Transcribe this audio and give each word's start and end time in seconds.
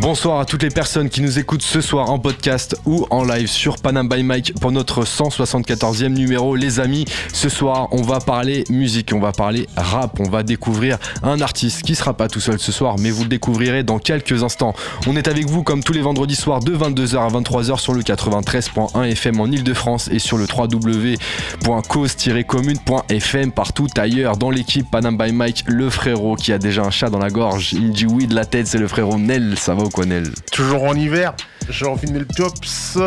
Bonsoir 0.00 0.40
à 0.40 0.44
toutes 0.44 0.64
les 0.64 0.70
personnes 0.70 1.08
qui 1.08 1.22
nous 1.22 1.38
écoutent 1.38 1.62
ce 1.62 1.80
soir 1.80 2.10
en 2.10 2.18
podcast 2.18 2.76
ou 2.84 3.06
en 3.10 3.22
live 3.22 3.46
sur 3.46 3.76
Panam 3.76 4.08
by 4.08 4.24
Mike 4.24 4.54
pour 4.60 4.72
notre 4.72 5.04
174e 5.04 6.08
numéro. 6.08 6.56
Les 6.56 6.80
amis, 6.80 7.04
ce 7.32 7.48
soir, 7.48 7.86
on 7.92 8.02
va 8.02 8.18
parler 8.18 8.64
musique, 8.70 9.12
on 9.14 9.20
va 9.20 9.30
parler 9.30 9.68
rap, 9.76 10.18
on 10.18 10.28
va 10.28 10.42
découvrir 10.42 10.98
un 11.22 11.40
artiste 11.40 11.82
qui 11.82 11.94
sera 11.94 12.12
pas 12.12 12.26
tout 12.26 12.40
seul 12.40 12.58
ce 12.58 12.72
soir, 12.72 12.96
mais 12.98 13.12
vous 13.12 13.22
le 13.22 13.28
découvrirez 13.28 13.84
dans 13.84 14.00
quelques 14.00 14.42
instants. 14.42 14.74
On 15.06 15.14
est 15.14 15.28
avec 15.28 15.46
vous 15.46 15.62
comme 15.62 15.84
tous 15.84 15.92
les 15.92 16.02
vendredis 16.02 16.34
soirs 16.34 16.58
de 16.58 16.76
22h 16.76 17.16
à 17.16 17.28
23h 17.28 17.78
sur 17.78 17.94
le 17.94 18.02
93.1 18.02 19.04
FM 19.12 19.38
en 19.38 19.46
Ile-de-France 19.46 20.08
et 20.10 20.18
sur 20.18 20.38
le 20.38 20.48
www.cause-commune.fm 20.52 23.52
partout 23.52 23.86
ailleurs 23.96 24.38
dans 24.38 24.50
l'équipe 24.50 24.90
Panam 24.90 25.16
by 25.16 25.30
Mike, 25.30 25.62
le 25.68 25.88
frérot 25.88 26.34
qui 26.34 26.52
a 26.52 26.58
déjà 26.58 26.82
un 26.82 26.90
chat 26.90 27.10
dans 27.10 27.20
la 27.20 27.30
gorge, 27.30 27.74
il 27.74 27.92
dit 27.92 28.06
oui 28.06 28.26
de 28.26 28.34
la 28.34 28.44
tête, 28.44 28.66
c'est 28.66 28.78
le 28.78 28.88
frérot 28.88 29.18
Nel, 29.18 29.56
ça 29.56 29.74
va 29.74 29.83
Nel 30.06 30.30
Toujours 30.52 30.84
en 30.84 30.94
hiver. 30.94 31.34
J'ai 31.70 31.86
envie 31.86 32.06
de 32.06 32.12
miel 32.12 32.26
pops, 32.26 32.98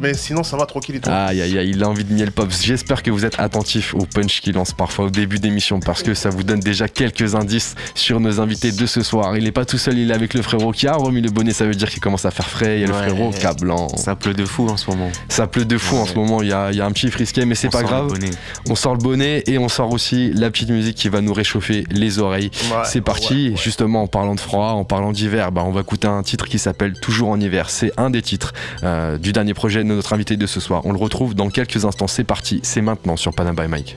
mais 0.00 0.12
sinon 0.12 0.42
ça 0.42 0.58
va 0.58 0.66
tranquille 0.66 0.96
et 0.96 1.00
tout. 1.00 1.08
Aïe 1.10 1.40
aïe 1.40 1.58
aïe, 1.58 1.70
il 1.70 1.82
a 1.82 1.88
envie 1.88 2.04
de 2.04 2.12
miel 2.12 2.30
pops. 2.30 2.62
J'espère 2.62 3.02
que 3.02 3.10
vous 3.10 3.24
êtes 3.24 3.40
attentifs 3.40 3.94
au 3.94 4.04
punch 4.04 4.42
qu'il 4.42 4.54
lance 4.54 4.72
parfois 4.74 5.06
au 5.06 5.10
début 5.10 5.38
d'émission 5.38 5.80
parce 5.80 6.02
que 6.02 6.12
ça 6.12 6.28
vous 6.28 6.42
donne 6.42 6.60
déjà 6.60 6.88
quelques 6.88 7.34
indices 7.34 7.74
sur 7.94 8.20
nos 8.20 8.38
invités 8.38 8.70
de 8.70 8.84
ce 8.84 9.02
soir. 9.02 9.34
Il 9.38 9.44
n'est 9.44 9.52
pas 9.52 9.64
tout 9.64 9.78
seul, 9.78 9.96
il 9.98 10.10
est 10.10 10.14
avec 10.14 10.34
le 10.34 10.42
frérot 10.42 10.72
qui 10.72 10.86
a 10.88 10.92
remis 10.94 11.22
le 11.22 11.30
bonnet, 11.30 11.52
ça 11.52 11.64
veut 11.64 11.74
dire 11.74 11.88
qu'il 11.88 12.00
commence 12.00 12.26
à 12.26 12.30
faire 12.30 12.46
frais. 12.48 12.78
Il 12.78 12.80
y 12.82 12.84
a 12.84 12.88
le 12.88 12.92
Ouais. 12.92 13.08
frérot 13.08 13.30
cas 13.30 13.54
blanc. 13.54 13.88
Ça 13.96 14.14
pleut 14.14 14.34
de 14.34 14.44
fou 14.44 14.68
en 14.68 14.76
ce 14.76 14.90
moment. 14.90 15.10
Ça 15.30 15.46
pleut 15.46 15.64
de 15.64 15.78
fou 15.78 15.96
en 15.96 16.04
ce 16.04 16.14
moment, 16.14 16.42
il 16.42 16.48
y 16.48 16.52
a, 16.52 16.70
il 16.70 16.76
y 16.76 16.80
a 16.82 16.84
un 16.86 16.92
petit 16.92 17.10
frisquet, 17.10 17.46
mais 17.46 17.54
c'est 17.54 17.70
pas 17.70 17.82
grave. 17.82 18.08
bonnet. 18.08 18.30
On 18.68 18.74
sort 18.74 18.92
le 18.94 19.00
bonnet 19.02 19.42
et 19.46 19.56
on 19.56 19.68
sort 19.70 19.90
aussi 19.90 20.30
la 20.34 20.50
petite 20.50 20.68
musique 20.70 20.96
qui 20.96 21.08
va 21.08 21.22
nous 21.22 21.32
réchauffer 21.32 21.84
les 21.90 22.18
oreilles. 22.18 22.50
Ouais, 22.70 22.76
c'est 22.84 23.00
parti, 23.00 23.34
ouais, 23.34 23.40
Et 23.40 23.50
ouais. 23.52 23.56
justement 23.56 24.02
en 24.02 24.06
parlant 24.06 24.34
de 24.34 24.40
froid, 24.40 24.72
en 24.72 24.84
parlant 24.84 25.12
d'hiver, 25.12 25.50
bah, 25.50 25.62
on 25.64 25.72
va 25.72 25.80
écouter 25.80 26.08
un 26.08 26.21
titre 26.22 26.46
qui 26.46 26.58
s'appelle 26.58 26.94
Toujours 27.00 27.28
en 27.28 27.40
hiver. 27.40 27.70
C'est 27.70 27.92
un 27.96 28.10
des 28.10 28.22
titres 28.22 28.52
euh, 28.82 29.18
du 29.18 29.32
dernier 29.32 29.54
projet 29.54 29.80
de 29.80 29.88
notre 29.88 30.12
invité 30.12 30.36
de 30.36 30.46
ce 30.46 30.60
soir. 30.60 30.82
On 30.84 30.92
le 30.92 30.98
retrouve 30.98 31.34
dans 31.34 31.50
quelques 31.50 31.84
instants. 31.84 32.06
C'est 32.06 32.24
parti, 32.24 32.60
c'est 32.62 32.82
maintenant 32.82 33.16
sur 33.16 33.32
Panam 33.32 33.54
by 33.54 33.68
Mike. 33.68 33.96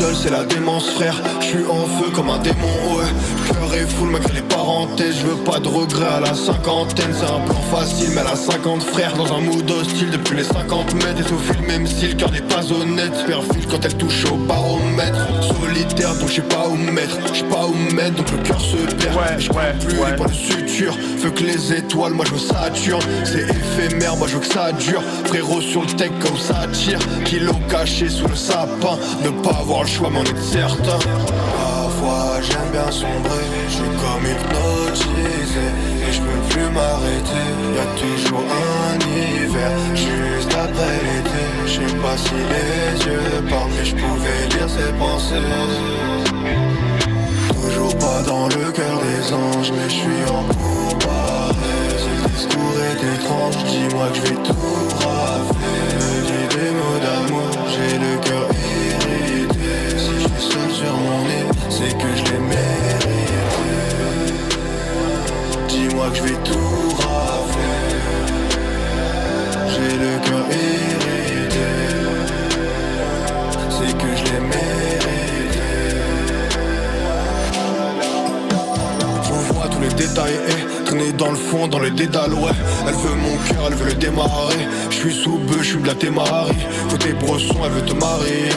Seul, 0.00 0.16
c'est 0.16 0.30
la 0.30 0.44
démence 0.44 0.90
frère 0.90 1.39
suis 1.56 1.64
en 1.66 1.86
feu 1.86 2.10
comme 2.14 2.30
un 2.30 2.38
démon, 2.38 2.96
ouais. 2.96 3.04
Cœur 3.52 3.74
est 3.74 3.86
full 3.86 4.10
malgré 4.10 4.34
les 4.34 4.42
parenthèses. 4.42 5.16
Je 5.20 5.26
veux 5.26 5.42
pas 5.42 5.58
de 5.58 5.66
regrets 5.68 6.06
à 6.06 6.20
la 6.20 6.34
cinquantaine. 6.34 7.12
C'est 7.12 7.24
un 7.26 7.40
plan 7.40 7.60
facile 7.76 8.10
mais 8.14 8.20
à 8.20 8.24
la 8.24 8.36
50 8.36 8.82
frères 8.82 9.16
Dans 9.16 9.32
un 9.34 9.40
mood 9.40 9.68
hostile 9.70 10.10
depuis 10.10 10.36
les 10.36 10.44
50 10.44 10.94
mètres. 10.94 11.20
Étouffe 11.20 11.50
le 11.60 11.66
même 11.66 11.86
style, 11.86 12.16
cœur 12.16 12.30
n'est 12.30 12.40
pas 12.40 12.62
honnête. 12.70 13.12
Perfile 13.26 13.66
quand 13.68 13.84
elle 13.84 13.96
touche 13.96 14.24
au 14.30 14.36
baromètre. 14.36 15.26
Solitaire 15.42 16.14
donc 16.14 16.28
je 16.28 16.34
sais 16.36 16.42
pas 16.42 16.68
où 16.68 16.76
me 16.76 16.92
mettre. 16.92 17.16
Je 17.32 17.38
sais 17.40 17.44
pas 17.44 17.66
où 17.66 17.74
me 17.74 17.90
mettre 17.92 18.14
donc 18.16 18.30
le 18.30 18.38
cœur 18.38 18.60
se 18.60 18.76
perd. 18.76 19.16
Ouais, 19.16 19.38
Je 19.38 19.50
ouais, 19.50 19.74
plus 19.80 19.98
ouais. 19.98 20.16
pas 20.16 20.26
le 20.26 20.32
suture 20.32 20.94
Feu 21.18 21.30
que 21.30 21.42
les 21.42 21.72
étoiles, 21.72 22.12
moi 22.12 22.24
je 22.28 22.34
me 22.34 22.38
saturne 22.38 23.02
C'est 23.24 23.42
éphémère, 23.42 24.16
moi 24.16 24.28
je 24.28 24.34
veux 24.34 24.40
que 24.40 24.46
ça 24.52 24.70
dure. 24.72 25.02
Frérot 25.24 25.60
sur 25.60 25.80
le 25.80 25.88
tech 25.88 26.10
comme 26.20 26.38
ça 26.38 26.66
tire. 26.72 27.00
Kilo 27.24 27.52
caché 27.68 28.08
sous 28.08 28.28
le 28.28 28.36
sapin. 28.36 28.98
Ne 29.24 29.30
pas 29.42 29.56
avoir 29.58 29.82
le 29.82 29.88
choix 29.88 30.10
mais 30.12 30.20
on 30.20 30.24
est 30.24 30.42
certain 30.52 30.98
J'aime 32.42 32.70
bien 32.72 32.90
sombrer 32.90 33.44
Je 33.68 33.74
suis 33.74 33.82
comme 33.82 34.24
hypnotisé 34.24 35.66
Et 36.08 36.12
je 36.12 36.20
peux 36.20 36.40
plus 36.48 36.70
m'arrêter 36.70 37.46
Y'a 37.76 37.86
toujours 38.00 38.44
un 38.48 38.98
hiver 38.98 39.72
Juste 39.94 40.54
après 40.54 40.96
l'été 41.04 41.42
Je 41.66 41.70
sais 41.70 41.96
pas 41.96 42.16
si 42.16 42.34
les 42.34 43.04
yeux 43.04 43.42
parlent 43.50 43.70
Mais 43.76 43.84
je 43.84 43.94
pouvais 43.94 44.40
lire 44.56 44.68
ses 44.68 44.92
pensées 44.98 46.40
Toujours 47.62 47.96
pas 47.98 48.22
dans 48.26 48.46
le 48.48 48.72
cœur 48.72 48.98
des 49.00 49.32
anges, 49.32 49.72
mais 49.72 49.88
je 49.88 49.94
suis 49.94 50.24
en 50.28 50.42
pourparlers. 50.44 51.98
Ce 51.98 52.28
discours 52.28 52.76
est 52.88 53.14
étrange, 53.14 53.56
dis-moi 53.64 54.08
que 54.08 54.16
je 54.16 54.22
vais 54.22 54.42
tout 54.42 55.06
rafler. 55.06 55.90
Dis 56.26 56.56
des 56.56 56.70
mots 56.70 57.00
d'amour, 57.04 57.50
j'ai 57.68 57.98
le 57.98 58.16
cœur 58.18 58.48
sur 60.50 60.92
mon 60.92 61.22
nez, 61.24 61.46
c'est 61.68 61.96
que 61.96 62.16
je 62.16 62.24
l'ai 62.32 62.38
mérité. 62.38 63.08
Dis-moi 65.68 66.10
que 66.10 66.16
je 66.16 66.22
vais 66.22 66.38
tout 66.44 66.90
rafler. 66.96 67.76
J'ai 69.68 69.96
le 69.96 70.18
cœur 70.26 70.44
irrité. 70.50 71.70
C'est 73.70 73.92
que 73.96 74.16
je 74.16 74.24
l'ai 74.24 74.40
mérité. 74.40 74.60
Je 79.22 79.52
vois 79.52 79.68
tous 79.68 79.80
les 79.80 79.94
détails 79.94 80.38
et 80.48 80.84
traîner 80.84 81.12
dans 81.12 81.30
le 81.30 81.36
fond, 81.36 81.68
dans 81.68 81.80
les 81.80 81.90
dédales, 81.90 82.34
ouais. 82.34 82.52
Elle 82.88 82.94
veut 82.94 83.14
mon 83.14 83.36
cœur, 83.48 83.66
elle 83.68 83.74
veut 83.74 83.86
le 83.86 83.94
démarrer. 83.94 84.66
Je 84.90 84.96
suis 84.96 85.14
sous 85.14 85.38
bœuf, 85.38 85.62
je 85.62 85.68
suis 85.68 85.78
blaté 85.78 86.10
Marie. 86.10 86.56
Côté 86.90 87.12
brosson, 87.12 87.56
elle 87.64 87.72
veut 87.72 87.84
te 87.84 87.94
marier. 87.94 88.50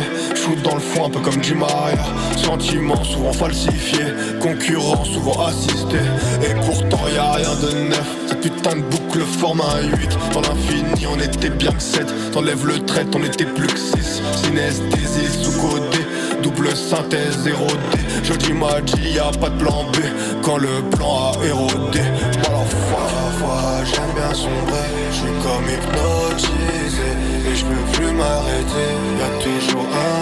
Je 0.44 0.50
shoot 0.50 0.62
dans 0.62 0.74
le 0.74 0.82
fond, 0.82 1.06
un 1.06 1.10
peu 1.10 1.20
comme 1.20 1.38
du 1.38 1.56
Maria. 1.56 2.04
Sentiments 2.36 3.04
souvent 3.04 3.32
falsifiés, 3.32 4.14
concurrents 4.42 5.06
souvent 5.06 5.46
assistés. 5.46 5.98
Et 6.42 6.54
pourtant 6.66 7.00
y 7.14 7.18
a 7.18 7.34
rien 7.34 7.56
de 7.62 7.90
neuf. 7.90 8.08
Cette 8.28 8.42
putain 8.42 8.76
de 8.76 8.82
boucle 8.82 9.22
forme 9.22 9.62
un 9.62 9.84
8. 9.98 10.18
Dans 10.34 10.42
l'infini, 10.42 11.08
on 11.08 11.20
était 11.20 11.50
bien 11.50 11.72
que 11.72 11.82
7. 11.82 12.32
T'enlèves 12.34 12.66
le 12.66 12.80
trait, 12.80 13.06
on 13.16 13.24
était 13.24 13.46
plus 13.46 13.68
que 13.68 13.80
6. 13.80 14.22
Synesthésie 14.44 15.44
sous-codé. 15.44 16.00
Double 16.42 16.76
synthèse 16.76 17.48
érodée 17.48 18.04
Jody 18.24 18.52
m'a 18.52 18.82
dit 18.82 19.12
y'a 19.16 19.32
pas 19.40 19.50
de 19.50 19.58
plan 19.58 19.86
B 19.94 19.98
Quand 20.42 20.58
le 20.58 20.82
plan 20.92 21.32
a 21.32 21.46
érodé 21.46 22.02
Voilà 22.44 22.66
fois 22.66 23.08
fois 23.40 23.84
j'aime 23.86 24.14
bien 24.14 24.34
sombrer 24.34 24.90
Je 25.10 25.16
suis 25.16 25.34
comme 25.42 25.64
hypnotisé 25.64 27.10
Et 27.50 27.56
je 27.56 27.64
peux 27.64 27.92
plus 27.94 28.12
m'arrêter 28.12 28.90
Y'a 29.20 29.30
toujours 29.42 29.88
un 29.88 30.13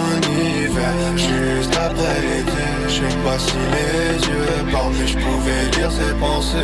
Juste 1.16 1.76
après 1.76 2.20
l'été 2.22 2.64
Je 2.88 2.92
sais 2.92 3.16
pas 3.24 3.38
si 3.38 3.56
les 3.74 4.26
yeux 4.26 4.72
parlent 4.72 4.94
Mais 4.98 5.06
je 5.06 5.18
pouvais 5.18 5.64
lire 5.76 5.90
ses 5.92 6.14
pensées 6.14 6.56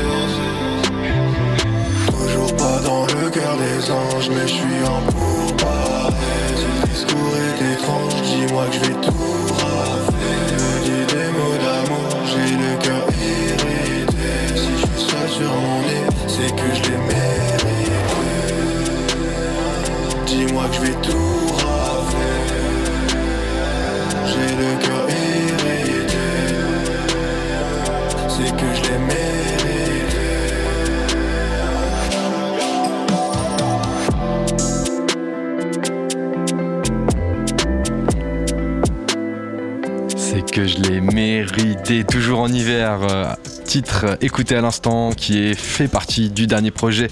Toujours 2.07 2.57
pas 2.57 2.81
dans 2.85 3.05
le 3.05 3.31
cœur 3.31 3.57
des 3.57 3.91
anges, 3.91 4.31
mais 4.31 4.47
je 4.47 4.55
suis 4.55 4.83
en 4.85 5.01
pourparlers. 5.13 6.15
Ce 6.57 6.87
discours 6.89 7.35
est 7.37 7.73
étrange, 7.75 8.23
dis-moi 8.23 8.65
que 8.67 8.75
je 8.75 8.81
vais 8.81 9.01
tout 9.01 9.55
rafler. 9.55 10.39
Me 10.55 10.73
dis 10.85 11.05
des 11.15 11.29
mots 11.37 11.59
d'amour, 11.63 12.11
j'ai 12.27 12.53
le 12.57 12.73
cœur 12.83 13.05
irrité. 13.21 14.33
Si 14.57 14.71
je 14.73 14.87
suis 14.87 15.45
c'est 16.27 16.53
que 16.57 16.69
je 16.75 16.83
l'ai 16.91 16.99
mérité. 16.99 17.93
Dis-moi 20.27 20.65
que 20.69 20.75
je 20.77 20.81
vais 20.81 20.97
tout 21.03 21.28
toujours 42.05 42.41
en 42.41 42.49
hiver. 42.49 43.01
euh, 43.03 43.33
titre 43.65 44.17
écouté 44.21 44.57
à 44.57 44.61
l'instant 44.61 45.11
qui 45.13 45.39
est 45.39 45.55
fait 45.55 45.89
partie 45.89 46.31
du 46.31 46.47
dernier 46.47 46.71
projet 46.71 47.09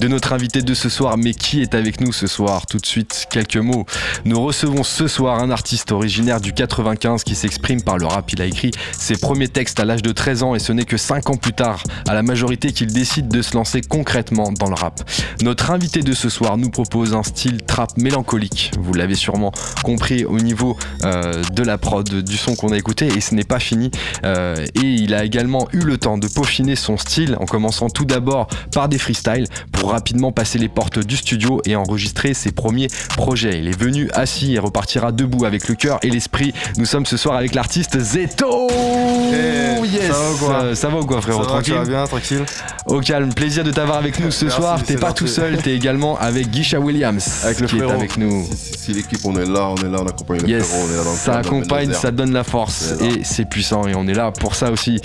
de 0.00 0.08
notre 0.08 0.32
invité 0.32 0.62
de 0.62 0.74
ce 0.74 0.88
soir. 0.88 1.16
Mais 1.16 1.34
qui 1.34 1.62
est 1.62 1.74
avec 1.74 2.00
nous 2.00 2.12
ce 2.12 2.26
soir 2.26 2.66
Tout 2.66 2.78
de 2.78 2.86
suite, 2.86 3.26
quelques 3.30 3.56
mots. 3.56 3.86
Nous 4.24 4.40
recevons 4.40 4.82
ce 4.82 5.08
soir 5.08 5.40
un 5.40 5.50
artiste 5.50 5.92
originaire 5.92 6.40
du 6.40 6.52
95 6.52 7.24
qui 7.24 7.34
s'exprime 7.34 7.82
par 7.82 7.98
le 7.98 8.06
rap. 8.06 8.32
Il 8.32 8.42
a 8.42 8.46
écrit 8.46 8.70
ses 8.92 9.16
premiers 9.16 9.48
textes 9.48 9.80
à 9.80 9.84
l'âge 9.84 10.02
de 10.02 10.12
13 10.12 10.42
ans 10.42 10.54
et 10.54 10.58
ce 10.58 10.72
n'est 10.72 10.84
que 10.84 10.96
5 10.96 11.30
ans 11.30 11.36
plus 11.36 11.52
tard, 11.52 11.82
à 12.08 12.14
la 12.14 12.22
majorité, 12.22 12.72
qu'il 12.72 12.92
décide 12.92 13.28
de 13.28 13.42
se 13.42 13.54
lancer 13.54 13.80
concrètement 13.80 14.52
dans 14.52 14.68
le 14.68 14.74
rap. 14.74 15.08
Notre 15.42 15.70
invité 15.70 16.02
de 16.02 16.12
ce 16.12 16.28
soir 16.28 16.56
nous 16.56 16.70
propose 16.70 17.14
un 17.14 17.22
style 17.22 17.62
trap 17.62 17.96
mélancolique. 17.96 18.72
Vous 18.78 18.94
l'avez 18.94 19.14
sûrement 19.14 19.52
compris 19.82 20.24
au 20.24 20.38
niveau 20.38 20.76
euh, 21.04 21.42
de 21.52 21.62
la 21.62 21.78
prod, 21.78 22.08
du 22.08 22.36
son 22.36 22.54
qu'on 22.54 22.72
a 22.72 22.76
écouté 22.76 23.06
et 23.06 23.20
ce 23.20 23.34
n'est 23.34 23.44
pas 23.44 23.58
fini. 23.58 23.90
Euh, 24.24 24.64
et 24.74 24.80
il 24.84 25.14
a 25.14 25.24
également 25.24 25.68
eu 25.72 25.80
le 25.80 25.98
temps 25.98 26.18
de 26.18 26.28
peaufiner 26.28 26.76
son 26.76 26.96
style 26.96 27.36
en 27.40 27.46
commençant 27.46 27.88
tout 27.90 28.04
d'abord 28.04 28.48
par 28.72 28.88
des 28.88 28.98
freestyles 28.98 29.46
rapidement 29.86 30.32
passer 30.32 30.58
les 30.58 30.68
portes 30.68 30.98
du 30.98 31.16
studio 31.16 31.60
et 31.64 31.76
enregistrer 31.76 32.34
ses 32.34 32.52
premiers 32.52 32.88
projets. 33.16 33.58
Il 33.58 33.68
est 33.68 33.78
venu 33.78 34.08
assis 34.12 34.54
et 34.54 34.58
repartira 34.58 35.12
debout 35.12 35.44
avec 35.44 35.68
le 35.68 35.74
cœur 35.74 35.98
et 36.02 36.10
l'esprit. 36.10 36.52
Nous 36.76 36.84
sommes 36.86 37.06
ce 37.06 37.16
soir 37.16 37.36
avec 37.36 37.54
l'artiste 37.54 37.98
Zeto. 37.98 38.68
Hey, 38.70 39.80
yes. 39.88 40.06
ça 40.06 40.18
va 40.18 40.30
ou 40.30 40.36
quoi 40.36 40.74
ça 40.74 40.88
va 40.88 40.98
ou 41.00 41.06
quoi 41.06 41.20
frérot? 41.20 41.42
Ça 41.42 41.48
va, 41.48 41.52
Tranquille? 41.54 41.72
tu 41.74 41.78
vas 41.78 41.84
bien, 41.84 42.06
tranquille? 42.06 42.44
Au 42.86 43.00
calme, 43.00 43.32
plaisir 43.34 43.64
de 43.64 43.70
t'avoir 43.70 43.98
avec 43.98 44.18
nous 44.20 44.30
ce 44.30 44.44
Merci, 44.46 44.60
soir. 44.60 44.82
T'es 44.82 44.96
pas 44.96 45.12
tout 45.12 45.26
seul, 45.26 45.56
t'es 45.58 45.74
également 45.74 46.18
avec 46.18 46.50
Guisha 46.50 46.78
Williams 46.78 47.42
Avec 47.44 47.60
le 47.60 47.66
qui 47.66 47.76
est 47.76 47.78
frérot. 47.78 47.92
avec 47.94 48.16
nous. 48.16 48.44
Si, 48.50 48.56
si- 48.56 48.78
si 48.78 48.92
l'équipe 48.92 49.20
on 49.24 49.36
est 49.36 49.46
là, 49.46 49.68
on 49.68 49.76
est 49.76 49.88
là, 49.90 49.98
on 50.02 50.06
accompagne 50.06 50.40
le 50.42 50.48
Yes, 50.48 50.66
frérot, 50.66 50.84
on 50.88 50.92
est 50.92 50.96
là 50.96 51.04
dans 51.04 51.10
le 51.12 51.16
ça 51.16 51.38
accompagne, 51.38 51.92
ça 51.92 52.10
donne 52.10 52.32
la 52.32 52.44
force 52.44 52.94
et 53.00 53.22
c'est 53.24 53.44
puissant 53.48 53.86
et 53.88 53.94
on 53.94 54.06
est 54.06 54.14
là 54.14 54.30
pour 54.30 54.54
ça 54.54 54.70
aussi. 54.70 55.00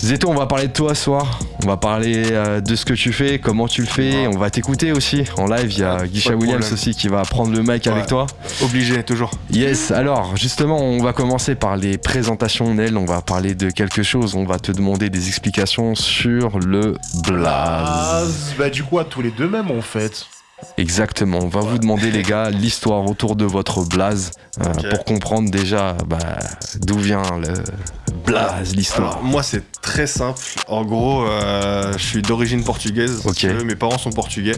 Zeto, 0.00 0.28
on 0.28 0.34
va 0.34 0.46
parler 0.46 0.68
de 0.68 0.72
toi 0.72 0.94
ce 0.94 1.04
soir. 1.04 1.40
On 1.62 1.66
va 1.66 1.76
parler 1.76 2.30
euh, 2.30 2.60
de 2.60 2.76
ce 2.76 2.84
que 2.84 2.94
tu 2.94 3.12
fais, 3.12 3.40
comment 3.40 3.66
tu 3.66 3.80
le 3.80 3.88
fais. 3.88 4.28
On 4.28 4.38
va 4.38 4.48
t'écouter 4.48 4.92
aussi 4.92 5.24
en 5.36 5.46
live. 5.46 5.72
Il 5.72 5.78
y 5.80 5.82
a 5.82 5.98
de 6.06 6.34
Williams 6.34 6.72
aussi 6.72 6.94
qui 6.94 7.08
va 7.08 7.22
prendre 7.22 7.52
le 7.52 7.62
mic 7.62 7.86
avec 7.86 8.06
toi. 8.06 8.26
Obligé, 8.62 9.02
toujours. 9.02 9.32
Yes, 9.50 9.90
alors 9.90 10.36
justement, 10.36 10.78
on 10.78 11.02
va 11.02 11.12
commencer 11.12 11.56
par 11.56 11.76
les 11.76 11.98
présentations 11.98 12.74
Nel. 12.74 12.96
On 12.96 13.06
va 13.06 13.22
parler 13.22 13.54
de 13.54 13.70
quelque 13.70 14.02
chose. 14.04 14.36
On 14.36 14.44
va 14.44 14.58
te 14.58 14.70
demander 14.70 15.10
des 15.10 15.26
explications 15.26 15.94
sur 15.96 16.60
le 16.60 16.94
blaze. 17.26 17.44
Ah, 17.46 18.22
bah 18.56 18.70
du 18.70 18.84
coup, 18.84 19.00
à 19.00 19.04
tous 19.04 19.20
les 19.20 19.32
deux 19.32 19.48
même 19.48 19.70
en 19.70 19.82
fait. 19.82 20.26
Exactement. 20.76 21.38
On 21.42 21.48
va 21.48 21.60
vous 21.60 21.78
demander, 21.78 22.10
les 22.10 22.22
gars, 22.22 22.50
l'histoire 22.50 23.04
autour 23.04 23.36
de 23.36 23.44
votre 23.44 23.84
blaze 23.84 24.30
euh, 24.60 24.90
pour 24.90 25.04
comprendre 25.04 25.50
déjà 25.50 25.96
bah, 26.06 26.18
d'où 26.80 26.98
vient 26.98 27.22
le 27.38 27.54
blaze, 28.24 28.74
l'histoire. 28.74 29.22
Moi, 29.22 29.42
c'est 29.42 29.62
très 29.80 30.06
simple. 30.06 30.40
En 30.66 30.84
gros, 30.84 31.24
euh, 31.24 31.92
je 31.96 32.04
suis 32.04 32.22
d'origine 32.22 32.62
portugaise. 32.62 33.22
si 33.34 33.46
veux. 33.46 33.64
Mes 33.64 33.76
parents 33.76 33.98
sont 33.98 34.10
portugais. 34.10 34.56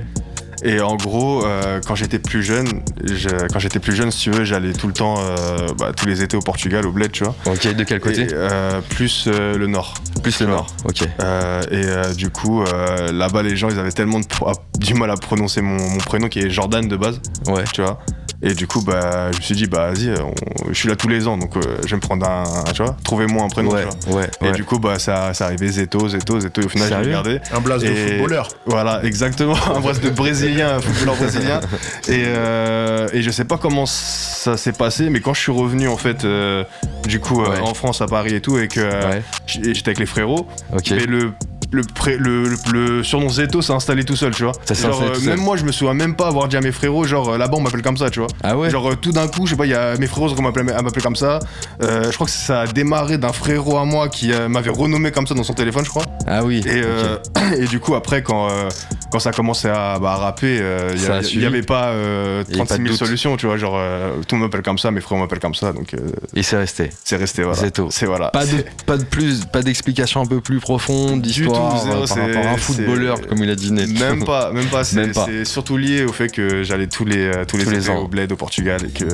Et 0.62 0.80
en 0.80 0.96
gros, 0.96 1.44
euh, 1.46 1.80
quand 1.86 1.94
j'étais 1.94 2.18
plus 2.18 2.42
jeune, 2.42 2.68
je- 3.04 3.28
quand 3.52 3.58
j'étais 3.58 3.78
plus 3.78 3.94
jeune, 3.94 4.10
si 4.10 4.20
tu 4.20 4.30
veux, 4.30 4.44
j'allais 4.44 4.72
tout 4.72 4.86
le 4.86 4.92
temps, 4.92 5.16
euh, 5.18 5.68
bah, 5.78 5.92
tous 5.96 6.06
les 6.06 6.22
étés 6.22 6.36
au 6.36 6.40
Portugal, 6.40 6.86
au 6.86 6.92
bled, 6.92 7.10
tu 7.12 7.24
vois. 7.24 7.34
Ok, 7.46 7.66
de 7.74 7.84
quel 7.84 8.00
côté 8.00 8.22
Et, 8.22 8.28
euh, 8.32 8.80
Plus 8.90 9.24
euh, 9.26 9.56
le 9.56 9.66
nord. 9.66 9.94
Plus 10.22 10.40
le 10.40 10.46
nord. 10.48 10.66
Ok. 10.84 11.02
Euh, 11.20 11.62
et 11.70 11.84
euh, 11.86 12.12
du 12.14 12.28
coup, 12.30 12.62
euh, 12.62 13.10
là-bas, 13.12 13.42
les 13.42 13.56
gens, 13.56 13.70
ils 13.70 13.78
avaient 13.78 13.90
tellement 13.92 14.20
de 14.20 14.26
pro- 14.26 14.52
du 14.78 14.94
mal 14.94 15.10
à 15.10 15.16
prononcer 15.16 15.62
mon, 15.62 15.76
mon 15.78 15.98
prénom 15.98 16.28
qui 16.28 16.40
est 16.40 16.50
Jordan 16.50 16.86
de 16.86 16.96
base, 16.96 17.20
Ouais. 17.46 17.64
tu 17.72 17.80
vois. 17.82 18.00
Et 18.42 18.54
du 18.54 18.66
coup, 18.66 18.80
bah, 18.80 19.30
je 19.32 19.36
me 19.36 19.42
suis 19.42 19.54
dit, 19.54 19.66
bah, 19.66 19.90
vas-y, 19.92 20.10
on- 20.18 20.32
je 20.68 20.72
suis 20.74 20.88
là 20.88 20.96
tous 20.96 21.08
les 21.08 21.26
ans, 21.28 21.36
donc 21.36 21.56
euh, 21.56 21.60
je 21.84 21.90
vais 21.90 21.96
me 21.96 22.00
prendre 22.00 22.26
un, 22.26 22.44
tu 22.72 22.82
vois, 22.82 22.96
trouvez-moi 23.04 23.44
un 23.44 23.48
prénom, 23.48 23.70
Ouais, 23.70 23.84
tu 24.02 24.08
vois. 24.08 24.20
ouais, 24.20 24.30
Et 24.40 24.44
ouais. 24.46 24.52
du 24.52 24.64
coup, 24.64 24.78
bah, 24.78 24.98
ça, 24.98 25.34
ça 25.34 25.44
arrivait 25.46 25.68
Zeto, 25.68 26.08
Zeto, 26.08 26.40
Zeto, 26.40 26.62
et 26.62 26.64
au 26.64 26.68
final, 26.70 26.88
j'ai 26.88 26.94
regardé. 26.96 27.40
Un 27.52 27.60
blast 27.60 27.84
de 27.84 27.94
footballeur. 27.94 28.48
Voilà, 28.64 29.04
exactement, 29.04 29.54
un 29.74 29.80
brasse 29.80 30.00
de 30.00 30.08
brésilien, 30.08 30.76
un 30.76 30.80
footballeur 30.80 31.16
brésilien. 31.16 31.60
Et, 32.08 32.22
euh, 32.26 33.08
et 33.12 33.22
je 33.22 33.30
sais 33.30 33.44
pas 33.44 33.58
comment 33.58 33.84
ça 33.86 34.56
s'est 34.56 34.72
passé, 34.72 35.10
mais 35.10 35.20
quand 35.20 35.34
je 35.34 35.40
suis 35.40 35.52
revenu, 35.52 35.86
en 35.88 35.96
fait, 35.98 36.24
euh, 36.24 36.64
du 37.06 37.20
coup, 37.20 37.42
euh, 37.42 37.50
Ouais. 37.50 37.60
en 37.60 37.74
France, 37.74 38.00
à 38.00 38.06
Paris 38.06 38.34
et 38.34 38.40
tout, 38.40 38.58
et 38.58 38.68
que 38.68 38.80
euh, 38.80 39.20
j'étais 39.46 39.88
avec 39.90 39.98
les 39.98 40.06
frérots, 40.06 40.46
Ok. 40.74 40.90
mais 40.92 41.04
le, 41.06 41.32
le, 41.72 41.82
pré- 41.82 42.16
le, 42.18 42.44
le, 42.48 42.56
le 42.72 43.02
surnom 43.04 43.28
Zeto 43.28 43.62
s'est 43.62 43.72
installé 43.72 44.04
tout 44.04 44.16
seul, 44.16 44.34
tu 44.34 44.44
vois. 44.44 44.52
Ça 44.64 44.74
Genre, 44.74 45.02
euh, 45.02 45.08
tout 45.14 45.20
seul. 45.20 45.28
même 45.30 45.40
moi, 45.40 45.56
je 45.56 45.64
me 45.64 45.72
souviens 45.72 45.94
même 45.94 46.14
pas 46.16 46.26
avoir 46.28 46.48
dit 46.48 46.56
à 46.56 46.60
mes 46.60 46.72
frérots, 46.72 47.04
genre 47.04 47.30
euh, 47.30 47.38
là-bas, 47.38 47.54
on 47.56 47.60
m'appelle 47.60 47.82
comme 47.82 47.96
ça, 47.96 48.10
tu 48.10 48.18
vois. 48.20 48.28
Ah 48.42 48.56
ouais. 48.56 48.70
Genre 48.70 48.90
euh, 48.90 48.94
tout 48.96 49.12
d'un 49.12 49.28
coup, 49.28 49.46
je 49.46 49.50
sais 49.50 49.56
pas, 49.56 49.66
il 49.66 49.70
y 49.70 49.74
a 49.74 49.96
mes 49.96 50.06
frérots 50.06 50.34
qui 50.34 50.42
m'appelaient 50.42 50.72
à 50.72 50.82
m'appeler 50.82 51.02
comme 51.02 51.16
ça. 51.16 51.38
Euh, 51.82 52.04
je 52.10 52.14
crois 52.14 52.26
que 52.26 52.32
ça 52.32 52.62
a 52.62 52.66
démarré 52.66 53.18
d'un 53.18 53.32
frérot 53.32 53.78
à 53.78 53.84
moi 53.84 54.08
qui 54.08 54.30
m'avait 54.48 54.70
renommé 54.70 55.10
comme 55.12 55.26
ça 55.26 55.34
dans 55.34 55.44
son 55.44 55.54
téléphone, 55.54 55.84
je 55.84 55.90
crois. 55.90 56.04
Ah 56.26 56.44
oui. 56.44 56.62
Et, 56.66 56.82
euh, 56.84 57.18
et 57.58 57.66
du 57.66 57.78
coup, 57.80 57.94
après, 57.94 58.22
quand, 58.22 58.48
euh, 58.50 58.68
quand 59.10 59.18
ça 59.18 59.30
a 59.30 59.32
commencé 59.32 59.68
à, 59.68 59.98
bah, 59.98 60.12
à 60.12 60.16
rapper, 60.16 60.58
euh, 60.60 60.90
il 60.94 60.98
Ça 61.00 61.12
a 61.12 61.14
y 61.16 61.18
a- 61.18 61.20
il 61.20 61.24
suivi. 61.26 61.44
y 61.44 61.46
avait 61.46 61.62
pas 61.62 61.88
euh, 61.88 62.44
Il 62.48 62.56
y 62.56 62.60
avait 62.60 62.66
36 62.66 62.68
pas 62.68 62.76
de 62.78 62.82
000 62.82 62.88
doute. 62.96 62.98
solutions, 63.06 63.36
tu 63.36 63.46
vois. 63.46 63.56
Genre, 63.56 63.74
euh, 63.76 64.12
tout 64.26 64.34
le 64.34 64.40
monde 64.40 64.48
m'appelle 64.50 64.62
comme 64.62 64.78
ça, 64.78 64.90
mes 64.90 65.00
frérots 65.00 65.20
m'appellent 65.20 65.38
comme 65.40 65.54
ça, 65.54 65.72
donc 65.72 65.94
euh, 65.94 65.98
Et 66.34 66.42
c'est 66.42 66.56
resté. 66.56 66.90
c'est 67.04 67.16
resté, 67.16 67.42
voilà. 67.42 67.58
Zeto. 67.58 67.88
C'est 67.90 68.06
voilà. 68.06 68.28
Pas 68.30 68.46
de, 68.46 68.64
pas 68.86 68.96
de 68.96 69.04
plus, 69.04 69.44
pas 69.44 69.62
d'explication 69.62 70.20
un 70.22 70.26
peu 70.26 70.40
plus 70.40 70.60
profonde 70.60 71.22
d'histoire 71.22 71.82
tout, 71.82 71.88
euh, 71.88 71.98
par 72.00 72.08
c'est- 72.08 72.20
rapport 72.20 72.46
à 72.46 72.50
un 72.50 72.54
c'est- 72.54 72.60
footballeur 72.60 73.20
comme 73.26 73.42
il 73.42 73.50
a 73.50 73.54
dit 73.54 73.72
Ned. 73.72 73.90
Même 73.98 74.24
pas, 74.24 74.52
même 74.52 74.66
pas. 74.66 74.84
C'est 74.84 74.96
Même 74.96 75.12
pas. 75.12 75.26
c'est 75.26 75.44
surtout 75.44 75.76
lié 75.76 76.04
au 76.04 76.12
fait 76.12 76.28
que 76.28 76.62
j'allais 76.62 76.86
tous 76.86 77.04
les 77.04 77.18
euh, 77.26 77.44
tous 77.46 77.56
les, 77.56 77.64
Tous 77.64 77.70
les 77.70 77.78
étés 77.78 77.90
ans. 77.90 77.98
au 78.02 78.08
bled 78.08 78.30
au 78.32 78.36
Portugal 78.36 78.80
et 78.84 78.90
que 78.90 79.04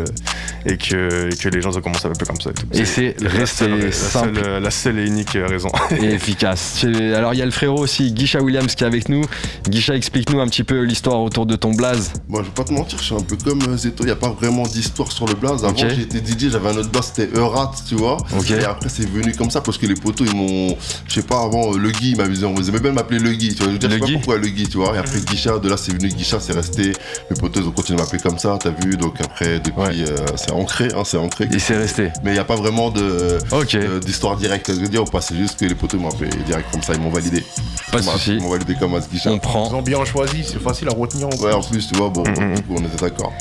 et 0.66 0.76
que, 0.76 1.32
et 1.32 1.36
que 1.36 1.48
les 1.48 1.60
gens 1.60 1.76
ont 1.76 1.80
commencé 1.80 2.06
à 2.06 2.08
m'appeler 2.08 2.26
comme 2.26 2.40
ça. 2.40 2.50
Et, 2.50 2.54
tout. 2.54 2.66
Et 2.72 2.84
c'est 2.84 3.16
la 3.20 3.30
resté 3.30 3.64
seule, 3.66 3.80
la 3.86 3.92
simple. 3.92 4.34
seule, 4.36 4.44
euh, 4.46 4.60
la 4.60 4.70
seule 4.70 4.98
et 4.98 5.06
unique 5.06 5.36
euh, 5.36 5.46
raison. 5.46 5.70
et 6.00 6.06
efficace. 6.14 6.78
C'est- 6.80 7.14
Alors 7.14 7.34
il 7.34 7.38
y 7.38 7.42
a 7.42 7.44
le 7.44 7.50
frérot 7.50 7.78
aussi, 7.78 8.12
Guisha 8.12 8.40
Williams 8.42 8.74
qui 8.74 8.82
est 8.84 8.86
avec 8.86 9.08
nous. 9.08 9.22
Guisha, 9.68 9.85
explique-nous 9.94 10.40
un 10.40 10.46
petit 10.48 10.64
peu 10.64 10.80
l'histoire 10.82 11.20
autour 11.20 11.46
de 11.46 11.56
ton 11.56 11.72
blaze. 11.72 12.12
Moi, 12.28 12.40
je 12.42 12.46
vais 12.48 12.52
pas 12.54 12.64
te 12.64 12.72
mentir, 12.72 12.98
je 12.98 13.04
suis 13.04 13.14
un 13.14 13.20
peu 13.20 13.36
comme 13.36 13.60
euh, 13.68 13.76
Zeto, 13.76 14.02
il 14.02 14.06
n'y 14.06 14.12
a 14.12 14.16
pas 14.16 14.30
vraiment 14.30 14.62
d'histoire 14.64 15.10
sur 15.12 15.26
le 15.26 15.34
blaze. 15.34 15.64
Avant, 15.64 15.76
j'étais 15.76 16.18
DJ, 16.18 16.50
j'avais 16.50 16.70
un 16.70 16.76
autre 16.76 16.90
blaze, 16.90 17.12
c'était 17.14 17.36
Eurat, 17.38 17.70
tu 17.88 17.94
vois. 17.94 18.16
Ok. 18.38 18.50
Et 18.50 18.64
après, 18.64 18.88
c'est 18.88 19.08
venu 19.08 19.32
comme 19.34 19.50
ça 19.50 19.60
parce 19.60 19.78
que 19.78 19.86
les 19.86 19.94
potos, 19.94 20.26
ils 20.30 20.34
m'ont. 20.36 20.76
Je 21.08 21.14
sais 21.14 21.22
pas, 21.22 21.42
avant, 21.42 21.74
euh, 21.74 21.78
le 21.78 21.90
Guy, 21.90 22.10
ils 22.10 22.16
m'avaient- 22.16 22.44
on 22.44 22.54
aimait 22.56 22.80
bien 22.80 22.92
m'appeler 22.92 23.20
le 23.20 23.32
Guy, 23.32 23.54
tu 23.54 23.62
vois. 23.62 23.72
Je 23.72 23.76
dire, 23.78 23.88
Le 23.88 23.94
je 23.96 23.98
sais 23.98 24.00
pas 24.00 24.06
Guy 24.06 24.12
pourquoi 24.14 24.36
le 24.38 24.48
Guy, 24.48 24.68
tu 24.68 24.76
vois. 24.78 24.94
Et 24.94 24.98
après, 24.98 25.20
Guicha, 25.20 25.58
de 25.58 25.68
là, 25.68 25.76
c'est 25.76 25.92
venu 25.92 26.08
Guicha, 26.08 26.40
c'est 26.40 26.52
resté. 26.52 26.92
Mes 27.30 27.36
potos, 27.36 27.62
ils 27.62 27.68
ont 27.68 27.72
continué 27.72 28.00
à 28.00 28.02
m'appeler 28.04 28.22
comme 28.22 28.38
ça, 28.38 28.56
t'as 28.60 28.70
vu. 28.70 28.96
Donc 28.96 29.20
après, 29.20 29.60
depuis, 29.60 29.80
Ouais. 29.80 30.04
euh, 30.10 30.16
c'est 30.36 30.52
ancré, 30.52 30.88
hein, 30.96 31.02
c'est 31.04 31.16
ancré. 31.18 31.48
Et 31.52 31.58
c'est 31.58 31.76
resté. 31.76 32.10
Mais 32.24 32.30
il 32.30 32.34
n'y 32.34 32.38
a 32.38 32.44
pas 32.44 32.56
vraiment 32.56 32.90
de. 32.90 33.38
Ok, 33.52 33.74
euh, 33.74 34.00
d'histoire 34.00 34.36
directe, 34.36 34.72
je 34.74 34.80
veux 34.80 34.88
dire, 34.88 35.02
ou 35.02 35.06
pas, 35.06 35.20
c'est 35.20 35.36
juste 35.36 35.58
que 35.58 35.64
les 35.64 35.74
potos 35.74 36.00
m'ont 36.00 36.08
appelé 36.10 36.30
direct 36.46 36.70
comme 36.72 36.82
ça, 36.82 36.92
ils 36.94 37.00
m'ont 37.00 37.10
validé. 37.10 37.44
pas 37.92 37.98
de 37.98 38.02
Ils 38.02 38.06
m'ont- 38.06 38.12
souci. 38.12 38.30
Ils 38.34 38.40
m'ont 38.42 38.50
validé 38.50 38.74
comme 38.78 38.94
As 38.94 39.08
Guicha. 39.08 39.30
On 39.30 39.38
prend. 39.38 39.75
Ont 39.76 39.82
bien 39.82 40.04
choisi, 40.04 40.42
c'est 40.44 40.60
facile 40.60 40.88
à 40.88 40.92
retenir. 40.94 41.26
en 41.28 41.44
Ouais, 41.44 41.52
en 41.52 41.60
plus. 41.60 41.86
tu 41.88 41.94
vois, 41.94 42.08
bon, 42.10 42.22
Mhm. 42.24 42.54
du 42.56 42.62
coup, 42.62 42.74
on 42.78 42.84
était 42.84 42.96
d'accord. 43.04 43.32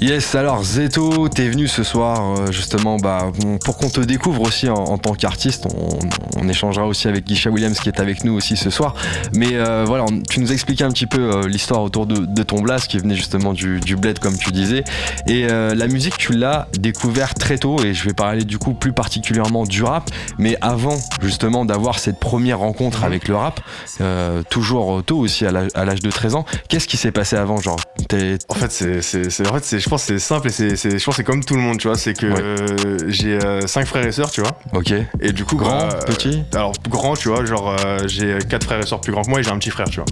Yes, 0.00 0.34
alors 0.34 0.62
Zeto, 0.64 1.28
t'es 1.28 1.46
venu 1.50 1.68
ce 1.68 1.82
soir 1.82 2.38
euh, 2.38 2.50
justement 2.50 2.96
bah, 2.96 3.30
pour 3.66 3.76
qu'on 3.76 3.90
te 3.90 4.00
découvre 4.00 4.40
aussi 4.40 4.66
en, 4.70 4.72
en 4.76 4.96
tant 4.96 5.12
qu'artiste. 5.12 5.66
On, 5.76 5.98
on 6.42 6.48
échangera 6.48 6.86
aussi 6.86 7.06
avec 7.06 7.26
Guisha 7.26 7.50
Williams 7.50 7.78
qui 7.78 7.90
est 7.90 8.00
avec 8.00 8.24
nous 8.24 8.32
aussi 8.32 8.56
ce 8.56 8.70
soir. 8.70 8.94
Mais 9.34 9.48
euh, 9.52 9.84
voilà, 9.86 10.06
tu 10.30 10.40
nous 10.40 10.52
expliquais 10.52 10.84
un 10.84 10.90
petit 10.90 11.04
peu 11.06 11.20
euh, 11.20 11.46
l'histoire 11.46 11.82
autour 11.82 12.06
de, 12.06 12.24
de 12.24 12.42
ton 12.42 12.62
blast 12.62 12.88
qui 12.88 12.96
venait 12.96 13.14
justement 13.14 13.52
du, 13.52 13.78
du 13.80 13.94
bled 13.96 14.18
comme 14.20 14.38
tu 14.38 14.52
disais. 14.52 14.84
Et 15.26 15.46
euh, 15.50 15.74
la 15.74 15.86
musique, 15.86 16.16
tu 16.16 16.32
l'as 16.32 16.68
découvert 16.78 17.34
très 17.34 17.58
tôt 17.58 17.78
et 17.84 17.92
je 17.92 18.02
vais 18.06 18.14
parler 18.14 18.44
du 18.44 18.56
coup 18.56 18.72
plus 18.72 18.94
particulièrement 18.94 19.64
du 19.64 19.82
rap. 19.84 20.08
Mais 20.38 20.56
avant 20.62 20.96
justement 21.20 21.66
d'avoir 21.66 21.98
cette 21.98 22.18
première 22.18 22.60
rencontre 22.60 23.04
avec 23.04 23.28
le 23.28 23.36
rap, 23.36 23.60
euh, 24.00 24.42
toujours 24.48 25.02
tôt 25.04 25.18
aussi 25.18 25.44
à 25.74 25.84
l'âge 25.84 26.00
de 26.00 26.10
13 26.10 26.34
ans, 26.34 26.44
qu'est-ce 26.68 26.86
qui 26.88 26.96
s'est 26.96 27.12
passé 27.12 27.36
avant 27.36 27.58
Genre, 27.60 27.76
t'es- 28.08 28.38
En 28.48 28.54
fait, 28.54 28.70
c'est, 28.70 29.46
en 29.48 29.58
fait, 29.58 29.78
je 29.78 29.88
pense 29.88 30.02
que 30.06 30.14
c'est 30.14 30.18
simple 30.18 30.48
et 30.48 30.50
c'est, 30.50 30.76
je 30.76 31.04
pense 31.04 31.04
que 31.04 31.12
c'est 31.14 31.24
comme 31.24 31.44
tout 31.44 31.54
le 31.56 31.60
monde, 31.62 31.78
tu 31.78 31.88
vois. 31.88 31.96
C'est 31.96 32.14
que 32.14 32.26
Ouais. 32.26 32.40
euh, 32.42 33.04
j'ai 33.08 33.34
euh, 33.38 33.66
cinq 33.66 33.86
frères 33.86 34.04
et 34.06 34.12
sœurs, 34.12 34.30
tu 34.30 34.40
vois. 34.40 34.58
ok, 34.72 34.92
Et 35.20 35.32
du 35.32 35.44
coup, 35.44 35.56
grand, 35.56 35.86
bah, 35.88 36.04
petit? 36.06 36.42
Alors 36.54 36.72
grand, 36.88 37.16
tu 37.16 37.28
vois, 37.28 37.44
genre 37.44 37.74
euh, 37.84 38.06
j'ai 38.06 38.38
quatre 38.48 38.64
frères 38.64 38.80
et 38.80 38.86
sœurs 38.86 39.00
plus 39.00 39.12
grands 39.12 39.22
que 39.22 39.30
moi 39.30 39.40
et 39.40 39.42
j'ai 39.42 39.50
un 39.50 39.58
petit 39.58 39.70
frère, 39.70 39.88
tu 39.88 39.96
vois. 40.00 40.06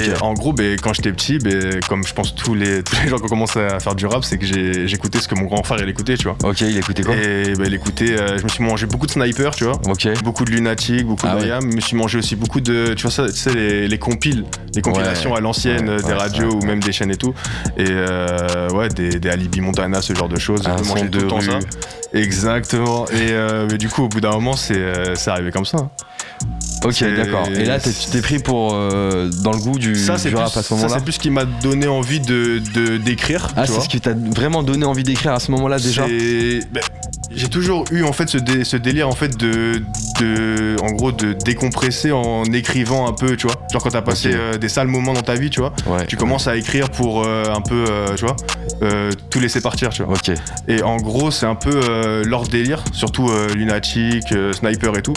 Et 0.00 0.22
en 0.22 0.34
gros, 0.34 0.52
ben, 0.52 0.76
quand 0.80 0.92
j'étais 0.92 1.12
petit, 1.12 1.38
ben, 1.38 1.80
comme 1.88 2.06
je 2.06 2.12
pense 2.14 2.34
tous 2.34 2.54
les, 2.54 2.82
tous 2.84 2.96
les 3.02 3.08
gens 3.08 3.16
qui 3.18 3.24
ont 3.24 3.28
commencé 3.28 3.60
à 3.60 3.80
faire 3.80 3.94
du 3.94 4.06
rap, 4.06 4.24
c'est 4.24 4.38
que 4.38 4.46
j'écoutais 4.86 5.18
ce 5.20 5.28
que 5.28 5.34
mon 5.34 5.44
grand 5.44 5.62
frère 5.62 5.78
il 5.82 5.88
écoutait, 5.88 6.16
tu 6.16 6.24
vois. 6.24 6.36
Ok, 6.44 6.60
il 6.62 6.76
écoutait 6.76 7.02
quoi? 7.02 7.14
Et 7.16 7.54
ben, 7.54 7.64
il 7.66 7.74
écoutait, 7.74 8.18
euh, 8.18 8.38
je 8.38 8.42
me 8.44 8.48
suis 8.48 8.62
mangé 8.64 8.86
beaucoup 8.86 9.06
de 9.06 9.12
Sniper, 9.12 9.54
tu 9.54 9.64
vois. 9.64 9.80
Ok. 9.88 10.08
Beaucoup 10.22 10.44
de 10.44 10.50
Lunatic, 10.50 11.06
beaucoup 11.06 11.26
Ah 11.28 11.34
de 11.34 11.40
ouais. 11.40 11.42
Mayam. 11.42 11.70
Je 11.70 11.76
me 11.76 11.80
suis 11.80 11.96
mangé 11.96 12.18
aussi 12.18 12.36
beaucoup 12.36 12.60
de, 12.60 12.94
tu 12.94 13.02
vois 13.02 13.10
ça, 13.10 13.26
tu 13.26 13.32
sais 13.36 13.52
les, 13.54 13.88
les 13.88 13.98
compiles, 13.98 14.44
les 14.74 14.82
compilations 14.82 15.32
Ouais. 15.32 15.38
à 15.38 15.40
l'ancienne, 15.40 15.88
Ouais, 15.90 16.02
des 16.02 16.12
radios 16.12 16.52
ou 16.54 16.64
même 16.64 16.80
des 16.80 16.92
chaînes 16.92 17.10
et 17.10 17.16
tout. 17.16 17.34
Et 17.76 17.84
euh, 17.88 18.68
ouais, 18.70 18.88
des, 18.88 19.18
des 19.20 19.28
Alibi 19.30 19.60
Montana, 19.60 20.00
ce 20.02 20.14
genre 20.14 20.28
de 20.28 20.38
choses. 20.38 20.62
Je 20.64 20.88
mangeais 20.88 21.08
tout 21.08 21.18
le 21.20 21.26
temps 21.26 21.40
ça. 21.40 21.58
Exactement. 22.12 23.06
Et 23.08 23.32
euh, 23.32 23.66
mais 23.70 23.78
du 23.78 23.88
coup, 23.88 24.04
au 24.04 24.08
bout 24.08 24.20
d'un 24.20 24.30
moment, 24.32 24.54
c'est, 24.54 24.76
euh, 24.76 25.14
c'est 25.14 25.30
arrivé 25.30 25.50
comme 25.50 25.64
ça. 25.64 25.90
Ok, 26.84 27.04
d'accord. 27.16 27.48
Et 27.48 27.64
là, 27.64 27.78
t'es- 27.78 27.92
tu 27.92 28.10
t'es 28.10 28.20
pris 28.20 28.38
pour 28.38 28.72
euh, 28.74 29.28
dans 29.42 29.52
le 29.52 29.58
goût 29.58 29.78
du, 29.78 29.94
ça, 29.96 30.18
c'est 30.18 30.28
du 30.28 30.34
plus, 30.34 30.42
rap 30.44 30.56
à 30.56 30.62
ce 30.62 30.68
ça, 30.68 30.74
moment-là. 30.74 30.94
c'est 30.98 31.04
plus 31.04 31.12
ce 31.14 31.18
qui 31.18 31.30
m'a 31.30 31.44
donné 31.44 31.86
envie 31.88 32.20
de, 32.20 32.60
de- 32.74 32.96
d'écrire. 32.98 33.48
Ah, 33.56 33.66
c'est 33.66 33.80
ce 33.80 33.88
qui 33.88 34.00
t'a 34.00 34.12
vraiment 34.12 34.62
donné 34.62 34.84
envie 34.84 35.02
d'écrire 35.04 35.32
à 35.32 35.40
ce 35.40 35.50
moment-là 35.52 35.78
déjà. 35.78 36.06
Ben, 36.06 36.82
j'ai 37.34 37.48
toujours 37.48 37.84
eu 37.90 38.04
en 38.04 38.12
fait 38.12 38.28
ce, 38.28 38.38
dé- 38.38 38.64
ce 38.64 38.76
délire 38.76 39.08
en 39.08 39.12
fait 39.14 39.36
de 39.36 39.82
de, 40.20 40.76
en 40.82 40.92
gros, 40.92 41.10
de 41.10 41.32
décompresser 41.44 42.12
en 42.12 42.44
écrivant 42.44 43.08
un 43.08 43.12
peu, 43.12 43.36
tu 43.36 43.48
vois. 43.48 43.56
Genre 43.72 43.82
quand 43.82 43.90
t'as 43.90 44.02
passé 44.02 44.30
euh, 44.32 44.56
des 44.58 44.68
sales 44.68 44.86
moments 44.86 45.12
dans 45.12 45.22
ta 45.22 45.34
vie, 45.34 45.50
tu 45.50 45.58
vois, 45.60 45.72
Ouais. 45.86 46.06
tu 46.06 46.16
commences 46.16 46.46
à 46.46 46.54
écrire 46.56 46.88
pour 46.90 47.24
euh, 47.26 47.44
un 47.52 47.60
peu, 47.60 47.84
tu 48.16 48.24
vois, 48.24 48.36
tout 49.30 49.40
laisser 49.40 49.60
partir, 49.60 49.88
tu 49.88 50.02
vois. 50.04 50.14
Ok. 50.14 50.30
Et 50.68 50.82
en 50.82 50.98
gros, 50.98 51.30
c'est 51.32 51.46
un 51.46 51.54
peu 51.56 52.22
leur 52.26 52.44
délire, 52.46 52.84
surtout 52.92 53.28
Lunatic, 53.56 54.30
euh, 54.32 54.52
Sniper 54.52 54.96
et 54.96 55.02
tout, 55.02 55.14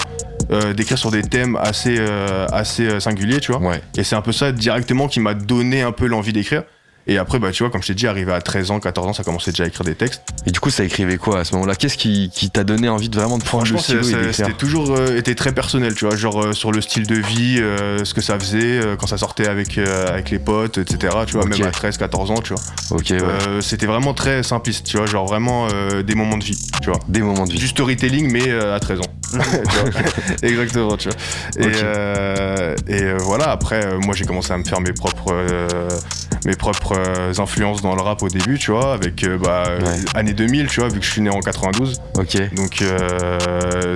euh, 0.51 0.73
d'écrire 0.73 0.97
sur 0.97 1.11
des 1.11 1.23
thèmes 1.23 1.57
assez, 1.61 1.97
euh, 1.99 2.45
assez 2.51 2.87
euh, 2.87 2.99
singuliers, 2.99 3.39
tu 3.39 3.51
vois. 3.51 3.61
Ouais. 3.61 3.81
Et 3.97 4.03
c'est 4.03 4.15
un 4.15 4.21
peu 4.21 4.31
ça 4.31 4.51
directement 4.51 5.07
qui 5.07 5.19
m'a 5.19 5.33
donné 5.33 5.81
un 5.81 5.91
peu 5.91 6.07
l'envie 6.07 6.33
d'écrire. 6.33 6.63
Et 7.09 7.17
après, 7.17 7.39
bah, 7.39 7.51
tu 7.51 7.63
vois, 7.63 7.71
comme 7.71 7.81
je 7.81 7.87
t'ai 7.87 7.93
dit, 7.93 8.05
arrivé 8.05 8.33
à 8.33 8.41
13 8.41 8.69
ans, 8.69 8.79
14 8.81 9.07
ans, 9.07 9.13
ça 9.13 9.23
commençait 9.23 9.51
déjà 9.51 9.63
à 9.63 9.67
écrire 9.67 9.85
des 9.85 9.95
textes. 9.95 10.23
Et 10.45 10.51
du 10.51 10.59
coup, 10.59 10.69
ça 10.69 10.83
écrivait 10.83 11.15
quoi 11.15 11.39
à 11.39 11.43
ce 11.45 11.53
moment-là? 11.53 11.75
Qu'est-ce 11.75 11.97
qui, 11.97 12.29
qui 12.33 12.49
t'a 12.49 12.65
donné 12.65 12.89
envie 12.89 13.07
de 13.07 13.17
vraiment 13.17 13.37
de 13.37 13.43
prendre 13.43 13.65
le 13.71 13.77
stylo 13.77 14.03
c'était 14.33 14.51
toujours 14.51 14.93
euh, 14.93 15.17
été 15.17 15.33
très 15.33 15.53
personnel, 15.53 15.95
tu 15.95 16.05
vois, 16.05 16.17
genre 16.17 16.43
euh, 16.43 16.51
sur 16.51 16.73
le 16.73 16.81
style 16.81 17.07
de 17.07 17.15
vie, 17.15 17.59
euh, 17.59 18.03
ce 18.03 18.13
que 18.13 18.19
ça 18.19 18.37
faisait, 18.37 18.79
euh, 18.79 18.95
quand 18.97 19.07
ça 19.07 19.17
sortait 19.17 19.47
avec, 19.47 19.77
euh, 19.77 20.09
avec 20.09 20.31
les 20.31 20.39
potes, 20.39 20.79
etc., 20.79 21.13
tu 21.25 21.37
vois, 21.37 21.45
même 21.45 21.63
à 21.63 21.71
13, 21.71 21.97
14 21.97 22.31
ans, 22.31 22.41
tu 22.41 22.53
vois. 22.53 22.61
Ok, 22.91 23.07
ouais. 23.11 23.21
Euh, 23.21 23.61
c'était 23.61 23.85
vraiment 23.85 24.13
très 24.13 24.43
simpliste, 24.43 24.85
tu 24.85 24.97
vois, 24.97 25.05
genre 25.05 25.27
vraiment 25.27 25.69
euh, 25.71 26.03
des 26.03 26.13
moments 26.13 26.37
de 26.37 26.43
vie, 26.43 26.59
tu 26.81 26.89
vois. 26.89 26.99
Des 27.07 27.21
moments 27.21 27.45
de 27.45 27.53
vie. 27.53 27.59
Du 27.59 27.67
storytelling, 27.69 28.29
mais 28.29 28.49
euh, 28.49 28.75
à 28.75 28.81
13 28.81 28.99
ans. 28.99 29.03
Exactement, 30.43 30.97
tu 30.97 31.09
vois. 31.09 31.17
Et, 31.67 31.71
euh, 31.83 32.75
et 32.87 33.03
euh, 33.03 33.17
voilà, 33.19 33.51
après, 33.51 33.85
euh, 33.85 33.99
moi 33.99 34.15
j'ai 34.15 34.25
commencé 34.25 34.51
à 34.53 34.57
me 34.57 34.63
faire 34.63 34.79
mes 34.81 34.93
propres, 34.93 35.31
euh, 35.33 35.89
mes 36.45 36.55
propres 36.55 36.95
influences 37.39 37.81
dans 37.81 37.95
le 37.95 38.01
rap 38.01 38.21
au 38.23 38.29
début, 38.29 38.57
tu 38.57 38.71
vois, 38.71 38.93
avec 38.93 39.23
euh, 39.23 39.37
bah, 39.37 39.65
Ouais. 39.77 39.95
année 40.15 40.33
2000, 40.33 40.67
tu 40.67 40.79
vois, 40.79 40.89
vu 40.89 40.99
que 40.99 41.05
je 41.05 41.11
suis 41.11 41.21
né 41.21 41.29
en 41.29 41.39
92. 41.39 42.01
Ok. 42.17 42.37
Donc 42.55 42.83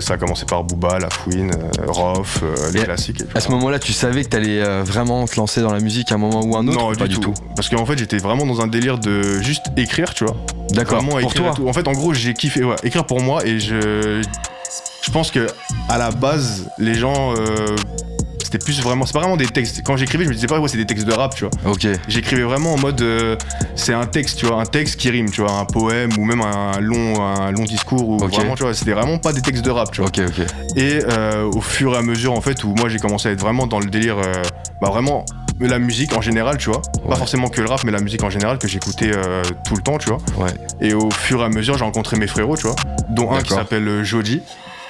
ça 0.02 0.14
a 0.14 0.18
commencé 0.18 0.46
par 0.46 0.64
Booba, 0.64 1.00
La 1.00 1.10
Fouine, 1.10 1.52
Rof, 1.88 2.44
les 2.74 2.82
Et 2.82 2.84
classiques. 2.84 3.22
et 3.22 3.38
À 3.38 3.40
ce 3.40 3.50
moment-là, 3.52 3.80
tu 3.80 3.94
savais 3.94 4.24
que 4.24 4.30
t'allais 4.30 4.62
vraiment 4.84 5.26
te 5.28 5.36
lancer 5.38 5.62
dans 5.62 5.72
la 5.74 5.80
musique 5.80 6.12
à 6.12 6.16
un 6.16 6.18
moment 6.18 6.42
ou 6.44 6.56
un 6.58 6.68
autre 6.68 6.78
non, 6.78 6.92
ou 6.92 6.96
pas 6.96 7.08
du, 7.08 7.20
tout. 7.20 7.34
Parce 7.56 7.70
qu'en 7.70 7.86
fait, 7.86 7.98
j'étais 7.98 8.18
vraiment 8.18 8.46
dans 8.46 8.62
un 8.62 8.68
délire 8.68 8.98
de 9.00 9.40
juste 9.42 9.68
écrire, 9.78 10.14
tu 10.14 10.26
vois. 10.26 10.36
D'accord. 10.72 11.04
Pour 11.04 11.34
toi? 11.34 11.54
tout. 11.56 11.68
En 11.68 11.74
fait, 11.74 11.88
en 11.88 11.92
gros, 11.94 12.14
j'ai 12.14 12.34
kiffé 12.34 12.64
ouais, 12.64 12.76
écrire 12.84 13.06
pour 13.06 13.22
moi 13.22 13.46
et 13.46 13.60
je, 13.60 14.22
je 15.02 15.12
pense 15.12 15.32
que 15.32 15.48
à 15.90 15.98
la 15.98 16.12
base, 16.12 16.70
les 16.78 16.94
gens, 16.94 17.34
euh, 17.36 17.76
c'était 18.44 18.58
plus 18.58 18.82
vraiment, 18.82 19.06
c'est 19.06 19.14
pas 19.14 19.20
vraiment 19.20 19.38
des 19.38 19.48
textes. 19.48 19.82
Quand 19.84 19.98
j'écrivais, 19.98 20.24
je 20.26 20.30
me 20.30 20.34
disais 20.34 20.48
pas, 20.48 20.60
ouais, 20.60 20.68
c'est 20.68 20.78
des 20.78 20.86
textes 20.86 21.08
de 21.08 21.14
rap, 21.14 21.36
tu 21.36 21.46
vois. 21.46 21.72
Ok. 21.72 21.88
J'écrivais 22.08 22.44
vraiment 22.44 22.74
en 22.74 22.78
mode, 22.78 23.02
euh, 23.02 23.36
c'est 23.76 23.94
un 23.94 24.06
texte, 24.06 24.38
tu 24.38 24.46
vois, 24.46 24.62
un 24.62 24.66
texte 24.66 24.98
qui 25.00 25.10
rime, 25.10 25.30
tu 25.32 25.42
vois, 25.42 25.54
un 25.54 25.66
poème 25.66 26.12
ou 26.18 26.26
même 26.26 26.42
un 26.42 26.80
long, 26.80 27.22
un 27.24 27.52
long 27.52 27.64
discours 27.64 28.08
ou 28.08 28.18
vraiment, 28.20 28.56
tu 28.56 28.64
vois, 28.64 28.74
c'était 28.74 28.94
vraiment 28.94 29.18
pas 29.18 29.34
des 29.34 29.42
textes 29.42 29.64
de 29.64 29.72
rap, 29.72 29.92
tu 29.92 30.02
vois. 30.02 30.10
Ok, 30.10 30.22
ok. 30.28 30.46
Et 30.76 31.00
euh, 31.10 31.50
au 31.52 31.62
fur 31.62 31.94
et 31.94 31.98
à 31.98 32.02
mesure, 32.02 32.34
en 32.34 32.42
fait, 32.42 32.64
où 32.64 32.74
moi 32.76 32.90
j'ai 32.90 33.00
commencé 33.00 33.30
à 33.30 33.32
être 33.32 33.42
vraiment 33.42 33.68
dans 33.68 33.80
le 33.80 33.90
délire, 33.90 34.18
bah 34.82 34.90
vraiment 34.90 35.26
la 35.68 35.80
musique 35.80 36.16
en 36.16 36.22
général, 36.22 36.58
tu 36.58 36.70
vois. 36.70 36.82
Ouais. 37.04 37.10
Pas 37.10 37.16
forcément 37.16 37.50
que 37.50 37.62
le 37.62 37.68
rap, 37.68 37.84
mais 37.84 37.92
la 37.92 38.00
musique 38.00 38.24
en 38.24 38.30
général 38.30 38.58
que 38.58 38.68
j'écoutais 38.68 39.12
euh, 39.14 39.44
tout 39.66 39.76
le 39.76 39.82
temps, 39.82 39.98
tu 39.98 40.10
vois. 40.10 40.18
Ouais. 40.38 40.52
Et 40.80 40.94
au 40.94 41.12
fur 41.12 41.42
et 41.42 41.46
à 41.46 41.50
mesure, 41.50 41.78
j'ai 41.78 41.84
rencontré 41.84 42.18
mes 42.18 42.28
frérots, 42.28 42.58
tu 42.58 42.68
vois, 42.68 42.76
dont 43.10 43.32
un 43.32 43.42
qui 43.42 43.54
s'appelle 43.54 44.04
Jody. 44.04 44.42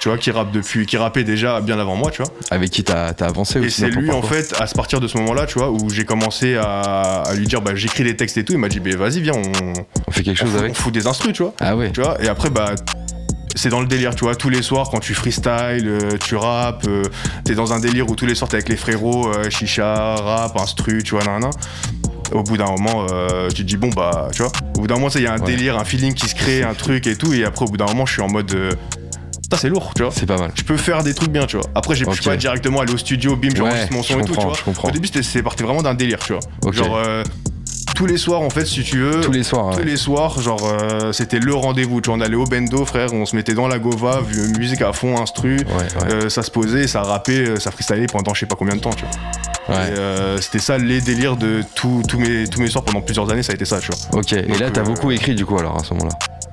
Tu 0.01 0.09
vois, 0.09 0.17
qui 0.17 0.31
rappe 0.31 0.49
depuis, 0.51 0.87
qui 0.87 0.97
rappait 0.97 1.23
déjà 1.23 1.61
bien 1.61 1.77
avant 1.77 1.95
moi, 1.95 2.09
tu 2.09 2.23
vois. 2.23 2.31
Avec 2.49 2.71
qui 2.71 2.83
t'as 2.83 3.09
avancé 3.19 3.59
Et 3.59 3.67
aussi 3.67 3.81
c'est 3.81 3.89
dans 3.89 3.95
ton 3.97 4.01
lui, 4.01 4.11
en 4.11 4.21
fait, 4.23 4.51
à 4.59 4.65
partir 4.65 4.99
de 4.99 5.07
ce 5.07 5.15
moment-là, 5.19 5.45
tu 5.45 5.59
vois, 5.59 5.69
où 5.69 5.89
j'ai 5.91 6.05
commencé 6.05 6.55
à, 6.55 7.21
à 7.21 7.33
lui 7.35 7.45
dire, 7.45 7.61
bah, 7.61 7.73
j'écris 7.75 8.03
des 8.03 8.15
textes 8.15 8.35
et 8.37 8.43
tout. 8.43 8.53
Il 8.53 8.57
m'a 8.59 8.67
dit, 8.67 8.79
bah, 8.79 8.89
vas-y, 8.97 9.21
viens, 9.21 9.33
on, 9.35 9.73
On 10.07 10.11
fait 10.11 10.23
quelque 10.23 10.41
on 10.41 10.45
chose 10.45 10.49
fout- 10.53 10.59
on 10.59 10.63
avec 10.63 10.75
fout 10.75 10.91
des 10.91 11.05
instrus, 11.05 11.33
tu 11.33 11.43
vois. 11.43 11.53
Ah 11.59 11.75
ouais. 11.75 11.91
Tu 11.91 12.01
vois, 12.01 12.17
et 12.19 12.27
après, 12.27 12.49
bah, 12.49 12.73
c'est 13.53 13.69
dans 13.69 13.79
le 13.79 13.85
délire, 13.85 14.15
tu 14.15 14.23
vois, 14.23 14.35
tous 14.35 14.49
les 14.49 14.63
soirs 14.63 14.89
quand 14.89 14.99
tu 15.01 15.13
freestyle, 15.13 15.85
euh, 15.87 16.17
tu 16.25 16.35
rappes, 16.35 16.85
euh, 16.87 17.03
t'es 17.45 17.53
dans 17.53 17.71
un 17.71 17.79
délire 17.79 18.09
où 18.09 18.15
tous 18.15 18.25
les 18.25 18.33
soirs 18.33 18.49
t'es 18.49 18.55
avec 18.55 18.69
les 18.69 18.77
frérots, 18.77 19.27
euh, 19.31 19.51
chicha, 19.51 20.15
rap, 20.15 20.57
instru, 20.59 21.03
tu 21.03 21.11
vois, 21.13 21.23
nan, 21.25 21.41
nan. 21.41 21.51
Au 22.31 22.41
bout 22.41 22.57
d'un 22.57 22.65
moment, 22.71 23.05
tu 23.49 23.55
te 23.57 23.61
dis, 23.61 23.77
bon, 23.77 23.89
bah, 23.89 24.29
tu 24.33 24.41
vois, 24.41 24.51
au 24.77 24.79
bout 24.81 24.87
d'un 24.87 24.95
moment, 24.95 25.09
il 25.13 25.21
y 25.21 25.27
a 25.27 25.33
un 25.33 25.37
Ouais. 25.39 25.45
délire, 25.45 25.77
un 25.77 25.83
feeling 25.85 26.13
qui 26.15 26.27
se 26.27 26.33
crée, 26.33 26.63
un 26.63 26.73
truc 26.73 27.05
et 27.05 27.15
tout, 27.15 27.33
et 27.33 27.43
après, 27.45 27.65
au 27.65 27.67
bout 27.67 27.77
d'un 27.77 27.85
moment, 27.85 28.07
je 28.07 28.13
suis 28.13 28.21
en 28.23 28.29
mode, 28.29 28.55
c'est 29.57 29.69
lourd, 29.69 29.91
tu 29.95 30.03
vois. 30.03 30.11
C'est 30.15 30.25
pas 30.25 30.37
mal. 30.37 30.51
Je 30.55 30.63
peux 30.63 30.77
faire 30.77 31.03
des 31.03 31.13
trucs 31.13 31.31
bien, 31.31 31.45
tu 31.45 31.57
vois. 31.57 31.65
Après, 31.75 31.95
j'ai 31.95 32.05
pu 32.05 32.21
pas 32.21 32.37
directement 32.37 32.81
aller 32.81 32.93
au 32.93 32.97
studio, 32.97 33.35
bim, 33.35 33.49
j'enregistre 33.55 33.89
Ouais, 33.91 33.95
mon 33.97 34.03
son 34.03 34.19
et 34.19 34.23
tout, 34.25 34.35
tu 34.35 34.41
vois. 34.45 34.53
je 34.57 34.63
comprends. 34.63 34.87
Au 34.89 34.91
début, 34.91 35.07
c'était- 35.07 35.23
c'est 35.23 35.43
parti 35.43 35.63
vraiment 35.63 35.81
d'un 35.81 35.93
délire, 35.93 36.19
tu 36.19 36.33
vois. 36.33 36.71
Genre, 36.71 36.97
euh, 36.97 37.23
tous 37.95 38.05
les 38.05 38.17
soirs, 38.17 38.41
en 38.41 38.49
fait, 38.49 38.65
si 38.65 38.83
tu 38.83 38.97
veux, 38.99 39.21
Tous 39.21 39.31
les 39.31 39.43
soirs, 39.43 39.71
tous 39.73 39.79
ouais. 39.79 39.85
les 39.85 39.97
soirs, 39.97 40.41
genre, 40.41 40.61
euh, 40.65 41.11
c'était 41.11 41.39
le 41.39 41.53
rendez-vous. 41.53 42.01
Tu 42.01 42.09
vois, 42.09 42.17
on 42.17 42.21
allait 42.21 42.35
au 42.35 42.45
bendo, 42.45 42.83
frère, 42.85 43.13
on 43.13 43.25
se 43.25 43.35
mettait 43.35 43.53
dans 43.53 43.67
la 43.67 43.77
gova, 43.79 44.21
musique 44.57 44.81
à 44.81 44.91
fond, 44.93 45.19
instru. 45.21 45.57
Ouais, 45.57 45.63
ouais. 45.65 46.11
euh, 46.13 46.29
ça 46.29 46.41
se 46.41 46.49
posait, 46.49 46.87
ça 46.87 47.03
rappait, 47.03 47.59
ça 47.59 47.69
freestylait 47.69 48.07
pendant 48.07 48.33
je 48.33 48.39
sais 48.39 48.45
pas 48.47 48.55
combien 48.57 48.75
de 48.75 48.81
temps, 48.81 48.93
tu 48.93 49.03
vois. 49.05 49.75
Euh, 49.75 50.37
c'était 50.41 50.59
ça 50.59 50.77
les 50.77 50.99
délires 51.01 51.37
de 51.37 51.61
tous 51.75 52.01
mes, 52.17 52.47
tous 52.47 52.59
mes 52.59 52.69
soirs 52.69 52.83
pendant 52.83 53.01
plusieurs 53.01 53.29
années, 53.31 53.43
ça 53.43 53.51
a 53.51 53.55
été 53.55 53.65
ça, 53.65 53.79
tu 53.79 53.91
vois. 53.91 54.19
Ok. 54.19 54.33
Et 54.33 54.41
là, 54.57 54.69
t'as 54.71 54.81
beaucoup 54.81 55.11
écrit 55.11 55.35
du 55.35 55.45
coup 55.45 55.57
alors 55.57 55.77
à 55.77 55.83
ce 55.83 55.93
moment-là? 55.93 56.17
Je 56.43 56.50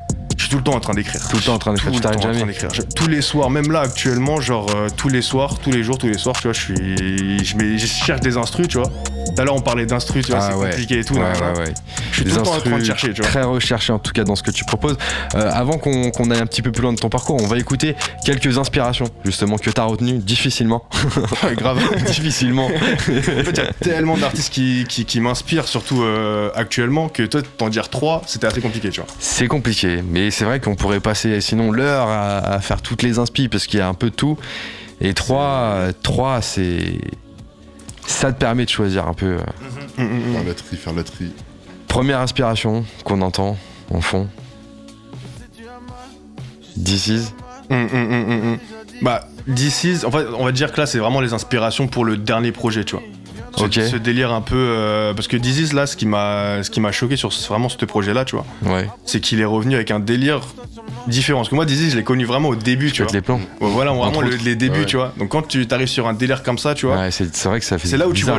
suis 0.48 0.50
tout 0.50 0.56
le 0.58 0.62
temps 0.64 0.74
en 0.76 0.80
train 0.80 0.94
d'écrire. 0.94 1.28
Tout 1.28 1.36
le 1.36 1.42
temps 1.42 1.54
en 1.54 1.58
train 1.58 1.72
d'écrire, 1.74 1.90
Tout 1.92 1.96
tu 1.96 2.02
le 2.02 2.02
t'arrêtes 2.02 2.20
temps 2.20 2.28
en 2.28 2.32
train 2.32 2.38
jamais. 2.40 2.52
d'écrire. 2.52 2.72
Je- 2.74 2.82
Tous 2.82 3.08
les 3.08 3.22
soirs, 3.22 3.50
même 3.50 3.70
là 3.70 3.80
actuellement, 3.80 4.40
genre 4.40 4.66
euh, 4.74 4.88
tous 4.96 5.08
les 5.08 5.22
soirs, 5.22 5.58
tous 5.58 5.70
les 5.70 5.82
jours, 5.82 5.98
tous 5.98 6.08
les 6.08 6.18
soirs, 6.18 6.34
tu 6.36 6.44
vois, 6.44 6.52
je 6.52 6.60
suis. 6.60 7.44
Je, 7.44 7.56
mets- 7.56 7.78
je 7.78 7.86
cherche 7.86 8.20
des 8.20 8.36
instrus, 8.36 8.68
tu 8.68 8.78
vois. 8.78 8.90
Tout 9.34 9.40
à 9.42 9.44
l'heure, 9.44 9.54
on 9.54 9.60
parlait 9.60 9.86
d'instrus, 9.86 10.24
tu 10.26 10.32
vois, 10.32 10.40
Ah 10.42 10.48
c'est 10.50 10.56
ouais. 10.58 10.70
compliqué 10.70 10.98
et 11.00 11.04
tout. 11.04 11.14
Ouais, 11.14 11.20
nan, 11.20 11.32
nan. 11.40 11.52
ouais, 11.54 11.58
ouais. 11.60 11.74
Je 12.10 12.14
suis 12.16 12.24
Des 12.24 12.30
tout 12.30 12.36
le 12.38 12.42
temps 12.42 12.50
en 12.52 12.58
train 12.58 12.70
de 12.70 12.74
instrus 12.74 12.86
chercher, 12.86 13.12
tu 13.14 13.22
vois. 13.22 13.30
Très 13.30 13.42
recherché 13.42 13.92
en 13.92 13.98
tout 13.98 14.12
cas 14.12 14.24
dans 14.24 14.36
ce 14.36 14.42
que 14.42 14.50
tu 14.50 14.64
proposes. 14.64 14.96
Euh, 15.34 15.50
avant 15.52 15.78
qu'on 15.78 16.30
aille 16.30 16.40
un 16.40 16.46
petit 16.46 16.62
peu 16.62 16.72
plus 16.72 16.82
loin 16.82 16.92
de 16.92 16.98
ton 16.98 17.08
parcours, 17.08 17.36
on 17.42 17.46
va 17.46 17.58
écouter 17.58 17.94
quelques 18.24 18.58
inspirations 18.58 19.06
justement 19.24 19.56
que 19.58 19.70
t'as 19.70 19.84
retenues 19.84 20.18
difficilement. 20.18 20.84
Ouais, 21.44 21.54
grave. 21.54 21.78
difficilement. 22.06 22.66
En 22.66 22.68
fait, 22.68 23.50
il 23.50 23.56
y 23.56 23.60
a 23.60 23.72
tellement 23.80 24.16
d'artistes 24.16 24.52
qui, 24.52 24.84
qui, 24.88 25.04
qui 25.04 25.20
m'inspirent, 25.20 25.68
surtout 25.68 26.02
euh, 26.02 26.50
actuellement, 26.54 27.08
que 27.08 27.22
toi, 27.22 27.40
t'en 27.58 27.68
dire 27.68 27.88
trois, 27.90 28.22
c'était 28.26 28.46
assez 28.46 28.60
compliqué, 28.60 28.90
tu 28.90 29.00
vois. 29.00 29.08
C'est 29.20 29.46
compliqué, 29.46 30.02
mais 30.08 30.30
c'est 30.30 30.44
vrai 30.44 30.58
qu'on 30.60 30.74
pourrait 30.74 31.00
passer 31.00 31.40
sinon 31.40 31.70
l'heure 31.70 32.08
à, 32.08 32.38
à 32.38 32.60
faire 32.60 32.82
toutes 32.82 33.02
les 33.02 33.18
inspi 33.18 33.48
parce 33.48 33.66
qu'il 33.66 33.78
y 33.78 33.82
a 33.82 33.88
un 33.88 33.94
peu 33.94 34.10
de 34.10 34.14
tout. 34.14 34.36
Et 35.00 35.14
trois, 35.14 35.44
euh, 35.74 35.92
trois 36.02 36.42
c'est. 36.42 36.98
Ça 38.08 38.32
te 38.32 38.38
permet 38.38 38.64
de 38.64 38.70
choisir 38.70 39.06
un 39.06 39.12
peu. 39.14 39.36
euh. 39.36 39.38
Mm, 39.98 40.02
mm, 40.02 40.30
mm. 40.30 40.32
Faire 40.34 40.44
la 40.44 40.54
tri, 40.54 40.76
faire 40.76 40.92
la 40.94 41.04
tri. 41.04 41.32
Première 41.88 42.20
inspiration 42.20 42.84
qu'on 43.04 43.20
entend 43.22 43.56
en 43.90 44.00
fond. 44.00 44.28
This 46.82 47.06
is. 47.08 47.32
Mm, 47.70 47.74
mm, 47.74 48.52
mm. 48.54 48.58
Bah, 49.02 49.28
This 49.54 49.84
Is, 49.84 50.04
en 50.04 50.10
fait, 50.10 50.26
on 50.38 50.44
va 50.44 50.52
dire 50.52 50.72
que 50.72 50.80
là, 50.80 50.86
c'est 50.86 50.98
vraiment 50.98 51.20
les 51.20 51.32
inspirations 51.32 51.86
pour 51.86 52.04
le 52.04 52.16
dernier 52.16 52.52
projet, 52.52 52.84
tu 52.84 52.96
vois. 52.96 53.04
Ce, 53.58 53.64
Ok. 53.64 53.72
ce 53.74 53.96
délire 53.96 54.32
un 54.32 54.40
peu. 54.40 54.54
euh, 54.56 55.14
parce 55.14 55.28
que 55.28 55.36
Is, 55.36 55.72
là, 55.74 55.86
ce 55.86 55.96
qui 55.96 56.06
m'a 56.06 56.62
ce 56.62 56.70
qui 56.70 56.80
m'a 56.80 56.92
choqué 56.92 57.16
sur 57.16 57.32
ce- 57.32 57.48
vraiment 57.48 57.68
ce 57.68 57.82
projet-là, 57.84 58.24
tu 58.24 58.36
vois, 58.36 58.44
Ouais, 58.64 58.88
c'est 59.04 59.20
qu'il 59.20 59.40
est 59.40 59.44
revenu 59.44 59.74
avec 59.74 59.90
un 59.90 59.98
délire 60.00 60.40
différent. 61.06 61.40
Parce 61.40 61.48
que 61.48 61.54
moi, 61.54 61.66
This 61.66 61.80
Is, 61.80 61.90
je 61.90 61.96
l'ai 61.96 62.04
connu 62.04 62.24
vraiment 62.24 62.48
au 62.50 62.54
début, 62.56 62.90
tu 62.92 63.02
vois. 63.02 63.12
les 63.12 63.20
plans. 63.20 63.40
Ouais, 63.60 63.70
voilà, 63.70 63.92
vraiment 63.92 64.20
le- 64.20 64.36
les 64.44 64.56
débuts, 64.56 64.80
Ouais. 64.80 64.86
tu 64.86 64.96
vois. 64.96 65.12
Donc 65.18 65.30
quand 65.30 65.42
tu 65.46 65.66
t'arrives 65.66 65.88
sur 65.88 66.06
un 66.06 66.12
délire 66.14 66.42
comme 66.42 66.58
ça, 66.58 66.74
tu 66.74 66.86
vois, 66.86 66.96
Ouais, 66.98 67.10
c'est 67.10 67.44
vrai 67.44 67.60
que 67.60 67.64
ça 67.66 67.78
fait 67.78 67.88
c'est 67.88 67.96
là 67.96 68.06
où 68.08 68.12
tu 68.12 68.24
vois 68.24 68.38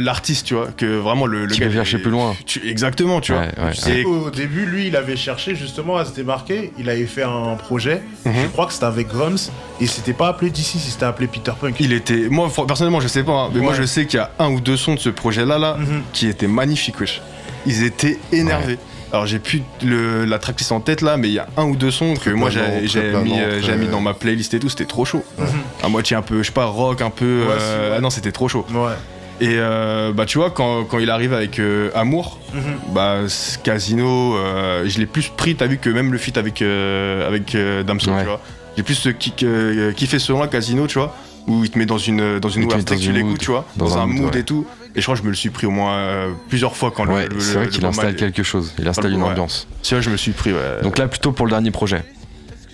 l'artiste, 0.00 0.46
tu 0.46 0.54
vois, 0.54 0.68
que 0.76 0.86
vraiment 0.98 1.26
le, 1.26 1.46
le 1.46 1.52
Qui 1.54 1.60
gars. 1.60 1.66
peut 1.66 1.72
il 1.72 1.76
chercher 1.76 1.98
plus 1.98 2.10
loin. 2.10 2.34
tu- 2.46 2.66
exactement, 2.68 3.20
tu 3.20 3.32
vois. 3.32 3.42
Ouais, 3.42 3.48
ouais, 3.66 3.72
C'est- 3.74 4.04
Au 4.04 4.30
début, 4.30 4.66
lui, 4.66 4.88
il 4.88 4.96
avait 4.96 5.16
cherché 5.16 5.54
justement 5.54 5.96
à 5.96 6.04
se 6.04 6.12
démarquer. 6.12 6.72
Il 6.78 6.88
avait 6.90 7.06
fait 7.06 7.22
un 7.22 7.54
projet. 7.56 8.02
Mhm. 8.24 8.32
Je 8.42 8.48
crois 8.48 8.66
que 8.66 8.72
c'était 8.72 8.86
avec 8.86 9.08
Grums. 9.08 9.38
Et 9.80 9.86
c'était 9.86 10.12
pas 10.12 10.28
appelé 10.28 10.50
DC, 10.50 10.78
c'était 10.78 11.04
appelé 11.04 11.28
Peter 11.28 11.52
Punk. 11.58 11.76
Il 11.78 11.92
était. 11.92 12.28
Moi, 12.28 12.50
personnellement, 12.66 13.00
je 13.00 13.06
sais 13.08 13.22
pas, 13.22 13.32
hein, 13.44 13.50
mais 13.54 13.60
moi, 13.60 13.72
Ouais. 13.72 13.78
je 13.78 13.84
sais 13.84 14.06
qu'il 14.06 14.18
y 14.18 14.20
a 14.22 14.30
un 14.40 14.50
ou 14.50 14.60
deux 14.60 14.76
sons 14.76 14.94
de 14.94 14.98
ce 15.00 15.08
projet-là, 15.08 15.58
là, 15.58 15.76
Mhm. 15.78 16.02
qui 16.12 16.26
étaient 16.26 16.48
magnifiques, 16.48 16.98
wesh. 17.00 17.22
Ils 17.66 17.84
étaient 17.84 18.18
énervés. 18.32 18.78
Alors, 19.12 19.26
j'ai 19.26 19.38
plus 19.38 19.62
le, 19.82 20.24
la 20.24 20.38
tracklist 20.38 20.70
en 20.72 20.80
tête 20.80 21.00
là, 21.00 21.16
mais 21.16 21.28
il 21.28 21.34
y 21.34 21.38
a 21.38 21.46
un 21.56 21.64
ou 21.64 21.76
deux 21.76 21.90
sons 21.90 22.14
que 22.14 22.28
moi 22.30 22.50
j'ai 22.50 22.60
mis, 22.60 22.66
euh, 22.96 23.60
très- 23.60 23.62
j'ai 23.62 23.76
mis 23.76 23.86
dans 23.86 24.00
ma 24.00 24.12
playlist 24.14 24.52
et 24.52 24.58
tout, 24.58 24.68
c'était 24.68 24.84
trop 24.84 25.04
chaud. 25.06 25.24
Mhm. 25.38 25.46
À 25.82 25.88
moitié 25.88 26.14
un 26.16 26.22
peu, 26.22 26.38
je 26.42 26.48
sais 26.48 26.52
pas, 26.52 26.66
rock, 26.66 27.00
un 27.00 27.08
peu. 27.10 27.24
Ouais, 27.48 27.54
euh, 27.58 27.90
ouais. 27.90 27.94
Ah 27.98 28.00
non, 28.02 28.10
c'était 28.10 28.32
trop 28.32 28.48
chaud. 28.48 28.66
Ouais. 28.70 28.92
Et 29.40 29.54
euh, 29.56 30.12
bah, 30.12 30.26
tu 30.26 30.36
vois, 30.38 30.50
quand, 30.50 30.84
quand 30.84 30.98
il 30.98 31.08
arrive 31.10 31.32
avec 31.32 31.58
euh, 31.60 31.90
Amour, 31.94 32.38
Mhm. 32.52 32.62
bah, 32.92 33.18
Casino, 33.62 34.36
euh, 34.36 34.84
je 34.86 34.98
l'ai 34.98 35.06
plus 35.06 35.28
pris, 35.34 35.54
t'as 35.54 35.66
vu 35.68 35.78
que 35.78 35.88
même 35.88 36.12
le 36.12 36.18
feat 36.18 36.36
avec, 36.36 36.60
euh, 36.60 37.26
avec 37.26 37.54
euh, 37.54 37.82
Damso, 37.84 38.10
Ouais. 38.10 38.20
tu 38.22 38.26
vois. 38.26 38.40
J'ai 38.78 38.84
plus 38.84 38.94
ce 38.94 39.08
kick, 39.08 39.42
euh, 39.42 39.90
kiffé 39.90 40.20
ce 40.20 40.32
là 40.32 40.46
Casino, 40.46 40.86
tu 40.86 41.00
vois, 41.00 41.12
où 41.48 41.64
il 41.64 41.70
te 41.70 41.76
met 41.76 41.84
dans 41.84 41.98
une, 41.98 42.38
dans 42.38 42.48
une 42.48 42.62
ouverture, 42.66 42.94
dans 42.94 43.02
tu 43.02 43.10
l'écoutes, 43.10 43.38
tu 43.40 43.50
vois, 43.50 43.66
Dans 43.74 43.86
dans, 43.86 43.98
un 43.98 44.02
un 44.02 44.06
mood, 44.06 44.32
ouais. 44.32 44.40
et 44.42 44.44
tout. 44.44 44.64
Et 44.94 45.00
je 45.00 45.02
crois 45.04 45.16
que 45.16 45.20
je 45.20 45.24
me 45.24 45.30
le 45.30 45.34
suis 45.34 45.50
pris 45.50 45.66
au 45.66 45.72
moins 45.72 45.96
euh, 45.96 46.30
plusieurs 46.48 46.76
fois 46.76 46.92
quand 46.92 47.02
le- 47.04 47.12
Ouais, 47.12 47.28
le, 47.28 47.40
c'est 47.40 47.54
vrai 47.54 47.66
qu'il 47.66 47.84
installe 47.84 48.14
quelque 48.14 48.44
chose. 48.44 48.72
Il 48.78 48.86
installe 48.86 49.12
une 49.12 49.22
ambiance. 49.24 49.66
C'est 49.82 49.96
vrai, 49.96 50.02
je 50.02 50.10
me 50.10 50.16
suis 50.16 50.30
pris, 50.30 50.52
ouais. 50.52 50.60
Donc 50.84 50.96
là, 50.96 51.08
plutôt 51.08 51.32
pour 51.32 51.44
le 51.44 51.50
dernier 51.50 51.72
projet. 51.72 52.04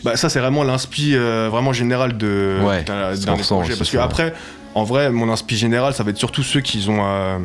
Bah, 0.04 0.14
ça, 0.18 0.28
c'est 0.28 0.40
vraiment 0.40 0.62
l'inspi 0.62 1.12
euh, 1.14 1.48
vraiment 1.50 1.72
général 1.72 2.18
de 2.18 2.58
Ouais, 2.62 2.82
d'un- 2.82 3.14
aussi, 3.14 3.46
Parce 3.78 3.88
que 3.90 3.96
après, 3.96 4.34
en 4.74 4.84
vrai, 4.84 5.10
mon 5.10 5.32
inspi 5.32 5.56
général, 5.56 5.94
ça 5.94 6.02
va 6.02 6.10
être 6.10 6.18
surtout 6.18 6.42
ceux 6.42 6.60
qui 6.60 6.84
ont 6.90 6.98
euh, 7.00 7.38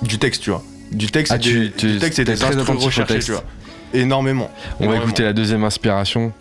du 0.00 0.16
texte, 0.18 0.44
tu 0.44 0.48
vois. 0.48 0.62
Du 0.92 1.08
texte 1.10 1.30
Ah, 1.34 1.36
et 1.36 1.40
tu- 1.40 1.60
des, 1.60 1.72
tu- 1.72 1.92
du 1.92 1.98
texte 1.98 2.18
et 2.20 2.24
des 2.24 2.42
au 2.42 2.78
recherchés, 2.78 3.18
tu 3.18 3.32
vois. 3.32 3.44
Énormément. 3.92 4.50
On 4.80 4.88
va 4.88 4.96
écouter 4.96 5.24
la 5.24 5.34
deuxième 5.34 5.62
inspiration. 5.64 6.32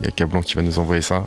Il 0.00 0.06
y 0.06 0.08
a 0.08 0.12
Cablan 0.12 0.40
qui 0.42 0.54
va 0.54 0.62
nous 0.62 0.78
envoyer 0.78 1.02
ça. 1.02 1.26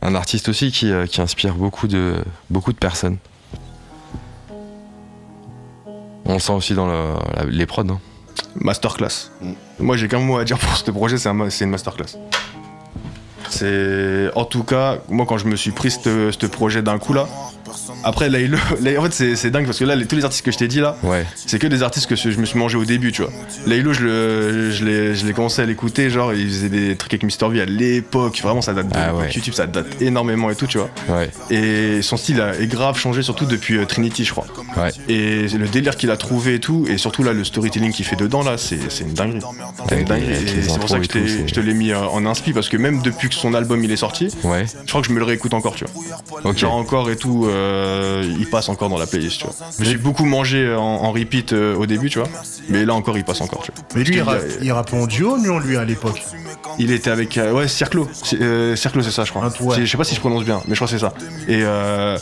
Un 0.00 0.14
artiste 0.14 0.48
aussi 0.48 0.72
qui, 0.72 0.90
euh, 0.90 1.06
qui 1.06 1.20
inspire 1.20 1.54
beaucoup 1.54 1.86
de, 1.86 2.16
beaucoup 2.50 2.72
de 2.72 2.78
personnes. 2.78 3.18
On 6.24 6.34
le 6.34 6.38
sent 6.38 6.52
aussi 6.52 6.74
dans 6.74 7.18
les 7.46 7.66
prods. 7.66 7.82
Hein. 7.82 8.00
Masterclass. 8.56 9.30
Moi 9.78 9.96
j'ai 9.96 10.08
qu'un 10.08 10.20
mot 10.20 10.38
à 10.38 10.44
dire 10.44 10.58
pour 10.58 10.76
ce 10.76 10.90
projet, 10.90 11.18
c'est 11.18 11.28
un, 11.28 11.48
une 11.48 11.70
masterclass. 11.70 12.18
C'est 13.48 14.30
en 14.34 14.44
tout 14.44 14.64
cas, 14.64 14.98
moi 15.08 15.26
quand 15.26 15.38
je 15.38 15.46
me 15.46 15.56
suis 15.56 15.72
pris 15.72 15.90
ce 15.90 16.46
projet 16.46 16.82
d'un 16.82 16.98
coup 16.98 17.12
là, 17.12 17.28
après, 18.04 18.28
là, 18.28 18.38
en 18.98 19.02
fait, 19.08 19.34
c'est 19.36 19.50
dingue 19.50 19.66
parce 19.66 19.78
que 19.78 19.84
là, 19.84 19.94
les- 19.96 20.06
tous 20.06 20.16
les 20.16 20.24
artistes 20.24 20.44
que 20.44 20.50
je 20.52 20.58
t'ai 20.58 20.68
dit 20.68 20.80
là, 20.80 20.96
Ouais. 21.02 21.24
c'est 21.34 21.58
que 21.58 21.66
des 21.66 21.82
artistes 21.82 22.06
que 22.08 22.16
je 22.16 22.38
me 22.38 22.44
suis 22.44 22.58
mangé 22.58 22.76
au 22.76 22.84
début, 22.84 23.12
tu 23.12 23.22
vois. 23.22 23.30
Laylo, 23.66 23.92
je 23.92 24.84
l'ai 25.26 25.32
commencé 25.32 25.62
à 25.62 25.66
l'écouter, 25.66 26.10
genre, 26.10 26.32
il 26.34 26.46
faisait 26.48 26.68
des 26.68 26.96
trucs 26.96 27.14
avec 27.14 27.22
Mr. 27.24 27.48
V 27.50 27.60
à 27.60 27.64
l'époque. 27.64 28.40
Vraiment, 28.42 28.62
ça 28.62 28.72
date 28.74 28.88
de 28.88 28.94
Ah 28.96 29.14
ouais. 29.14 29.30
YouTube, 29.32 29.54
ça 29.54 29.66
date 29.66 30.00
énormément 30.00 30.50
et 30.50 30.54
tout, 30.56 30.66
tu 30.66 30.78
vois. 30.78 30.90
Ouais. 31.08 31.30
Et 31.50 32.02
son 32.02 32.16
style 32.16 32.40
a 32.40 32.58
est 32.58 32.66
grave 32.66 32.98
changé, 32.98 33.22
surtout 33.22 33.44
depuis 33.46 33.76
euh, 33.78 33.84
Trinity, 33.86 34.24
je 34.24 34.32
crois. 34.32 34.46
Et 35.08 35.46
le 35.48 35.68
délire 35.68 35.96
qu'il 35.96 36.10
a 36.10 36.16
trouvé 36.16 36.54
et 36.54 36.60
tout, 36.60 36.84
et 36.88 36.98
surtout 36.98 37.22
là, 37.22 37.32
le 37.32 37.44
storytelling 37.44 37.92
qu'il 37.92 38.04
fait 38.04 38.16
dedans, 38.16 38.42
là, 38.42 38.56
c'est 38.58 38.76
une 39.00 39.12
dinguerie. 39.14 39.40
C'est 39.88 40.00
une 40.00 40.08
les 40.08 40.62
c'est 40.62 40.78
pour 40.78 40.88
ça 40.88 40.98
que 40.98 41.04
je 41.04 41.08
tout, 41.44 41.54
te 41.54 41.60
l'ai 41.60 41.74
mis 41.74 41.92
euh, 41.92 41.98
en 42.00 42.24
inspi, 42.26 42.52
parce 42.52 42.68
que 42.68 42.76
même 42.76 43.02
depuis 43.02 43.28
que 43.28 43.34
son 43.34 43.54
album 43.54 43.82
il 43.84 43.90
est 43.90 43.96
sorti, 43.96 44.28
je 44.42 44.88
crois 44.88 45.00
que 45.02 45.08
je 45.08 45.12
me 45.12 45.18
le 45.18 45.24
réécoute 45.24 45.54
encore, 45.54 45.74
tu 45.74 45.84
vois. 45.84 46.52
Genre 46.54 46.74
encore 46.74 47.10
et 47.10 47.16
tout, 47.16 47.46
euh, 47.46 47.51
il 48.38 48.48
passe 48.50 48.68
encore 48.68 48.88
dans 48.88 48.98
la 48.98 49.06
playlist, 49.06 49.38
tu 49.40 49.46
vois. 49.46 49.54
J'ai 49.80 49.96
beaucoup 49.96 50.24
mangé 50.24 50.74
en, 50.74 50.80
en 50.80 51.12
repeat 51.12 51.52
euh, 51.52 51.74
au 51.76 51.86
début, 51.86 52.10
tu 52.10 52.18
vois. 52.18 52.28
Mais 52.68 52.84
là 52.84 52.94
encore, 52.94 53.16
il 53.16 53.24
passe 53.24 53.40
encore, 53.40 53.62
tu 53.62 53.72
vois. 53.72 53.84
Mais 53.94 54.04
lui, 54.04 54.16
il, 54.16 54.22
ra- 54.22 54.34
euh, 54.34 54.48
il 54.62 54.72
en 54.72 55.06
duo, 55.06 55.36
lui, 55.36 55.66
lui, 55.68 55.76
à 55.76 55.84
l'époque. 55.84 56.22
il 56.78 56.90
était 56.90 57.10
avec 57.10 57.36
euh, 57.38 57.52
ouais 57.52 57.68
Circlo, 57.68 58.08
euh, 58.40 58.76
Circlo 58.76 59.02
c'est 59.02 59.10
ça 59.10 59.24
je 59.24 59.30
crois. 59.30 59.48
Ouais. 59.60 59.76
Je 59.80 59.86
sais 59.90 59.96
pas 59.96 60.04
si 60.04 60.14
je 60.14 60.20
prononce 60.20 60.44
bien, 60.44 60.60
mais 60.66 60.74
je 60.74 60.78
crois 60.78 60.86
que 60.86 60.92
c'est 60.92 60.98
ça. 60.98 61.12
Et 61.48 61.60
euh, 61.62 62.18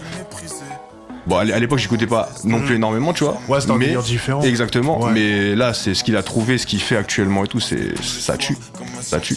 bon 1.31 1.37
à 1.39 1.45
l'é- 1.45 1.53
à 1.53 1.59
l'époque 1.59 1.79
j'écoutais 1.79 2.07
pas 2.07 2.29
non 2.45 2.61
plus 2.61 2.75
énormément 2.77 3.13
tu 3.13 3.25
vois. 3.25 3.35
Mm. 3.49 3.51
Ouais, 3.53 3.61
c'était 3.61 3.73
un 3.73 3.77
mais 3.79 3.97
différent. 3.97 4.43
exactement. 4.43 5.01
Ouais. 5.05 5.13
Mais 5.13 5.55
là 5.55 5.73
c'est 5.73 5.95
ce 5.95 6.05
qu'il 6.05 6.17
a 6.17 6.23
trouvé, 6.23 6.59
ce 6.59 6.67
qu'il 6.67 6.81
fait 6.81 6.97
actuellement 6.97 7.45
et 7.45 7.49
tout, 7.49 7.61
c'est 7.61 7.97
ça 8.03 8.37
tue, 8.37 8.57
ça 9.01 9.21
tue. 9.21 9.37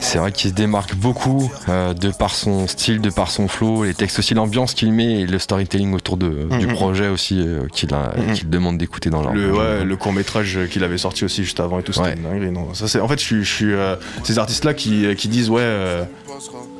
C'est 0.00 0.18
vrai 0.18 0.32
qu'il 0.32 0.50
se 0.50 0.54
démarque 0.54 0.94
beaucoup 0.96 1.50
euh, 1.68 1.94
de 1.94 2.10
par 2.10 2.34
son 2.34 2.66
style, 2.66 3.00
de 3.00 3.10
par 3.10 3.30
son 3.30 3.46
flow, 3.48 3.84
les 3.84 3.94
textes 3.94 4.18
aussi, 4.18 4.34
l'ambiance 4.34 4.74
qu'il 4.74 4.92
met 4.92 5.20
et 5.20 5.26
le 5.26 5.38
storytelling 5.38 5.94
autour 5.94 6.16
de, 6.16 6.48
du 6.58 6.66
Mhm. 6.66 6.72
projet 6.74 7.08
aussi 7.08 7.40
euh, 7.40 7.66
qu'il 7.72 7.94
a- 7.94 8.12
Mhm. 8.16 8.32
qu'il 8.34 8.50
demande 8.50 8.78
d'écouter 8.78 9.08
dans 9.10 9.22
leur 9.22 9.32
Le, 9.32 9.52
ouais, 9.52 9.84
le 9.84 9.96
court 9.96 10.12
métrage 10.12 10.58
qu'il 10.70 10.82
avait 10.84 10.98
sorti 10.98 11.24
aussi 11.24 11.44
juste 11.44 11.60
avant 11.60 11.78
et 11.78 11.82
tout, 11.82 11.92
c'était 11.92 12.06
Ouais. 12.08 12.14
une 12.16 12.22
dinguerie. 12.22 12.50
Non, 12.50 12.74
ça 12.74 12.88
c'est 12.88 13.00
en 13.00 13.06
fait 13.08 13.18
je 13.20 13.24
suis, 13.24 13.44
je 13.44 13.52
suis 13.54 13.72
euh, 13.72 13.94
ces 14.24 14.38
artistes 14.38 14.64
là 14.64 14.74
qui, 14.74 15.06
qui 15.16 15.28
disent 15.28 15.50
ouais. 15.50 15.60
euh, 15.62 16.04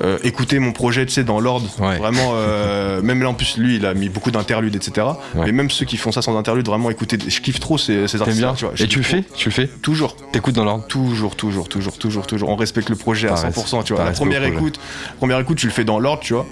euh, 0.02 0.18
écoutez 0.24 0.58
mon 0.58 0.72
projet, 0.72 1.06
tu 1.06 1.12
sais, 1.12 1.22
dans 1.22 1.38
l'ordre. 1.38 1.68
Ouais. 1.78 1.96
Vraiment, 1.98 2.32
euh, 2.34 3.00
même 3.02 3.22
là 3.22 3.28
en 3.28 3.34
plus, 3.34 3.56
lui, 3.58 3.76
il 3.76 3.86
a 3.86 3.94
mis 3.94 4.08
beaucoup 4.08 4.31
d'interludes, 4.32 4.74
etc. 4.74 5.06
Ouais. 5.34 5.46
Mais 5.46 5.52
même 5.52 5.70
ceux 5.70 5.84
qui 5.84 5.96
font 5.96 6.12
ça 6.12 6.22
sans 6.22 6.36
interlude, 6.36 6.66
vraiment 6.66 6.90
écoutez. 6.90 7.18
Je 7.26 7.40
kiffe 7.40 7.60
trop 7.60 7.78
ces, 7.78 8.08
ces 8.08 8.20
artistes. 8.20 8.38
bien 8.38 8.54
tu 8.54 8.64
vois. 8.64 8.74
Je 8.74 8.84
Et 8.84 8.88
tu 8.88 8.98
le 8.98 9.04
fais 9.04 9.24
Tu 9.36 9.48
le 9.48 9.54
fais 9.54 9.66
trop. 9.68 9.78
Toujours. 9.80 10.16
T'écoutes 10.32 10.54
dans 10.54 10.64
l'ordre 10.64 10.86
Toujours, 10.86 11.36
toujours, 11.36 11.68
toujours, 11.68 11.98
toujours, 11.98 12.26
toujours. 12.26 12.48
On 12.48 12.56
respecte 12.56 12.90
le 12.90 12.96
projet 12.96 13.28
à 13.28 13.34
Par 13.34 13.50
100%, 13.50 13.84
tu 13.84 13.94
vois. 13.94 14.04
La 14.04 14.10
première 14.12 14.44
écoute, 14.44 14.80
première 15.18 15.38
écoute, 15.38 15.58
tu 15.58 15.66
le 15.66 15.72
fais 15.72 15.84
dans 15.84 15.98
l'ordre, 15.98 16.22
tu 16.22 16.34
vois. 16.34 16.46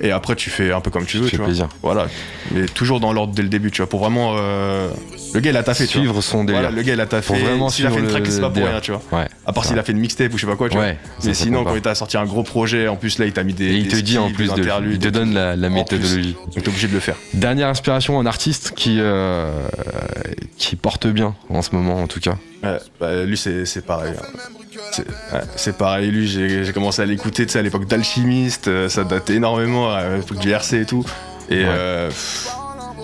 Et 0.00 0.10
après, 0.10 0.34
tu 0.36 0.50
fais 0.50 0.72
un 0.72 0.80
peu 0.80 0.90
comme 0.90 1.06
tu 1.06 1.18
veux, 1.18 1.28
tu 1.28 1.36
vois. 1.36 1.46
plaisir. 1.46 1.68
Voilà. 1.82 2.06
Mais 2.52 2.66
toujours 2.66 2.98
dans 3.00 3.12
l'ordre 3.12 3.34
dès 3.34 3.42
le 3.42 3.48
début, 3.48 3.70
tu 3.70 3.82
vois. 3.82 3.88
Pour 3.88 4.00
vraiment. 4.00 4.34
euh, 4.36 4.88
Le 5.34 5.40
gars, 5.40 5.50
il 5.50 5.56
a 5.56 5.62
taffé, 5.62 5.86
tu 5.86 5.98
vois. 5.98 6.02
Suivre 6.06 6.20
son 6.22 6.44
délire. 6.44 6.62
Voilà, 6.62 6.74
le 6.76 6.82
gars, 6.82 6.92
il 6.94 7.00
a 7.00 7.06
taffé. 7.06 7.34
Faut 7.34 7.40
vraiment 7.44 7.68
S'il 7.68 7.86
a 7.86 7.90
fait 7.90 7.94
suivre 7.96 8.08
une 8.08 8.10
track, 8.12 8.26
c'est 8.32 8.40
pas 8.40 8.50
pour 8.50 8.64
rien, 8.64 8.80
tu 8.80 8.92
vois. 8.92 9.02
Ouais. 9.20 9.28
À 9.46 9.52
part 9.52 9.64
s'il 9.64 9.78
a 9.78 9.82
fait 9.82 9.92
une 9.92 9.98
mixtape 10.00 10.32
ou 10.34 10.38
je 10.38 10.42
sais 10.44 10.50
pas 10.50 10.56
quoi, 10.56 10.68
tu 10.68 10.76
vois. 10.76 10.84
Ouais. 10.86 10.98
Mais 11.24 11.32
ça, 11.32 11.34
ça 11.34 11.44
sinon, 11.44 11.64
quand 11.64 11.74
il 11.74 11.82
t'a 11.82 11.94
sorti 11.94 12.16
un 12.16 12.24
gros 12.24 12.42
projet, 12.42 12.88
en 12.88 12.96
plus, 12.96 13.18
là, 13.18 13.26
il 13.26 13.32
t'a 13.32 13.44
mis 13.44 13.54
des. 13.54 13.66
Et 13.66 13.74
il 13.76 13.88
te 13.88 13.96
dit 13.96 14.18
en 14.18 14.30
plus 14.30 14.52
de. 14.52 14.62
Il 14.90 14.98
te 14.98 15.08
donne 15.08 15.32
la, 15.34 15.54
la 15.56 15.68
méthodologie. 15.70 16.36
Donc 16.54 16.62
t'es 16.64 16.68
obligé 16.68 16.88
de 16.88 16.92
le 16.94 17.00
faire. 17.00 17.16
Dernière 17.34 17.68
inspiration, 17.68 18.18
un 18.18 18.26
artiste 18.26 18.72
qui, 18.74 18.96
euh, 19.00 19.50
qui 20.58 20.76
porte 20.76 21.06
bien 21.06 21.34
en 21.48 21.62
ce 21.62 21.74
moment 21.74 22.02
en 22.02 22.06
tout 22.06 22.20
cas. 22.20 22.36
Ouais, 22.62 22.78
bah, 23.00 23.24
lui 23.24 23.36
c'est 23.36 23.64
c'est 23.66 23.84
pareil. 23.84 24.12
hein. 24.18 24.61
C'est 25.56 25.76
pareil, 25.76 26.10
lui 26.10 26.26
j'ai 26.28 26.72
commencé 26.72 27.02
à 27.02 27.06
l'écouter 27.06 27.46
à 27.54 27.62
l'époque 27.62 27.86
d'Alchimiste, 27.86 28.68
euh, 28.68 28.88
ça 28.88 29.04
date 29.04 29.30
énormément, 29.30 29.92
à 29.92 30.16
l'époque 30.16 30.38
du 30.38 30.50
RC 30.50 30.80
et 30.80 30.86
tout. 30.86 31.04
Et 31.50 31.56
Ouais. 31.64 31.64
euh, 31.68 32.10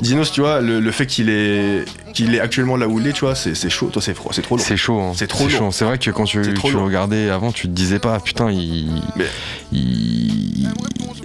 Dinos, 0.00 0.30
tu 0.30 0.42
vois, 0.42 0.60
le, 0.60 0.78
le 0.78 0.90
fait 0.92 1.06
qu'il 1.06 1.28
est, 1.28 1.84
qu'il 2.14 2.32
est 2.34 2.38
actuellement 2.40 2.76
là 2.76 2.86
où 2.86 3.00
il 3.00 3.06
est, 3.08 3.12
tu 3.12 3.22
vois, 3.24 3.34
c'est 3.34 3.56
c'est 3.56 3.68
chaud, 3.70 3.88
toi 3.92 4.00
c'est 4.00 4.14
froid, 4.14 4.30
c'est 4.32 4.42
trop 4.42 4.56
lourd. 4.56 4.64
C'est 4.64 4.76
chaud. 4.76 5.00
hein. 5.00 5.12
C'est 5.16 5.26
trop 5.26 5.48
chaud. 5.48 5.70
C'est 5.72 5.84
vrai 5.84 5.98
que 5.98 6.10
quand 6.12 6.22
tu, 6.24 6.40
lourd. 6.42 6.84
regardais 6.84 7.30
avant, 7.30 7.50
tu 7.50 7.66
te 7.68 7.72
disais 7.72 7.98
pas, 7.98 8.20
putain, 8.20 8.50
il, 8.52 9.02
Mais- 9.16 9.24
il- 9.72 10.68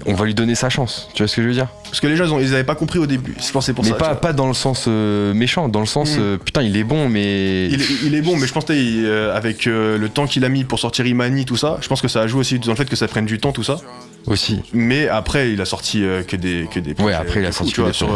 on 0.05 0.13
va 0.13 0.25
lui 0.25 0.33
donner 0.33 0.55
sa 0.55 0.69
chance. 0.69 1.09
Tu 1.13 1.23
vois 1.23 1.27
ce 1.27 1.35
que 1.35 1.41
je 1.41 1.47
veux 1.47 1.53
dire? 1.53 1.67
Parce 1.85 1.99
que 1.99 2.07
les 2.07 2.15
gens 2.15 2.25
ils, 2.25 2.33
ont- 2.33 2.39
ils 2.39 2.53
avaient 2.53 2.63
pas 2.63 2.75
compris 2.75 2.99
au 2.99 3.05
début, 3.07 3.35
je 3.39 3.51
pense 3.51 3.65
c'est 3.65 3.73
pour 3.73 3.83
Mais 3.83 3.91
ça. 3.91 3.95
pas, 3.97 4.07
vois. 4.13 4.21
pas 4.21 4.33
dans 4.33 4.47
le 4.47 4.53
sens 4.53 4.85
euh, 4.87 5.33
méchant, 5.33 5.69
dans 5.69 5.79
le 5.79 5.85
sens, 5.85 6.17
Mm. 6.17 6.21
euh, 6.21 6.37
putain, 6.37 6.61
il 6.63 6.75
est 6.77 6.83
bon, 6.83 7.07
mais. 7.09 7.67
Il 7.67 7.81
est, 7.81 7.85
il 8.05 8.15
est 8.15 8.21
bon, 8.21 8.35
mais 8.37 8.47
je 8.47 8.53
pense 8.53 8.65
que 8.65 8.73
euh, 8.73 9.35
avec 9.35 9.65
le 9.65 10.07
temps 10.07 10.25
qu'il 10.27 10.43
a 10.45 10.49
mis 10.49 10.63
pour 10.63 10.79
sortir 10.79 11.05
Imani, 11.05 11.45
tout 11.45 11.57
ça, 11.57 11.77
je 11.81 11.87
pense 11.87 12.01
que 12.01 12.07
ça 12.07 12.21
a 12.21 12.27
joué 12.27 12.39
aussi 12.41 12.59
dans 12.59 12.71
le 12.71 12.77
fait 12.77 12.89
que 12.89 12.95
ça 12.95 13.07
prenne 13.07 13.25
du 13.25 13.39
temps, 13.39 13.51
tout 13.51 13.63
ça. 13.63 13.77
Aussi. 14.25 14.61
Mais 14.73 15.09
après, 15.09 15.51
il 15.51 15.59
a 15.59 15.65
sorti 15.65 16.01
que 16.27 16.35
des 16.37 16.67
que 16.73 16.79
des. 16.79 16.93
projets 16.93 17.13
après, 17.15 17.41
il 17.41 17.45
a 17.45 17.51
sorti 17.51 17.73
tu 17.73 17.81
vois, 17.81 17.91
sur. 17.93 18.09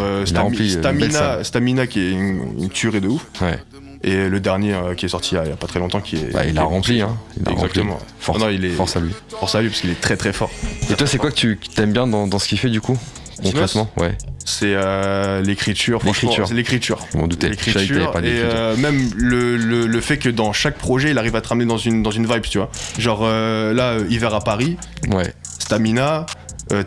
Stamina 1.42 1.86
qui 1.86 2.00
est 2.00 2.10
une, 2.12 2.40
une 2.58 2.68
tuerie 2.70 3.00
de 3.00 3.08
ouf. 3.08 3.24
Ouais. 3.42 3.58
Et 4.04 4.28
le 4.28 4.38
dernier 4.40 4.74
euh, 4.74 4.94
qui 4.94 5.06
est 5.06 5.08
sorti 5.08 5.34
il 5.34 5.48
y 5.48 5.52
a, 5.52 5.56
pas 5.56 5.66
très 5.66 5.80
longtemps 5.80 6.00
qui 6.00 6.16
est. 6.16 6.32
Bah, 6.32 6.44
il 6.44 6.52
qui 6.52 6.58
a 6.58 6.62
est- 6.62 6.64
rempli, 6.64 7.00
hein. 7.02 7.16
Il 7.40 7.48
a 7.48 7.52
Exactement. 7.52 7.94
rempli. 7.94 8.06
Force, 8.20 8.38
Ah 8.40 8.44
non, 8.46 8.50
il 8.50 8.64
est- 8.64 8.70
force 8.70 8.96
à 8.96 9.00
lui. 9.00 9.12
Force 9.30 9.54
à 9.56 9.60
lui 9.60 9.68
parce 9.70 9.80
qu'il 9.80 9.90
est 9.90 10.00
très 10.00 10.16
très 10.16 10.32
fort. 10.32 10.50
Et 10.90 10.94
toi, 10.94 11.06
c'est 11.06 11.18
quoi 11.18 11.30
que 11.30 11.36
tu 11.36 11.56
que 11.56 11.66
t'aimes 11.74 11.92
bien 11.92 12.06
dans, 12.06 12.26
dans 12.28 12.38
ce 12.38 12.46
qu'il 12.46 12.58
fait 12.58 12.70
du 12.70 12.80
coup? 12.80 12.96
Concrètement 13.42 13.90
Ouais. 13.96 14.16
C'est 14.44 14.72
euh, 14.74 15.42
l'écriture. 15.42 16.00
L'écriture. 16.04 16.46
C'est 16.48 16.54
l'écriture. 16.54 16.98
L'écriture 17.42 18.12
et 18.18 18.22
euh, 18.24 18.76
même 18.76 19.10
le, 19.16 19.56
le, 19.56 19.86
le 19.86 20.00
fait 20.00 20.16
que 20.16 20.28
dans 20.28 20.52
chaque 20.52 20.76
projet 20.78 21.10
il 21.10 21.18
arrive 21.18 21.36
à 21.36 21.40
te 21.40 21.48
ramener 21.48 21.66
dans 21.66 21.76
une, 21.76 22.02
dans 22.02 22.10
une 22.10 22.26
vibe, 22.26 22.42
tu 22.42 22.58
vois. 22.58 22.70
Genre 22.98 23.20
euh, 23.22 23.74
là, 23.74 23.96
Hiver 24.08 24.32
à 24.34 24.40
Paris, 24.40 24.76
Ouais. 25.10 25.32
Stamina, 25.58 26.24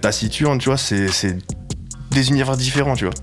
Taciturne, 0.01 0.57
tu 0.59 0.69
vois, 0.69 0.77
c'est 0.77 1.07
des 2.11 2.29
univers 2.29 2.57
différents, 2.57 2.95
tu 2.95 3.05
vois. 3.05 3.13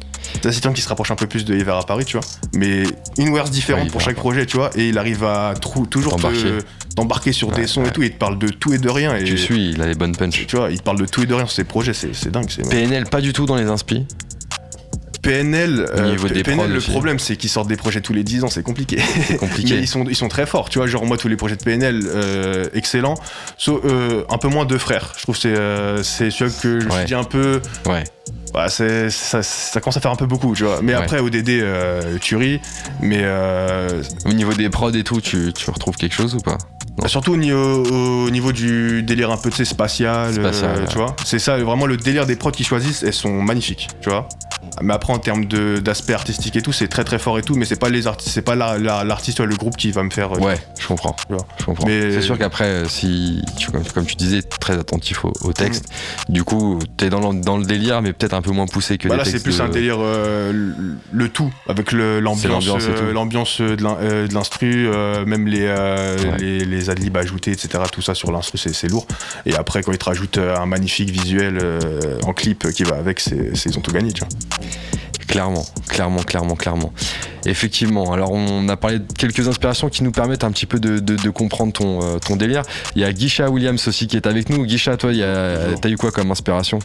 Taciturne 0.42 0.74
qui 0.74 0.80
se 0.82 0.88
rapproche 0.88 1.10
un 1.10 1.16
peu 1.16 1.26
plus 1.26 1.44
de 1.44 1.54
Hiver 1.54 1.76
à 1.76 1.84
Paris, 1.84 2.04
tu 2.04 2.16
vois. 2.16 2.26
Mais 2.54 2.82
une 3.18 3.38
différente 3.50 3.84
Ouais, 3.84 3.90
pour 3.90 4.00
chaque 4.00 4.16
projet, 4.16 4.46
tu 4.46 4.56
vois. 4.56 4.70
Et 4.76 4.88
il 4.88 4.98
arrive 4.98 5.24
à 5.24 5.54
trou- 5.60 5.86
toujours 5.86 6.16
te- 6.16 6.22
T'embarquer. 6.94 7.32
sur 7.32 7.50
des 7.52 7.66
sons 7.66 7.82
ouais. 7.82 7.88
et 7.88 7.92
tout. 7.92 8.02
Il 8.02 8.10
te 8.10 8.18
parle 8.18 8.38
de 8.38 8.48
tout 8.48 8.72
et 8.72 8.78
de 8.78 8.88
rien. 8.88 9.14
Et 9.16 9.24
Tu 9.24 9.38
suis, 9.38 9.70
il 9.70 9.80
a 9.82 9.86
les 9.86 9.94
bonnes 9.94 10.16
punches. 10.16 10.46
Tu 10.46 10.56
vois, 10.56 10.70
il 10.70 10.78
te 10.78 10.82
parle 10.84 10.98
de 10.98 11.06
tout 11.06 11.22
et 11.22 11.26
de 11.26 11.34
rien 11.34 11.46
sur 11.46 11.54
ses 11.54 11.64
projets, 11.64 11.92
c'est 11.94 12.30
dingue. 12.30 12.48
c'est- 12.50 12.68
PNL, 12.68 13.04
pas 13.06 13.20
du 13.20 13.32
tout 13.32 13.46
dans 13.46 13.56
les 13.56 13.66
inspi. 13.66 14.04
PNL, 15.22 15.84
prods 16.44 16.66
le 16.68 16.76
aussi. 16.78 16.90
problème 16.90 17.18
c'est 17.18 17.36
qu'ils 17.36 17.50
sortent 17.50 17.68
des 17.68 17.76
projets 17.76 18.00
tous 18.00 18.12
les 18.12 18.22
10 18.22 18.44
ans, 18.44 18.48
c'est 18.48 18.62
compliqué. 18.62 18.98
C'est 19.26 19.36
compliqué. 19.36 19.74
Mais 19.76 19.80
ils 19.80 19.88
sont, 19.88 20.04
ils 20.08 20.14
sont 20.16 20.28
très 20.28 20.46
forts, 20.46 20.70
tu 20.70 20.78
vois. 20.78 20.86
Genre, 20.86 21.04
moi, 21.04 21.18
tous 21.18 21.28
les 21.28 21.36
projets 21.36 21.56
de 21.56 21.62
PNL, 21.62 22.02
euh, 22.06 22.66
excellents. 22.72 23.14
Sauf, 23.58 23.80
euh, 23.84 24.22
un 24.30 24.38
peu 24.38 24.48
moins 24.48 24.64
deux 24.64 24.78
frères. 24.78 25.12
Je 25.18 25.22
trouve 25.24 25.34
que 25.34 25.42
c'est 25.42 25.48
euh, 25.56 26.02
c'est 26.02 26.30
celui 26.30 26.52
que 26.62 26.80
je 26.80 26.86
me 26.86 26.90
suis 26.90 27.04
dit 27.04 27.14
un 27.14 27.24
peu. 27.24 27.60
Ouais. 27.86 28.04
Bah, 28.54 28.68
c'est- 28.68 29.10
ça, 29.10 29.42
ça 29.42 29.80
commence 29.80 29.96
à 29.96 30.00
faire 30.00 30.10
un 30.10 30.16
peu 30.16 30.26
beaucoup, 30.26 30.54
tu 30.54 30.64
vois. 30.64 30.80
Mais 30.82 30.94
Ouais. 30.94 31.02
après, 31.02 31.20
ODD, 31.20 31.60
euh, 31.60 32.18
tuerie. 32.18 32.60
Mais 33.00 33.20
euh, 33.22 34.02
Au 34.24 34.32
niveau 34.32 34.52
des 34.54 34.68
prods 34.70 34.90
et 34.92 35.04
tout, 35.04 35.20
tu, 35.20 35.52
tu 35.52 35.70
retrouves 35.70 35.96
quelque 35.96 36.14
chose 36.14 36.34
ou 36.34 36.40
pas? 36.40 36.58
Non. 37.00 37.06
surtout 37.06 37.34
au 37.34 37.36
niveau, 37.36 37.84
au 38.26 38.28
niveau 38.30 38.50
du 38.50 39.04
délire 39.04 39.30
un 39.30 39.36
peu, 39.36 39.50
tu 39.50 39.56
sais, 39.58 39.64
spatial, 39.64 40.32
Spatial, 40.34 40.70
euh, 40.70 40.80
ouais. 40.80 40.86
tu 40.88 40.96
vois. 40.98 41.14
C'est 41.24 41.38
ça, 41.38 41.56
vraiment, 41.56 41.86
le 41.86 41.96
délire 41.96 42.26
des 42.26 42.34
prods 42.34 42.50
qu'ils 42.50 42.66
choisissent, 42.66 43.04
elles 43.04 43.12
sont 43.14 43.40
magnifiques, 43.40 43.86
tu 44.00 44.08
vois. 44.10 44.28
Mais 44.82 44.92
après, 44.92 45.12
en 45.12 45.18
termes 45.18 45.44
de- 45.44 45.78
d'aspect 45.78 46.12
artistique 46.14 46.56
et 46.56 46.62
tout, 46.62 46.72
c'est 46.72 46.88
très 46.88 47.04
très 47.04 47.20
fort 47.20 47.38
et 47.38 47.42
tout, 47.42 47.54
mais 47.54 47.64
c'est 47.66 47.78
pas 47.78 47.88
les 47.88 48.08
artistes, 48.08 48.32
c'est 48.34 48.42
pas 48.42 48.56
la- 48.56 48.78
la- 48.78 49.04
l'artiste 49.04 49.38
ou 49.38 49.44
le 49.46 49.54
groupe 49.54 49.76
qui 49.76 49.92
va 49.92 50.02
me 50.02 50.10
faire. 50.10 50.32
euh, 50.32 50.40
Ouais, 50.40 50.58
je 50.80 50.88
comprends. 50.88 51.14
Tu. 51.28 51.36
Je 51.60 51.64
comprends. 51.66 51.86
Mais- 51.86 52.10
C'est 52.10 52.20
sûr 52.22 52.36
qu'après, 52.36 52.82
si 52.88 53.42
tu, 53.56 53.70
comme, 53.70 53.84
comme 53.84 54.04
tu 54.06 54.16
disais, 54.16 54.42
très 54.42 54.76
attentif 54.76 55.24
au, 55.24 55.32
au 55.42 55.52
texte, 55.52 55.84
Mm. 56.28 56.32
du 56.32 56.42
coup, 56.42 56.80
t'es 56.96 57.10
dans 57.10 57.30
le, 57.32 57.40
dans 57.40 57.58
le 57.58 57.64
délire, 57.64 58.02
mais 58.02 58.12
peut-être 58.18 58.34
un 58.34 58.42
peu 58.42 58.50
moins 58.50 58.66
poussé 58.66 58.98
que 58.98 59.08
Bah 59.08 59.14
les 59.16 59.24
là, 59.24 59.24
c'est 59.24 59.42
plus 59.42 59.58
de- 59.58 59.62
un 59.62 59.68
délire 59.68 59.96
euh, 60.00 60.52
le, 61.12 61.28
tout 61.28 61.52
avec 61.68 61.92
l'ambiance, 61.92 62.44
l'ambiance 63.14 63.60
euh, 63.60 63.76
de 63.76 63.84
euh, 63.86 64.26
de 64.28 64.34
l'instru, 64.34 64.88
même 65.26 65.46
les, 65.46 65.68
Ouais. 65.68 66.16
les 66.38 66.64
les 66.64 66.90
adlibs 66.90 67.16
ajoutés, 67.16 67.52
etc. 67.52 67.84
Tout 67.92 68.02
ça 68.02 68.14
sur 68.14 68.30
l'instru, 68.32 68.58
c'est 68.58 68.88
lourd. 68.88 69.06
Et 69.46 69.54
après, 69.54 69.82
quand 69.82 69.92
ils 69.92 69.98
te 69.98 70.04
rajoutent 70.04 70.38
un 70.38 70.66
magnifique 70.66 71.10
visuel 71.10 71.58
en 72.24 72.32
clip 72.32 72.70
qui 72.72 72.82
va 72.84 72.96
avec, 72.96 73.20
c'est 73.20 73.52
ils 73.66 73.78
ont 73.78 73.80
tout 73.80 73.92
gagné, 73.92 74.12
tu 74.12 74.20
vois. 74.20 74.28
Clairement, 75.26 75.64
clairement, 75.88 76.22
clairement, 76.22 76.54
clairement. 76.56 76.92
Effectivement, 77.44 78.12
alors 78.14 78.32
on 78.32 78.66
a 78.70 78.76
parlé 78.78 78.98
de 78.98 79.04
quelques 79.12 79.46
inspirations 79.46 79.90
qui 79.90 80.02
nous 80.02 80.10
permettent 80.10 80.42
un 80.42 80.50
petit 80.50 80.64
peu 80.66 80.78
de, 80.80 80.98
de- 81.00 81.16
de 81.16 81.30
comprendre 81.30 81.72
ton, 81.72 82.02
euh, 82.02 82.18
ton 82.18 82.36
délire. 82.36 82.62
Il 82.96 83.02
y 83.02 83.04
a 83.04 83.12
Guisha 83.12 83.50
Williams 83.50 83.86
aussi 83.88 84.06
qui 84.06 84.16
est 84.16 84.26
avec 84.26 84.48
nous. 84.48 84.64
Guisha, 84.64 84.96
toi, 84.96 85.10
t'as 85.82 85.88
eu 85.90 85.96
quoi 85.96 86.10
comme 86.12 86.30
inspiration? 86.30 86.78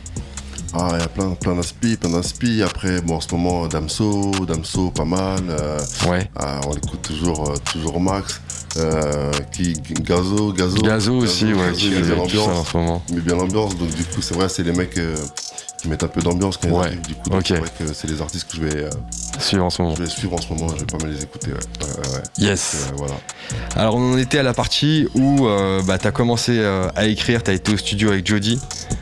Ah, 0.76 0.90
il 0.96 1.00
y 1.02 1.04
a 1.04 1.08
plein, 1.08 1.30
plein 1.36 1.56
d'inspi, 1.56 1.98
plein 1.98 2.10
d'inspi. 2.10 2.64
Après, 2.64 3.02
bon, 3.02 3.16
en 3.18 3.22
ce 3.22 3.28
moment, 3.36 3.68
Damso, 3.68 4.32
Damso, 4.48 4.90
pas 4.92 5.06
mal. 5.06 5.40
euh, 5.50 5.80
Ouais, 6.10 6.30
ah, 6.36 6.60
on 6.68 6.72
écoute 6.74 7.02
toujours, 7.04 7.50
euh, 7.50 7.56
toujours 7.72 8.00
Max. 8.00 8.42
euh, 8.78 9.32
qui, 9.52 9.74
Gazo, 10.02 10.52
Gazo. 10.52 10.82
Gazo 10.82 11.14
aussi, 11.20 11.46
ouais, 11.46 11.54
Gazo, 11.54 11.74
qui 11.76 11.90
met 11.92 12.02
bien 12.02 12.16
l'ambiance. 12.16 12.68
ce 12.72 12.78
moment. 12.78 13.04
Il 13.10 13.16
met 13.16 13.22
bien 13.22 13.36
l'ambiance, 13.36 13.78
donc 13.78 13.90
du 13.94 14.04
coup, 14.04 14.22
c'est 14.22 14.34
vrai, 14.34 14.50
c'est 14.50 14.64
les 14.64 14.72
mecs 14.72 14.98
qui 15.84 15.90
mettent 15.90 16.04
un 16.04 16.08
peu 16.08 16.22
d'ambiance 16.22 16.56
quand 16.58 16.70
ils 16.70 16.74
Ouais, 16.74 16.86
arrivent. 16.86 17.02
Du 17.02 17.14
coup, 17.16 17.30
donc 17.30 17.40
ok. 17.42 17.46
c'est 17.48 17.56
vrai 17.58 17.70
que 17.78 17.94
c'est 17.94 18.08
les 18.10 18.22
artistes 18.22 18.50
que 18.50 18.56
je 18.58 18.62
vais, 18.64 18.84
euh, 18.86 18.90
Suivre 19.38 19.66
en 19.66 19.70
ce 19.70 19.82
moment. 19.82 19.96
je 19.96 20.04
vais 20.04 20.10
suivre 20.10 20.34
en 20.34 20.38
ce 20.42 20.48
moment. 20.54 20.70
Je 20.70 20.80
vais 20.80 20.86
pas 20.86 20.98
mal 20.98 21.12
les 21.14 21.22
écouter. 21.24 21.52
Ouais, 21.52 21.58
ouais, 21.58 21.88
ouais. 22.10 22.16
ouais. 22.16 22.22
Yes. 22.38 22.76
Euh, 22.76 22.96
voilà. 22.96 23.16
Alors 23.76 23.96
on 23.96 24.14
en 24.14 24.18
était 24.18 24.40
à 24.40 24.44
la 24.44 24.54
partie 24.54 25.08
où 25.14 25.46
euh, 25.48 25.82
bah, 25.84 25.98
t'as 25.98 26.12
commencé 26.12 26.54
euh, 26.58 26.88
à 26.96 27.06
écrire, 27.08 27.44
t'as 27.44 27.52
été 27.54 27.74
au 27.74 27.78
studio 27.78 28.10
avec 28.12 28.26
Jody 28.26 28.60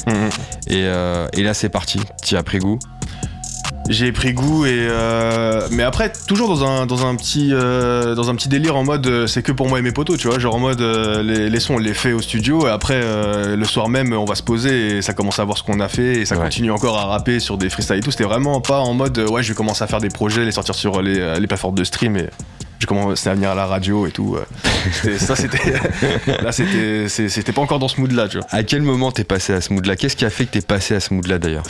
Mhm. 0.07 0.29
et, 0.67 0.85
euh, 0.85 1.27
et 1.33 1.43
là 1.43 1.53
c'est 1.53 1.69
parti, 1.69 1.99
t'y 2.23 2.35
as 2.35 2.41
pris 2.43 2.57
goût. 2.57 2.79
J'ai 3.89 4.11
pris 4.13 4.31
goût 4.33 4.65
et 4.65 4.87
euh, 4.89 5.67
mais 5.71 5.83
après 5.83 6.13
toujours 6.27 6.47
dans 6.47 6.63
un 6.65 6.85
dans 6.85 7.05
un 7.05 7.15
petit 7.15 7.49
euh, 7.51 8.15
dans 8.15 8.29
un 8.29 8.35
petit 8.35 8.47
délire 8.47 8.77
en 8.77 8.83
mode 8.85 9.05
euh, 9.07 9.27
c'est 9.27 9.41
que 9.43 9.51
pour 9.51 9.67
moi 9.67 9.79
et 9.79 9.81
mes 9.81 9.91
potos 9.91 10.17
tu 10.17 10.27
vois 10.27 10.39
genre 10.39 10.55
en 10.55 10.59
mode 10.59 10.79
euh, 10.81 11.21
les, 11.23 11.49
les 11.49 11.59
sons 11.59 11.73
on 11.75 11.77
les 11.77 11.93
fait 11.93 12.13
au 12.13 12.21
studio 12.21 12.67
et 12.67 12.69
après 12.69 13.01
euh, 13.03 13.57
le 13.57 13.65
soir 13.65 13.89
même 13.89 14.13
on 14.13 14.23
va 14.23 14.35
se 14.35 14.43
poser 14.43 14.97
et 14.97 15.01
ça 15.01 15.13
commence 15.13 15.39
à 15.39 15.43
voir 15.43 15.57
ce 15.57 15.63
qu'on 15.63 15.79
a 15.81 15.89
fait 15.89 16.21
et 16.21 16.25
ça 16.25 16.35
Ouais. 16.37 16.43
continue 16.43 16.71
encore 16.71 16.97
à 16.97 17.05
rapper 17.05 17.39
sur 17.41 17.57
des 17.57 17.69
freestyles 17.69 17.97
et 17.97 18.01
tout 18.01 18.11
c'était 18.11 18.23
vraiment 18.23 18.61
pas 18.61 18.79
en 18.79 18.93
mode 18.93 19.17
ouais 19.29 19.43
je 19.43 19.49
vais 19.49 19.55
commencer 19.55 19.83
à 19.83 19.87
faire 19.87 19.99
des 19.99 20.09
projets 20.09 20.45
les 20.45 20.51
sortir 20.53 20.73
sur 20.75 21.01
les, 21.01 21.39
les 21.39 21.47
plateformes 21.47 21.75
de 21.75 21.83
stream 21.83 22.15
et 22.15 22.29
j'ai 22.81 22.87
commencé 22.87 23.29
à 23.29 23.35
venir 23.35 23.51
à 23.51 23.55
la 23.55 23.65
radio 23.67 24.07
et 24.07 24.11
tout 24.11 24.35
euh. 24.35 25.17
Ça 25.19 25.35
c'était 25.35 25.73
là 26.41 26.51
c'était 26.51 27.07
c'était 27.07 27.51
pas 27.51 27.61
encore 27.61 27.77
dans 27.79 27.87
ce 27.87 28.01
mood 28.01 28.11
là 28.11 28.27
tu 28.27 28.37
vois 28.39 28.47
À 28.49 28.63
quel 28.63 28.81
moment 28.81 29.11
t'es 29.11 29.23
passé 29.23 29.53
à 29.53 29.61
ce 29.61 29.71
mood 29.71 29.85
là 29.85 29.95
Qu'est-ce 29.95 30.15
qui 30.15 30.25
a 30.25 30.29
fait 30.31 30.45
que 30.45 30.51
t'es 30.51 30.61
passé 30.61 30.95
à 30.95 30.99
ce 30.99 31.13
mood 31.13 31.27
là 31.27 31.37
d'ailleurs 31.37 31.63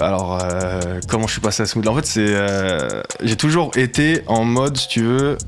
Alors, 0.00 0.38
euh, 0.42 1.00
comment 1.08 1.26
je 1.26 1.32
suis 1.32 1.40
passé 1.40 1.62
à 1.62 1.66
ce 1.66 1.76
mood-là? 1.78 1.92
En 1.92 1.96
fait, 1.96 2.06
c'est. 2.06 2.20
euh, 2.26 3.02
j'ai 3.22 3.36
toujours 3.36 3.70
été 3.76 4.22
en 4.26 4.44
mode, 4.44 4.76
si 4.76 4.88
tu 4.88 5.02
veux. 5.02 5.38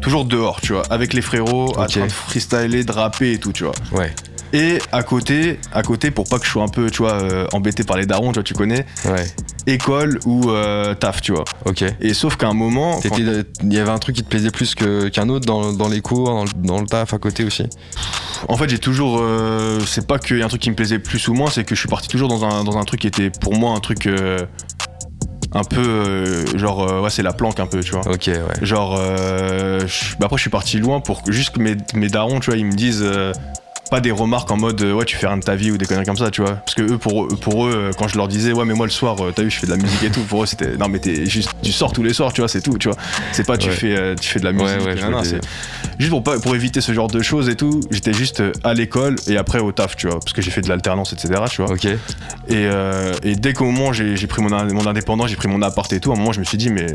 Toujours 0.00 0.24
dehors, 0.24 0.60
tu 0.60 0.72
vois, 0.72 0.82
avec 0.90 1.12
les 1.12 1.22
frérots, 1.22 1.78
à 1.78 1.86
train 1.86 2.06
de 2.06 2.12
freestyler, 2.12 2.84
de 2.84 2.92
rapper 2.92 3.32
et 3.32 3.38
tout, 3.38 3.52
tu 3.52 3.64
vois. 3.64 3.72
Ouais, 3.92 4.12
Et 4.52 4.78
à 4.92 5.02
côté, 5.02 5.58
à 5.72 5.82
côté, 5.82 6.10
pour 6.10 6.28
pas 6.28 6.38
que 6.38 6.46
je 6.46 6.50
sois 6.50 6.62
un 6.62 6.68
peu, 6.68 6.90
tu 6.90 6.98
vois, 6.98 7.20
euh, 7.22 7.46
embêté 7.52 7.84
par 7.84 7.96
les 7.96 8.06
darons, 8.06 8.28
tu 8.28 8.34
vois, 8.34 8.42
tu 8.42 8.54
connais, 8.54 8.86
ouais, 9.04 9.26
école 9.68 10.18
ou 10.26 10.50
euh, 10.50 10.94
taf, 10.94 11.20
tu 11.20 11.32
vois. 11.32 11.44
ok. 11.64 11.84
Et 12.00 12.14
sauf 12.14 12.36
qu'à 12.36 12.48
un 12.48 12.54
moment, 12.54 13.00
quand- 13.00 13.16
Il 13.18 13.72
y 13.72 13.78
avait 13.78 13.90
un 13.90 13.98
truc 13.98 14.16
qui 14.16 14.22
te 14.22 14.28
plaisait 14.28 14.50
plus 14.50 14.74
qu'un 14.74 15.28
autre 15.28 15.46
dans, 15.46 15.72
dans 15.72 15.88
les 15.88 16.00
cours, 16.00 16.26
dans, 16.26 16.44
le- 16.44 16.50
dans 16.56 16.80
le 16.80 16.86
taf 16.86 17.12
à 17.14 17.18
côté 17.18 17.44
aussi? 17.44 17.64
En 18.48 18.56
fait, 18.56 18.68
j'ai 18.68 18.78
toujours. 18.78 19.18
euh, 19.20 19.80
c'est 19.86 20.06
pas 20.06 20.18
qu'il 20.18 20.38
y 20.38 20.42
a 20.42 20.44
un 20.44 20.48
truc 20.48 20.62
qui 20.62 20.70
me 20.70 20.76
plaisait 20.76 20.98
plus 20.98 21.26
ou 21.28 21.34
moins, 21.34 21.50
c'est 21.50 21.64
que 21.64 21.74
je 21.74 21.80
suis 21.80 21.88
parti 21.88 22.08
toujours 22.08 22.28
dans 22.28 22.44
un, 22.44 22.64
dans 22.64 22.76
un 22.78 22.84
truc 22.84 23.00
qui 23.00 23.06
était 23.06 23.30
pour 23.30 23.54
moi 23.56 23.72
un 23.76 23.80
truc. 23.80 24.06
euh, 24.06 24.38
un 25.52 25.64
peu. 25.64 25.80
euh, 25.80 26.58
genre, 26.58 26.82
euh, 26.86 27.00
ouais, 27.00 27.10
c'est 27.10 27.22
la 27.22 27.32
planque 27.32 27.58
un 27.58 27.66
peu, 27.66 27.80
tu 27.80 27.92
vois. 27.92 28.02
Ok, 28.06 28.26
ouais. 28.26 28.42
Genre, 28.60 28.96
euh, 28.98 29.80
je- 29.86 30.14
bah 30.18 30.26
après, 30.26 30.36
je 30.36 30.42
suis 30.42 30.50
parti 30.50 30.78
loin 30.78 31.00
pour 31.00 31.22
que 31.22 31.32
juste 31.32 31.50
que 31.56 31.60
mes, 31.60 31.74
mes 31.94 32.08
darons, 32.08 32.38
tu 32.40 32.50
vois, 32.50 32.58
ils 32.58 32.66
me 32.66 32.72
disent 32.74 33.02
euh, 33.02 33.32
pas 33.90 34.00
des 34.00 34.10
remarques 34.10 34.50
en 34.50 34.56
mode 34.56 34.80
euh, 34.82 34.92
ouais, 34.92 35.04
tu 35.04 35.16
fais 35.16 35.26
rien 35.26 35.36
de 35.38 35.42
ta 35.42 35.54
vie 35.56 35.70
ou 35.70 35.78
des 35.78 35.86
conneries 35.86 36.04
comme 36.04 36.16
ça, 36.16 36.30
tu 36.30 36.42
vois. 36.42 36.56
Parce 36.56 36.74
que 36.74 36.82
eux, 36.82 36.98
pour, 36.98 37.24
eux- 37.24 37.28
pour 37.40 37.66
eux, 37.66 37.72
euh, 37.74 37.90
quand 37.96 38.06
je 38.08 38.16
leur 38.16 38.28
disais 38.28 38.52
ouais, 38.52 38.64
mais 38.64 38.74
moi 38.74 38.86
le 38.86 38.92
soir, 38.92 39.16
euh, 39.20 39.32
t'as 39.34 39.42
vu, 39.42 39.50
je 39.50 39.58
fais 39.58 39.66
de 39.66 39.70
la 39.72 39.78
musique 39.78 40.02
et 40.02 40.10
tout, 40.10 40.20
pour 40.22 40.42
eux, 40.42 40.46
c'était 40.46 40.76
non, 40.76 40.88
mais 40.88 40.98
t'es 40.98 41.26
juste, 41.26 41.50
tu 41.62 41.72
sors 41.72 41.92
tous 41.92 42.02
les 42.02 42.12
soirs, 42.12 42.32
tu 42.32 42.40
vois, 42.40 42.48
c'est 42.48 42.60
tout, 42.60 42.76
tu 42.78 42.88
vois. 42.88 42.96
C'est 43.32 43.46
pas 43.46 43.56
tu, 43.56 43.68
Ouais. 43.68 43.74
fais, 43.74 44.14
tu 44.20 44.28
fais 44.28 44.40
de 44.40 44.44
la 44.44 44.52
musique, 44.52 44.66
Ouais, 44.80 44.94
ouais, 44.94 45.22
c'est 45.24 45.40
juste 45.98 46.10
pour, 46.10 46.22
pas, 46.22 46.38
pour 46.38 46.54
éviter 46.54 46.80
ce 46.80 46.92
genre 46.92 47.08
de 47.08 47.20
choses 47.22 47.48
et 47.48 47.56
tout. 47.56 47.80
J'étais 47.90 48.12
juste 48.12 48.42
à 48.64 48.74
l'école 48.74 49.16
et 49.26 49.36
après 49.36 49.58
au 49.58 49.72
taf, 49.72 49.96
tu 49.96 50.06
vois, 50.08 50.20
parce 50.20 50.32
que 50.32 50.42
j'ai 50.42 50.50
fait 50.50 50.60
de 50.60 50.68
l'alternance, 50.68 51.12
etc., 51.12 51.42
tu 51.50 51.62
vois. 51.62 51.72
Ok, 51.72 51.84
Et, 51.86 51.96
euh, 52.50 53.12
et 53.22 53.34
dès 53.36 53.52
qu'au 53.52 53.64
moment 53.64 53.92
j'ai 53.92 54.14
pris 54.26 54.42
mon, 54.42 54.50
mon 54.74 54.86
indépendant, 54.86 55.26
j'ai 55.26 55.36
pris 55.36 55.48
mon 55.48 55.62
appart 55.62 55.90
et 55.92 56.00
tout, 56.00 56.10
à 56.10 56.14
un 56.14 56.18
moment 56.18 56.32
je 56.32 56.40
me 56.40 56.44
suis 56.44 56.58
dit 56.58 56.70
mais 56.70 56.86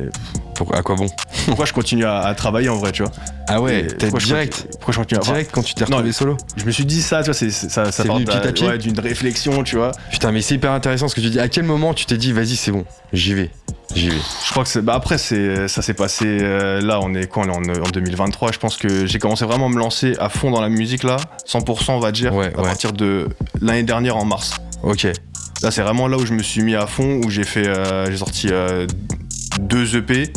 Pour- 0.55 0.73
à 0.75 0.81
quoi 0.81 0.95
bon 0.95 1.07
pourquoi 1.45 1.65
je 1.65 1.73
continue 1.73 2.05
à, 2.05 2.19
à 2.19 2.35
travailler 2.35 2.69
en 2.69 2.77
vrai, 2.77 2.91
tu 2.91 3.03
vois. 3.03 3.11
Ah 3.47 3.61
ouais, 3.61 3.87
t'es 3.87 4.09
je 4.17 4.25
direct, 4.25 4.53
continue- 4.53 4.69
Pourquoi 4.71 4.93
je 4.93 4.99
continue 4.99 5.19
à 5.19 5.23
direct 5.23 5.49
quand 5.51 5.61
tu 5.63 5.73
t'es 5.73 5.83
retrouvé 5.83 6.05
Non, 6.05 6.11
solo 6.13 6.37
Je 6.55 6.65
me 6.65 6.71
suis 6.71 6.85
dit 6.85 7.01
ça, 7.01 7.19
tu 7.21 7.25
vois, 7.25 7.33
c'est, 7.33 7.49
ça, 7.51 7.91
ça 7.91 8.03
part 8.05 8.15
venu 8.15 8.25
d'un- 8.25 8.37
petit 8.39 8.47
à 8.47 8.51
petit 8.51 8.65
ouais, 8.65 8.77
d'une 8.77 8.99
réflexion, 8.99 9.63
tu 9.63 9.75
vois. 9.77 9.91
Putain, 10.11 10.31
mais 10.31 10.41
c'est 10.41 10.55
hyper 10.55 10.71
intéressant 10.71 11.07
ce 11.07 11.15
que 11.15 11.21
tu 11.21 11.29
dis. 11.29 11.39
À 11.39 11.47
quel 11.49 11.63
moment 11.63 11.93
tu 11.93 12.05
t'es 12.05 12.17
dit, 12.17 12.31
vas-y, 12.31 12.55
c'est 12.55 12.71
bon, 12.71 12.85
j'y 13.11 13.33
vais, 13.33 13.49
j'y 13.95 14.09
vais? 14.09 14.17
Je 14.45 14.51
crois 14.51 14.63
que 14.63 14.69
c'est, 14.69 14.81
bah 14.81 14.93
après, 14.95 15.17
c'est, 15.17 15.67
ça 15.67 15.81
s'est 15.81 15.93
passé, 15.93 16.25
euh, 16.25 16.79
là, 16.81 16.99
on 17.01 17.13
est 17.15 17.27
quoi, 17.27 17.43
on 17.47 17.63
est 17.63 17.79
en, 17.79 17.83
en 17.83 17.89
2023, 17.89 18.51
je 18.53 18.59
pense 18.59 18.77
que 18.77 19.05
j'ai 19.05 19.19
commencé 19.19 19.43
vraiment 19.45 19.65
à 19.65 19.69
me 19.69 19.77
lancer 19.79 20.13
à 20.19 20.29
fond 20.29 20.49
dans 20.51 20.61
la 20.61 20.69
musique, 20.69 21.03
là, 21.03 21.17
100% 21.47 21.91
on 21.91 21.99
va 21.99 22.11
dire, 22.11 22.33
Ouais, 22.33 22.45
à 22.55 22.59
ouais. 22.59 22.63
partir 22.67 22.93
de 22.93 23.27
l'année 23.61 23.83
dernière 23.83 24.15
en 24.17 24.25
mars. 24.25 24.53
Ok, 24.83 25.07
Là, 25.61 25.71
c'est 25.71 25.81
vraiment 25.81 26.09
là 26.09 26.17
où 26.17 26.25
je 26.25 26.33
me 26.33 26.43
suis 26.43 26.61
mis 26.61 26.75
à 26.75 26.87
fond, 26.87 27.21
où 27.23 27.29
j'ai 27.29 27.45
fait, 27.45 27.65
euh, 27.67 28.11
j'ai 28.11 28.17
sorti 28.17 28.49
euh, 28.51 28.85
deux 29.59 29.95
EP, 29.95 30.31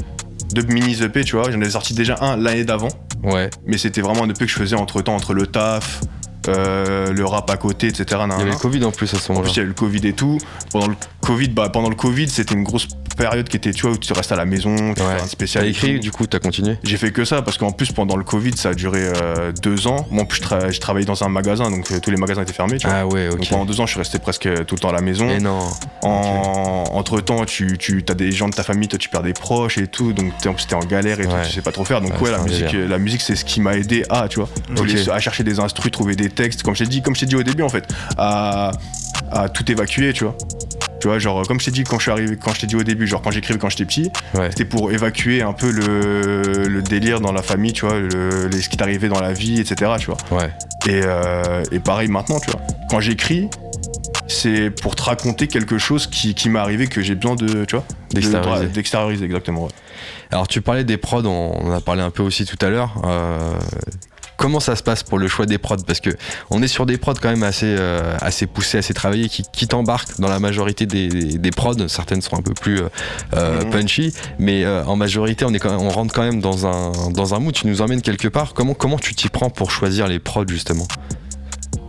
deux 0.55 0.62
mini 0.62 1.02
EP, 1.02 1.24
tu 1.24 1.37
vois. 1.37 1.50
J'en 1.50 1.61
ai 1.61 1.70
sorti 1.70 1.94
déjà 1.94 2.16
un 2.20 2.37
l'année 2.37 2.64
d'avant, 2.64 2.88
ouais. 3.22 3.50
mais 3.66 3.79
c'était 3.79 4.00
vraiment 4.00 4.24
un 4.24 4.29
EP 4.29 4.38
que 4.38 4.46
je 4.46 4.57
faisais 4.57 4.76
entre 4.76 5.02
temps, 5.02 5.14
entre 5.14 5.35
le 5.35 5.46
taf, 5.46 6.00
euh, 6.48 7.12
le 7.12 7.24
rap 7.24 7.50
à 7.50 7.56
côté, 7.56 7.88
etc. 7.88 8.04
Il 8.24 8.38
y 8.38 8.42
avait 8.42 8.50
le 8.50 8.56
Covid 8.56 8.85
en 8.85 8.90
plus 8.92 9.12
à 9.14 9.18
ce 9.18 9.30
En 9.30 9.35
moment-là. 9.35 9.50
plus, 9.50 9.56
il 9.56 9.59
y 9.59 9.61
a 9.61 9.64
eu 9.64 9.68
le 9.68 9.74
Covid 9.74 10.06
et 10.06 10.12
tout. 10.12 10.38
Pendant 10.72 10.88
le 10.88 10.96
Covid, 11.20 11.48
bah, 11.48 11.68
pendant 11.68 11.88
le 11.88 11.94
Covid, 11.96 12.28
c'était 12.28 12.54
une 12.54 12.62
grosse 12.64 12.87
période 13.16 13.48
qui 13.48 13.56
était, 13.56 13.72
tu 13.72 13.82
vois, 13.82 13.92
où 13.92 13.96
tu 13.96 14.12
restes 14.12 14.30
à 14.32 14.37
la 14.37 14.44
maison, 14.44 14.74
tu 14.94 15.00
fais 15.02 15.09
un 15.09 15.16
T'as 15.16 15.26
spécial. 15.26 15.64
et 15.64 15.70
écrit, 15.70 15.98
du 15.98 16.11
coup, 16.11 16.26
t'as 16.26 16.38
continué 16.38 16.76
J'ai 16.85 16.98
fait 16.98 17.11
que 17.12 17.24
ça 17.24 17.40
parce 17.42 17.56
qu'en 17.56 17.72
plus, 17.72 17.90
pendant 17.92 18.16
le 18.16 18.24
Covid, 18.24 18.56
ça 18.56 18.70
a 18.70 18.74
duré 18.74 19.00
euh, 19.02 19.52
deux 19.62 19.87
ans. 19.87 20.06
Moi, 20.11 20.22
en 20.24 20.26
plus, 20.26 20.42
je, 20.42 20.46
tra- 20.46 20.70
je 20.70 20.78
travaillais 20.80 21.06
dans 21.06 21.22
un 21.24 21.28
magasin, 21.28 21.70
donc 21.70 21.90
euh, 21.90 21.98
tous 22.00 22.11
les 22.11 22.16
magasins 22.18 22.42
étaient 22.42 22.52
fermés, 22.52 22.76
tu 22.76 22.87
vois. 22.87 22.96
Ah 22.98 23.06
ouais, 23.06 23.28
Donc 23.30 23.40
ok. 23.40 23.48
pendant 23.48 23.64
deux 23.64 23.80
ans, 23.80 23.87
je 23.87 23.92
suis 23.92 23.98
resté 23.98 24.18
presque 24.18 24.42
tout 24.66 24.74
le 24.74 24.80
temps 24.80 24.90
à 24.90 24.92
la 24.92 25.00
maison. 25.00 25.28
Et 25.30 25.38
non. 25.40 25.61
En... 26.02 26.85
Entre 26.92 27.20
temps, 27.20 27.44
tu, 27.44 27.78
tu 27.78 28.04
as 28.09 28.14
des 28.14 28.32
gens 28.32 28.48
de 28.48 28.54
ta 28.54 28.62
famille, 28.62 28.88
toi 28.88 28.98
tu 28.98 29.09
perds 29.09 29.22
des 29.22 29.32
proches 29.32 29.78
et 29.78 29.87
tout, 29.87 30.12
donc 30.12 30.32
en 30.46 30.52
plus 30.54 30.66
t'es 30.66 30.74
en 30.74 30.80
galère 30.80 31.20
et 31.20 31.26
Ouais. 31.26 31.32
tout, 31.42 31.46
tu 31.48 31.52
sais 31.54 31.62
pas 31.62 31.72
trop 31.72 31.85
faire. 31.85 32.00
Donc 32.00 32.12
Ouais, 32.20 32.30
ouais, 32.30 32.30
la 32.30 32.38
musique, 32.42 32.72
la 32.72 32.98
musique 32.98 33.20
c'est 33.22 33.35
ce 33.37 33.44
qui 33.44 33.61
m'a 33.61 33.76
aidé 33.76 34.04
à, 34.09 34.28
tu 34.28 34.38
vois, 34.40 34.48
les- 34.85 35.09
à 35.11 35.18
chercher 35.18 35.42
des 35.44 35.59
instrus, 35.61 35.90
trouver 35.90 36.14
des 36.16 36.28
textes, 36.37 36.62
comme 36.62 36.75
je 36.77 36.85
t'ai 36.85 36.90
dit, 36.90 37.03
comme 37.03 37.16
je 37.16 37.25
dit 37.25 37.35
au 37.37 37.42
début 37.42 37.62
en 37.64 37.68
fait, 37.68 37.85
à, 38.16 38.70
à 39.33 39.49
tout 39.49 39.68
évacuer, 39.70 40.12
tu 40.12 40.22
vois. 40.25 40.37
Tu 41.01 41.09
vois, 41.09 41.18
genre 41.18 41.46
comme 41.46 41.59
je 41.61 41.66
t'ai 41.66 41.70
dit 41.72 41.85
quand 41.85 41.99
je 41.99 42.03
suis 42.05 42.11
arrivé, 42.11 42.37
quand 42.42 42.55
je 42.55 42.61
t'ai 42.61 42.66
dit 42.66 42.77
au 42.77 42.83
début, 42.83 43.07
genre 43.07 43.20
quand 43.20 43.31
j'écrivais 43.31 43.59
quand 43.59 43.68
j'étais 43.68 43.85
petit, 43.85 44.11
Ouais. 44.35 44.49
c'était 44.51 44.64
pour 44.64 44.92
évacuer 44.92 45.42
un 45.42 45.53
peu 45.53 45.70
le, 45.70 46.68
le 46.68 46.83
délire 46.83 47.20
dans 47.20 47.33
la 47.33 47.42
famille, 47.42 47.72
tu 47.72 47.85
vois, 47.87 47.99
le, 47.99 48.46
les- 48.49 48.62
ce 48.62 48.68
qui 48.68 48.77
t'arrivait 48.77 49.09
dans 49.09 49.20
la 49.20 49.33
vie, 49.33 49.61
etc. 49.61 49.92
Tu 49.99 50.07
vois. 50.07 50.16
Ouais. 50.31 50.51
Et, 50.87 51.01
euh, 51.05 51.62
et 51.72 51.81
pareil 51.81 52.09
maintenant, 52.09 52.38
tu 52.40 52.51
vois. 52.51 52.61
Quand 52.88 53.01
j'écris, 53.01 53.49
c'est 54.29 54.70
pour 54.70 54.96
te 54.96 55.03
raconter 55.03 55.49
quelque 55.49 55.77
chose 55.79 56.07
qui, 56.07 56.35
qui 56.35 56.49
m'est 56.49 56.59
arrivé 56.59 56.87
que 56.87 57.03
j'ai 57.03 57.14
besoin 57.14 57.37
de, 57.37 57.64
tu 57.66 57.77
vois, 57.77 57.85
de- 58.11 58.14
D'extérioriser. 58.14 58.66
de- 58.66 58.72
d'extérioriser, 58.72 59.25
exactement. 59.27 59.64
ouais. 59.64 59.70
Alors, 60.33 60.49
tu 60.49 60.61
parlais 60.62 60.83
des 60.85 60.96
prods, 60.96 61.25
on 61.27 61.59
on 61.62 61.68
en 61.70 61.72
a 61.72 61.81
parlé 61.81 62.03
un 62.03 62.11
peu 62.11 62.22
aussi 62.22 62.44
tout 62.46 62.59
à 62.64 62.68
l'heure. 62.70 62.94
Euh, 63.05 63.53
Comment 64.37 64.61
ça 64.61 64.77
se 64.77 64.83
passe 64.83 65.03
pour 65.03 65.18
le 65.18 65.29
choix 65.29 65.46
des 65.46 65.59
prods? 65.59 65.77
Parce 65.87 66.01
que 66.01 66.11
on 66.51 66.62
est 66.62 66.68
sur 66.68 66.85
des 66.87 66.99
prods 66.99 67.14
quand 67.20 67.31
même 67.31 67.42
assez, 67.42 67.75
euh, 67.79 68.16
assez 68.20 68.46
poussés, 68.46 68.79
assez 68.79 68.92
travaillés, 68.94 69.29
qui, 69.29 69.44
qui 69.53 69.66
t'embarquent 69.66 70.20
dans 70.20 70.29
la 70.29 70.38
majorité 70.38 70.85
des, 70.87 71.09
des 71.09 71.51
prods. 71.51 71.88
Certaines 71.88 72.20
sont 72.22 72.37
un 72.38 72.42
peu 72.42 72.53
plus 72.55 72.81
euh, 72.81 72.88
euh, 73.35 73.64
Mhm. 73.64 73.70
punchy, 73.70 74.12
mais 74.38 74.64
euh, 74.64 74.85
en 74.85 74.96
majorité, 74.96 75.44
on, 75.44 75.55
est 75.55 75.59
quand 75.59 75.70
même- 75.70 75.81
on 75.81 75.90
rentre 75.90 76.14
quand 76.14 76.22
même 76.22 76.40
dans 76.40 76.66
un, 76.66 77.11
dans 77.11 77.35
un 77.35 77.38
mood. 77.38 77.55
Tu 77.55 77.66
nous 77.66 77.81
emmènes 77.81 78.03
quelque 78.03 78.29
part. 78.29 78.53
Comment, 78.55 78.75
comment 78.75 78.99
tu 78.99 79.14
t'y 79.14 79.29
prends 79.29 79.51
pour 79.51 79.70
choisir 79.70 80.07
les 80.07 80.18
prods 80.18 80.44
justement? 80.49 80.87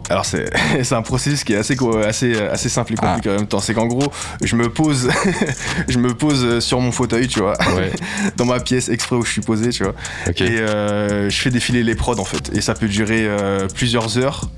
Alors 0.09 0.25
c'est 0.25 0.49
c'est 0.83 0.95
un 0.95 1.01
processus 1.01 1.43
qui 1.43 1.53
est 1.53 1.57
assez 1.57 1.77
assez 2.05 2.35
assez 2.39 2.69
simple 2.69 2.93
et 2.93 2.95
compliqué 2.95 3.29
en 3.29 3.35
même 3.35 3.47
temps. 3.47 3.59
C'est 3.59 3.73
qu'en 3.73 3.87
gros, 3.87 4.11
je 4.43 4.55
me 4.55 4.69
pose 4.69 5.09
je 5.87 5.97
me 5.97 6.13
pose 6.13 6.59
sur 6.59 6.79
mon 6.79 6.91
fauteuil, 6.91 7.27
tu 7.27 7.39
vois, 7.39 7.57
Ouais. 7.75 7.91
dans 8.37 8.45
ma 8.45 8.59
pièce 8.59 8.89
exprès 8.89 9.15
où 9.15 9.23
je 9.25 9.31
suis 9.31 9.41
posé, 9.41 9.69
tu 9.69 9.83
vois. 9.83 9.95
Ok. 10.27 10.41
Et 10.41 10.59
euh, 10.59 11.29
je 11.29 11.37
fais 11.37 11.49
défiler 11.49 11.83
les 11.83 11.95
prods 11.95 12.19
en 12.19 12.25
fait. 12.25 12.51
Et 12.55 12.61
ça 12.61 12.73
peut 12.73 12.87
durer 12.87 13.25
euh, 13.27 13.67
plusieurs 13.73 14.17
heures. 14.17 14.49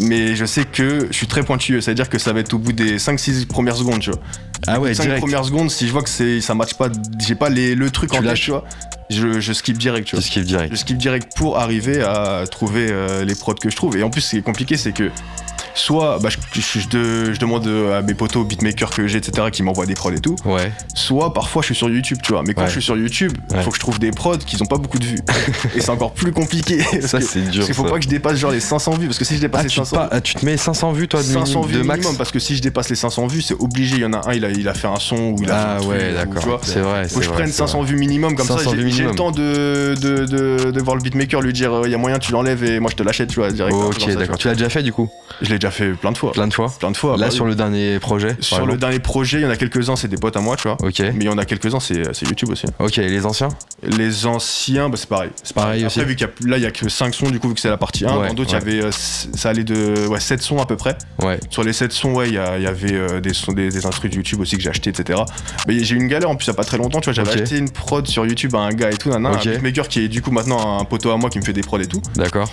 Mais 0.00 0.36
je 0.36 0.44
sais 0.44 0.64
que 0.64 1.08
je 1.10 1.16
suis 1.16 1.26
très 1.26 1.42
pointilleux, 1.42 1.80
c'est-à-dire 1.80 2.08
que 2.08 2.18
ça 2.18 2.32
va 2.32 2.38
être 2.38 2.54
au 2.54 2.58
bout 2.58 2.72
des 2.72 2.98
5-6 2.98 3.46
premières 3.48 3.76
secondes, 3.76 3.98
tu 3.98 4.10
vois. 4.10 4.20
Ah 4.68 4.78
ouais, 4.78 4.94
5 4.94 5.02
direct. 5.02 5.20
premières 5.20 5.44
secondes, 5.44 5.70
si 5.72 5.88
je 5.88 5.92
vois 5.92 6.02
que 6.02 6.40
ça 6.40 6.54
match 6.54 6.74
pas, 6.74 6.88
j'ai 7.18 7.34
pas 7.34 7.48
les, 7.48 7.74
le 7.74 7.90
truc 7.90 8.12
Tu 8.12 8.18
en 8.18 8.22
tête, 8.22 8.34
tu 8.34 8.50
vois, 8.52 8.64
je, 9.10 9.40
je 9.40 9.52
skip 9.52 9.78
direct, 9.78 10.06
tu 10.06 10.10
Tu 10.10 10.16
vois. 10.16 10.22
skippes 10.24 10.44
direct. 10.44 10.72
Je 10.72 10.78
skip 10.78 10.96
direct 10.98 11.32
pour 11.36 11.58
arriver 11.58 12.02
à 12.02 12.44
trouver 12.50 12.88
euh, 12.90 13.24
les 13.24 13.34
prods 13.34 13.54
que 13.54 13.70
je 13.70 13.76
trouve. 13.76 13.96
Et 13.96 14.02
en 14.02 14.10
plus, 14.10 14.20
ce 14.20 14.30
qui 14.30 14.36
est 14.38 14.42
compliqué, 14.42 14.76
c'est 14.76 14.92
que 14.92 15.10
soit 15.78 16.18
bah, 16.20 16.28
je, 16.30 16.60
je- 16.60 16.80
je 16.80 16.88
de- 16.88 17.32
je 17.32 17.38
demande 17.38 17.66
à 17.94 18.02
mes 18.02 18.14
potos 18.14 18.44
beatmakers 18.46 18.90
que 18.90 19.06
j'ai, 19.06 19.18
etc., 19.18 19.48
qui 19.52 19.62
m'envoient 19.62 19.86
des 19.86 19.94
prods 19.94 20.12
et 20.12 20.20
tout. 20.20 20.36
Ouais. 20.44 20.72
Soit 20.94 21.32
parfois 21.32 21.62
je 21.62 21.66
suis 21.66 21.74
sur 21.74 21.88
YouTube, 21.88 22.18
tu 22.22 22.32
vois. 22.32 22.42
Mais 22.46 22.54
quand 22.54 22.62
Ouais. 22.62 22.66
je 22.68 22.72
suis 22.72 22.82
sur 22.82 22.96
YouTube, 22.96 23.32
il 23.50 23.56
Ouais. 23.56 23.62
faut 23.62 23.70
que 23.70 23.76
je 23.76 23.80
trouve 23.80 23.98
des 23.98 24.10
prods 24.10 24.38
qui 24.38 24.60
ont 24.62 24.66
pas 24.66 24.76
beaucoup 24.78 24.98
de 24.98 25.04
vues. 25.04 25.18
et 25.76 25.80
c'est 25.80 25.90
encore 25.90 26.12
plus 26.12 26.32
compliqué. 26.32 26.80
Ça, 27.02 27.20
c'est 27.20 27.40
dur. 27.42 27.52
parce 27.54 27.66
qu'il 27.66 27.74
faut 27.74 27.84
ça. 27.84 27.90
pas 27.90 27.98
que 27.98 28.04
je 28.04 28.08
dépasse 28.08 28.36
genre 28.36 28.50
les 28.50 28.60
500 28.60 28.92
vues. 28.98 29.06
Parce 29.06 29.18
que 29.18 29.24
si 29.24 29.36
je 29.36 29.40
dépasse 29.40 29.60
Ah, 29.60 29.64
les 29.64 29.68
tu, 29.70 29.76
500 29.76 29.90
te 29.96 30.00
pas- 30.00 30.08
ah, 30.12 30.20
tu 30.20 30.34
te 30.34 30.44
mets 30.44 30.56
500 30.56 30.92
vues 30.92 31.08
toi 31.08 31.20
de, 31.20 31.26
500 31.26 31.60
mini- 31.60 31.72
vues 31.72 31.78
de 31.78 31.82
max 31.84 31.98
minimum 32.00 32.16
parce 32.18 32.30
que 32.30 32.38
si 32.38 32.56
je 32.56 32.62
dépasse 32.62 32.88
les 32.90 32.96
500 32.96 33.26
vues 33.26 33.42
c'est 33.42 33.54
obligé 33.58 33.96
il 33.96 34.02
y 34.02 34.04
en 34.04 34.12
a 34.12 34.28
un 34.28 34.32
il 34.32 34.44
a, 34.44 34.50
il 34.50 34.68
a 34.68 34.74
fait 34.74 34.88
un 34.88 34.96
son 34.98 35.16
ou 35.16 35.36
il 35.42 35.50
a 35.50 35.54
fait 35.54 35.54
Ah 35.54 35.76
un 35.76 35.86
ouais, 35.86 35.96
ou, 35.96 36.08
tu 36.08 36.14
d'accord. 36.34 36.60
C'est 36.64 36.80
vrai. 36.80 37.08
faut 37.08 37.20
que 37.20 37.24
je 37.24 37.30
prenne 37.30 37.46
c'est 37.46 37.52
500 37.52 37.78
vrai. 37.82 37.88
vues 37.92 37.96
minimum 37.98 38.34
comme 38.34 38.46
500 38.46 38.70
ça 38.70 38.76
j'ai 38.76 39.04
le 39.04 39.14
temps 39.14 39.30
de, 39.30 39.94
de, 40.00 40.24
de, 40.26 40.70
de 40.70 40.80
voir 40.82 40.96
le 40.96 41.02
beatmaker 41.02 41.40
lui 41.40 41.52
dire 41.52 41.82
il 41.84 41.90
y 41.90 41.94
a 41.94 41.98
moyen 41.98 42.18
tu 42.18 42.32
l'enlèves 42.32 42.64
et 42.64 42.80
moi 42.80 42.90
je 42.90 42.96
te 42.96 43.02
l'achète 43.02 43.28
tu 43.30 43.36
vois 43.40 43.50
direct 43.50 43.74
Ok, 43.74 43.98
tu 43.98 44.14
d'accord. 44.14 44.38
Tu 44.38 44.48
l'as 44.48 44.54
déjà 44.54 44.68
fait 44.68 44.82
du 44.82 44.92
coup? 44.92 45.08
Je 45.42 45.48
l'ai 45.50 45.58
déjà 45.58 45.67
déjà 45.68 45.84
fait 45.84 45.90
plein 45.92 46.12
de 46.12 46.18
fois. 46.18 46.32
Plein 46.32 46.46
de 46.48 46.54
fois. 46.54 46.72
Plein 46.78 46.90
de 46.90 46.96
fois. 46.96 47.16
Là, 47.16 47.26
bah 47.26 47.30
sur 47.30 47.44
le 47.46 47.54
dernier 47.54 47.98
projet. 47.98 48.36
Sur 48.40 48.66
le 48.66 48.76
dernier 48.76 48.98
projet, 48.98 49.38
il 49.38 49.42
y 49.42 49.46
en 49.46 49.50
a 49.50 49.56
quelques-uns, 49.56 49.96
c'est 49.96 50.08
des 50.08 50.16
potes 50.16 50.36
à 50.36 50.40
moi, 50.40 50.56
tu 50.56 50.64
vois. 50.64 50.76
Ok. 50.82 51.00
Mais 51.00 51.12
il 51.16 51.24
y 51.24 51.28
en 51.28 51.38
a 51.38 51.44
quelques-uns, 51.44 51.80
c'est 51.80 52.14
c'est 52.14 52.26
YouTube 52.26 52.50
aussi. 52.50 52.66
Ok, 52.78 52.98
et 52.98 53.08
les 53.08 53.26
anciens? 53.26 53.48
Les 53.82 54.26
anciens, 54.26 54.88
bah, 54.88 54.96
c'est 54.98 55.08
pareil. 55.08 55.30
C'est 55.42 55.54
Pareil 55.54 55.84
Après, 55.84 56.00
aussi. 56.00 56.08
vu 56.08 56.16
qu'il 56.16 56.26
y 56.26 56.30
a, 56.30 56.48
là, 56.50 56.56
il 56.58 56.62
y 56.62 56.66
a 56.66 56.70
que 56.70 56.88
5 56.88 57.14
sons, 57.14 57.30
du 57.30 57.38
coup, 57.40 57.48
vu 57.48 57.54
que 57.54 57.60
c'est 57.60 57.68
la 57.68 57.76
partie 57.76 58.04
1. 58.04 58.16
Ouais, 58.18 58.28
Dans 58.28 58.34
d'autres, 58.34 58.50
il 58.50 58.54
y 58.54 58.56
avait. 58.56 58.82
euh, 58.84 58.90
ça 58.92 59.50
allait 59.50 59.64
de 59.64 60.06
ouais, 60.08 60.20
7 60.20 60.42
sons 60.42 60.58
à 60.60 60.66
peu 60.66 60.76
près. 60.76 60.96
Ouais. 61.22 61.38
Sur 61.50 61.62
les 61.64 61.72
7 61.72 61.92
sons, 61.92 62.12
ouais, 62.14 62.28
il 62.28 62.34
y, 62.34 62.38
a- 62.38 62.56
il 62.58 62.64
y 62.64 62.66
avait 62.66 62.92
euh, 62.94 63.20
des, 63.20 63.34
sons, 63.34 63.52
des, 63.52 63.68
des 63.70 63.86
instrus 63.86 64.10
de 64.10 64.16
YouTube 64.16 64.40
aussi 64.40 64.56
que 64.56 64.62
j'ai 64.62 64.70
acheté, 64.70 64.90
etc. 64.90 65.20
Mais 65.66 65.82
j'ai 65.84 65.94
eu 65.94 65.98
une 65.98 66.08
galère 66.08 66.30
en 66.30 66.36
plus, 66.36 66.46
il 66.46 66.48
y 66.48 66.52
a 66.52 66.54
pas 66.54 66.64
très 66.64 66.78
longtemps, 66.78 67.00
tu 67.00 67.06
vois. 67.06 67.12
J'avais 67.14 67.30
acheté 67.42 67.58
une 67.58 67.70
prod 67.70 68.06
sur 68.06 68.26
YouTube 68.26 68.54
à 68.54 68.58
un 68.60 68.70
gars 68.70 68.90
et 68.90 68.96
tout, 68.96 69.10
un 69.12 69.20
beatmaker 69.36 69.88
qui 69.88 70.04
est 70.04 70.08
du 70.08 70.22
coup 70.22 70.30
maintenant 70.30 70.78
un 70.80 70.84
poteau 70.84 71.10
à 71.10 71.16
moi 71.16 71.30
qui 71.30 71.38
me 71.38 71.44
fait 71.44 71.52
des 71.52 71.62
prods 71.62 71.78
et 71.80 71.86
tout. 71.86 72.00
D'accord. 72.16 72.50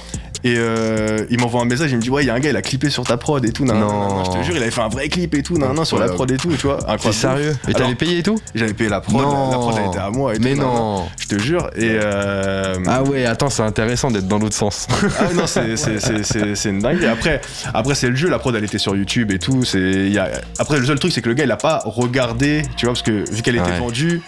Et 0.48 0.54
euh, 0.60 1.26
il 1.32 1.40
m'envoie 1.40 1.62
un 1.62 1.66
message, 1.66 1.90
il 1.92 1.98
me 1.98 2.02
dit 2.04 2.12
Ouais, 2.12 2.24
il 2.24 2.28
y 2.28 2.30
a 2.30 2.36
un 2.36 2.40
gars, 2.40 2.52
il 2.52 2.56
a 2.56 2.62
clippé 2.62 2.92
sur 2.92 3.04
ta 3.04 3.18
prod 3.18 3.44
et 3.44 3.52
tout, 3.52 3.66
nanana, 3.66 3.86
Non. 3.88 4.24
Je 4.26 4.30
te 4.30 4.44
jure, 4.44 4.56
il 4.56 4.62
avait 4.62 4.70
fait 4.70 4.82
un 4.82 4.90
vrai 4.90 5.10
clip 5.10 5.34
et 5.34 5.42
tout, 5.42 5.58
nanana, 5.58 5.86
sur 5.86 5.98
la 5.98 6.08
prod 6.08 6.30
et 6.30 6.38
tout, 6.38 6.50
tu 6.56 6.68
vois. 6.68 6.78
C'est 6.82 6.92
Incroyable. 6.92 7.16
sérieux 7.16 7.54
Et 7.68 7.74
t'avais 7.74 7.96
payé 7.96 8.20
et 8.20 8.24
tout 8.24 8.38
J'avais 8.54 8.74
payé 8.76 8.88
la 8.92 9.02
prod, 9.02 9.24
Non. 9.24 9.50
la 9.50 9.58
prod 9.58 9.76
elle 9.80 9.88
était 9.90 9.98
à 9.98 10.12
moi 10.12 10.36
et 10.36 10.40
Mais 10.40 10.52
tout. 10.54 10.60
nanana. 10.60 10.74
non 10.80 11.06
Je 11.20 11.26
te 11.28 11.40
jure. 11.40 11.68
Et 11.76 11.98
euh, 12.00 12.76
Ah 12.86 13.02
ouais, 13.02 13.26
attends, 13.26 13.50
c'est 13.50 13.64
intéressant 13.64 14.12
d'être 14.12 14.28
dans 14.28 14.38
l'autre 14.38 14.56
sens. 14.56 14.88
ah 15.20 15.34
non, 15.34 15.48
c'est- 15.48 16.70
une 16.70 16.80
dingue. 16.80 17.02
Et 17.02 17.08
après, 17.08 17.42
après 17.74 17.96
c'est 17.96 18.10
le 18.10 18.16
jeu, 18.16 18.30
la 18.30 18.38
prod 18.38 18.56
elle 18.56 18.64
était 18.64 18.78
sur 18.78 18.96
YouTube 18.96 19.32
et 19.32 19.40
tout. 19.40 19.64
Y 19.74 20.18
a... 20.20 20.30
Après, 20.60 20.78
le 20.80 20.86
seul 20.86 21.00
truc, 21.00 21.12
c'est 21.12 21.22
que 21.24 21.30
le 21.30 21.34
gars 21.36 21.46
il 21.46 21.52
a 21.52 21.58
pas 21.58 21.82
regardé, 21.86 22.62
tu 22.78 22.86
vois, 22.86 22.94
parce 22.94 23.02
que 23.02 23.28
vu 23.34 23.42
qu'elle 23.42 23.56
était 23.56 23.66
Ouais. 23.72 23.80
vendue, 23.80 24.22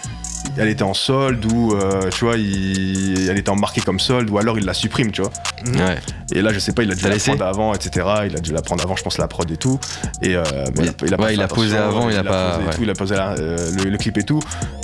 elle 0.56 0.68
était 0.68 0.82
en 0.82 0.94
solde 0.94 1.44
ou, 1.52 1.74
euh, 1.74 2.08
tu 2.10 2.24
vois, 2.24 2.36
il... 2.36 3.28
elle 3.30 3.38
était 3.38 3.50
en 3.50 3.56
marqué 3.56 3.80
comme 3.80 4.00
solde 4.00 4.30
ou 4.30 4.38
alors 4.38 4.58
il 4.58 4.64
la 4.64 4.74
supprime, 4.74 5.10
tu 5.12 5.22
vois. 5.22 5.30
ouais. 5.66 5.98
Et 6.32 6.42
là, 6.42 6.52
je 6.52 6.58
sais 6.58 6.72
pas, 6.72 6.82
il 6.82 6.90
a 6.90 6.94
dû 6.94 7.04
la 7.04 7.10
laissé 7.10 7.30
prendre 7.30 7.46
avant, 7.46 7.74
etc. 7.74 8.06
Il 8.26 8.36
a 8.36 8.40
dû 8.40 8.52
la 8.52 8.60
prendre 8.62 8.82
avant, 8.84 8.96
je 8.96 9.02
pense, 9.02 9.18
la 9.18 9.28
prod 9.28 9.50
et 9.50 9.56
tout. 9.56 9.78
Et 10.22 10.34
euh, 10.36 10.42
mais 10.76 10.82
Ouais. 10.88 10.94
il 11.06 11.06
a, 11.06 11.06
il 11.06 11.14
a 11.14 11.16
pas 11.16 11.22
Ouais, 11.24 11.28
fait 11.30 11.34
il 11.34 11.42
a 11.42 11.48
posé 11.48 11.76
avant, 11.76 12.08
il 12.10 12.16
a 12.16 12.24
pas- 12.24 12.52
posé 12.56 12.66
ouais. 12.68 12.74
tout, 12.74 12.82
il 12.82 12.90
a 12.90 12.94
posé 12.94 13.14
la- 13.16 13.30
euh, 13.32 13.70
le, 13.82 13.90
le 13.90 13.98
clip 13.98 14.18
et 14.18 14.24
tout. 14.24 14.40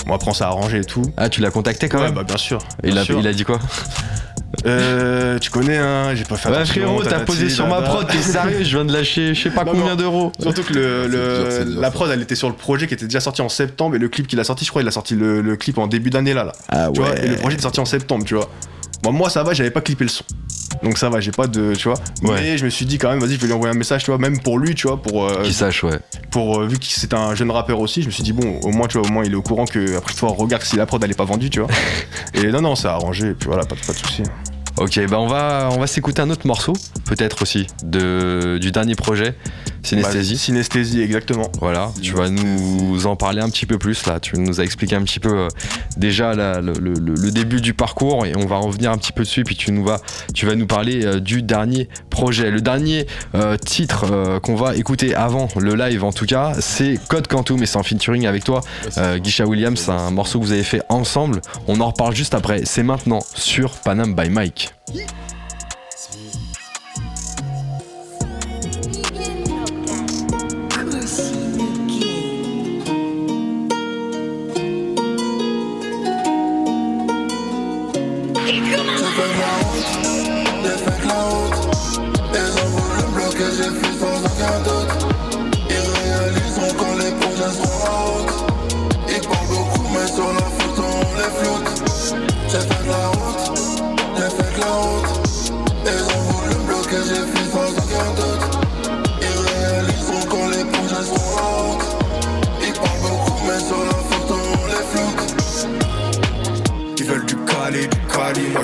Bon, 0.07 0.15
après, 0.15 0.29
on 0.29 0.33
s'est 0.33 0.43
arrangé 0.43 0.79
et 0.79 0.83
tout. 0.85 1.03
Ah, 1.17 1.29
tu 1.29 1.41
l'as 1.41 1.51
contacté 1.51 1.87
quand 1.89 1.97
ouais, 1.99 2.05
même 2.05 2.15
bah 2.15 2.23
bien 2.23 2.37
sûr. 2.37 2.59
il, 2.83 2.91
bien 2.93 3.01
a, 3.01 3.05
sûr. 3.05 3.19
il 3.19 3.27
a 3.27 3.33
dit 3.33 3.43
quoi? 3.43 3.59
Euh, 4.65 5.37
tu 5.39 5.49
connais, 5.49 5.77
hein, 5.77 6.13
j'ai 6.15 6.23
pas 6.23 6.35
fait 6.37 6.49
Ouais, 6.49 6.55
attention. 6.55 6.81
frérot, 6.81 7.03
t'as 7.03 7.19
posé 7.21 7.49
sur 7.49 7.67
ma 7.67 7.81
prod, 7.81 8.07
t'es 8.07 8.17
sérieux 8.19 8.63
Je 8.63 8.75
viens 8.77 8.85
de 8.85 8.93
lâcher 8.93 9.33
je 9.33 9.41
sais 9.43 9.49
pas 9.49 9.63
Non, 9.63 9.71
combien 9.73 9.95
d'euros. 9.95 10.31
Surtout 10.39 10.63
que 10.63 10.73
le, 10.73 11.07
le- 11.07 11.11
C'est 11.11 11.41
dur, 11.43 11.51
c'est 11.51 11.71
dur, 11.71 11.81
la 11.81 11.87
ça. 11.87 11.91
prod, 11.93 12.09
elle 12.11 12.21
était 12.21 12.35
sur 12.35 12.49
le 12.49 12.55
projet 12.55 12.87
qui 12.87 12.93
était 12.93 13.05
déjà 13.05 13.19
sorti 13.19 13.41
en 13.41 13.49
septembre 13.49 13.95
et 13.95 13.99
le 13.99 14.07
clip 14.09 14.27
qu'il 14.27 14.39
a 14.39 14.43
sorti, 14.43 14.65
je 14.65 14.69
crois, 14.69 14.81
il 14.81 14.87
a 14.87 14.91
sorti 14.91 15.15
le, 15.15 15.41
le 15.41 15.55
clip 15.55 15.77
en 15.77 15.87
début 15.87 16.09
d'année 16.09 16.33
là, 16.33 16.43
là. 16.45 16.51
Ah 16.69 16.89
Tu 16.93 17.01
vois, 17.01 17.17
et 17.17 17.27
le 17.27 17.35
projet 17.35 17.57
est 17.57 17.61
sorti 17.61 17.79
en 17.79 17.85
septembre, 17.85 18.23
tu 18.25 18.35
vois. 18.35 18.49
Bon, 19.05 19.11
moi, 19.11 19.29
ça 19.29 19.43
va, 19.43 19.53
j'avais 19.53 19.69
pas 19.71 19.81
clippé 19.81 20.03
le 20.03 20.09
son. 20.09 20.23
Donc 20.83 20.97
ça 20.97 21.09
va, 21.09 21.19
j'ai 21.19 21.31
pas 21.31 21.45
de, 21.47 21.73
tu 21.75 21.87
vois. 21.87 21.97
Ouais. 22.23 22.41
Mais 22.41 22.57
je 22.57 22.65
me 22.65 22.69
suis 22.69 22.85
dit 22.85 22.97
quand 22.97 23.09
même, 23.09 23.19
vas-y, 23.19 23.35
je 23.35 23.39
vais 23.39 23.47
lui 23.47 23.53
envoyer 23.53 23.73
un 23.73 23.77
message, 23.77 24.03
tu 24.03 24.11
vois, 24.11 24.17
même 24.17 24.39
pour 24.41 24.57
lui, 24.59 24.73
tu 24.75 24.87
vois, 24.87 25.01
pour, 25.01 25.25
euh, 25.25 25.43
Qu'il 25.43 25.53
sache, 25.53 25.83
ouais. 25.83 25.99
pour 26.31 26.59
euh, 26.59 26.67
vu 26.67 26.77
que 26.79 26.85
c'est 26.85 27.13
un 27.13 27.33
jeune 27.35 27.51
rappeur 27.51 27.79
aussi, 27.79 28.01
je 28.01 28.07
me 28.07 28.11
suis 28.11 28.23
dit 28.23 28.33
bon, 28.33 28.59
au 28.63 28.71
moins, 28.71 28.87
tu 28.87 28.97
vois, 28.97 29.07
au 29.07 29.11
moins 29.11 29.23
il 29.23 29.31
est 29.31 29.35
au 29.35 29.41
courant 29.41 29.65
que 29.65 29.95
après 29.97 30.13
fois, 30.13 30.33
regarde 30.37 30.63
si 30.63 30.75
la 30.75 30.85
prod 30.85 31.01
elle 31.03 31.11
est 31.11 31.17
pas 31.17 31.23
vendue, 31.23 31.49
tu 31.49 31.59
vois. 31.59 31.69
et 32.33 32.47
non, 32.47 32.61
non, 32.61 32.75
ça 32.75 32.91
a 32.91 32.95
arrangé, 32.95 33.27
et 33.29 33.33
puis 33.33 33.47
voilà, 33.47 33.63
pas, 33.63 33.75
de- 33.75 33.79
pas 33.85 33.93
de 33.93 33.97
souci. 33.97 34.23
Ok, 34.77 34.99
bah 35.07 35.19
on 35.19 35.27
va, 35.27 35.69
on 35.71 35.79
va 35.79 35.87
s'écouter 35.87 36.21
un 36.21 36.29
autre 36.29 36.45
morceau, 36.45 36.73
peut-être 37.05 37.41
aussi, 37.43 37.67
de, 37.83 38.57
du 38.59 38.71
dernier 38.71 38.95
projet, 38.95 39.35
Synesthésie. 39.85 40.33
Bah, 40.33 40.39
synesthésie, 40.39 41.01
exactement. 41.01 41.49
Voilà, 41.59 41.91
tu 42.01 42.13
vas 42.13 42.29
nous 42.29 43.05
en 43.07 43.15
parler 43.15 43.41
un 43.41 43.49
petit 43.49 43.65
peu 43.65 43.77
plus 43.77 44.05
là. 44.05 44.19
Tu 44.19 44.37
nous 44.37 44.59
as 44.59 44.63
expliqué 44.63 44.95
un 44.95 45.03
petit 45.03 45.19
peu 45.19 45.37
euh, 45.37 45.47
déjà 45.97 46.33
la- 46.33 46.59
le, 46.61 46.73
le- 46.73 46.93
le 47.15 47.31
début 47.31 47.61
du 47.61 47.73
parcours 47.73 48.25
et 48.25 48.35
on 48.35 48.45
va 48.45 48.57
revenir 48.57 48.91
un 48.91 48.97
petit 48.97 49.11
peu 49.11 49.23
dessus. 49.23 49.43
Puis 49.43 49.55
tu 49.55 49.71
nous 49.71 49.83
vas, 49.83 49.99
tu 50.33 50.45
vas 50.45 50.55
nous 50.55 50.67
parler 50.67 51.05
euh, 51.05 51.19
du 51.19 51.41
dernier 51.41 51.87
projet. 52.09 52.51
Le 52.51 52.61
dernier 52.61 53.05
euh, 53.35 53.57
titre 53.57 54.39
qu'on 54.43 54.55
va 54.55 54.75
écouter 54.75 55.15
avant 55.15 55.47
le 55.57 55.75
live 55.75 56.03
en 56.03 56.11
tout 56.11 56.25
cas, 56.25 56.53
c'est 56.59 56.99
Code 57.07 57.27
Quantum 57.27 57.61
et 57.61 57.65
c'est 57.65 57.77
en 57.77 57.83
featuring 57.83 58.25
avec 58.25 58.43
toi, 58.43 58.61
Guisha 59.17 59.45
Williams. 59.45 59.79
C'est 59.79 59.91
un 59.91 60.11
morceau 60.11 60.39
que 60.39 60.45
vous 60.45 60.51
avez 60.51 60.63
fait 60.63 60.81
ensemble. 60.89 61.41
On 61.67 61.79
en 61.81 61.87
reparle 61.89 62.15
juste 62.15 62.33
après. 62.33 62.61
C'est 62.65 62.83
maintenant 62.83 63.19
sur 63.35 63.71
Panam 63.77 64.15
by 64.15 64.29
Mike. 64.29 64.69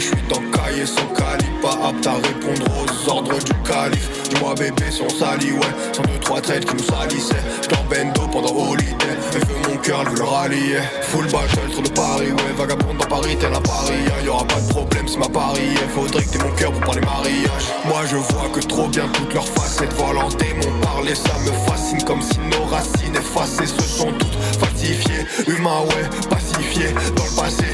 Je 0.02 0.08
suis 0.08 0.28
dans 0.30 0.42
cahier 0.58 0.86
sans 0.86 1.06
cali 1.14 1.46
Pas 1.62 1.78
apte 1.88 2.08
à 2.08 2.14
répondre 2.14 2.66
aux 2.82 3.10
ordres 3.10 3.38
du 3.38 3.54
calife. 3.70 4.10
Dis-moi 4.30 4.56
bébé 4.56 4.90
son 4.90 5.10
sali, 5.10 5.52
ouais. 5.52 5.74
Sans 5.94 6.04
deux 6.04 6.20
trois 6.20 6.42
traites 6.42 6.66
qui 6.66 6.76
nous 6.76 6.84
salissaient. 6.84 7.44
J'étais 7.62 7.76
en 7.76 7.84
bendo 7.84 8.28
pendant 8.32 8.56
holiday. 8.56 8.96
Elle 9.34 9.40
veut 9.40 9.70
mon 9.70 9.78
cœur, 9.78 10.02
elle 10.02 10.10
veut 10.10 10.18
le 10.18 10.24
rallier. 10.24 10.80
Full 11.04 11.26
battle 11.26 11.72
sur 11.72 11.82
le 11.82 11.90
Paris, 11.90 12.32
ouais. 12.32 12.54
Vagabonde 12.58 12.98
dans 12.98 13.06
Paris, 13.06 13.38
tel 13.40 13.54
un 13.54 13.62
Paris 13.62 14.02
Y'aura 14.26 14.46
pas 14.46 14.60
de 14.60 14.70
problème, 14.70 15.08
c'est 15.08 15.18
ma 15.20 15.30
pari 15.30 15.76
Faudrait 15.94 16.24
que 16.24 16.30
t'aies 16.30 16.44
mon 16.44 16.52
cœur 16.56 16.72
pour 16.72 16.82
parler 16.82 17.02
mariage. 17.02 17.66
Moi 17.86 18.02
je 18.10 18.16
vois 18.16 18.50
que 18.54 18.60
trop 18.60 18.88
bien 18.88 19.08
toutes 19.14 19.34
leurs 19.34 19.48
facettes 19.48 19.94
Volonté, 19.94 20.46
mon 20.56 20.86
parler, 20.86 21.16
ça 21.16 21.34
me 21.46 21.52
fascine 21.70 22.04
Comme 22.04 22.22
si 22.22 22.40
nos 22.40 22.66
racines 22.66 23.16
effacées 23.16 23.66
se 23.66 23.82
sont 23.82 24.12
toutes 24.14 24.38
falsifiées. 24.60 25.26
Humain, 25.48 25.82
ouais, 25.90 26.28
pacifié 26.30 26.94
Dans 27.16 27.26
le 27.26 27.36
passé, 27.36 27.66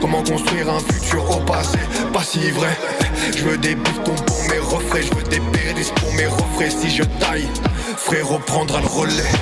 Comment 0.00 0.22
construire 0.22 0.68
un 0.70 0.80
futur 0.80 1.24
au 1.30 1.40
passé 1.40 1.78
Pas 2.12 2.22
si 2.22 2.50
vrai. 2.50 2.76
Je 3.36 3.44
veux 3.44 3.58
des 3.58 3.74
biftons 3.74 4.14
pour 4.26 4.42
mes 4.48 4.58
refrains 4.58 5.00
Je 5.02 5.14
veux 5.14 5.22
des 5.24 5.40
péris 5.52 5.92
pour 5.96 6.12
mes 6.14 6.26
refrains. 6.26 6.70
Si 6.70 6.90
je 6.90 7.02
taille, 7.20 7.48
frérot 7.96 8.38
prendra 8.46 8.80
le 8.80 8.86
relais. 8.86 9.32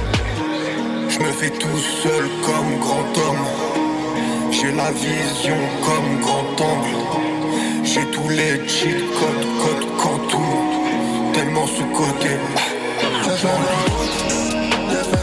Je 1.09 1.19
me 1.21 1.33
fais 1.33 1.51
tout 1.51 1.79
seul 2.03 2.25
comme 2.45 2.79
grand 2.81 3.29
homme. 3.29 3.47
J'ai 4.51 4.73
la 4.73 4.91
vision 4.93 5.57
comme 5.85 6.21
grand 6.21 6.61
angle. 6.61 6.97
J'ai 7.85 8.05
tous 8.07 8.29
les 8.29 8.69
cheat 8.69 9.05
codes, 9.19 9.47
code 9.63 9.87
quantum. 9.97 10.43
Tellement 11.33 11.67
sous-côté 11.67 12.31
J'ai 13.25 13.31
fait 13.31 15.19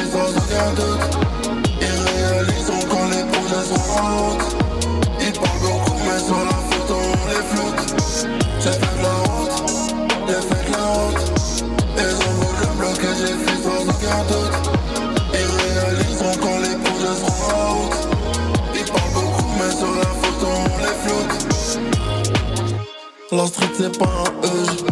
C'est 23.77 23.99
pas 23.99 24.07
un 24.07 24.47
EJ 24.47 24.85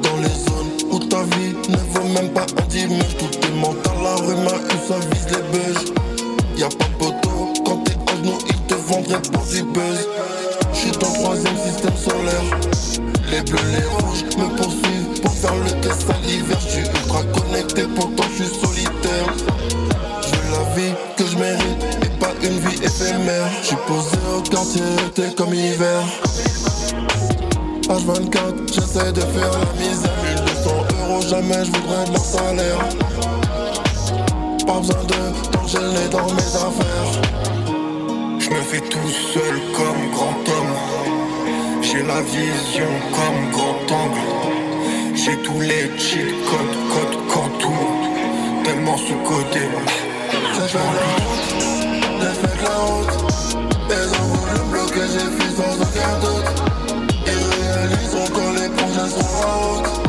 Dans 0.00 0.16
les 0.18 0.28
zones 0.28 0.92
où 0.92 0.98
ta 1.00 1.22
vie 1.22 1.56
ne 1.68 1.76
vaut 1.76 2.08
même 2.14 2.32
pas 2.32 2.46
un 2.56 2.66
dimanche. 2.68 3.16
Tout 3.18 3.46
est 3.46 3.60
mental, 3.60 3.96
la 4.00 4.14
rue 4.14 4.36
m'a 4.36 4.52
eu, 4.52 4.78
ça 4.86 4.94
vise 5.10 5.26
les 5.26 5.42
bugs 5.50 5.92
Y'a 6.56 6.68
pas 6.68 6.84
de 6.84 6.94
poteau, 6.98 7.52
quand 7.64 7.78
t'es 7.78 7.94
à 8.06 8.16
genoux, 8.16 8.38
ils 8.46 8.62
te 8.68 8.74
vendraient 8.74 9.22
pour 9.32 9.42
du 9.46 9.62
buzz. 9.64 10.08
J'suis 10.72 10.92
dans 10.92 11.12
troisième 11.14 11.56
système 11.56 11.96
solaire. 11.96 12.60
Les 13.32 13.42
bleus, 13.42 13.58
les 13.72 13.84
rouges 13.84 14.22
me 14.38 14.56
poursuivent 14.56 15.20
pour 15.20 15.32
faire 15.32 15.56
le 15.56 15.70
test 15.80 16.06
salivaire 16.06 16.60
J'suis 16.60 16.82
ultra 16.82 17.24
connecté, 17.24 17.82
pourtant 17.96 18.24
j'suis 18.32 18.46
solitaire. 18.46 19.34
Je 20.22 20.28
veux 20.28 20.52
la 20.52 20.74
vie 20.76 20.94
que 21.16 21.26
je 21.26 21.36
mérite 21.38 21.84
et 22.04 22.20
pas 22.20 22.32
une 22.40 22.58
vie 22.60 22.84
éphémère. 22.84 23.50
J'suis 23.64 23.76
posé 23.88 24.16
au 24.36 24.42
quartier, 24.42 24.82
été 25.08 25.34
comme 25.34 25.52
hiver 25.52 26.04
H24, 27.88 28.74
j'essaie 28.74 29.12
de 29.12 29.20
faire 29.20 29.50
la 29.52 29.72
misère 29.80 30.10
1200 30.46 30.70
euros, 31.08 31.20
jamais 31.22 31.64
je 31.64 31.70
voudrais 31.70 32.04
de 32.06 32.12
leur 32.12 32.24
salaire 32.24 32.78
Pas 34.66 34.78
besoin 34.80 35.04
de 35.04 35.50
t'engeler 35.52 36.08
dans 36.10 36.26
mes 36.26 36.56
affaires 36.56 37.12
Je 38.40 38.50
me 38.50 38.60
fais 38.62 38.80
tout 38.80 39.08
seul 39.32 39.60
comme 39.76 40.10
grand 40.10 40.36
homme 40.48 40.76
J'ai 41.80 42.02
la 42.02 42.22
vision 42.22 42.90
comme 43.14 43.50
grand 43.52 43.96
angle. 44.02 45.14
J'ai 45.14 45.36
tous 45.42 45.60
les 45.60 45.96
cheat 45.96 46.34
codes, 46.50 46.76
code, 46.92 47.16
contour. 47.28 47.88
Tellement 48.64 48.96
sous-côté. 48.96 49.60
J'ai 50.54 50.68
fait 50.68 50.78
la 50.78 51.10
route, 51.20 52.56
la 52.62 52.78
route. 52.80 53.16
Ont 54.20 54.34
voulu 54.34 54.58
me 54.58 54.70
bloquer, 54.72 55.06
j'ai 55.12 55.30
fui 55.36 55.54
aucun 55.56 56.18
doute. 56.20 56.46
Ils 56.58 56.75
réaliseront 56.75 56.75
quand 58.96 59.04
les 59.04 59.24
projets 59.24 60.05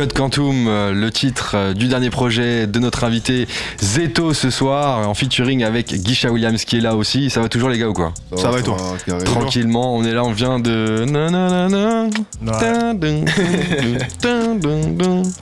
Code 0.00 0.14
Quantum, 0.14 0.66
euh, 0.66 0.92
le 0.94 1.10
titre 1.10 1.52
euh, 1.54 1.74
du 1.74 1.86
dernier 1.86 2.08
projet 2.08 2.66
de 2.66 2.78
notre 2.78 3.04
invité 3.04 3.46
Zeto 3.82 4.32
ce 4.32 4.48
soir, 4.48 5.06
en 5.06 5.12
featuring 5.12 5.62
avec 5.62 5.92
Guisha 5.92 6.30
Williams 6.30 6.64
qui 6.64 6.78
est 6.78 6.80
là 6.80 6.96
aussi. 6.96 7.28
Ça 7.28 7.42
va 7.42 7.50
toujours 7.50 7.68
les 7.68 7.76
gars 7.76 7.88
ou 7.90 7.92
quoi? 7.92 8.14
Ça 8.34 8.50
va 8.50 8.60
et 8.60 8.62
toi? 8.62 8.78
Tranquillement, 9.26 9.94
on 9.94 10.02
est 10.02 10.14
là, 10.14 10.24
on 10.24 10.32
vient 10.32 10.58
de. 10.58 11.04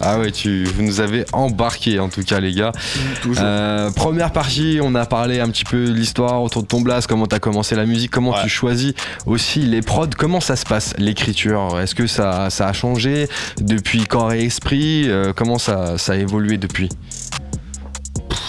Ah 0.00 0.18
ouais, 0.18 0.32
tu, 0.32 0.64
vous 0.64 0.82
nous 0.82 0.98
avez 0.98 1.24
embarqué 1.32 2.00
en 2.00 2.08
tout 2.08 2.24
cas 2.24 2.40
les 2.40 2.52
gars. 2.52 2.72
Euh, 3.38 3.92
première 3.92 4.32
partie, 4.32 4.80
on 4.82 4.96
a 4.96 5.06
parlé 5.06 5.38
un 5.38 5.50
petit 5.50 5.64
peu 5.64 5.86
de 5.86 5.92
l'histoire 5.92 6.42
autour 6.42 6.64
de 6.64 6.66
ton 6.66 6.80
blast, 6.80 7.06
comment 7.06 7.28
t'as 7.28 7.38
commencé 7.38 7.76
la 7.76 7.86
musique, 7.86 8.10
comment 8.10 8.32
Ouais. 8.32 8.42
tu 8.42 8.48
choisis 8.48 8.94
aussi 9.24 9.60
les 9.60 9.82
prods, 9.82 10.08
comment 10.18 10.40
ça 10.40 10.56
se 10.56 10.64
passe 10.64 10.94
l'écriture? 10.98 11.78
Est-ce 11.80 11.94
que 11.94 12.08
ça, 12.08 12.50
ça 12.50 12.66
a 12.66 12.72
changé? 12.72 13.28
Depuis 13.60 14.04
et 14.32 14.47
esprit 14.48 15.04
Euh, 15.08 15.32
Comment 15.36 15.58
ça, 15.58 15.96
ça 15.98 16.12
a 16.12 16.16
évolué 16.16 16.58
depuis 16.58 16.88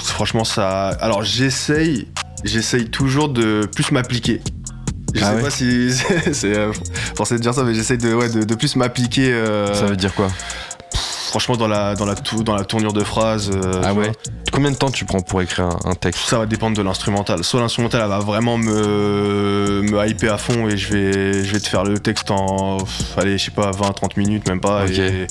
Franchement, 0.03 0.43
ça. 0.43 0.89
Alors, 0.99 1.23
j'essaye, 1.23 2.07
j'essaye 2.43 2.89
toujours 2.89 3.29
de 3.29 3.67
plus 3.73 3.91
m'appliquer. 3.91 4.41
Je 5.13 5.21
Ah 5.23 5.29
sais 5.29 5.35
ouais 5.37 5.41
pas 5.41 5.49
si 5.49 5.91
c'est 6.33 6.57
euh, 6.57 6.71
forcé 7.15 7.35
de 7.35 7.39
dire 7.41 7.53
ça, 7.53 7.63
mais 7.63 7.73
j'essaye 7.73 7.97
de, 7.97 8.13
ouais, 8.13 8.29
de, 8.29 8.43
de 8.43 8.55
plus 8.55 8.75
m'appliquer. 8.75 9.31
euh, 9.31 9.73
Ça 9.73 9.85
veut 9.85 9.95
dire 9.95 10.13
quoi 10.13 10.27
franchement, 11.29 11.57
dans 11.57 11.67
la, 11.67 11.93
dans 11.93 12.05
la, 12.07 12.15
tou- 12.15 12.41
dans 12.43 12.55
la 12.55 12.65
tournure 12.65 12.91
de 12.91 13.03
phrase. 13.03 13.51
euh, 13.53 13.81
Ah 13.85 13.93
ouais 13.93 14.05
vois. 14.05 14.13
Combien 14.51 14.71
de 14.71 14.75
temps 14.75 14.89
tu 14.89 15.05
prends 15.05 15.21
pour 15.21 15.43
écrire 15.43 15.65
un, 15.65 15.91
un 15.91 15.93
texte 15.93 16.21
Ça 16.25 16.39
va 16.39 16.47
dépendre 16.47 16.75
de 16.75 16.81
l'instrumental. 16.81 17.43
Soit 17.43 17.59
l'instrumental, 17.61 18.01
elle 18.03 18.09
va 18.09 18.17
vraiment 18.17 18.57
me, 18.57 19.81
me 19.83 20.07
hyper 20.09 20.33
à 20.33 20.37
fond 20.39 20.67
et 20.67 20.75
je 20.75 20.91
vais, 20.91 21.43
je 21.43 21.53
vais 21.53 21.59
te 21.59 21.67
faire 21.67 21.83
le 21.83 21.99
texte 21.99 22.31
en, 22.31 22.77
pff, 22.79 23.15
allez, 23.15 23.37
je 23.37 23.45
sais 23.45 23.51
pas, 23.51 23.69
20-30 23.69 24.17
minutes, 24.17 24.47
même 24.49 24.59
pas. 24.59 24.85
Et 24.87 25.27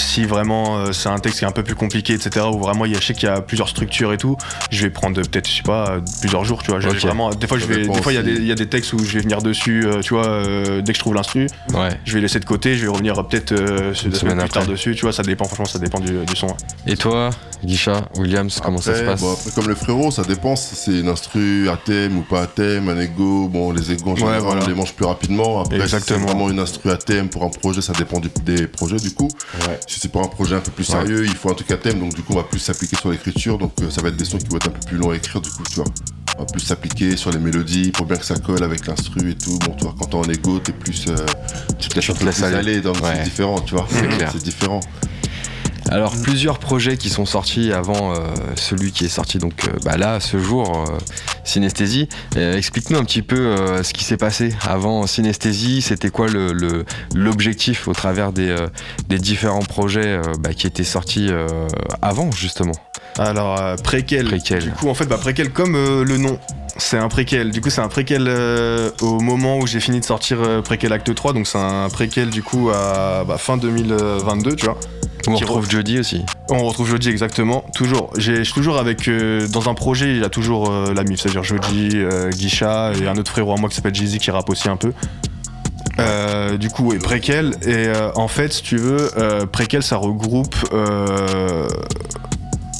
si 0.00 0.24
vraiment 0.24 0.78
euh, 0.78 0.92
c'est 0.92 1.08
un 1.08 1.18
texte 1.18 1.38
qui 1.40 1.44
est 1.44 1.48
un 1.48 1.52
peu 1.52 1.62
plus 1.62 1.74
compliqué, 1.74 2.14
etc., 2.14 2.46
où 2.52 2.58
vraiment 2.58 2.84
il 2.86 2.92
y 2.92 2.96
a, 2.96 3.00
je 3.00 3.06
sais 3.06 3.14
qu'il 3.14 3.28
y 3.28 3.32
a 3.32 3.40
plusieurs 3.40 3.68
structures 3.68 4.12
et 4.12 4.18
tout, 4.18 4.36
je 4.70 4.82
vais 4.82 4.90
prendre 4.90 5.16
peut-être, 5.20 5.48
je 5.48 5.56
sais 5.56 5.62
pas, 5.62 5.98
plusieurs 6.20 6.44
jours, 6.44 6.62
tu 6.62 6.70
vois. 6.70 6.80
Vraiment, 6.80 7.30
des 7.30 7.46
fois, 7.46 7.58
je 7.58 7.64
Ça 7.64 7.68
vais, 7.72 7.82
dépend 7.82 7.94
des 7.94 8.02
fois, 8.02 8.12
il 8.12 8.16
y, 8.16 8.18
a 8.18 8.22
aussi. 8.22 8.32
des- 8.34 8.38
il 8.40 8.46
y 8.46 8.52
a 8.52 8.54
des 8.54 8.68
textes 8.68 8.92
où 8.92 8.98
je 8.98 9.12
vais 9.12 9.20
venir 9.20 9.42
dessus, 9.42 9.86
euh, 9.86 10.00
tu 10.00 10.14
vois, 10.14 10.26
euh, 10.26 10.80
dès 10.82 10.92
que 10.92 10.96
je 10.98 11.00
trouve 11.02 11.14
l'instru, 11.14 11.46
Ouais. 11.74 11.90
je 12.04 12.14
vais 12.14 12.20
laisser 12.20 12.40
de 12.40 12.44
côté, 12.44 12.76
je 12.76 12.82
vais 12.82 12.88
revenir 12.92 13.18
euh, 13.18 13.22
peut-être 13.22 13.52
euh, 13.52 13.92
Une 14.04 14.14
semaine 14.14 14.38
plus 14.38 14.48
tard 14.48 14.66
dessus, 14.66 14.94
tu 14.94 15.02
vois, 15.02 15.12
ça 15.12 15.22
dépend, 15.22 15.44
franchement, 15.44 15.64
ça 15.66 15.78
dépend 15.78 16.00
du, 16.00 16.24
du 16.24 16.36
son. 16.36 16.48
Et 16.86 16.96
toi, 16.96 17.30
Guisha, 17.64 18.08
Williams, 18.16 18.60
comment 18.62 18.78
ça 18.78 18.94
se 18.94 19.02
passe 19.02 19.20
bon, 19.20 19.32
après, 19.34 19.50
comme 19.50 19.68
le 19.68 19.74
frérot, 19.74 20.10
ça 20.10 20.22
dépend 20.22 20.56
si 20.56 20.74
c'est 20.74 20.98
une 21.00 21.08
instru 21.08 21.68
à 21.68 21.76
thème 21.76 22.18
ou 22.18 22.22
pas 22.22 22.42
à 22.42 22.46
thème, 22.46 22.88
un 22.88 22.98
ego. 22.98 23.48
Bon, 23.48 23.70
les 23.72 23.92
égos 23.92 24.12
en 24.12 24.16
général, 24.16 24.40
voilà. 24.40 24.64
on 24.64 24.68
les 24.68 24.74
mange 24.74 24.92
plus 24.94 25.04
rapidement. 25.04 25.60
Après, 25.60 25.76
si 25.80 25.88
c'est 25.88 25.96
Exactement. 25.96 26.26
vraiment 26.26 26.48
une 26.50 26.58
instru 26.58 26.90
à 26.90 26.96
thème 26.96 27.28
pour 27.28 27.44
un 27.44 27.50
projet, 27.50 27.82
ça 27.82 27.92
dépend 27.92 28.18
du- 28.18 28.30
des 28.44 28.66
projets 28.66 28.96
du 28.96 29.10
coup. 29.12 29.28
Si 29.90 29.98
c'est 29.98 30.12
pour 30.12 30.22
un 30.22 30.28
projet 30.28 30.54
un 30.54 30.60
peu 30.60 30.70
plus 30.70 30.84
sérieux, 30.84 31.24
il 31.24 31.34
faut 31.34 31.50
un 31.50 31.54
truc 31.54 31.68
à 31.72 31.76
thème, 31.76 31.98
donc 31.98 32.14
du 32.14 32.22
coup, 32.22 32.34
on 32.34 32.36
va 32.36 32.44
plus 32.44 32.60
s'appliquer 32.60 32.94
sur 32.96 33.10
l'écriture. 33.10 33.58
Donc, 33.58 33.72
euh, 33.82 33.90
ça 33.90 34.00
va 34.00 34.08
être 34.10 34.16
des 34.16 34.24
sons 34.24 34.38
qui 34.38 34.46
vont 34.46 34.56
être 34.58 34.68
un 34.68 34.70
peu 34.70 34.86
plus 34.86 34.96
longs 34.96 35.10
à 35.10 35.16
écrire, 35.16 35.40
du 35.40 35.50
coup, 35.50 35.64
tu 35.68 35.74
vois. 35.80 35.84
On 36.38 36.42
va 36.42 36.46
plus 36.46 36.60
s'appliquer 36.60 37.16
sur 37.16 37.32
les 37.32 37.38
mélodies 37.40 37.90
pour 37.90 38.06
bien 38.06 38.16
que 38.16 38.24
ça 38.24 38.36
colle 38.36 38.62
avec 38.62 38.86
l'instru 38.86 39.30
et 39.32 39.34
tout. 39.34 39.58
Bon, 39.66 39.72
toi, 39.74 39.92
quand 39.98 40.06
t'es 40.06 40.14
en 40.14 40.22
ego, 40.32 40.60
t'es 40.60 40.70
plus. 40.70 41.06
euh, 41.08 41.16
tu 41.80 41.88
te 41.88 41.98
Tu 41.98 42.12
un 42.12 42.14
peu 42.14 42.24
laisses 42.24 42.36
plus 42.36 42.44
aller. 42.44 42.56
aller, 42.56 42.80
donc 42.80 43.02
Ouais. 43.02 43.14
c'est 43.16 43.24
différent, 43.24 43.60
tu 43.62 43.74
vois. 43.74 43.84
C'est 43.90 44.06
clair. 44.08 44.30
C'est 44.32 44.42
différent. 44.44 44.78
Alors 45.88 46.14
plusieurs 46.22 46.58
projets 46.58 46.96
qui 46.96 47.08
sont 47.08 47.26
sortis 47.26 47.72
avant 47.72 48.12
euh, 48.12 48.16
celui 48.56 48.92
qui 48.92 49.06
est 49.06 49.08
sorti 49.08 49.38
donc 49.38 49.54
euh, 49.66 49.72
bah 49.84 49.96
là 49.96 50.20
ce 50.20 50.38
jour 50.38 50.86
euh, 50.88 50.98
Synesthésie. 51.44 52.08
Euh, 52.36 52.56
Explique-nous 52.56 52.98
un 52.98 53.04
petit 53.04 53.22
peu 53.22 53.56
ce 53.82 53.92
qui 53.92 54.04
s'est 54.04 54.16
passé 54.16 54.54
avant 54.68 55.06
Synesthésie. 55.06 55.82
C'était 55.82 56.10
quoi 56.10 56.28
le- 56.28 56.52
le- 56.52 56.84
l'objectif 57.14 57.88
au 57.88 57.92
travers 57.92 58.32
des, 58.32 58.54
des 59.08 59.18
différents 59.18 59.60
projets 59.62 60.20
bah, 60.40 60.54
qui 60.54 60.66
étaient 60.66 60.84
sortis 60.84 61.28
avant 62.02 62.30
justement. 62.30 62.72
Alors, 63.18 63.58
préquel. 63.82 64.26
Préquel. 64.26 64.62
Du 64.64 64.70
coup, 64.70 64.88
en 64.88 64.94
fait, 64.94 65.06
bah, 65.06 65.18
préquel 65.18 65.50
comme 65.50 65.72
le 65.72 66.16
nom. 66.16 66.38
C'est 66.76 66.96
un 66.98 67.08
préquel. 67.08 67.50
Du 67.50 67.60
coup, 67.60 67.68
c'est 67.70 67.80
un 67.80 67.88
préquel 67.88 68.26
euh, 68.28 68.90
au 69.00 69.18
moment 69.20 69.58
où 69.58 69.66
j'ai 69.66 69.80
fini 69.80 69.98
de 70.00 70.04
sortir 70.04 70.38
euh, 70.40 70.62
préquel 70.62 70.92
acte 70.92 71.12
3. 71.12 71.32
Donc, 71.32 71.46
c'est 71.48 71.58
un 71.58 71.88
préquel 71.90 72.30
du 72.30 72.42
coup 72.42 72.70
à 72.70 73.24
bah, 73.26 73.36
fin 73.38 73.56
2022, 73.56 74.54
tu 74.54 74.66
vois. 74.66 74.78
On 75.28 75.34
retrouve 75.36 75.70
Jody 75.70 75.98
aussi. 75.98 76.24
On 76.50 76.64
retrouve 76.64 76.88
Joji 76.88 77.10
exactement. 77.10 77.64
Toujours. 77.74 78.10
J'ai- 78.16 78.36
Je 78.36 78.42
suis 78.44 78.54
toujours 78.54 78.78
avec. 78.78 79.06
euh, 79.08 79.46
dans 79.48 79.68
un 79.68 79.74
projet, 79.74 80.10
il 80.12 80.18
y 80.20 80.24
a 80.24 80.28
toujours 80.30 80.70
euh, 80.70 80.92
la 80.94 81.04
MIF. 81.04 81.20
C'est-à-dire 81.20 81.44
Joji, 81.44 81.90
euh, 81.94 82.30
Guicha 82.30 82.92
et 83.00 83.06
un 83.06 83.16
autre 83.16 83.30
frérot 83.30 83.52
à 83.52 83.56
moi 83.56 83.68
qui 83.68 83.76
s'appelle 83.76 83.94
Jeezy 83.94 84.18
qui 84.18 84.30
rappe 84.30 84.48
aussi 84.50 84.68
un 84.68 84.76
peu. 84.76 84.92
Euh, 85.98 86.56
du 86.56 86.68
coup, 86.70 86.92
et 86.94 86.98
préquel. 86.98 87.52
Et 87.66 87.88
en 88.14 88.28
fait, 88.28 88.52
si 88.52 88.62
tu 88.62 88.76
veux, 88.76 89.10
préquel, 89.52 89.82
ça 89.82 89.96
regroupe. 89.96 90.54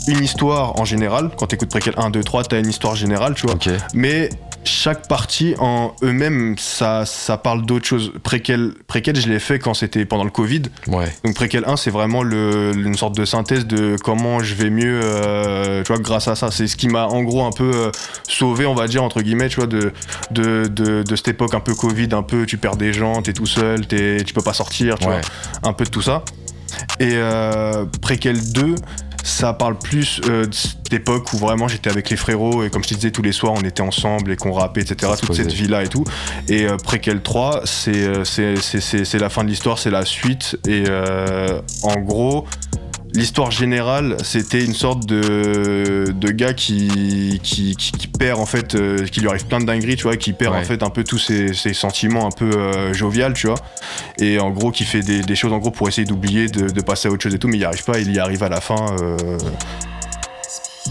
une 0.08 0.24
histoire 0.24 0.80
en 0.80 0.84
général, 0.84 1.30
quand 1.36 1.46
t'écoutes 1.46 1.68
préquel 1.70 1.94
1, 1.96 2.10
2, 2.10 2.24
3, 2.24 2.44
t'as 2.44 2.58
une 2.58 2.68
histoire 2.68 2.96
générale, 2.96 3.34
tu 3.34 3.46
vois. 3.46 3.54
Ok. 3.56 3.68
Mais 3.94 4.30
chaque 4.64 5.08
partie 5.08 5.54
en 5.58 5.94
eux-mêmes, 6.02 6.54
ça, 6.58 7.06
ça 7.06 7.36
parle 7.38 7.64
d'autre 7.64 7.86
chose. 7.86 8.12
Préquel, 8.22 8.72
préquel, 8.86 9.16
je 9.16 9.28
l'ai 9.28 9.38
fait 9.38 9.58
quand 9.58 9.72
c'était 9.74 10.04
pendant 10.04 10.24
le 10.24 10.30
Covid. 10.30 10.62
Ouais. 10.86 11.06
Donc 11.24 11.34
préquel 11.34 11.64
1, 11.66 11.76
c'est 11.76 11.90
vraiment 11.90 12.22
le, 12.22 12.72
une 12.76 12.94
sorte 12.94 13.16
de 13.16 13.24
synthèse 13.24 13.66
de 13.66 13.96
comment 14.02 14.40
je 14.40 14.54
vais 14.54 14.68
mieux, 14.70 15.00
euh, 15.02 15.82
tu 15.82 15.92
vois, 15.92 16.00
grâce 16.02 16.28
à 16.28 16.34
ça. 16.34 16.50
C'est 16.50 16.66
ce 16.66 16.76
qui 16.76 16.88
m'a 16.88 17.06
en 17.06 17.22
gros 17.22 17.44
un 17.44 17.52
peu 17.52 17.70
euh, 17.74 17.90
sauvé, 18.28 18.66
on 18.66 18.74
va 18.74 18.86
dire, 18.86 19.02
entre 19.02 19.22
guillemets, 19.22 19.48
tu 19.48 19.56
vois, 19.56 19.66
de, 19.66 19.92
de, 20.30 20.66
de, 20.68 21.02
de 21.02 21.16
cette 21.16 21.28
époque 21.28 21.54
un 21.54 21.60
peu 21.60 21.74
Covid, 21.74 22.08
un 22.12 22.22
peu 22.22 22.44
tu 22.46 22.58
perds 22.58 22.76
des 22.76 22.92
gens, 22.92 23.22
t'es 23.22 23.32
tout 23.32 23.46
seul, 23.46 23.86
t'es, 23.86 24.22
tu 24.24 24.34
peux 24.34 24.42
pas 24.42 24.52
sortir, 24.54 24.98
tu 24.98 25.08
Ouais. 25.08 25.20
vois, 25.62 25.68
un 25.70 25.72
peu 25.72 25.84
de 25.84 25.90
tout 25.90 26.02
ça. 26.02 26.22
Et 27.00 27.10
euh, 27.14 27.84
préquel 28.00 28.38
2, 28.52 28.74
ça 29.22 29.52
parle 29.52 29.78
plus 29.78 30.20
euh, 30.28 30.46
de 30.46 30.54
cette 30.54 30.92
époque 30.92 31.32
où 31.32 31.36
vraiment 31.38 31.68
j'étais 31.68 31.90
avec 31.90 32.10
les 32.10 32.16
frérots 32.16 32.64
et 32.64 32.70
comme 32.70 32.82
je 32.82 32.88
te 32.90 32.94
disais 32.94 33.10
tous 33.10 33.22
les 33.22 33.32
soirs 33.32 33.52
on 33.56 33.60
était 33.62 33.82
ensemble 33.82 34.32
et 34.32 34.36
qu'on 34.36 34.52
rappait 34.52 34.80
etc 34.82 35.12
toute 35.20 35.34
cette 35.34 35.52
vie 35.52 35.68
là 35.68 35.82
et 35.84 35.88
tout. 35.88 36.04
Et 36.48 36.66
euh, 36.66 36.76
préquel 36.76 37.22
3 37.22 37.62
c'est 37.64 37.94
euh, 37.94 38.24
c'est- 38.24 38.56
c'est- 38.60 38.80
c'est- 38.80 39.04
c'est 39.04 39.18
la 39.18 39.28
fin 39.28 39.44
de 39.44 39.48
l'histoire 39.48 39.78
c'est 39.78 39.90
la 39.90 40.04
suite. 40.04 40.58
Et 40.66 40.84
euh, 40.88 41.60
en 41.82 41.96
gros 42.00 42.46
L'histoire 43.14 43.50
générale, 43.50 44.16
c'était 44.22 44.64
une 44.64 44.74
sorte 44.74 45.04
de, 45.06 46.06
de 46.14 46.28
gars 46.30 46.54
qui, 46.54 47.40
qui, 47.42 47.74
qui, 47.76 47.92
qui 47.92 48.06
perd 48.06 48.38
en 48.40 48.46
fait, 48.46 48.74
euh, 48.74 49.04
qui 49.06 49.20
lui 49.20 49.28
arrive 49.28 49.46
plein 49.46 49.58
de 49.60 49.64
dingueries, 49.66 49.96
tu 49.96 50.04
vois, 50.04 50.16
qui 50.16 50.32
perd 50.32 50.54
Ouais. 50.54 50.60
en 50.60 50.64
fait 50.64 50.82
un 50.82 50.90
peu 50.90 51.04
tous 51.04 51.18
ses, 51.18 51.52
ses 51.54 51.72
sentiments 51.74 52.26
un 52.26 52.30
peu 52.30 52.50
euh, 52.56 52.92
jovial, 52.94 53.32
tu 53.34 53.46
vois, 53.48 53.56
et 54.20 54.38
en 54.38 54.50
gros 54.50 54.70
qui 54.70 54.84
fait 54.84 55.00
des, 55.00 55.20
des 55.22 55.34
choses 55.36 55.52
en 55.52 55.58
gros 55.58 55.70
pour 55.70 55.88
essayer 55.88 56.06
d'oublier, 56.06 56.46
de, 56.48 56.68
de 56.68 56.80
passer 56.80 57.08
à 57.08 57.10
autre 57.10 57.22
chose 57.22 57.34
et 57.34 57.38
tout, 57.38 57.48
mais 57.48 57.56
il 57.56 57.60
n'y 57.60 57.64
arrive 57.64 57.84
pas, 57.84 57.98
il 57.98 58.12
y 58.14 58.18
arrive 58.18 58.42
à 58.42 58.48
la 58.48 58.60
fin 58.60 58.76
euh, 59.02 59.16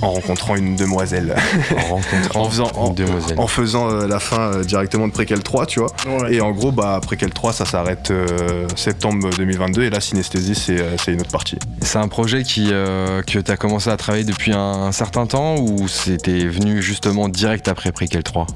en 0.02 0.12
rencontrant 0.12 0.56
une 0.56 0.76
demoiselle, 0.76 1.36
En 1.78 1.96
rencontrant 1.96 2.42
en 2.42 2.50
faisant, 2.50 2.72
en, 2.76 2.88
une 2.90 2.96
demoiselle. 2.96 3.40
en 3.40 3.48
faisant 3.48 3.90
euh, 3.90 4.08
la 4.08 4.20
fin 4.20 4.54
euh, 4.54 4.64
directement 4.64 5.08
de 5.08 5.14
Préquel 5.14 5.44
3, 5.44 5.66
tu 5.66 5.80
vois. 5.80 5.90
Ouais. 6.08 6.36
Et 6.36 6.42
en 6.42 6.52
gros, 6.52 6.72
bah, 6.72 7.00
Préquel 7.04 7.32
3, 7.32 7.54
ça 7.54 7.66
s'arrête 7.66 8.12
euh, 8.12 8.68
septembre 8.76 9.30
2022, 9.36 9.84
et 9.84 9.90
là, 9.90 10.00
Synesthésie, 10.00 10.56
c'est 10.56 10.80
euh, 10.80 10.96
une 11.08 11.22
autre 11.22 11.32
partie. 11.32 11.58
C'est 11.82 11.98
un 11.98 12.08
projet 12.08 12.44
qui, 12.44 12.70
euh, 12.72 13.22
que 13.24 13.40
tu 13.40 13.52
as 13.52 13.58
commencé 13.58 13.90
à 13.90 13.98
travailler 13.98 14.24
depuis 14.26 14.54
un, 14.54 14.60
un 14.60 14.92
certain 14.92 15.26
temps 15.26 15.56
ou 15.60 15.88
c'était 15.88 16.46
venu 16.48 16.82
justement 16.82 17.30
direct 17.30 17.68
après 17.68 17.92
Préquel 17.92 18.24
3 18.24 18.48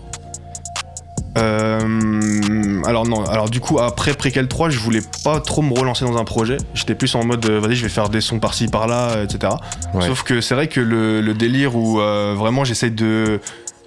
Euh, 1.37 2.81
alors 2.85 3.07
non, 3.07 3.25
alors 3.25 3.49
du 3.49 3.59
coup 3.59 3.79
après 3.79 4.13
Préquel 4.13 4.47
3 4.47 4.69
je 4.69 4.77
voulais 4.79 5.01
pas 5.23 5.39
trop 5.39 5.61
me 5.61 5.73
relancer 5.73 6.05
dans 6.05 6.17
un 6.17 6.25
projet, 6.25 6.57
j'étais 6.73 6.95
plus 6.95 7.13
en 7.15 7.25
mode 7.25 7.43
euh, 7.45 7.59
vas-y 7.59 7.75
je 7.75 7.83
vais 7.83 7.89
faire 7.89 8.09
des 8.09 8.21
sons 8.21 8.39
par-ci 8.39 8.67
par-là, 8.67 9.23
etc. 9.23 9.53
Ouais. 9.93 10.05
Sauf 10.05 10.23
que 10.23 10.41
c'est 10.41 10.53
vrai 10.53 10.67
que 10.67 10.79
le, 10.79 11.21
le 11.21 11.33
délire 11.33 11.75
où 11.75 11.99
euh, 11.99 12.35
vraiment 12.37 12.63
j'essaye 12.63 12.91
de 12.91 13.39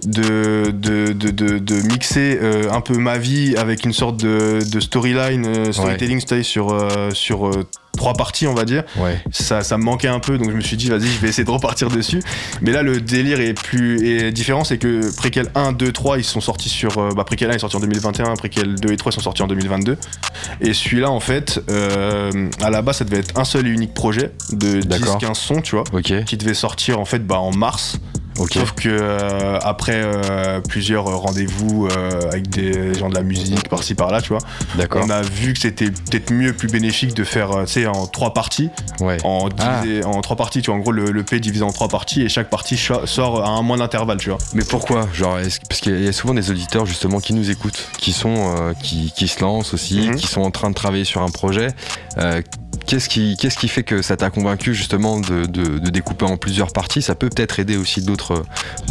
de, 0.05 0.71
de, 0.71 1.11
de, 1.11 1.57
de, 1.57 1.75
mixer 1.87 2.37
euh, 2.41 2.71
un 2.71 2.81
peu 2.81 2.97
ma 2.97 3.17
vie 3.17 3.55
avec 3.57 3.83
une 3.83 3.93
sorte 3.93 4.17
de, 4.17 4.59
de 4.71 4.79
storyline, 4.79 5.45
euh, 5.45 5.71
storytelling 5.71 6.19
style 6.19 6.43
sur, 6.43 6.71
euh, 6.71 7.09
sur 7.11 7.47
euh, 7.47 7.63
trois 7.97 8.13
parties, 8.13 8.47
on 8.47 8.53
va 8.53 8.63
dire. 8.65 8.83
Ouais. 8.97 9.19
Ça, 9.31 9.61
ça 9.63 9.77
me 9.77 9.83
manquait 9.83 10.07
un 10.07 10.19
peu, 10.19 10.37
donc 10.37 10.49
je 10.51 10.55
me 10.55 10.61
suis 10.61 10.77
dit, 10.77 10.87
vas-y, 10.89 11.07
je 11.07 11.19
vais 11.19 11.29
essayer 11.29 11.43
de 11.43 11.51
repartir 11.51 11.89
dessus. 11.89 12.21
Mais 12.61 12.71
là, 12.71 12.81
le 12.83 13.01
délire 13.01 13.39
est 13.41 13.53
plus 13.53 14.07
est 14.07 14.31
différent, 14.31 14.63
c'est 14.63 14.77
que 14.77 15.15
Préquel 15.15 15.47
1, 15.55 15.73
2, 15.73 15.91
3, 15.91 16.17
ils 16.19 16.23
sont 16.23 16.41
sortis 16.41 16.69
sur. 16.69 16.97
euh, 16.97 17.09
bah, 17.15 17.23
Préquel 17.23 17.51
1 17.51 17.55
est 17.55 17.59
sorti 17.59 17.75
en 17.75 17.79
2021, 17.81 18.35
Préquel 18.35 18.75
2 18.75 18.91
et 18.93 18.97
3 18.97 19.11
sont 19.11 19.21
sortis 19.21 19.41
en 19.43 19.47
2022. 19.47 19.97
Et 20.61 20.73
celui-là, 20.73 21.09
en 21.11 21.19
fait, 21.19 21.61
euh, 21.69 22.49
à 22.61 22.69
la 22.69 22.81
base, 22.81 22.97
ça 22.97 23.05
devait 23.05 23.17
être 23.19 23.37
un 23.39 23.43
seul 23.43 23.67
et 23.67 23.69
unique 23.69 23.93
projet 23.93 24.31
de 24.51 24.81
D'accord. 24.81 25.17
10-15 25.19 25.33
sons, 25.35 25.61
tu 25.61 25.75
vois, 25.75 25.83
Ok. 25.93 26.23
qui 26.25 26.37
devait 26.37 26.53
sortir 26.53 26.99
en 26.99 27.05
fait 27.05 27.25
bah, 27.25 27.39
en 27.39 27.51
mars. 27.51 27.97
Ok. 28.37 28.53
Sauf 28.53 28.71
que 28.73 28.87
euh, 28.89 29.57
après 29.63 30.01
euh, 30.03 30.61
plusieurs 30.61 31.05
rendez-vous 31.05 31.87
euh, 31.87 32.29
avec 32.31 32.49
des 32.49 32.93
gens 32.93 33.09
de 33.09 33.15
la 33.15 33.23
musique 33.23 33.67
par-ci 33.69 33.95
par-là, 33.95 34.21
tu 34.21 34.29
vois, 34.29 34.39
on 34.95 35.09
a 35.09 35.21
vu 35.21 35.53
que 35.53 35.59
c'était 35.59 35.89
peut-être 35.89 36.31
mieux, 36.31 36.53
plus 36.53 36.67
bénéfique 36.67 37.13
de 37.15 37.23
faire, 37.23 37.51
euh, 37.51 37.65
tu 37.65 37.73
sais, 37.73 37.87
en 37.87 38.05
trois 38.07 38.33
parties, 38.33 38.69
Ouais. 38.99 39.17
en, 39.23 39.49
Ah. 39.59 39.81
en 40.05 40.21
trois 40.21 40.35
parties, 40.35 40.61
tu 40.61 40.67
vois. 40.69 40.75
En 40.77 40.81
gros, 40.81 40.91
le, 40.91 41.11
le 41.11 41.23
P 41.23 41.39
divisé 41.39 41.63
en 41.63 41.71
trois 41.71 41.87
parties 41.87 42.21
et 42.21 42.29
chaque 42.29 42.49
partie 42.49 42.77
sort 42.77 43.43
à 43.43 43.49
un 43.49 43.61
mois 43.61 43.77
d'intervalle, 43.77 44.17
tu 44.17 44.29
vois. 44.29 44.37
Mais 44.53 44.63
pourquoi? 44.63 45.07
Genre, 45.13 45.39
est-ce- 45.39 45.59
parce 45.67 45.81
qu'il 45.81 46.03
y 46.03 46.07
a 46.07 46.13
souvent 46.13 46.33
des 46.33 46.51
auditeurs 46.51 46.85
justement 46.85 47.19
qui 47.19 47.33
nous 47.33 47.49
écoutent, 47.49 47.89
qui 47.97 48.13
sont, 48.13 48.55
euh, 48.57 48.73
qui, 48.81 49.11
qui 49.15 49.27
se 49.27 49.41
lancent 49.41 49.73
aussi, 49.73 50.09
Mhm. 50.09 50.15
qui 50.15 50.27
sont 50.27 50.41
en 50.41 50.51
train 50.51 50.69
de 50.69 50.75
travailler 50.75 51.05
sur 51.05 51.21
un 51.21 51.29
projet. 51.29 51.69
Qu'est-ce 52.87 53.09
qui, 53.09 53.35
qu'est-ce 53.37 53.57
qui 53.57 53.67
fait 53.67 53.83
que 53.83 54.01
ça 54.01 54.15
t'a 54.15 54.29
convaincu 54.29 54.73
justement 54.73 55.19
de, 55.19 55.45
de- 55.45 55.77
de 55.77 55.89
découper 55.89 56.25
en 56.25 56.37
plusieurs 56.37 56.71
parties? 56.71 57.01
Ça 57.01 57.15
peut 57.15 57.29
peut-être 57.29 57.59
aider 57.59 57.75
aussi 57.77 58.01
d'autres, 58.01 58.43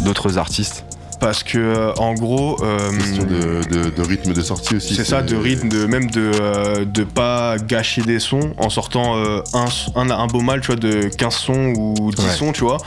d'autres 0.03 0.37
artistes. 0.37 0.85
Parce 1.19 1.41
que, 1.41 1.57
euh, 1.57 1.93
en 1.95 2.13
gros, 2.13 2.63
euh, 2.63 2.91
Question 2.95 3.23
de, 3.23 3.61
de- 3.85 3.89
de 3.89 4.01
rythme 4.07 4.33
de 4.33 4.41
sortie 4.41 4.75
aussi. 4.75 4.93
c'est 4.93 5.03
ça, 5.03 5.23
de 5.23 5.35
rythme, 5.35 5.67
de 5.67 5.87
même 5.87 6.11
de 6.11 6.29
euh, 6.39 6.85
de 6.85 7.03
pas 7.03 7.57
gâcher 7.57 8.03
des 8.03 8.19
sons 8.19 8.53
en 8.59 8.69
sortant 8.69 9.17
euh, 9.17 9.41
un, 9.53 9.65
un, 9.95 10.11
un 10.11 10.27
beau 10.27 10.41
mal, 10.41 10.61
tu 10.61 10.67
vois, 10.67 10.75
de 10.75 11.09
15 11.17 11.33
sons 11.35 11.73
ou 11.75 12.11
10 12.11 12.23
Ouais. 12.23 12.31
sons, 12.33 12.51
tu 12.51 12.61
vois, 12.61 12.77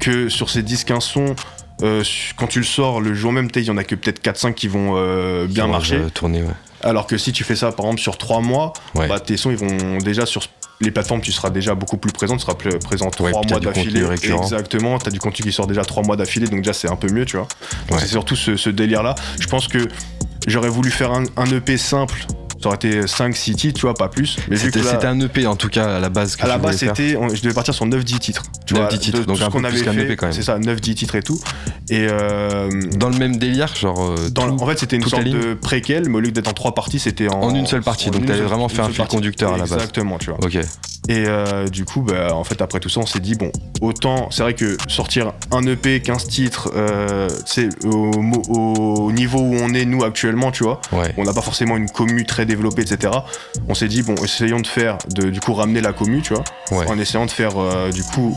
que 0.00 0.28
sur 0.28 0.50
ces 0.50 0.62
10-15 0.62 1.00
sons, 1.00 1.34
euh, 1.82 2.04
quand 2.36 2.46
tu 2.46 2.58
le 2.58 2.66
sors 2.66 3.00
le 3.00 3.14
jour 3.14 3.32
même, 3.32 3.48
il 3.56 3.62
y 3.62 3.70
en 3.70 3.78
a 3.78 3.84
que 3.84 3.94
peut-être 3.94 4.20
4-5 4.22 4.52
qui 4.52 4.68
vont 4.68 4.92
euh, 4.96 5.46
bien 5.46 5.64
Qui 5.64 5.70
marcher. 5.70 6.00
tourner, 6.12 6.42
ouais. 6.42 6.48
Alors 6.82 7.06
que 7.08 7.16
si 7.18 7.32
tu 7.32 7.42
fais 7.42 7.56
ça 7.56 7.72
par 7.72 7.86
exemple 7.86 8.02
sur 8.02 8.18
3 8.18 8.40
mois, 8.42 8.72
Ouais. 8.94 9.08
bah, 9.08 9.18
tes 9.18 9.36
sons 9.38 9.50
ils 9.50 9.56
vont 9.56 9.96
déjà 9.98 10.26
sur 10.26 10.42
les 10.80 10.90
plateformes, 10.90 11.20
tu 11.20 11.32
seras 11.32 11.50
déjà 11.50 11.74
beaucoup 11.74 11.96
plus 11.96 12.12
présent, 12.12 12.36
tu 12.36 12.42
seras 12.42 12.54
plus 12.54 12.78
présent 12.78 13.10
3 13.10 13.26
Ouais, 13.26 13.32
puis 13.40 13.46
t'as 13.48 13.54
mois 13.60 13.60
d'affilée. 13.72 14.04
Exactement, 14.42 14.98
tu 14.98 15.08
as 15.08 15.10
du 15.10 15.18
contenu 15.18 15.44
qui 15.44 15.52
sort 15.52 15.66
déjà 15.66 15.84
3 15.84 16.02
mois 16.04 16.16
d'affilée, 16.16 16.46
donc 16.46 16.58
déjà 16.60 16.72
c'est 16.72 16.90
un 16.90 16.96
peu 16.96 17.08
mieux, 17.12 17.24
tu 17.24 17.36
vois. 17.36 17.48
Donc 17.88 17.96
Ouais. 17.98 18.02
c'est 18.02 18.08
surtout 18.10 18.36
ce, 18.36 18.56
ce 18.56 18.70
délire-là. 18.70 19.14
Je 19.40 19.46
pense 19.48 19.66
que 19.68 19.78
j'aurais 20.46 20.68
voulu 20.68 20.90
faire 20.90 21.12
un, 21.12 21.24
un 21.36 21.46
EP 21.46 21.76
simple, 21.76 22.26
ça 22.60 22.68
aurait 22.68 22.76
été 22.76 23.02
5-6 23.02 23.54
titres, 23.54 23.74
tu 23.80 23.82
vois, 23.86 23.94
pas 23.94 24.08
plus. 24.08 24.36
Mais 24.48 24.56
C'était, 24.56 24.82
c'était 24.82 25.06
un 25.06 25.18
EP 25.20 25.46
en 25.46 25.56
tout 25.56 25.68
cas 25.68 25.96
à 25.96 26.00
la 26.00 26.08
base. 26.08 26.36
Que 26.36 26.44
à 26.44 26.48
la 26.48 26.58
base, 26.58 26.76
c'était, 26.78 27.16
on- 27.16 27.28
je 27.28 27.40
devais 27.42 27.54
partir 27.54 27.74
sur 27.74 27.86
9-10 27.86 28.18
titres. 28.18 28.42
Tu 28.66 28.74
9-10 28.74 28.76
vois, 28.76 28.88
titres, 28.98 29.18
de 29.20 29.24
donc 29.24 29.36
tout 29.38 29.42
un 29.42 29.46
ce 29.46 29.50
qu'on 29.50 29.62
peu 29.62 29.68
plus 29.68 29.76
avait 29.88 29.96
qu'un 29.96 30.02
EP 30.02 30.16
quand 30.16 30.26
même. 30.26 30.32
C'est 30.34 30.42
ça, 30.42 30.58
9-10 30.58 30.94
titres 30.94 31.14
et 31.14 31.22
tout. 31.22 31.40
Et 31.90 32.06
euh, 32.10 32.68
Dans 32.96 33.08
le 33.10 33.16
même 33.18 33.36
délire, 33.36 33.74
genre. 33.74 34.00
euh, 34.02 34.28
dans 34.30 34.48
tout- 34.56 34.62
en 34.62 34.66
fait, 34.66 34.78
c'était 34.78 34.96
une 34.96 35.04
sorte 35.04 35.24
de 35.24 35.54
préquel, 35.54 36.08
mais 36.08 36.16
au 36.16 36.20
lieu 36.20 36.30
d'être 36.30 36.48
en 36.48 36.52
trois 36.52 36.74
parties, 36.74 36.98
c'était 36.98 37.28
en, 37.28 37.40
En 37.42 37.54
une 37.54 37.66
seule 37.66 37.82
partie, 37.82 38.10
donc 38.10 38.26
t'avais 38.26 38.40
vraiment 38.42 38.68
fait 38.68 38.82
un 38.82 38.88
fil 38.90 39.06
conducteur 39.06 39.50
à 39.50 39.56
la 39.56 39.64
base. 39.64 39.72
Exactement, 39.74 40.18
tu 40.18 40.30
vois. 40.30 40.38
Ok. 40.42 40.56
Et 41.10 41.24
euh, 41.26 41.68
du 41.68 41.84
coup, 41.86 42.02
bah, 42.02 42.34
en 42.34 42.44
fait, 42.44 42.60
après 42.60 42.80
tout 42.80 42.90
ça, 42.90 43.00
on 43.00 43.06
s'est 43.06 43.20
dit, 43.20 43.34
bon, 43.34 43.50
autant, 43.80 44.28
c'est 44.30 44.42
vrai 44.42 44.52
que 44.52 44.76
sortir 44.88 45.32
un 45.52 45.62
EP, 45.66 46.00
15 46.00 46.26
titres, 46.26 46.70
euh, 46.76 47.28
c'est 47.46 47.68
au, 47.86 48.10
au 48.48 49.12
niveau 49.12 49.38
où 49.38 49.54
on 49.54 49.72
est, 49.72 49.84
nous, 49.86 50.04
actuellement, 50.04 50.50
tu 50.50 50.64
vois, 50.64 50.80
Ouais. 50.92 51.14
on 51.16 51.24
n'a 51.24 51.32
pas 51.32 51.40
forcément 51.40 51.76
une 51.78 51.88
commu 51.88 52.26
très 52.26 52.44
développée, 52.48 52.82
etc. 52.82 53.12
On 53.68 53.74
s'est 53.74 53.86
dit, 53.88 54.02
bon, 54.02 54.14
essayons 54.24 54.58
de 54.60 54.66
faire, 54.66 54.98
de, 55.14 55.30
du 55.30 55.38
coup, 55.40 55.54
ramener 55.54 55.80
la 55.80 55.92
commu, 55.92 56.20
tu 56.22 56.34
vois, 56.34 56.42
Ouais. 56.72 56.86
en 56.90 56.98
essayant 56.98 57.26
de 57.26 57.30
faire, 57.30 57.52
euh, 57.58 57.90
du 57.92 58.02
coup, 58.02 58.36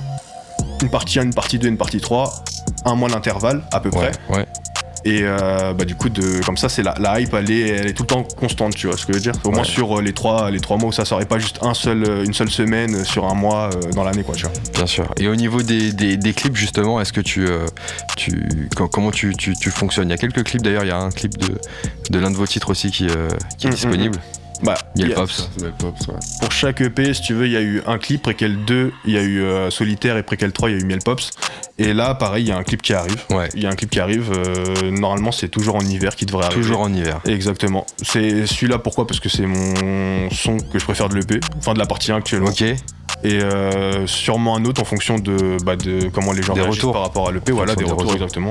une 0.84 0.90
partie 0.92 1.20
1, 1.20 1.24
une 1.24 1.34
partie 1.34 1.58
2, 1.58 1.68
une 1.68 1.78
partie 1.78 2.00
3, 2.00 2.44
un 2.86 2.96
mois 2.96 3.10
d'intervalle, 3.10 3.64
à 3.72 3.80
peu 3.80 3.90
près. 3.90 4.12
Ouais. 4.30 4.46
Et 5.04 5.22
euh, 5.24 5.74
bah, 5.74 5.86
du 5.86 5.96
coup, 5.96 6.10
de, 6.10 6.44
comme 6.46 6.58
ça, 6.58 6.70
c'est 6.70 6.84
la, 6.84 6.94
la 7.00 7.20
hype, 7.20 7.34
elle 7.34 7.50
est, 7.50 7.70
elle 7.70 7.88
est 7.88 7.94
tout 7.94 8.04
le 8.04 8.08
temps 8.08 8.24
constante, 8.24 8.76
tu 8.76 8.88
vois 8.88 8.98
ce 8.98 9.06
que 9.06 9.14
je 9.14 9.18
veux 9.18 9.24
dire 9.24 9.34
Au 9.44 9.52
moins 9.52 9.64
sur 9.64 9.98
euh, 9.98 10.02
les 10.02 10.14
trois, 10.14 10.52
les 10.52 10.60
trois 10.60 10.78
mois 10.78 10.90
où 10.90 10.92
ça 10.92 11.06
serait 11.06 11.26
pas 11.26 11.40
juste 11.40 11.60
un 11.64 11.74
seul, 11.74 12.04
euh, 12.04 12.24
une 12.24 12.34
seule 12.34 12.50
semaine 12.52 13.04
sur 13.04 13.26
un 13.26 13.34
mois 13.34 13.72
euh, 13.74 13.92
dans 13.94 14.04
l'année, 14.04 14.24
quoi, 14.24 14.36
tu 14.36 14.44
vois. 14.44 14.52
Bien 14.74 14.86
sûr. 14.86 15.12
Et 15.18 15.28
au 15.28 15.36
niveau 15.36 15.62
des, 15.64 15.92
des- 15.92 16.18
des 16.18 16.34
clips, 16.34 16.56
justement, 16.56 17.02
est-ce 17.02 17.14
que 17.14 17.22
tu. 17.22 17.48
tu 18.18 18.70
co- 18.76 18.88
comment 18.88 19.12
tu, 19.12 19.36
tu- 19.36 19.56
tu 19.56 19.72
fonctionnes? 19.72 20.08
Il 20.10 20.12
y 20.12 20.16
a 20.16 20.18
quelques 20.18 20.44
clips 20.44 20.62
d'ailleurs, 20.62 20.84
il 20.84 20.90
y 20.90 20.92
a 20.92 20.98
un 20.98 21.10
clip 21.12 21.38
de, 21.38 21.48
de 22.10 22.20
l'un 22.20 22.30
de 22.32 22.36
vos 22.36 22.46
titres 22.48 22.70
aussi 22.70 22.92
qui, 22.92 23.08
qui 23.58 23.68
est 23.68 23.70
Mm, 23.70 23.74
disponible. 23.74 24.20
Bah, 24.64 24.76
Il 24.96 25.02
y 25.02 25.04
a 25.04 25.08
il 25.08 25.10
le 25.10 25.12
y 25.12 25.14
a- 25.14 25.22
Pops. 25.22 25.50
C'est 25.58 25.64
le 25.66 25.72
Pops, 25.72 26.08
ouais. 26.08 26.14
pour 26.40 26.52
chaque 26.52 26.82
EP, 26.82 27.14
si 27.14 27.22
tu 27.22 27.34
veux, 27.34 27.46
il 27.48 27.52
y 27.52 27.58
a 27.58 27.62
eu 27.62 27.82
un 27.88 27.98
clip, 27.98 28.22
préquel 28.22 28.64
2, 28.66 28.92
il 29.06 29.14
y 29.14 29.18
a 29.18 29.22
eu 29.22 29.42
euh, 29.42 29.70
Solitaire 29.72 30.18
et 30.18 30.24
préquel 30.24 30.52
3, 30.52 30.70
il 30.70 30.74
y 30.78 30.80
a 30.80 30.82
eu 30.82 30.86
Miel 30.86 31.00
Pops. 31.04 31.32
Et 31.80 31.94
là, 31.94 32.14
pareil, 32.14 32.46
il 32.46 32.50
y 32.50 32.52
a 32.52 32.58
un 32.58 32.64
clip 32.64 32.82
qui 32.82 32.94
arrive. 32.94 33.22
Ouais. 33.32 33.50
Il 33.56 33.64
y 33.64 33.66
a 33.66 33.70
un 33.70 33.76
clip 33.76 33.90
qui 33.90 34.00
arrive, 34.00 34.32
euh, 34.36 34.92
normalement, 34.92 35.32
c'est 35.32 35.48
toujours 35.50 35.76
en 35.76 35.82
hiver 35.82 36.16
qui 36.16 36.26
devrait 36.26 36.46
arriver. 36.46 36.62
Toujours 36.62 36.82
en 36.82 36.94
hiver. 36.94 37.20
Exactement. 37.26 37.86
C'est 38.04 38.46
celui-là, 38.46 38.78
pourquoi? 38.78 39.08
Parce 39.08 39.20
que 39.20 39.30
c'est 39.30 39.48
mon 39.48 40.30
son 40.30 40.58
que 40.58 40.78
je 40.78 40.86
préfère 40.86 41.10
de 41.10 41.16
l'EP, 41.16 41.40
enfin 41.58 41.74
de 41.74 41.80
la 41.80 41.86
partie 41.88 42.12
1 42.12 42.18
actuellement. 42.18 42.50
Ok. 42.50 42.64
Et 43.24 43.40
euh, 43.40 44.08
sûrement 44.08 44.56
un 44.56 44.66
autre 44.66 44.82
en 44.82 44.86
fonction 44.86 45.20
de, 45.20 45.58
bah, 45.64 45.76
de 45.76 46.10
comment 46.10 46.32
les 46.34 46.42
gens 46.42 46.54
Des 46.56 46.62
réagissent 46.62 46.80
retours. 46.80 46.94
par 46.94 47.02
rapport 47.04 47.28
à 47.30 47.32
l'EP. 47.32 47.52
Voilà, 47.52 47.76
des 47.76 47.84
retours, 47.84 48.00
retours. 48.00 48.14
exactement. 48.14 48.50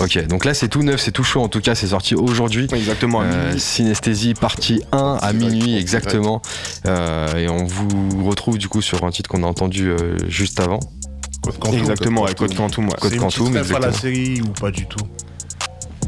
Ok. 0.00 0.26
Donc 0.26 0.44
là, 0.44 0.52
c'est 0.54 0.68
tout 0.68 0.82
neuf, 0.82 1.00
c'est 1.00 1.10
tout 1.12 1.24
chaud. 1.24 1.40
En 1.42 1.48
tout 1.48 1.60
cas, 1.60 1.74
c'est 1.74 1.88
sorti 1.88 2.14
aujourd'hui. 2.14 2.68
Exactement. 2.72 3.20
à 3.20 3.24
Euh. 3.24 3.58
Synesthésie 3.58 4.34
partie 4.34 4.82
1 4.92 5.18
à 5.20 5.32
minuit 5.32 5.76
exactement 5.76 6.42
Euh, 6.86 7.34
et 7.36 7.48
on 7.48 7.64
vous 7.64 8.24
retrouve 8.24 8.58
du 8.58 8.68
coup 8.68 8.82
sur 8.82 9.04
un 9.04 9.10
titre 9.10 9.28
qu'on 9.30 9.42
a 9.42 9.46
entendu 9.46 9.88
euh, 9.88 10.16
juste 10.28 10.60
avant 10.60 10.80
Code 11.42 11.58
Quantum. 11.58 11.78
Exactement, 11.78 12.24
avec 12.24 12.36
Code 12.38 12.54
Quantum. 12.54 12.86
ouais. 12.86 12.94
Code 13.00 13.10
C'est 13.10 13.16
une 13.16 13.22
Quantum, 13.22 13.52
petite 13.52 13.58
ref 13.62 13.74
à 13.76 13.78
la 13.80 13.88
exactement. 13.88 14.14
série 14.14 14.40
ou 14.42 14.48
pas 14.60 14.70
du 14.70 14.86
tout? 14.86 15.04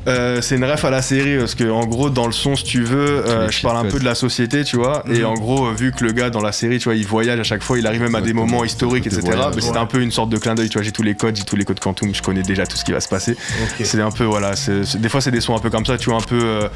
Euh, 0.07 0.41
c'est 0.41 0.57
une 0.57 0.65
ref 0.65 0.85
à 0.85 0.91
la 0.91 1.03
série 1.03 1.37
parce 1.39 1.55
que 1.55 1.69
en 1.71 1.85
gros 1.87 2.09
dans 2.09 2.27
le 2.27 2.33
son 2.33 2.57
si 2.57 2.65
tu 2.65 2.83
veux 2.83 3.27
euh, 3.27 3.51
je 3.51 3.63
parle 3.63 3.77
un 3.87 3.91
peu 3.91 3.99
de 3.99 4.05
la 4.05 4.15
société 4.15 4.65
tu 4.65 4.77
vois. 4.77 5.03
Et 5.11 5.19
Mhm. 5.21 5.27
en 5.27 5.35
gros 5.35 5.67
euh, 5.67 5.73
vu 5.73 5.93
que 5.93 6.05
le 6.05 6.13
gars 6.13 6.31
dans 6.31 6.41
la 6.41 6.53
série 6.53 6.79
tu 6.79 6.85
vois 6.85 6.95
il 6.95 7.07
voyage 7.07 7.39
à 7.41 7.43
chaque 7.43 7.63
fois 7.63 7.79
il 7.79 7.87
arrive 7.87 8.01
même 8.03 8.15
à 8.15 8.21
des 8.21 8.33
moments 8.33 8.65
historiques 8.65 9.07
etc 9.07 9.21
voyages, 9.23 9.55
mais 9.57 9.61
c'est 9.63 9.77
un 9.77 9.87
peu 9.87 10.01
une 10.01 10.11
sorte 10.13 10.31
de 10.31 10.39
clin 10.39 10.55
d'œil 10.55 10.69
tu 10.69 10.75
vois. 10.79 10.83
J'ai 10.83 10.93
tous 10.93 11.03
les 11.03 11.15
codes 11.15 11.37
j'ai 11.37 11.45
tous 11.45 11.57
les 11.57 11.65
codes 11.65 11.81
quantum 11.81 12.15
je 12.15 12.23
connais 12.23 12.43
déjà 12.43 12.67
tout 12.67 12.77
ce 12.77 12.85
qui 12.85 12.93
va 12.93 13.01
se 13.01 13.09
passer. 13.09 13.37
C'est 13.83 14.01
un 14.01 14.11
peu 14.11 14.25
voilà 14.25 14.53
des 14.99 15.09
fois 15.09 15.21
c'est 15.21 15.31
des 15.31 15.41
sons 15.41 15.55
un 15.57 15.61
peu 15.61 15.71
comme 15.71 15.85
ça 15.87 15.99
tu 15.99 16.11
vois 16.11 16.19
un 16.19 16.23
peu 16.23 16.41
euh, 16.43 16.69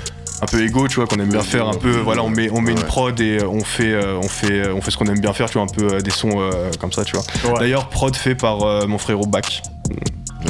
un 0.43 0.47
peu 0.47 0.63
égo 0.63 0.89
tu 0.89 0.97
vois 0.97 1.07
qu'on 1.07 1.19
aime 1.21 1.29
bien 1.31 1.41
faire 1.43 1.69
un 1.69 1.75
peu 1.75 1.91
voilà 1.91 2.23
on 2.25 2.29
met 2.31 2.51
on 2.51 2.61
met 2.61 2.73
une 2.73 2.83
prod 2.83 3.19
et 3.21 3.39
on 3.45 3.65
fait 3.65 3.95
on 4.17 4.29
fait 4.29 4.69
on 4.71 4.81
fait 4.81 4.91
ce 4.91 4.97
qu'on 4.97 5.07
aime 5.07 5.21
bien 5.21 5.33
faire 5.33 5.49
tu 5.49 5.55
vois 5.59 5.63
un 5.63 5.67
peu 5.67 6.03
des 6.03 6.11
sons 6.11 6.51
comme 6.81 6.93
ça 6.93 7.05
tu 7.05 7.15
vois. 7.17 7.53
Ouais. 7.53 7.59
d'ailleurs 7.61 7.89
prod 7.89 8.15
fait 8.17 8.35
par 8.35 8.87
mon 8.89 8.99
frérot 8.99 9.27
Bac 9.27 9.63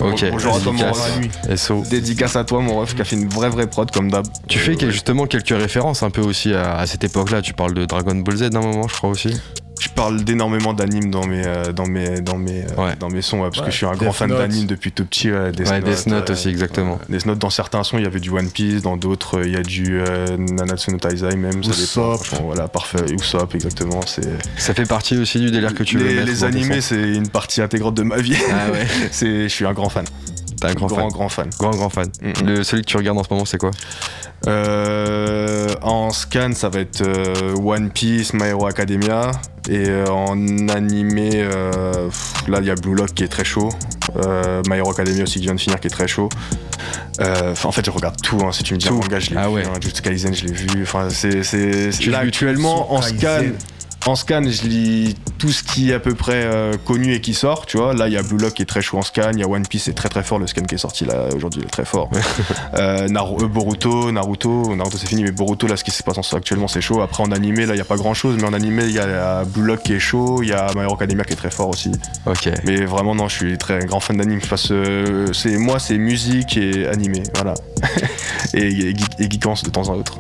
ok 0.00 0.24
Bonjour 0.30 0.56
à 0.56 0.60
toi, 0.60 0.72
mon 0.72 0.78
dédicace. 0.78 1.10
ref. 1.48 1.56
SO 1.56 1.82
dédicace 1.90 2.36
à 2.36 2.44
toi 2.44 2.60
mon 2.60 2.78
ref 2.80 2.94
qui 2.94 3.02
a 3.02 3.04
fait 3.04 3.16
une 3.16 3.28
vraie 3.28 3.50
vraie 3.50 3.66
prod 3.66 3.90
comme 3.90 4.10
d'hab. 4.10 4.26
Tu 4.48 4.58
fais 4.58 4.76
que- 4.76 4.90
justement 4.90 5.26
quelques 5.26 5.48
références 5.50 6.02
un 6.02 6.10
peu 6.10 6.22
aussi 6.22 6.54
à, 6.54 6.76
à 6.78 6.86
cette 6.86 7.04
époque 7.04 7.30
là 7.30 7.42
tu 7.42 7.52
parles 7.52 7.74
de 7.74 7.84
Dragon 7.84 8.14
Ball 8.14 8.36
Z 8.36 8.50
d'un 8.50 8.60
moment 8.60 8.88
je 8.88 8.94
crois 8.94 9.10
aussi 9.10 9.36
Je 9.82 9.88
parle 9.88 10.22
d'énormément 10.22 10.72
d'animes 10.74 11.10
dans 11.10 11.26
mes, 11.26 11.44
euh, 11.44 11.72
dans 11.72 11.86
mes, 11.86 12.20
dans 12.20 12.38
mes, 12.38 12.62
euh, 12.62 12.84
Ouais. 12.84 12.94
dans 13.00 13.08
mes 13.08 13.20
sons, 13.20 13.38
ouais, 13.38 13.48
parce 13.48 13.58
Ouais. 13.58 13.64
que 13.64 13.70
je 13.72 13.76
suis 13.78 13.86
un 13.86 13.94
grand 13.94 14.12
fan 14.12 14.30
d'animes 14.30 14.66
depuis 14.66 14.92
tout 14.92 15.04
petit. 15.04 15.28
Ouais, 15.32 15.50
Death 15.50 15.68
ouais 15.70 15.80
Note, 15.80 15.90
Death 15.90 16.06
Note 16.06 16.30
euh, 16.30 16.32
aussi 16.34 16.48
exactement 16.50 17.00
Death 17.08 17.26
Note, 17.26 17.38
dans 17.38 17.50
certains 17.50 17.82
sons, 17.82 17.98
il 17.98 18.04
y 18.04 18.06
avait 18.06 18.20
du 18.20 18.30
One 18.30 18.48
Piece, 18.48 18.82
dans 18.82 18.96
d'autres, 18.96 19.44
il 19.44 19.50
y 19.52 19.56
a 19.56 19.62
du 19.62 20.00
euh, 20.00 20.36
Nanatsu 20.36 20.92
no 20.92 20.98
Taizai 20.98 21.34
même. 21.34 21.64
Ça 21.64 21.72
dépend, 21.72 22.44
voilà, 22.44 22.68
parfait. 22.68 22.98
Usopp, 23.10 23.56
exactement. 23.56 24.02
C'est... 24.06 24.22
ça 24.56 24.72
fait 24.72 24.86
partie 24.86 25.18
aussi 25.18 25.40
du 25.40 25.50
délire 25.50 25.74
que 25.74 25.82
tu 25.82 25.98
veux 25.98 26.06
les 26.06 26.14
mettre 26.14 26.26
les 26.28 26.44
animés, 26.44 26.80
c'est 26.80 27.14
une 27.14 27.28
partie 27.28 27.60
intégrante 27.60 27.94
de 27.94 28.04
ma 28.04 28.18
vie. 28.18 28.36
ah 28.52 28.70
ouais 28.70 28.86
c'est, 29.10 29.42
je 29.44 29.48
suis 29.48 29.66
un 29.66 29.72
grand 29.72 29.88
fan. 29.88 30.04
T'es 30.62 30.70
un 30.70 30.74
grand 30.74 30.86
grand, 30.86 30.98
fan 30.98 31.10
grand 31.10 31.28
fan. 31.28 31.50
grand 31.58 31.70
grand 31.70 31.88
fan 31.90 32.08
Mm, 32.22 32.28
mm. 32.28 32.46
le 32.46 32.62
celui 32.64 32.82
que 32.82 32.88
tu 32.88 32.96
regardes 32.96 33.18
en 33.18 33.24
ce 33.24 33.28
moment 33.30 33.44
c'est 33.44 33.58
quoi? 33.58 33.70
Euh, 34.48 35.68
en 35.82 36.10
scan, 36.10 36.50
ça 36.54 36.68
va 36.68 36.80
être 36.80 37.02
euh, 37.02 37.54
One 37.62 37.90
Piece, 37.90 38.32
My 38.34 38.48
Hero 38.48 38.66
Academia. 38.66 39.30
Et 39.70 39.88
euh, 39.88 40.06
en 40.08 40.68
animé, 40.68 41.30
pff, 41.30 42.48
là, 42.48 42.58
il 42.60 42.66
y 42.66 42.70
a 42.70 42.74
Blue 42.74 42.94
Lock 42.96 43.14
qui 43.14 43.22
est 43.22 43.28
très 43.28 43.44
chaud. 43.44 43.68
My 44.68 44.78
Hero 44.78 44.90
Academia 44.90 45.22
aussi 45.22 45.38
qui 45.38 45.44
vient 45.46 45.54
de 45.54 45.60
finir 45.60 45.78
qui 45.78 45.86
est 45.86 45.90
très 45.90 46.08
chaud. 46.08 46.28
Euh, 47.20 47.54
en 47.62 47.70
fait, 47.72 47.84
je 47.86 47.90
regarde 47.92 48.20
tout. 48.20 48.38
hein. 48.44 48.50
Si 48.50 48.64
tu 48.64 48.74
me 48.74 48.78
dis 48.80 48.88
un 48.88 48.92
manga, 48.92 49.20
je 49.20 49.30
l'ai 49.30 49.36
Ah 49.36 49.46
vu. 49.48 49.54
ouais. 49.54 49.64
hein. 49.64 49.74
Jutsu 49.80 50.02
Kaisen, 50.02 50.34
je 50.34 50.46
l'ai 50.46 50.52
vu. 50.52 50.82
Enfin, 50.82 51.08
c'est, 51.10 51.42
actuellement, 52.14 52.92
en 52.92 53.00
scan. 53.02 53.42
En 54.06 54.16
scan, 54.16 54.42
je 54.48 54.62
lis 54.66 55.14
tout 55.38 55.50
ce 55.50 55.62
qui 55.62 55.90
est 55.90 55.94
à 55.94 56.00
peu 56.00 56.14
près 56.14 56.44
euh, 56.44 56.74
connu 56.84 57.14
et 57.14 57.20
qui 57.20 57.34
sort, 57.34 57.66
tu 57.66 57.76
vois. 57.78 57.94
Là, 57.94 58.08
il 58.08 58.14
y 58.14 58.16
a 58.16 58.22
Blue 58.22 58.36
Lock 58.38 58.54
qui 58.54 58.62
est 58.62 58.66
très 58.66 58.82
chaud 58.82 58.98
en 58.98 59.02
scan, 59.02 59.30
il 59.32 59.38
y 59.40 59.42
a 59.42 59.48
One 59.48 59.66
Piece, 59.66 59.84
c'est 59.84 59.92
très 59.94 60.08
très 60.08 60.22
fort, 60.22 60.38
le 60.38 60.46
scan 60.46 60.62
qui 60.62 60.74
est 60.74 60.78
sorti 60.78 61.04
là 61.04 61.26
aujourd'hui, 61.34 61.60
il 61.62 61.66
est 61.66 61.70
très 61.70 61.84
fort. 61.84 62.10
Euh, 62.74 63.06
Naru- 63.08 63.42
euh, 63.44 63.48
Boruto, 63.48 64.10
Naruto, 64.12 64.74
Naruto 64.74 64.96
c'est 64.96 65.06
fini, 65.06 65.22
mais 65.24 65.30
Boruto, 65.30 65.66
là, 65.66 65.76
ce 65.76 65.84
qui 65.84 65.90
se 65.90 66.02
passe 66.02 66.16
en- 66.18 66.36
actuellement, 66.36 66.68
c'est 66.68 66.80
chaud. 66.80 67.02
Après, 67.02 67.22
en 67.22 67.30
animé, 67.32 67.66
là, 67.66 67.74
il 67.74 67.78
y 67.78 67.80
a 67.82 67.84
pas 67.84 67.96
grand 67.96 68.14
chose, 68.14 68.36
mais 68.38 68.44
en 68.44 68.52
animé, 68.54 68.84
il 68.84 68.92
y 68.92 68.98
a 68.98 69.44
Blue 69.44 69.64
Lock 69.66 69.82
qui 69.82 69.92
est 69.92 69.98
chaud, 69.98 70.42
il 70.42 70.48
y 70.48 70.52
a 70.52 70.68
My 70.74 70.82
Hero 70.82 70.94
Academia 70.94 71.24
qui 71.24 71.34
est 71.34 71.36
très 71.36 71.50
fort 71.50 71.68
aussi. 71.68 71.92
ok 72.26 72.48
Mais 72.64 72.84
vraiment, 72.86 73.14
non, 73.14 73.28
je 73.28 73.34
suis 73.36 73.58
très 73.58 73.80
grand 73.80 74.00
fan 74.00 74.16
d'anime. 74.16 74.40
Euh, 74.70 75.26
c'est, 75.32 75.56
moi, 75.58 75.78
c'est 75.78 75.98
musique 75.98 76.56
et 76.56 76.86
animé, 76.88 77.22
voilà. 77.34 77.54
et, 78.54 78.66
et, 78.66 78.92
geek- 78.94 79.16
et 79.20 79.30
geekance 79.30 79.62
de 79.64 79.70
temps 79.70 79.88
en 79.88 79.94
autre. 79.96 80.18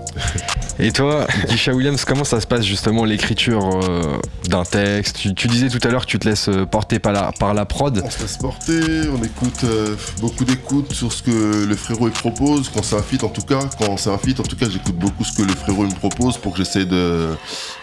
Et 0.78 0.90
toi, 0.90 1.26
Gisha 1.48 1.72
Williams, 1.72 2.04
comment 2.04 2.24
ça 2.24 2.40
se 2.40 2.46
passe 2.46 2.64
justement 2.64 3.04
l'écriture 3.04 3.80
euh, 3.84 4.16
d'un 4.48 4.64
texte? 4.64 5.16
Tu, 5.16 5.34
tu 5.34 5.46
disais 5.46 5.68
tout 5.68 5.78
à 5.86 5.90
l'heure 5.90 6.06
que 6.06 6.10
tu 6.10 6.18
te 6.18 6.28
laisses 6.28 6.48
euh, 6.48 6.64
porter 6.66 6.98
par 6.98 7.12
la, 7.12 7.30
par 7.38 7.54
la 7.54 7.66
prod. 7.66 8.00
On 8.04 8.10
se 8.10 8.20
laisse 8.20 8.36
porter, 8.38 8.80
on 9.12 9.22
écoute 9.22 9.64
euh, 9.64 9.94
beaucoup 10.20 10.44
d'écoute 10.44 10.92
sur 10.92 11.12
ce 11.12 11.22
que 11.22 11.64
le 11.66 11.76
frérot 11.76 12.08
il 12.08 12.12
propose, 12.12 12.70
quand 12.74 12.82
c'est 12.82 12.96
un 12.96 13.02
feat 13.02 13.22
en 13.22 13.28
tout 13.28 13.42
cas, 13.42 13.60
quand 13.78 13.96
c'est 13.96 14.10
un 14.10 14.18
feat 14.18 14.40
en 14.40 14.44
tout 14.44 14.56
cas 14.56 14.66
j'écoute 14.68 14.96
beaucoup 14.96 15.24
ce 15.24 15.32
que 15.36 15.42
le 15.42 15.54
frérot 15.54 15.84
il 15.84 15.90
me 15.90 15.98
propose 15.98 16.38
pour 16.38 16.52
que 16.52 16.58
j'essaie 16.58 16.86
de 16.86 17.28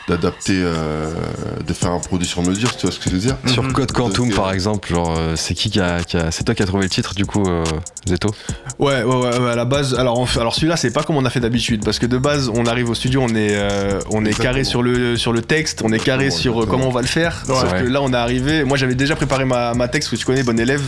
d'adapter, 0.08 0.60
euh, 0.60 1.14
de 1.66 1.74
faire 1.74 1.92
un 1.92 2.00
produit 2.00 2.28
sur 2.28 2.42
mesure, 2.42 2.76
tu 2.76 2.88
vois 2.88 2.92
ce 2.92 3.00
que 3.00 3.10
je 3.12 3.16
veux 3.16 3.22
dire? 3.22 3.38
Sur 3.46 3.72
Code 3.72 3.92
Quantum 3.92 4.32
par 4.34 4.52
exemple, 4.52 4.90
genre 4.90 5.16
c'est 5.36 5.54
qui 5.54 5.70
qui 5.70 5.80
a, 5.80 6.04
qui 6.04 6.18
a- 6.18 6.32
c'est 6.32 6.44
toi 6.44 6.56
qui 6.56 6.64
as 6.64 6.66
trouvé 6.66 6.84
le 6.84 6.90
titre 6.90 7.14
du 7.14 7.26
coup 7.26 7.44
euh, 7.48 7.64
Zeto? 8.08 8.34
Ouais, 8.80 9.04
ouais, 9.04 9.16
ouais, 9.16 9.38
ouais, 9.40 9.52
à 9.52 9.56
la 9.56 9.66
base. 9.66 9.94
Alors, 9.94 10.18
on 10.18 10.26
alors 10.40 10.56
celui-là, 10.56 10.78
c'est 10.78 10.92
pas 10.92 11.04
comme 11.04 11.18
on 11.18 11.26
a 11.26 11.30
fait 11.30 11.40
d'habitude, 11.40 11.84
parce 11.86 12.00
que 12.00 12.06
de 12.08 12.18
base, 12.18 12.50
on 12.54 12.66
arrive 12.66 12.79
au 12.84 12.94
studio, 12.96 13.22
on 13.24 13.30
est, 13.36 13.56
euh, 13.56 14.00
on 14.12 14.26
est 14.26 14.38
carré 14.40 14.64
sur 14.64 14.82
le, 14.84 15.18
sur 15.18 15.34
le 15.34 15.42
texte, 15.42 15.82
on 15.84 15.92
est 15.92 16.00
carré 16.00 16.26
Exactement, 16.26 16.42
sur 16.42 16.52
euh, 16.54 16.56
exactement. 16.64 16.78
comment 16.78 16.90
on 16.90 16.94
va 16.94 17.02
le 17.02 17.08
faire. 17.08 17.44
Ouais. 17.48 17.56
Sauf 17.56 17.72
que 17.74 17.86
là, 17.86 18.02
on 18.02 18.12
est 18.14 18.16
arrivé. 18.16 18.64
Moi, 18.64 18.78
j'avais 18.78 18.96
déjà 18.96 19.16
préparé 19.16 19.46
ma, 19.46 19.74
ma 19.74 19.88
texte, 19.88 20.10
que 20.10 20.16
tu 20.16 20.26
connais, 20.26 20.44
bon 20.44 20.60
élève, 20.60 20.82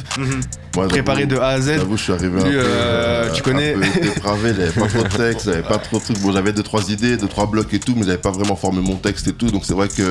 moi, 0.75 0.87
préparé 0.87 1.25
de 1.25 1.37
A 1.37 1.47
à 1.47 1.59
Z. 1.61 1.75
J'avoue, 1.77 1.97
je 1.97 2.03
suis 2.03 2.13
arrivé 2.13 2.39
un 2.39 2.43
peu, 2.43 2.49
euh, 2.53 3.29
tu 3.31 3.41
connais. 3.41 3.73
un 3.75 3.79
peu 3.79 3.99
dépravé, 4.01 4.53
j'avais 4.55 4.71
pas 4.71 4.87
trop 4.87 5.03
de 5.03 5.07
texte, 5.29 5.45
j'avais 5.45 5.61
pas 5.63 5.77
trop 5.77 5.97
de 5.99 6.03
trucs. 6.03 6.19
Bon, 6.19 6.31
j'avais 6.31 6.53
deux 6.53 6.63
trois 6.63 6.89
idées, 6.89 7.17
deux 7.17 7.27
trois 7.27 7.45
blocs 7.47 7.73
et 7.73 7.79
tout, 7.79 7.93
mais 7.95 8.03
j'avais 8.05 8.17
pas 8.17 8.31
vraiment 8.31 8.55
formé 8.55 8.81
mon 8.81 8.95
texte 8.95 9.27
et 9.27 9.33
tout. 9.33 9.47
Donc 9.47 9.63
c'est 9.65 9.73
vrai 9.73 9.87
que 9.87 10.09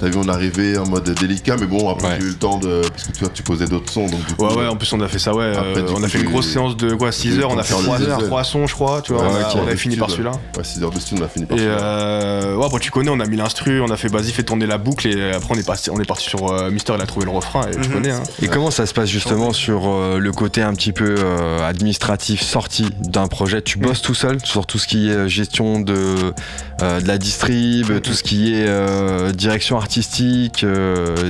t'as 0.00 0.06
vu, 0.08 0.16
on 0.16 0.28
arrivait 0.28 0.76
en 0.78 0.86
mode 0.88 1.08
délicat, 1.10 1.56
mais 1.58 1.66
bon, 1.66 1.88
après 1.90 2.08
Ouais. 2.08 2.16
j'ai 2.20 2.26
eu 2.26 2.30
le 2.30 2.34
temps 2.34 2.58
de, 2.58 2.80
parce 2.90 3.04
que 3.04 3.12
tu 3.12 3.20
vois, 3.20 3.28
tu 3.32 3.42
posais 3.42 3.66
d'autres 3.66 3.92
sons, 3.92 4.06
donc 4.08 4.24
du 4.26 4.34
coup. 4.34 4.46
Ouais, 4.46 4.54
ouais, 4.54 4.66
en 4.66 4.76
plus, 4.76 4.92
on 4.92 5.00
a 5.00 5.08
fait 5.08 5.18
ça, 5.18 5.34
ouais. 5.34 5.50
Après, 5.56 5.80
euh, 5.82 5.94
on 5.96 6.02
a 6.02 6.08
fait 6.08 6.18
une 6.18 6.28
grosse 6.30 6.48
séance 6.48 6.76
de 6.76 6.94
quoi, 6.94 7.12
6 7.12 7.38
heures, 7.38 7.50
on 7.50 7.58
a 7.58 7.62
fait 7.62 7.74
Faire 7.74 7.78
le 7.78 7.84
3 7.84 7.94
heures, 8.02 8.06
deuxième. 8.16 8.26
3 8.28 8.44
sons, 8.44 8.66
je 8.66 8.74
crois, 8.74 9.02
tu 9.02 9.12
vois. 9.12 9.22
Ouais, 9.22 9.28
on 9.30 9.36
a, 9.36 9.48
ok. 9.54 9.60
on 9.64 9.68
a 9.68 9.76
fini 9.76 9.96
par 9.96 10.10
celui-là. 10.10 10.32
Ouais, 10.56 10.64
6 10.64 10.82
heures 10.82 10.90
de 10.90 10.98
style, 10.98 11.18
on 11.20 11.24
a 11.24 11.28
fini 11.28 11.46
par 11.46 11.56
celui-là. 11.58 11.76
euh, 11.78 12.56
ouais, 12.56 12.64
après 12.66 12.78
tu 12.80 12.90
connais, 12.90 13.10
on 13.10 13.20
a 13.20 13.26
mis 13.26 13.36
l'instru, 13.36 13.80
on 13.80 13.90
a 13.90 13.96
fait 13.96 14.08
vas-y, 14.08 14.32
fais 14.32 14.42
tourner 14.42 14.66
la 14.66 14.78
boucle 14.78 15.06
et 15.06 15.32
après 15.32 15.54
on 15.54 15.58
est 15.58 15.66
parti, 15.66 15.90
on 15.90 16.00
est 16.00 16.04
parti 16.06 16.24
sur 16.28 16.50
euh, 16.50 16.70
Mister, 16.70 16.94
il 16.96 17.02
a 17.02 17.06
trouvé 17.06 17.26
le 17.26 17.30
refrain 17.32 17.66
et 17.68 17.72
tu 17.72 17.88
Mhm. 17.88 17.94
connais. 17.94 18.10
Hein. 18.10 18.22
Et 18.42 18.48
comment 18.48 18.70
ça 18.70 18.86
se 18.86 18.94
passe 18.94 19.08
justement 19.08 19.52
sur 19.52 19.86
euh, 20.00 20.18
le 20.18 20.32
côté 20.32 20.62
un 20.62 20.74
petit 20.74 20.92
peu 20.92 21.14
euh, 21.18 21.68
administratif 21.68 22.42
sorti 22.42 22.88
d'un 23.00 23.26
projet. 23.26 23.62
Tu 23.62 23.78
bosses 23.78 24.02
tout 24.02 24.14
seul 24.14 24.38
sur 24.44 24.66
tout 24.66 24.78
ce 24.78 24.86
qui 24.86 25.08
est 25.08 25.12
euh, 25.12 25.28
gestion 25.28 25.80
de, 25.80 26.32
de 26.80 27.06
la 27.06 27.18
distrib, 27.18 28.00
tout 28.00 28.12
ce 28.12 28.22
qui 28.22 28.54
est 28.54 29.32
direction 29.32 29.76
artistique, 29.76 30.64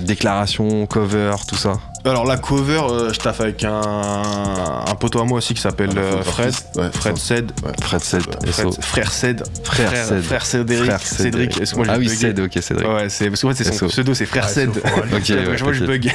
déclaration, 0.03 0.87
cover, 0.87 1.35
tout 1.47 1.57
ça 1.57 1.79
Alors 2.05 2.25
la 2.25 2.39
cover, 2.39 2.81
euh, 2.89 3.13
je 3.13 3.19
taffe 3.19 3.41
avec 3.43 3.63
un, 3.65 3.81
un 4.89 4.95
poteau 4.95 5.21
à 5.21 5.25
moi 5.25 5.39
aussi 5.39 5.53
qui 5.53 5.61
s'appelle 5.61 5.91
Un 5.91 5.99
euh, 5.99 6.23
Fred, 6.23 6.55
ouais, 6.77 6.91
Fred 6.93 7.19
ça. 7.19 7.37
Ced, 7.37 7.53
Fred 7.83 8.01
SO. 8.03 8.73
frère 8.81 9.13
Ced, 9.13 9.43
Frère 9.65 10.07
Ced. 10.07 10.23
frère 10.23 10.47
Cédric, 10.47 10.85
Frère 10.85 11.01
Cédric. 11.01 11.51
Que 11.51 11.77
moi 11.77 11.87
Ah 11.89 11.99
oui, 11.99 12.09
Ced, 12.09 12.41
ok, 12.41 12.59
Cédric. 12.63 12.89
Ouais, 12.89 13.09
c'est 13.11 13.29
parce 13.29 13.43
que 13.43 13.53
fait, 13.53 13.65
c'est 13.65 13.73
son 13.73 13.79
SO. 13.79 13.89
pseudo, 13.89 14.15
c'est 14.15 14.25
frère 14.25 14.47
Ouais, 14.47 14.51
c'est 14.53 14.67
au 14.67 14.71
Ok, 14.71 15.29
ouais, 15.67 15.75
je 15.75 15.85
bug. 15.85 16.07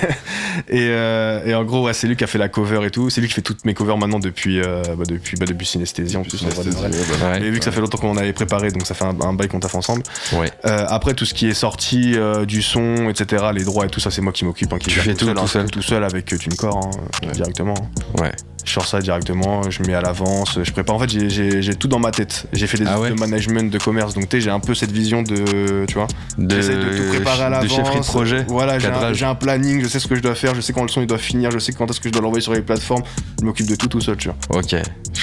Et, 0.70 0.88
euh, 0.90 1.46
et 1.46 1.54
en 1.54 1.64
gros, 1.64 1.86
ouais, 1.86 1.94
c'est 1.94 2.08
lui 2.08 2.16
qui 2.16 2.24
a 2.24 2.28
fait 2.28 2.40
la 2.40 2.50
cover 2.50 2.86
et 2.86 2.90
tout. 2.90 3.10
C'est 3.10 3.22
lui 3.22 3.28
qui 3.28 3.36
fait 3.36 3.42
toutes 3.42 3.64
mes 3.66 3.74
covers 3.76 3.98
maintenant 3.98 4.20
depuis, 4.20 4.62
euh, 4.62 4.82
bah, 4.98 5.04
depuis, 5.08 5.38
bah, 5.38 5.46
depuis 5.46 5.68
Synesthésie 5.68 6.18
en 6.18 6.24
plus. 6.24 6.42
Ouais. 6.42 7.42
Et 7.42 7.50
vu 7.52 7.60
que 7.60 7.66
ça 7.66 7.72
fait 7.72 7.82
longtemps 7.82 8.00
qu'on 8.00 8.18
avait 8.18 8.34
préparé, 8.34 8.72
donc 8.72 8.88
ça 8.88 8.96
fait 8.96 9.06
un, 9.06 9.34
bail 9.34 9.48
qu'on 9.48 9.60
taffe 9.60 9.76
ensemble. 9.76 10.02
Ouais. 10.34 10.52
Euh, 10.66 10.86
après, 10.90 11.14
tout 11.14 11.26
ce 11.26 11.34
qui 11.34 11.48
est 11.48 11.54
sorti 11.54 12.14
euh, 12.16 12.46
du 12.46 12.62
son, 12.62 13.10
etc., 13.10 13.46
les 13.54 13.64
droits 13.64 13.86
et 13.86 13.90
tout 13.90 14.00
ça, 14.00 14.10
c'est 14.10 14.22
moi 14.22 14.34
qui 14.34 14.46
m'occupe. 14.46 14.74
Hein, 14.74 14.78
Tu 14.80 14.90
fais 14.90 15.14
tout 15.14 15.26
tout 15.26 15.40
hein, 15.40 15.48
seul 15.48 15.70
Tout 15.76 15.82
seul 15.82 16.06
avec 16.06 16.24
TuneCore, 16.26 16.78
hein, 16.88 16.90
Ouais. 17.28 17.34
directement. 17.34 17.74
Ouais. 18.22 18.32
Je 18.64 18.72
sors 18.72 18.88
ça 18.88 19.00
directement, 19.00 19.70
je 19.70 19.84
mets 19.84 19.94
à 19.94 20.02
l'avance, 20.02 20.58
je 20.64 20.72
prépare. 20.72 20.96
En 20.96 21.00
fait, 21.00 21.10
j'ai- 21.10 21.76
tout 21.76 21.88
dans 21.90 22.00
ma 22.00 22.10
tête. 22.12 22.48
J'ai 22.54 22.66
fait 22.66 22.78
des 22.80 22.86
Ah 22.88 23.00
ouais 23.00 23.10
de 23.12 23.20
management, 23.20 23.70
de 23.70 23.78
commerce, 23.78 24.14
donc 24.16 24.28
tu 24.30 24.40
j'ai 24.42 24.50
un 24.50 24.60
peu 24.62 24.74
cette 24.74 24.92
vision 24.92 25.22
de. 25.22 25.86
Tu 25.86 25.94
vois 25.94 26.08
De, 26.38 26.56
J'essaie 26.56 26.76
de 26.76 26.82
tout 26.98 27.10
préparer 27.10 27.44
à 27.44 27.46
de 27.48 27.52
l'avance. 27.52 27.70
chefferie 27.76 28.00
de 28.00 28.06
projet. 28.06 28.46
Voilà, 28.48 28.80
j'ai 28.80 28.88
un, 28.88 29.30
un 29.30 29.36
planning, 29.36 29.84
je 29.84 29.88
sais 29.88 30.00
ce 30.00 30.08
que 30.08 30.16
je 30.16 30.22
dois 30.22 30.34
faire, 30.34 30.56
je 30.56 30.62
sais 30.62 30.72
quand 30.74 30.82
le 30.82 30.88
son 30.88 31.02
il 31.02 31.08
doit 31.08 31.18
finir, 31.20 31.52
je 31.52 31.60
sais 31.60 31.74
quand 31.74 31.88
est-ce 31.92 32.00
que 32.00 32.08
je 32.10 32.14
dois 32.14 32.22
l'envoyer 32.24 32.42
sur 32.42 32.54
les 32.54 32.62
plateformes. 32.62 33.04
Je 33.40 33.46
m'occupe 33.46 33.68
de 33.68 33.76
tout 33.76 33.88
tout 33.88 34.00
seul, 34.02 34.16
tu 34.18 34.30
vois. 34.30 34.60
Ok, 34.62 34.76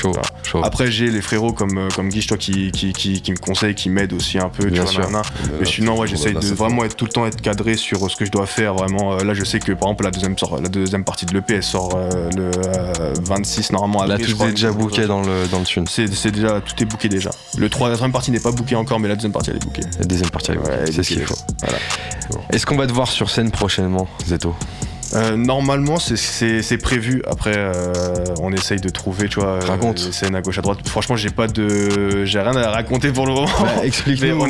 chaud, 0.02 0.12
Voilà. 0.12 0.28
chaud. 0.42 0.60
Après, 0.64 0.90
j'ai 0.90 1.10
les 1.10 1.20
frérots 1.22 1.52
comme, 1.52 1.78
euh, 1.78 1.88
comme 1.94 2.08
Guiche, 2.08 2.26
toi, 2.26 2.36
qui, 2.36 2.70
qui, 2.72 2.92
qui, 2.92 3.20
qui 3.22 3.30
me 3.32 3.36
conseillent, 3.36 3.74
qui 3.74 3.88
m'aident 3.90 4.12
aussi 4.14 4.38
un 4.38 4.48
peu, 4.48 4.66
Bien 4.68 4.84
tu 4.84 4.92
sûr. 4.94 5.08
vois. 5.08 5.22
Mais 5.60 5.66
sinon, 5.66 5.98
ouais, 5.98 6.06
j'essaye 6.06 6.34
de 6.34 6.46
vraiment 6.54 6.84
être 6.84 6.96
tout 6.96 7.04
le 7.04 7.10
temps 7.12 7.26
être 7.26 7.40
cadré 7.40 7.76
sur 7.76 8.04
euh, 8.04 8.08
ce 8.08 8.16
que 8.16 8.24
je 8.24 8.30
dois 8.30 8.46
faire. 8.46 8.74
Vraiment, 8.74 9.12
Euh, 9.14 9.24
là, 9.24 9.34
je 9.34 9.44
sais 9.44 9.58
que 9.58 9.72
par 9.72 9.88
exemple, 9.88 10.04
la 10.04 10.10
deuxième, 10.10 10.36
sort- 10.38 10.60
la 10.60 10.68
deuxième 10.68 11.04
partie 11.04 11.26
de 11.26 11.34
l'EP, 11.34 11.54
elle 11.54 11.62
sort 11.62 11.90
euh, 11.96 12.28
le 12.36 12.50
euh, 12.66 13.12
26 13.22 13.72
normalement. 13.72 14.04
Là, 14.04 14.18
tout 14.18 14.42
est 14.44 14.50
déjà 14.50 14.72
booké 14.72 15.06
dans 15.06 15.22
le, 15.22 15.46
dans 15.50 15.58
le 15.58 15.64
tune. 15.64 15.86
C'est 15.86 16.30
déjà, 16.30 16.60
tout 16.60 16.74
est 16.82 16.86
booké 16.86 17.08
déjà. 17.08 17.30
Le 17.56 17.68
3, 17.68 17.88
la 17.88 17.94
troisième 17.96 18.12
partie 18.12 18.30
n'est 18.30 18.40
pas 18.40 18.52
booké 18.52 18.74
encore, 18.76 18.98
mais 19.00 19.08
la 19.08 19.14
deuxième 19.14 19.32
partie, 19.32 19.50
elle 19.50 19.56
est 19.56 19.64
bookée. 19.64 19.82
La 19.98 20.04
deuxième 20.06 20.30
partie, 20.30 20.52
Ouais, 20.52 20.58
c'est 20.86 21.02
ce 21.02 21.08
qu'il 21.08 21.18
bookée. 21.20 21.34
faut. 21.34 21.54
Voilà. 21.62 21.78
Est-ce 22.50 22.66
qu'on 22.66 22.76
va 22.76 22.86
te 22.86 22.92
voir 22.92 23.08
sur 23.08 23.30
scène 23.30 23.50
prochainement, 23.50 24.08
Zeto? 24.26 24.54
Euh, 25.14 25.36
normalement, 25.36 25.98
c'est- 25.98 26.76
prévu. 26.82 27.22
Après, 27.30 27.52
euh, 27.54 27.92
on 28.40 28.52
essaye 28.52 28.80
de 28.80 28.88
trouver, 28.88 29.28
tu 29.28 29.38
vois, 29.40 29.50
euh, 29.50 29.60
Raconte. 29.60 30.04
des 30.06 30.12
scènes 30.12 30.34
à 30.34 30.40
gauche 30.40 30.58
à 30.58 30.62
droite. 30.62 30.78
Franchement, 30.88 31.16
j'ai 31.16 31.30
pas 31.30 31.46
de, 31.46 32.24
j'ai 32.24 32.40
rien 32.40 32.56
à 32.56 32.70
raconter 32.70 33.12
pour 33.12 33.26
le 33.26 33.34
moment. 33.34 33.46
Bah, 33.60 33.68
Explique-nous 33.84 34.34
où, 34.36 34.42
où 34.44 34.46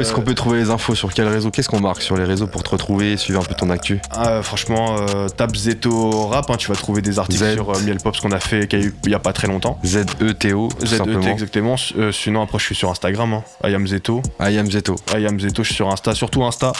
est-ce 0.00 0.10
euh, 0.10 0.14
qu'on 0.14 0.20
peut 0.22 0.34
trouver 0.34 0.58
les 0.58 0.70
infos, 0.70 0.94
sur 0.94 1.12
quel 1.12 1.26
réseau, 1.28 1.50
qu'est-ce 1.50 1.68
qu'on 1.68 1.80
marque 1.80 2.02
sur 2.02 2.16
les 2.16 2.24
réseaux 2.24 2.46
pour 2.46 2.62
te 2.62 2.70
retrouver, 2.70 3.16
suivre 3.16 3.40
un 3.40 3.44
peu 3.44 3.54
ton 3.54 3.70
actu? 3.70 4.00
Ah, 4.10 4.42
franchement, 4.42 4.96
euh, 5.00 5.28
tape 5.28 5.56
Zeto 5.56 6.26
Rap, 6.28 6.50
hein, 6.50 6.56
tu 6.58 6.68
vas 6.68 6.76
trouver 6.76 7.00
des 7.02 7.18
articles 7.18 7.42
Z. 7.44 7.54
sur 7.54 7.70
euh, 7.70 7.80
Miel 7.84 7.96
Pops 7.96 8.20
qu'on 8.20 8.32
a 8.32 8.40
fait 8.40 8.68
qu'il 8.68 8.78
y 8.80 8.82
a 8.82 8.86
eu 8.86 8.94
il 9.06 9.10
y 9.10 9.14
a 9.14 9.18
pas 9.18 9.32
très 9.32 9.48
longtemps. 9.48 9.78
Z-E-T-O, 9.84 10.68
tout 10.78 10.86
ZET 10.86 10.98
simplement. 10.98 11.26
exactement. 11.32 11.76
Euh, 11.98 12.12
sinon, 12.12 12.42
après, 12.42 12.58
je 12.58 12.64
suis 12.64 12.74
sur 12.74 12.90
Instagram. 12.90 13.32
Hein. 13.32 13.42
I 13.64 13.74
am 13.74 13.86
Zeto. 13.86 14.22
I 14.40 14.58
am 14.58 14.70
Zeto. 14.70 14.94
I 15.16 15.26
am 15.26 15.40
Zeto, 15.40 15.62
je 15.62 15.68
suis 15.68 15.74
sur 15.76 15.90
Insta, 15.90 16.14
surtout 16.14 16.44
Insta. 16.44 16.72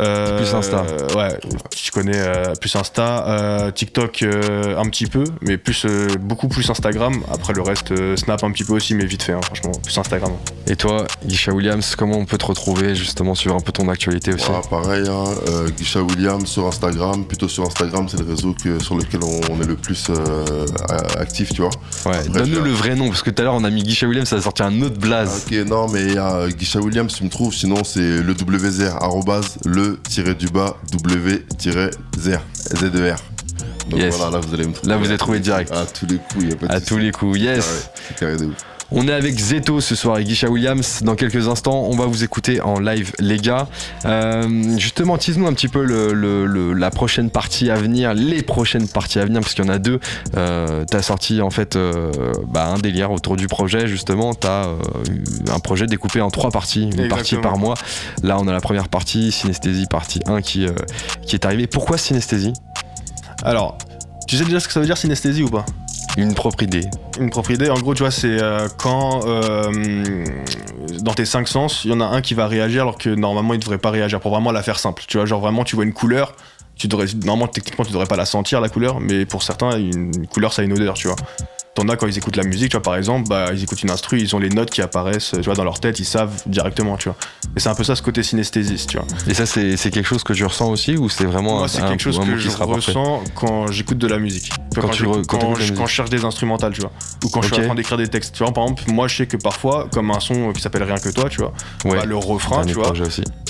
Euh, 0.00 0.38
Plus 0.38 0.54
Insta. 0.54 0.84
euh, 0.88 1.14
ouais, 1.16 1.38
tu 1.76 1.90
connais 1.92 2.16
euh, 2.16 2.53
plus 2.60 2.74
Insta, 2.76 3.26
euh, 3.28 3.70
TikTok 3.70 4.22
euh, 4.22 4.78
un 4.78 4.88
petit 4.88 5.06
peu, 5.06 5.24
mais 5.42 5.56
plus 5.56 5.84
euh, 5.84 6.08
beaucoup 6.20 6.48
plus 6.48 6.68
Instagram. 6.70 7.14
Après 7.32 7.52
le 7.52 7.62
reste, 7.62 7.92
Snap 8.16 8.42
un 8.44 8.50
petit 8.50 8.64
peu 8.64 8.74
aussi, 8.74 8.94
mais 8.94 9.04
vite 9.04 9.22
fait, 9.22 9.32
hein, 9.32 9.40
franchement, 9.42 9.72
plus 9.82 9.96
Instagram. 9.96 10.32
Et 10.66 10.76
toi, 10.76 11.06
Guisha 11.24 11.52
Williams, 11.52 11.94
comment 11.96 12.18
on 12.18 12.24
peut 12.24 12.38
te 12.38 12.46
retrouver 12.46 12.94
justement 12.94 13.34
suivre 13.34 13.56
un 13.56 13.60
peu 13.60 13.72
ton 13.72 13.88
actualité 13.88 14.32
aussi? 14.34 14.48
Pareil, 14.70 15.04
hein, 15.08 15.24
Guisha 15.76 16.02
Williams 16.02 16.46
sur 16.46 16.66
Instagram, 16.66 17.24
plutôt 17.24 17.48
sur 17.48 17.64
Instagram, 17.64 18.08
c'est 18.08 18.20
le 18.20 18.26
réseau 18.26 18.54
que, 18.54 18.82
sur 18.82 18.96
lequel 18.96 19.20
on, 19.22 19.60
est 19.60 19.66
le 19.66 19.76
plus 19.76 20.10
actif, 21.18 21.52
tu 21.52 21.62
vois. 21.62 21.70
Ouais, 22.06 22.28
donne-nous 22.28 22.62
le 22.62 22.70
vrai 22.70 22.94
nom, 22.94 23.08
parce 23.08 23.22
que 23.22 23.30
tout 23.30 23.42
à 23.42 23.44
l'heure 23.44 23.54
on 23.54 23.64
a 23.64 23.70
mis 23.70 23.82
Guisha 23.82 24.06
Williams, 24.06 24.28
ça 24.28 24.36
a 24.36 24.40
sorti 24.40 24.62
un 24.62 24.82
autre 24.82 24.98
blaze. 24.98 25.44
Ok, 25.46 25.66
non, 25.66 25.88
mais 25.88 26.02
il 26.02 26.54
Guisha 26.56 26.80
Williams, 26.80 27.14
tu 27.14 27.24
me 27.24 27.30
trouves, 27.30 27.54
sinon 27.54 27.84
c'est 27.84 28.22
le 28.22 28.32
WZR, 28.32 29.02
arrobase 29.02 29.58
le-du-bas 29.64 30.76
W-ZR. 30.92 32.33
Z2R. 32.74 33.16
Donc 33.90 34.00
yes. 34.00 34.16
voilà, 34.16 34.38
là 34.38 34.40
vous 34.40 34.54
allez 34.54 34.66
me 34.66 34.72
trouver. 34.72 34.90
Là 34.90 34.96
vous 34.96 35.06
allez 35.06 35.18
trouver 35.18 35.40
direct. 35.40 35.72
À 35.72 35.84
tous 35.86 36.06
les 36.06 36.16
coups, 36.16 36.44
il 36.44 36.48
y 36.48 36.52
a 36.52 36.56
pas 36.56 36.66
de 36.66 36.72
À 36.72 36.80
tous 36.80 36.98
les 36.98 37.12
coups, 37.12 37.38
yes. 37.38 37.90
Carré, 38.18 38.36
carré 38.36 38.36
de 38.36 38.46
ouf. 38.46 38.56
On 38.96 39.08
est 39.08 39.12
avec 39.12 39.36
Zeto 39.36 39.80
ce 39.80 39.96
soir 39.96 40.18
et 40.18 40.24
Guicha 40.24 40.48
Williams. 40.48 41.00
Dans 41.02 41.16
quelques 41.16 41.48
instants, 41.48 41.82
on 41.90 41.96
va 41.96 42.06
vous 42.06 42.22
écouter 42.22 42.60
en 42.60 42.78
live, 42.78 43.10
les 43.18 43.38
gars. 43.38 43.66
Euh, 44.04 44.78
justement, 44.78 45.18
tease-nous 45.18 45.48
un 45.48 45.52
petit 45.52 45.66
peu 45.66 45.82
le, 45.82 46.12
le- 46.12 46.46
le- 46.46 46.72
la 46.74 46.90
prochaine 46.90 47.28
partie 47.28 47.70
à 47.70 47.74
venir, 47.74 48.14
les 48.14 48.42
prochaines 48.42 48.86
parties 48.86 49.18
à 49.18 49.24
venir, 49.24 49.40
parce 49.40 49.54
qu'il 49.54 49.64
y 49.64 49.68
en 49.68 49.72
a 49.72 49.78
deux. 49.80 49.98
Euh, 50.36 50.84
T'as 50.88 51.02
sorti 51.02 51.42
en 51.42 51.50
fait 51.50 51.74
euh, 51.74 52.12
bah, 52.46 52.66
un 52.68 52.78
délire 52.78 53.10
autour 53.10 53.36
du 53.36 53.48
projet, 53.48 53.88
justement. 53.88 54.32
T'as 54.32 54.66
euh, 54.68 54.76
un 55.52 55.58
projet 55.58 55.86
découpé 55.86 56.20
en 56.20 56.30
trois 56.30 56.52
parties, 56.52 56.82
une 56.82 56.88
Exactement. 57.00 57.08
partie 57.16 57.36
par 57.38 57.58
mois. 57.58 57.74
Là, 58.22 58.36
on 58.38 58.46
a 58.46 58.52
la 58.52 58.60
première 58.60 58.88
partie, 58.88 59.32
Synesthésie, 59.32 59.86
partie 59.90 60.20
1 60.26 60.40
qui, 60.40 60.66
qui 61.26 61.34
est 61.34 61.44
arrivée. 61.44 61.66
Pourquoi 61.66 61.98
Synesthésie? 61.98 62.52
Alors, 63.44 63.76
tu 64.28 64.36
sais 64.36 64.44
déjà 64.44 64.60
ce 64.60 64.68
que 64.68 64.72
ça 64.72 64.78
veut 64.78 64.86
dire 64.86 64.96
synesthésie 64.96 65.42
ou 65.42 65.48
pas? 65.50 65.66
Une 66.16 66.34
propre 66.34 66.62
idée. 66.62 66.84
Une 67.18 67.30
propre 67.30 67.50
idée, 67.50 67.70
en 67.70 67.78
gros, 67.78 67.94
tu 67.94 68.02
vois, 68.02 68.10
c'est 68.12 68.40
euh, 68.40 68.68
quand 68.78 69.26
euh, 69.26 70.24
dans 71.00 71.12
tes 71.12 71.24
cinq 71.24 71.48
sens, 71.48 71.84
il 71.84 71.90
y 71.90 71.94
en 71.94 72.00
a 72.00 72.04
un 72.04 72.20
qui 72.20 72.34
va 72.34 72.46
réagir 72.46 72.82
alors 72.82 72.98
que 72.98 73.10
normalement 73.10 73.54
il 73.54 73.60
devrait 73.60 73.78
pas 73.78 73.90
réagir. 73.90 74.20
Pour 74.20 74.30
vraiment 74.30 74.52
la 74.52 74.62
faire 74.62 74.78
simple, 74.78 75.02
tu 75.08 75.16
vois, 75.16 75.26
genre 75.26 75.40
vraiment, 75.40 75.64
tu 75.64 75.74
vois 75.74 75.84
une 75.84 75.92
couleur, 75.92 76.34
tu 76.76 76.86
devrais, 76.86 77.06
normalement, 77.24 77.48
techniquement, 77.48 77.84
tu 77.84 77.92
devrais 77.92 78.06
pas 78.06 78.16
la 78.16 78.26
sentir 78.26 78.60
la 78.60 78.68
couleur, 78.68 79.00
mais 79.00 79.26
pour 79.26 79.42
certains, 79.42 79.76
une, 79.76 80.12
une 80.16 80.26
couleur, 80.26 80.52
ça 80.52 80.62
a 80.62 80.64
une 80.64 80.72
odeur, 80.72 80.94
tu 80.94 81.08
vois. 81.08 81.16
T'en 81.74 81.88
as 81.88 81.96
quand 81.96 82.06
ils 82.06 82.16
écoutent 82.16 82.36
la 82.36 82.44
musique, 82.44 82.70
tu 82.70 82.76
vois, 82.76 82.82
par 82.82 82.94
exemple, 82.94 83.28
bah, 83.28 83.46
ils 83.52 83.64
écoutent 83.64 83.82
une 83.82 83.90
instru, 83.90 84.20
ils 84.20 84.36
ont 84.36 84.38
les 84.38 84.48
notes 84.48 84.70
qui 84.70 84.80
apparaissent, 84.80 85.32
tu 85.34 85.40
vois, 85.42 85.54
dans 85.54 85.64
leur 85.64 85.80
tête, 85.80 85.98
ils 85.98 86.04
savent 86.04 86.42
directement, 86.46 86.96
tu 86.96 87.08
vois. 87.08 87.16
Et 87.56 87.60
c'est 87.60 87.68
un 87.68 87.74
peu 87.74 87.82
ça, 87.82 87.96
ce 87.96 88.02
côté 88.02 88.22
synesthésiste, 88.22 88.90
tu 88.90 88.96
vois. 88.96 89.06
Et 89.26 89.34
ça, 89.34 89.44
c'est 89.44 89.76
quelque 89.90 90.04
chose 90.06 90.22
que 90.22 90.32
tu 90.32 90.44
ressens 90.44 90.70
aussi 90.70 90.96
ou 90.96 91.08
c'est 91.08 91.24
vraiment 91.24 91.54
Moi, 91.56 91.64
un, 91.64 91.68
c'est 91.68 91.80
quelque 91.82 92.00
chose 92.02 92.20
que 92.20 92.36
je 92.36 92.48
ressens 92.50 93.24
quand 93.34 93.66
j'écoute 93.72 93.98
de 93.98 94.06
la 94.06 94.18
musique. 94.18 94.50
Quand 94.76 94.88
tu 94.88 95.04
quand 95.04 95.22
quand, 95.26 95.54
je, 95.56 95.60
musique. 95.62 95.76
quand 95.76 95.86
je 95.86 95.92
cherche 95.94 96.10
des 96.10 96.24
instrumentales, 96.24 96.72
tu 96.72 96.80
vois. 96.80 96.92
Ou 97.24 97.28
quand 97.28 97.42
je 97.42 97.52
suis 97.52 97.62
en 97.62 97.66
train 97.66 97.74
d'écrire 97.74 97.96
des 97.98 98.08
textes. 98.08 98.34
Tu 98.36 98.42
vois, 98.44 98.52
par 98.52 98.64
exemple, 98.64 98.82
moi, 98.92 99.08
je 99.08 99.16
sais 99.16 99.26
que 99.26 99.36
parfois, 99.36 99.88
comme 99.92 100.10
un 100.12 100.20
son 100.20 100.52
qui 100.52 100.60
s'appelle 100.60 100.82
Rien 100.84 100.96
que 100.98 101.08
toi, 101.08 101.28
tu 101.28 101.38
vois, 101.38 101.52
Ouais. 101.84 101.96
bah, 101.96 102.04
le 102.04 102.16
refrain, 102.16 102.64
tu 102.64 102.74
vois, 102.74 102.92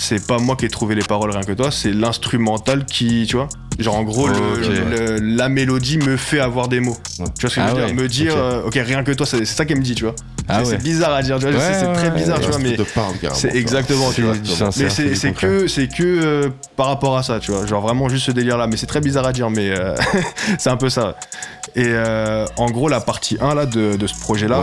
c'est 0.01 0.27
pas 0.27 0.39
moi 0.39 0.57
qui 0.57 0.65
ai 0.67 0.69
trouvé 0.71 0.95
les 0.95 1.03
paroles 1.03 1.31
Rien 1.31 1.43
que 1.43 1.53
toi, 1.53 1.71
c'est 1.71 1.93
l'instrumental 1.93 2.85
qui, 2.87 3.27
tu 3.29 3.37
vois. 3.37 3.49
Genre, 3.79 3.97
en 3.97 4.05
gros, 4.05 4.29
le- 4.29 4.35
Ok. 4.35 4.69
le- 4.91 5.19
la 5.37 5.49
mélodie 5.49 5.99
me 5.99 6.17
fait 6.17 6.39
avoir 6.39 6.69
des 6.69 6.79
mots. 6.79 6.97
Ouais. 7.19 7.25
Tu 7.37 7.41
vois 7.41 7.51
ce 7.51 7.57
que 7.57 7.61
je 7.61 7.67
Ah 7.67 7.75
veux 7.75 7.81
ouais, 7.81 7.87
dire 7.93 7.95
Me 8.03 8.07
dire, 8.15 8.37
euh, 8.37 8.63
ok, 8.67 8.75
rien 8.75 9.03
que 9.05 9.13
toi, 9.13 9.27
c'est 9.27 9.45
ça 9.45 9.65
qu'elle 9.65 9.79
me 9.79 9.83
dit, 9.83 9.95
tu 9.95 10.05
vois. 10.05 10.15
Ah 10.49 10.63
C'est- 10.65 10.73
ouais. 10.73 10.77
Bizarre 10.79 11.13
à 11.15 11.23
dire, 11.23 11.39
tu 11.39 11.47
vois, 11.47 11.55
Ouais, 11.55 11.75
c'est 11.81 11.93
très 11.93 12.11
bizarre, 12.11 12.41
tu 12.41 12.49
vois, 12.49 12.59
mais 12.59 12.77
c'est 13.35 13.55
exactement, 13.57 14.11
tu 14.13 14.23
vois. 14.23 14.35
Mais 14.77 14.89
c'est 14.91 15.33
que, 15.33 15.67
c'est 15.69 15.89
que 15.89 16.03
euh, 16.03 16.49
par 16.77 16.87
rapport 16.87 17.17
à 17.17 17.23
ça, 17.23 17.39
tu 17.41 17.51
vois. 17.53 17.67
Genre 17.67 17.81
vraiment 17.83 18.09
juste 18.09 18.27
ce 18.27 18.31
délire-là. 18.33 18.67
Mais 18.67 18.77
c'est 18.77 18.87
très 18.87 19.01
bizarre 19.01 19.27
à 19.27 19.33
dire, 19.33 19.49
mais 19.51 19.71
euh, 19.71 19.95
c'est 20.59 20.71
un 20.71 20.77
peu 20.77 20.89
ça. 20.91 21.17
Et 21.77 21.93
en 22.57 22.71
gros, 22.71 22.89
la 22.89 23.01
partie 23.01 23.37
1 23.41 23.55
là, 23.55 23.67
de, 23.67 23.97
de 23.97 24.07
ce 24.07 24.15
projet-là, 24.21 24.61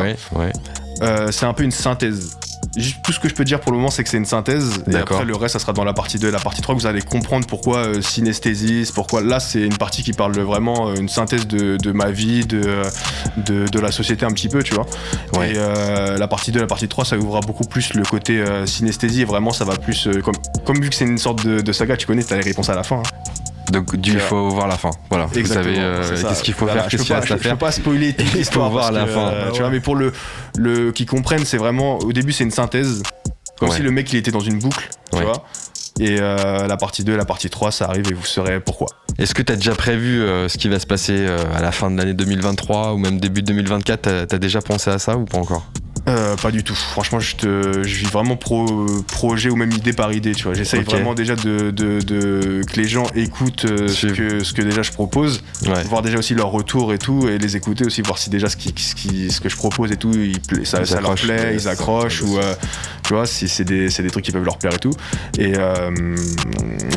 c'est 1.31 1.45
un 1.45 1.53
peu 1.53 1.63
une 1.63 1.71
synthèse. 1.71 2.37
Juste 2.77 3.01
tout 3.03 3.11
ce 3.11 3.19
que 3.19 3.27
je 3.27 3.33
peux 3.33 3.43
dire 3.43 3.59
pour 3.59 3.71
le 3.73 3.77
moment, 3.77 3.89
c'est 3.91 4.01
que 4.03 4.09
c'est 4.09 4.17
une 4.17 4.25
synthèse. 4.25 4.83
Et 4.87 4.91
après, 4.95 5.25
le 5.25 5.35
reste, 5.35 5.53
ça 5.53 5.59
sera 5.59 5.73
dans 5.73 5.83
la 5.83 5.91
partie 5.93 6.17
2 6.19 6.29
et 6.29 6.31
la 6.31 6.39
partie 6.39 6.61
3 6.61 6.73
que 6.75 6.79
vous 6.79 6.87
allez 6.87 7.01
comprendre 7.01 7.45
pourquoi 7.45 7.79
euh, 7.79 8.01
synesthésis, 8.01 8.91
pourquoi. 8.91 9.21
Là, 9.21 9.39
c'est 9.41 9.59
une 9.61 9.77
partie 9.77 10.03
qui 10.03 10.13
parle 10.13 10.33
de 10.33 10.41
vraiment 10.41 10.87
euh, 10.89 10.95
une 10.95 11.09
synthèse 11.09 11.47
de, 11.47 11.75
de 11.75 11.91
ma 11.91 12.11
vie, 12.11 12.45
de, 12.45 12.61
euh, 12.65 12.83
de, 13.37 13.67
de 13.67 13.79
la 13.79 13.91
société 13.91 14.25
un 14.25 14.31
petit 14.31 14.47
peu, 14.47 14.63
tu 14.63 14.73
vois. 14.73 14.85
Ouais. 15.37 15.51
Et 15.51 15.57
euh, 15.57 16.17
la 16.17 16.27
partie 16.29 16.51
2 16.53 16.61
la 16.61 16.67
partie 16.67 16.87
3, 16.87 17.03
ça 17.03 17.17
ouvrira 17.17 17.41
beaucoup 17.41 17.65
plus 17.65 17.93
le 17.93 18.03
côté 18.03 18.39
euh, 18.39 18.65
synesthésie. 18.65 19.21
Et 19.23 19.25
vraiment, 19.25 19.51
ça 19.51 19.65
va 19.65 19.75
plus. 19.75 20.07
euh, 20.07 20.21
comme, 20.21 20.35
comme 20.65 20.79
vu 20.81 20.89
que 20.89 20.95
c'est 20.95 21.05
une 21.05 21.17
sorte 21.17 21.45
de, 21.45 21.59
de 21.59 21.71
saga, 21.73 21.97
tu 21.97 22.07
connais, 22.07 22.23
t'as 22.23 22.37
les 22.37 22.41
réponses 22.43 22.69
à 22.69 22.75
la 22.75 22.83
fin. 22.83 22.97
hein. 22.99 23.03
Donc 23.71 23.95
du, 23.95 24.11
il 24.11 24.19
faut 24.19 24.49
voir 24.49 24.67
la 24.67 24.77
fin. 24.77 24.91
Voilà. 25.09 25.25
Vous 25.25 25.45
savez 25.45 25.75
euh, 25.77 26.01
qu'est-ce 26.21 26.43
qu'il 26.43 26.53
faut 26.53 26.65
Voilà, 26.65 26.81
faire, 26.81 26.89
je 26.89 26.97
qu'est-ce 26.97 27.03
qu'il 27.07 27.13
pas- 27.15 27.19
reste 27.21 27.31
à 27.31 27.35
je- 27.37 27.39
Je 27.41 27.47
faire. 27.47 27.57
peux 27.57 27.65
pas 27.65 27.71
spoiler 27.71 28.13
toute 28.17 28.25
Il 28.25 28.31
faut 28.31 28.37
l'histoire. 28.37 28.69
voir 28.69 28.85
parce 28.91 28.95
la 28.95 29.05
que, 29.05 29.11
fin. 29.11 29.27
euh, 29.29 29.51
tu 29.51 29.61
vois, 29.61 29.69
mais 29.69 29.79
pour 29.79 29.95
le, 29.95 30.11
le 30.57 30.91
qui 30.91 31.05
comprennent, 31.05 31.45
c'est 31.45 31.57
vraiment. 31.57 31.97
Au 31.99 32.11
début, 32.13 32.31
c'est 32.33 32.43
une 32.43 32.51
synthèse. 32.51 33.01
Comme 33.59 33.69
Ouais. 33.69 33.75
si 33.75 33.81
le 33.83 33.91
mec 33.91 34.11
il 34.11 34.17
était 34.17 34.31
dans 34.31 34.39
une 34.39 34.57
boucle, 34.59 34.89
tu 35.11 35.19
Ouais. 35.19 35.23
vois. 35.25 35.45
Et 35.99 36.17
euh, 36.19 36.65
la 36.67 36.77
partie 36.77 37.03
2 37.03 37.15
la 37.15 37.25
partie 37.25 37.49
3, 37.49 37.71
ça 37.71 37.85
arrive 37.85 38.09
et 38.09 38.13
vous 38.13 38.25
saurez 38.25 38.59
pourquoi. 38.59 38.87
Est-ce 39.19 39.35
que 39.35 39.41
tu 39.43 39.53
as 39.53 39.55
déjà 39.55 39.75
prévu 39.75 40.21
euh, 40.21 40.47
ce 40.49 40.57
qui 40.57 40.67
va 40.67 40.79
se 40.79 40.87
passer 40.87 41.13
euh, 41.15 41.37
à 41.55 41.61
la 41.61 41.71
fin 41.71 41.91
de 41.91 41.97
l'année 41.97 42.13
2023 42.15 42.93
ou 42.93 42.97
même 42.97 43.19
début 43.19 43.43
2024 43.43 44.01
T'as 44.01 44.35
as 44.35 44.39
déjà 44.39 44.61
pensé 44.61 44.89
à 44.89 44.97
ça 44.97 45.15
ou 45.17 45.25
pas 45.25 45.37
encore? 45.37 45.65
Euh, 46.09 46.35
pas 46.35 46.49
du 46.49 46.63
tout. 46.63 46.73
Franchement, 46.73 47.19
je, 47.19 47.35
te, 47.35 47.83
je 47.83 47.95
vis 47.97 48.05
vraiment 48.11 48.35
pro, 48.35 48.65
projet 49.11 49.49
ou 49.49 49.55
même 49.55 49.71
idée 49.71 49.93
par 49.93 50.11
idée. 50.13 50.31
Tu 50.33 50.45
vois, 50.45 50.53
j'essaye 50.55 50.81
vraiment 50.81 51.13
déjà 51.13 51.35
de, 51.35 51.69
de- 51.69 52.01
de- 52.01 52.63
que 52.67 52.75
les 52.79 52.87
gens 52.87 53.05
écoutent 53.15 53.65
euh, 53.65 53.87
ce, 53.87 54.07
que, 54.07 54.43
ce 54.43 54.53
que 54.53 54.63
déjà 54.63 54.81
je 54.81 54.91
propose, 54.91 55.43
Ouais. 55.67 55.83
voir 55.83 56.01
déjà 56.01 56.17
aussi 56.17 56.33
leur 56.33 56.47
retour 56.49 56.91
et 56.93 56.97
tout, 56.97 57.27
et 57.29 57.37
les 57.37 57.55
écouter 57.55 57.85
aussi, 57.85 58.01
voir 58.01 58.17
si 58.17 58.31
déjà 58.31 58.49
ce, 58.49 58.57
qui, 58.57 58.73
ce, 58.77 58.95
qui- 58.95 59.29
ce 59.31 59.39
que 59.41 59.47
je 59.49 59.55
propose 59.55 59.91
et 59.91 59.95
tout, 59.95 60.11
ils 60.13 60.39
pla- 60.41 60.65
ça, 60.65 60.79
Ils 60.81 60.87
ça 60.87 61.01
leur 61.01 61.13
plaît, 61.15 61.51
ils 61.53 61.67
accrochent 61.67 62.21
ou 62.23 62.39
euh, 62.39 62.55
tu 63.03 63.13
vois, 63.13 63.27
si 63.27 63.47
c'est 63.47 63.63
des, 63.63 63.89
c'est 63.91 64.01
des 64.01 64.09
trucs 64.09 64.25
qui 64.25 64.31
peuvent 64.31 64.43
leur 64.43 64.57
plaire 64.57 64.73
et 64.73 64.79
tout. 64.79 64.93
Et, 65.37 65.53
euh, 65.57 65.91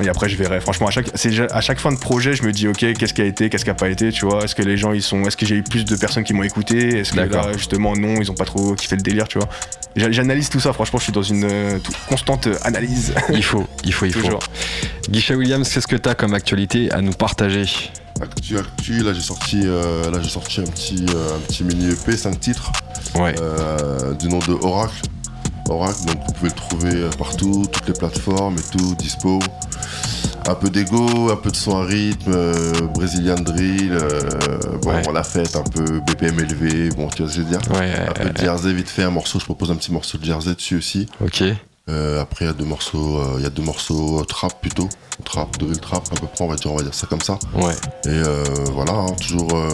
et 0.03 0.09
après, 0.09 0.29
je 0.31 0.37
verrai. 0.37 0.61
Franchement, 0.61 0.87
à 0.87 0.91
chaque, 0.91 1.09
à 1.53 1.61
chaque 1.61 1.79
fin 1.79 1.93
de 1.93 1.99
projet, 1.99 2.35
je 2.35 2.43
me 2.43 2.53
dis, 2.53 2.69
ok, 2.69 2.95
qu'est-ce 2.95 3.13
qui 3.13 3.21
a 3.23 3.27
été, 3.27 3.51
qu'est-ce 3.51 3.65
qui 3.65 3.71
a 3.71 3.75
pas 3.75 3.89
été, 3.91 4.11
tu 4.13 4.25
vois. 4.25 4.45
Est-ce 4.45 4.55
que 4.55 4.63
les 4.63 4.79
gens, 4.79 4.93
ils 4.93 5.03
sont, 5.03 5.25
est-ce 5.25 5.37
que 5.37 5.45
j'ai 5.45 5.57
eu 5.57 5.63
plus 5.63 5.85
de 5.85 5.95
personnes 5.97 6.25
qui 6.25 6.33
m'ont 6.33 6.43
écouté, 6.43 7.01
est-ce 7.01 7.13
que 7.13 7.21
là, 7.21 7.53
justement, 7.55 7.95
non, 7.95 8.15
ils 8.21 8.31
ont 8.31 8.35
pas 8.35 8.45
trop 8.47 8.75
kiffé 8.75 8.94
le 8.97 9.03
délire, 9.03 9.29
tu 9.29 9.39
vois. 9.39 9.49
J'a- 9.97 10.11
J'analyse 10.11 10.49
tout 10.49 10.61
ça, 10.61 10.73
franchement, 10.73 10.99
je 10.99 11.05
suis 11.05 11.13
dans 11.13 11.23
une 11.23 11.45
euh, 11.45 11.79
constante 12.09 12.47
euh, 12.49 12.57
analyse. 12.65 13.15
Il 13.33 13.45
faut, 13.45 13.65
il 13.85 13.93
faut, 13.93 14.07
il 14.07 14.13
faut. 14.13 14.21
Toujours. 14.21 14.41
Guichet 15.09 15.35
Williams, 15.35 15.69
qu'est-ce 15.73 15.87
que 15.87 15.97
tu 15.97 16.09
as 16.09 16.15
comme 16.15 16.35
actualité 16.35 16.91
à 16.91 17.01
nous 17.01 17.13
partager? 17.13 17.67
Actu, 18.21 18.57
actu, 18.59 19.03
là 19.03 19.13
j'ai 19.13 19.21
sorti, 19.21 19.61
euh, 19.65 20.09
là 20.11 20.19
j'ai 20.23 20.29
sorti 20.29 20.61
un 20.61 20.65
petit, 20.65 21.05
euh, 21.15 21.37
un 21.37 21.41
petit 21.41 21.65
mini 21.65 21.91
EP, 21.91 22.17
5 22.17 22.39
titres, 22.39 22.71
Ouais. 23.17 23.35
euh, 23.41 24.15
du 24.15 24.29
nom 24.29 24.39
de 24.39 24.53
Oracle. 24.53 25.03
Oracle, 25.69 26.05
donc 26.07 26.17
vous 26.27 26.33
pouvez 26.35 26.49
le 26.51 26.55
trouver 26.55 27.11
partout, 27.19 27.67
toutes 27.73 27.89
les 27.89 27.95
plateformes 27.95 28.57
et 28.59 28.77
tout, 28.79 28.95
dispo. 28.97 29.41
Un 30.47 30.55
peu 30.55 30.69
d'ego, 30.69 31.31
un 31.31 31.37
peu 31.37 31.51
de 31.51 31.57
son 31.57 31.79
à 31.81 31.85
rythme, 31.85 32.33
euh, 32.35 32.73
Brazilian 32.95 33.35
drill, 33.37 33.93
euh, 33.93 34.21
bon, 34.83 34.91
Ouais. 34.91 35.03
la 35.13 35.23
fête, 35.25 35.57
un 35.57 35.63
peu 35.63 36.01
BPM 36.01 36.39
élevé, 36.39 36.91
bon, 36.91 37.09
tu 37.09 37.23
vois 37.23 37.31
ce 37.31 37.37
que 37.39 37.43
je 37.43 37.47
veux 37.47 37.51
dire. 37.59 37.61
Ouais, 37.73 37.93
Un 38.09 38.13
peu 38.13 38.29
de 38.29 38.37
Jersey, 38.39 38.73
vite 38.75 38.89
fait, 38.89 39.05
un 39.05 39.11
morceau, 39.11 39.39
je 39.41 39.45
propose 39.47 39.71
un 39.71 39.77
petit 39.77 39.91
morceau 39.93 40.19
de 40.19 40.25
Jersey 40.25 40.55
dessus 40.55 40.77
aussi. 40.77 41.07
ok. 41.25 41.45
Euh, 41.91 42.21
après, 42.23 42.45
il 42.47 42.49
y 42.49 42.51
a 42.51 42.55
deux 42.55 42.65
morceaux, 42.65 43.19
euh, 43.19 43.35
il 43.39 43.43
y 43.43 43.47
a 43.47 43.51
deux 43.51 43.63
morceaux 43.63 44.21
euh, 44.21 44.25
trap 44.25 44.59
plutôt, 44.61 44.89
trap, 45.25 45.59
drill 45.59 45.79
trap, 45.79 46.03
à 46.13 46.21
peu 46.21 46.27
près, 46.27 46.43
on 46.45 46.49
va 46.49 46.57
dire, 46.57 46.73
on 46.73 46.77
va 46.77 46.83
dire 46.83 46.95
ça 46.95 47.07
comme 47.07 47.21
ça. 47.21 47.39
Ouais. 47.55 47.75
Et 48.07 48.09
euh, 48.09 48.43
voilà, 48.73 48.93
hein, 48.93 49.07
toujours 49.21 49.49
euh, 49.55 49.69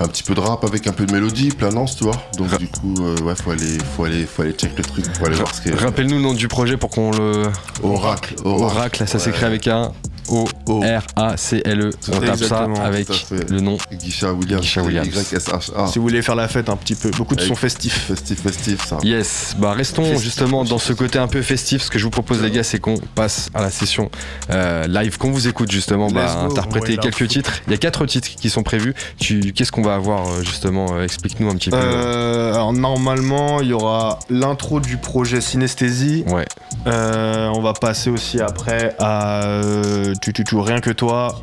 un 0.00 0.08
petit 0.08 0.22
peu 0.22 0.34
de 0.34 0.40
rap 0.40 0.64
avec 0.64 0.86
un 0.86 0.92
peu 0.92 1.06
de 1.06 1.12
mélodie, 1.12 1.50
planance, 1.50 1.96
tu 1.96 2.04
vois. 2.04 2.16
Donc 2.36 2.50
Ra- 2.50 2.58
du 2.58 2.66
coup, 2.68 2.94
euh, 3.00 3.16
ouais, 3.22 3.34
faut 3.36 3.50
aller, 3.52 3.78
faut 3.96 4.04
aller, 4.04 4.26
faut 4.26 4.42
aller 4.42 4.52
check 4.52 4.76
le 4.76 4.82
truc, 4.84 5.04
faut 5.16 5.26
aller 5.26 5.36
voir 5.36 5.54
ce 5.54 5.60
qui 5.62 5.68
est. 5.68 5.74
Rappelle-nous 5.74 6.16
le 6.16 6.22
nom 6.22 6.34
du 6.34 6.48
projet 6.48 6.76
pour 6.76 6.90
qu'on 6.90 7.10
le. 7.12 7.44
Oracle, 7.82 8.34
Oracle, 8.44 9.06
ça 9.06 9.18
Ouais. 9.18 9.24
s'écrit 9.24 9.44
avec 9.44 9.68
un 9.68 9.92
O. 10.28 10.44
O-R-A-C-L-E. 10.66 11.90
On 12.08 12.12
tape 12.12 12.24
Exactement, 12.30 12.76
ça 12.76 12.84
avec 12.84 13.06
tout 13.06 13.12
à 13.12 13.16
fait. 13.16 13.50
le 13.50 13.60
nom. 13.60 13.76
Guichet 13.92 14.26
Williams, 14.26 14.60
Guichet 14.62 14.80
Williams. 14.80 15.08
Y-S-H-A. 15.08 15.86
Si 15.88 15.98
vous 15.98 16.04
voulez 16.04 16.22
faire 16.22 16.34
la 16.34 16.48
fête 16.48 16.68
un 16.68 16.76
petit 16.76 16.94
peu, 16.94 17.10
beaucoup 17.10 17.34
de 17.34 17.40
Avec- 17.40 17.48
sons 17.48 17.54
festifs. 17.60 18.06
Festif, 18.08 18.40
festif, 18.42 18.86
ça. 18.86 18.98
Yes, 19.02 19.54
bah 19.58 19.72
restons 19.72 20.04
Festif. 20.04 20.22
justement 20.22 20.64
dans 20.64 20.78
ce 20.78 20.92
côté 20.92 21.18
un 21.18 21.28
peu 21.28 21.42
festif. 21.42 21.82
Ce 21.82 21.90
que 21.90 21.98
je 21.98 22.04
vous 22.04 22.10
propose 22.10 22.42
les 22.42 22.50
gars, 22.50 22.62
c'est 22.64 22.78
qu'on 22.78 22.96
passe 23.14 23.50
à 23.54 23.62
la 23.62 23.70
session 23.70 24.10
euh, 24.50 24.86
live, 24.86 25.18
qu'on 25.18 25.30
vous 25.30 25.48
écoute 25.48 25.70
justement 25.70 26.08
bah, 26.08 26.40
interpréter 26.44 26.96
quelques 26.96 27.28
titres. 27.28 27.52
Il 27.66 27.70
y 27.72 27.74
a 27.74 27.78
quatre 27.78 28.06
titres 28.06 28.28
qui 28.28 28.50
sont 28.50 28.62
prévus. 28.62 28.94
Tu, 29.18 29.52
qu'est-ce 29.52 29.72
qu'on 29.72 29.82
va 29.82 29.94
avoir 29.94 30.26
euh, 30.28 30.42
justement 30.42 30.86
euh, 30.94 31.04
Explique-nous 31.04 31.48
un 31.50 31.54
petit 31.56 31.70
peu. 31.70 31.76
Euh, 31.76 32.52
alors 32.54 32.72
normalement, 32.72 33.60
il 33.60 33.68
y 33.68 33.72
aura 33.72 34.18
l'intro 34.30 34.80
du 34.80 34.96
projet 34.96 35.40
Synesthésie. 35.40 36.24
Ouais, 36.28 36.46
Euh, 36.86 37.48
on 37.54 37.62
va 37.62 37.72
passer 37.72 38.10
aussi 38.10 38.40
après 38.40 38.94
à 38.98 39.44
euh, 39.44 40.13
tu, 40.20 40.32
tu, 40.32 40.44
tu, 40.44 40.56
rien 40.56 40.80
que 40.80 40.90
toi. 40.90 41.40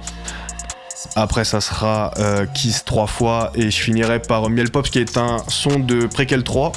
Après, 1.16 1.44
ça 1.44 1.62
sera 1.62 2.12
euh, 2.20 2.46
Kiss 2.54 2.86
trois 2.86 3.08
fois 3.08 3.52
et 3.56 3.70
je 3.72 3.82
finirai 3.82 4.22
par 4.22 4.50
Miel 4.50 4.70
Pop 4.72 4.88
qui 4.88 5.00
est 5.00 5.18
un 5.18 5.38
son 5.48 5.80
de 5.80 6.06
Préquel 6.06 6.44
3, 6.44 6.72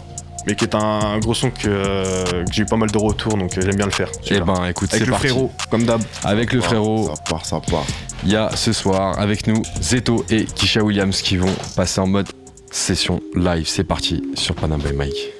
mais 0.46 0.54
qui 0.56 0.64
est 0.64 0.74
un 0.74 1.18
gros 1.18 1.34
son 1.34 1.50
que, 1.50 1.68
euh, 1.68 2.24
que 2.44 2.52
j'ai 2.52 2.62
eu 2.62 2.66
pas 2.66 2.76
mal 2.76 2.90
de 2.90 2.98
retours 2.98 3.36
donc 3.36 3.56
euh, 3.56 3.60
j'aime 3.64 3.76
bien 3.76 3.84
le 3.86 3.92
faire. 3.92 4.08
et 4.08 4.28
celui-là. 4.28 4.44
ben 4.46 4.66
écoute, 4.66 4.92
Avec 4.92 5.06
le 5.06 5.12
parti. 5.12 5.28
frérot, 5.28 5.52
comme 5.70 5.84
d'hab. 5.84 6.02
Avec 6.24 6.52
le 6.52 6.60
frérot, 6.62 7.12
Ça 7.14 7.22
part, 7.30 7.46
ça 7.46 7.60
part. 7.60 7.84
il 8.24 8.32
y 8.32 8.36
a 8.36 8.50
ce 8.56 8.72
soir 8.72 9.18
avec 9.18 9.46
nous 9.46 9.62
Zeto 9.80 10.24
et 10.30 10.44
Kisha 10.46 10.82
Williams 10.82 11.20
qui 11.22 11.36
vont 11.36 11.54
passer 11.76 12.00
en 12.00 12.06
mode 12.06 12.28
session 12.72 13.20
live. 13.36 13.68
C'est 13.68 13.84
parti 13.84 14.22
sur 14.34 14.54
Panam 14.56 14.80
by 14.80 14.92
Mike. 14.94 15.32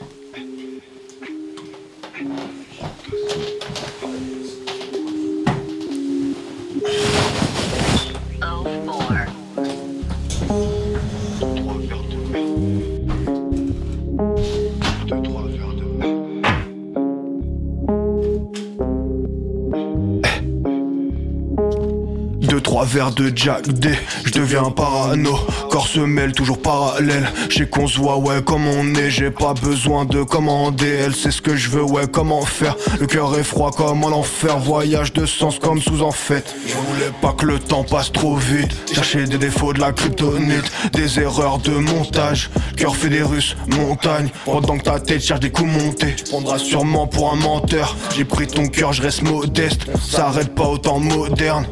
Verres 22.85 23.13
de 23.13 23.33
Jack 23.35 23.69
D, 23.69 23.91
je 24.25 24.33
deviens 24.33 24.71
parano. 24.71 25.39
Corps 25.71 25.89
se 25.89 26.01
mêle 26.01 26.33
toujours 26.33 26.61
parallèle. 26.61 27.29
J'ai 27.49 27.67
qu'on 27.69 27.87
se 27.87 27.99
voit, 27.99 28.19
ouais, 28.19 28.43
comme 28.43 28.67
on 28.67 28.95
est. 28.95 29.11
J'ai 29.11 29.31
pas 29.31 29.55
besoin 29.55 30.05
de 30.05 30.23
commander. 30.23 30.89
Elle 31.05 31.15
sait 31.15 31.31
ce 31.31 31.43
que 31.43 31.57
je 31.57 31.71
veux, 31.71 31.83
ouais, 31.83 32.07
comment 32.11 32.45
faire? 32.45 32.77
Le 33.01 33.07
cœur 33.07 33.37
est 33.39 33.45
froid 33.45 33.71
comme 33.71 34.05
en 34.05 34.09
enfer. 34.09 34.59
Voyage 34.59 35.13
de 35.13 35.27
sens 35.27 35.59
comme 35.59 35.81
sous 35.81 36.03
en 36.03 36.13
fête. 36.13 36.55
Je 36.67 36.75
voulais 36.75 37.11
pas 37.21 37.33
que 37.33 37.47
le 37.47 37.59
temps 37.59 37.85
passe 37.85 38.13
trop 38.13 38.37
vite. 38.37 38.71
Chercher 38.93 39.25
des 39.25 39.39
défauts 39.39 39.73
de 39.73 39.81
la 39.81 39.93
kryptonite, 39.93 40.71
des 40.93 41.19
erreurs 41.21 41.59
de 41.59 41.73
montage. 41.73 42.51
Cœur 42.77 42.95
fait 42.97 43.09
des 43.09 43.23
russes, 43.23 43.57
montagne. 43.69 44.29
Pendant 44.45 44.79
que 44.79 44.85
ta 44.85 45.01
tête 45.01 45.23
cherche 45.23 45.41
des 45.41 45.51
coups 45.51 45.71
montés, 45.71 46.15
tu 46.17 46.25
prendras 46.25 46.59
sûrement 46.59 47.07
pour 47.07 47.33
un 47.33 47.37
menteur. 47.37 47.97
J'ai 48.17 48.25
pris 48.25 48.47
ton 48.47 48.67
cœur, 48.67 48.93
je 48.93 49.03
reste 49.03 49.23
modeste. 49.23 49.87
Ça 50.01 50.29
arrête 50.29 50.55
pas 50.55 50.67
autant 50.67 50.99
moderne. 50.99 51.67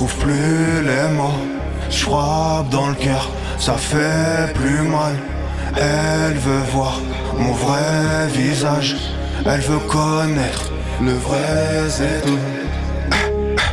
Trouve 0.00 0.16
plus 0.16 0.82
les 0.82 1.08
mots. 1.14 1.42
Je 1.90 2.04
frappe 2.04 2.70
dans 2.70 2.88
le 2.88 2.94
cœur, 2.94 3.28
ça 3.58 3.74
fait 3.74 4.50
plus 4.54 4.80
mal. 4.80 5.14
Elle 5.76 6.38
veut 6.38 6.64
voir 6.72 6.98
mon 7.36 7.52
vrai 7.52 8.26
visage. 8.28 8.96
Elle 9.44 9.60
veut 9.60 9.78
connaître 9.80 10.72
le 11.02 11.12
vrai 11.12 11.86
Zedou. 11.88 12.38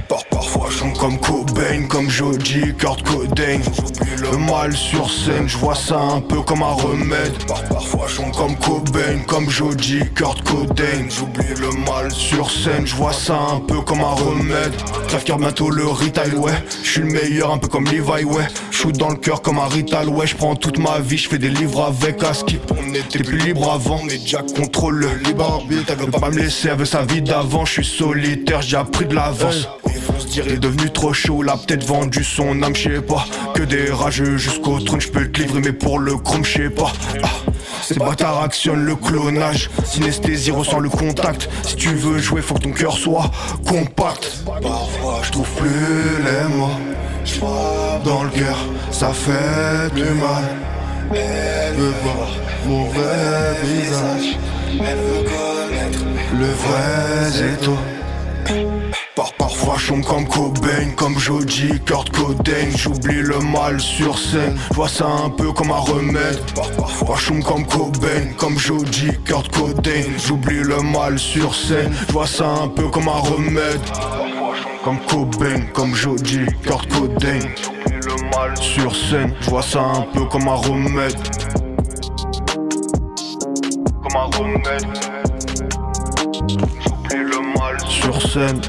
Par 0.09 0.25
parfois 0.25 0.67
je 0.69 0.79
chante 0.79 0.86
comme 0.97 1.19
Cobain, 1.19 1.83
comme 1.87 2.09
Joji, 2.09 2.73
Kurt 2.77 3.03
J'oublie 3.07 4.15
le 4.17 4.37
mal 4.37 4.75
sur 4.75 5.09
scène, 5.09 5.47
je 5.47 5.57
vois 5.57 5.75
ça 5.75 5.99
un 5.99 6.21
peu 6.21 6.41
comme 6.41 6.63
un 6.63 6.73
remède. 6.73 7.33
Par 7.47 7.63
parfois 7.65 8.07
je 8.07 8.17
comme 8.37 8.55
Cobain, 8.57 9.19
comme 9.27 9.49
Joji, 9.49 10.01
Kurt 10.15 10.41
Cobain. 10.43 11.07
J'oublie 11.09 11.53
le 11.59 11.69
mal 11.85 12.11
sur 12.11 12.49
scène, 12.49 12.85
je 12.85 12.95
vois 12.95 13.13
ça 13.13 13.37
un 13.37 13.59
peu 13.59 13.81
comme 13.81 13.99
un 13.99 14.13
remède. 14.13 14.73
Crève 15.07 15.23
cœur 15.23 15.37
bientôt 15.37 15.69
le 15.69 15.85
retail, 15.85 16.33
ouais. 16.33 16.51
Je 16.83 16.89
suis 16.89 17.01
le 17.01 17.07
meilleur, 17.07 17.51
un 17.51 17.57
peu 17.57 17.67
comme 17.67 17.85
Levi, 17.85 18.23
ouais. 18.23 18.47
Shoot 18.71 18.97
dans 18.97 19.09
le 19.09 19.17
cœur 19.17 19.41
comme 19.41 19.59
un 19.59 19.67
rital, 19.67 20.09
ouais. 20.09 20.25
Je 20.25 20.35
prends 20.35 20.55
toute 20.55 20.79
ma 20.79 20.99
vie, 20.99 21.17
je 21.17 21.29
fais 21.29 21.37
des 21.37 21.49
livres 21.49 21.85
avec 21.85 22.23
Aski. 22.23 22.59
On 22.71 22.93
était 22.93 23.23
plus 23.23 23.37
libre 23.37 23.71
avant, 23.71 24.01
mais 24.03 24.19
Jack 24.25 24.53
contrôle 24.55 24.99
le 24.99 25.13
libre 25.25 25.43
arbitre 25.43 25.93
Elle 25.99 26.11
pas 26.11 26.29
me 26.29 26.39
laisser, 26.39 26.69
elle 26.69 26.77
veut 26.77 26.85
sa 26.85 27.03
vie 27.03 27.21
d'avant. 27.21 27.65
Je 27.65 27.73
suis 27.73 27.85
solitaire, 27.85 28.61
j'ai 28.61 28.77
appris 28.77 29.05
de 29.05 29.15
l'avance 29.15 29.67
On 30.17 30.19
se 30.19 30.27
dirait 30.27 30.57
devenu 30.57 30.89
trop 30.89 31.13
chaud, 31.13 31.43
l'a 31.43 31.57
peut-être 31.57 31.85
vendu 31.85 32.23
son 32.23 32.63
âme, 32.63 32.75
je 32.75 32.95
sais 32.95 33.01
pas. 33.01 33.23
Que 33.53 33.61
des 33.61 33.91
rageux 33.91 34.37
jusqu'au 34.37 34.79
trône, 34.79 34.99
je 34.99 35.09
peux 35.09 35.27
te 35.27 35.41
livrer, 35.41 35.61
mais 35.61 35.73
pour 35.73 35.99
le 35.99 36.17
chrome, 36.17 36.43
je 36.43 36.53
sais 36.53 36.69
pas. 36.71 36.91
Ah. 37.21 37.27
Ces 37.83 37.99
bâtards 37.99 38.41
actionnent 38.41 38.83
le 38.83 38.95
clonage. 38.95 39.69
Synesthésie 39.85 40.49
ressent 40.49 40.79
le 40.79 40.89
contact. 40.89 41.47
Si 41.63 41.75
tu 41.75 41.89
veux 41.89 42.17
jouer, 42.17 42.41
faut 42.41 42.55
que 42.55 42.61
ton 42.61 42.71
cœur 42.71 42.97
soit 42.97 43.29
compact. 43.67 44.43
Parfois, 44.45 45.21
je 45.21 45.31
trouve 45.31 45.49
plus 45.51 45.69
les 45.69 46.55
mots. 46.55 46.71
J'frappe 47.23 48.03
dans 48.03 48.23
le 48.23 48.29
cœur, 48.29 48.57
ça 48.89 49.11
fait 49.13 49.93
du 49.93 50.01
mal. 50.01 50.43
Elle 51.13 51.75
veut 51.75 51.93
voir 52.03 52.27
mon 52.65 52.85
vrai 52.85 53.55
visage. 53.63 54.35
Elle 54.79 54.97
veut 54.97 55.23
connaître 55.29 55.99
le 56.33 56.47
vrai 56.47 57.29
Zeto. 57.29 57.77
Par 59.17 59.33
parfois 59.33 59.77
je 59.79 59.87
tombe 59.87 60.05
comme 60.05 60.27
Cobain, 60.27 60.91
comme 60.95 61.17
Joji, 61.17 61.79
Kurt 61.87 62.11
Cobain. 62.11 62.69
J'oublie 62.75 63.23
le 63.23 63.39
mal 63.39 63.81
sur 63.81 64.15
scène, 64.15 64.55
vois 64.75 64.87
ça 64.87 65.07
un 65.07 65.31
peu 65.31 65.51
comme 65.53 65.71
un 65.71 65.79
remède. 65.79 66.39
Par 66.53 66.69
parfois 66.73 67.15
je 67.19 67.29
tombe 67.29 67.43
comme 67.43 67.65
Cobain, 67.65 68.33
comme 68.37 68.59
Joji, 68.59 69.09
Kurt 69.25 69.51
Cobain. 69.55 70.03
J'oublie 70.23 70.61
le 70.61 70.83
mal 70.83 71.17
sur 71.17 71.55
scène, 71.55 71.91
vois 72.09 72.27
ça 72.27 72.47
un 72.47 72.67
peu 72.67 72.89
comme 72.89 73.07
un 73.07 73.19
remède. 73.19 73.81
Comme 74.83 74.99
Cobain, 74.99 75.61
comme 75.73 75.95
Joji, 75.95 76.41
Kurt 76.61 76.87
J'oublie 76.93 77.39
le 78.05 78.37
mal 78.37 78.55
sur 78.55 78.95
scène, 78.95 79.33
vois 79.49 79.63
ça 79.63 79.81
un 79.81 80.01
peu 80.13 80.25
comme 80.25 80.47
un 80.47 80.53
remède. 80.53 81.17
Comme 84.03 84.15
un 84.15 84.37
remède 84.37 84.85
sur 88.13 88.21
scène 88.21 88.61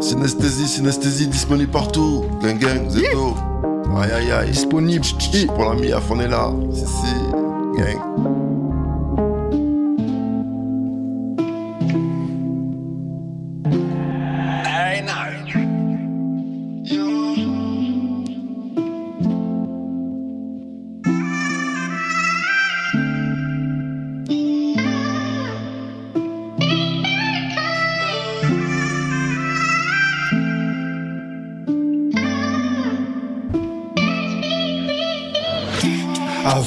Synesthésie, 0.00 0.68
synesthésie 0.68 1.26
disponible 1.26 1.70
partout. 1.70 2.24
Gang 2.42 2.58
gang, 2.58 2.88
Zeto. 2.88 3.34
Aïe 3.96 4.12
aïe 4.12 4.32
aïe. 4.32 4.50
Disponible. 4.50 5.04
Pour 5.54 5.64
la 5.64 5.74
MIAF, 5.74 6.10
on 6.10 6.20
est 6.20 6.28
là. 6.28 6.52
Si 6.72 6.86
si. 6.86 7.14
Gang. 7.76 8.43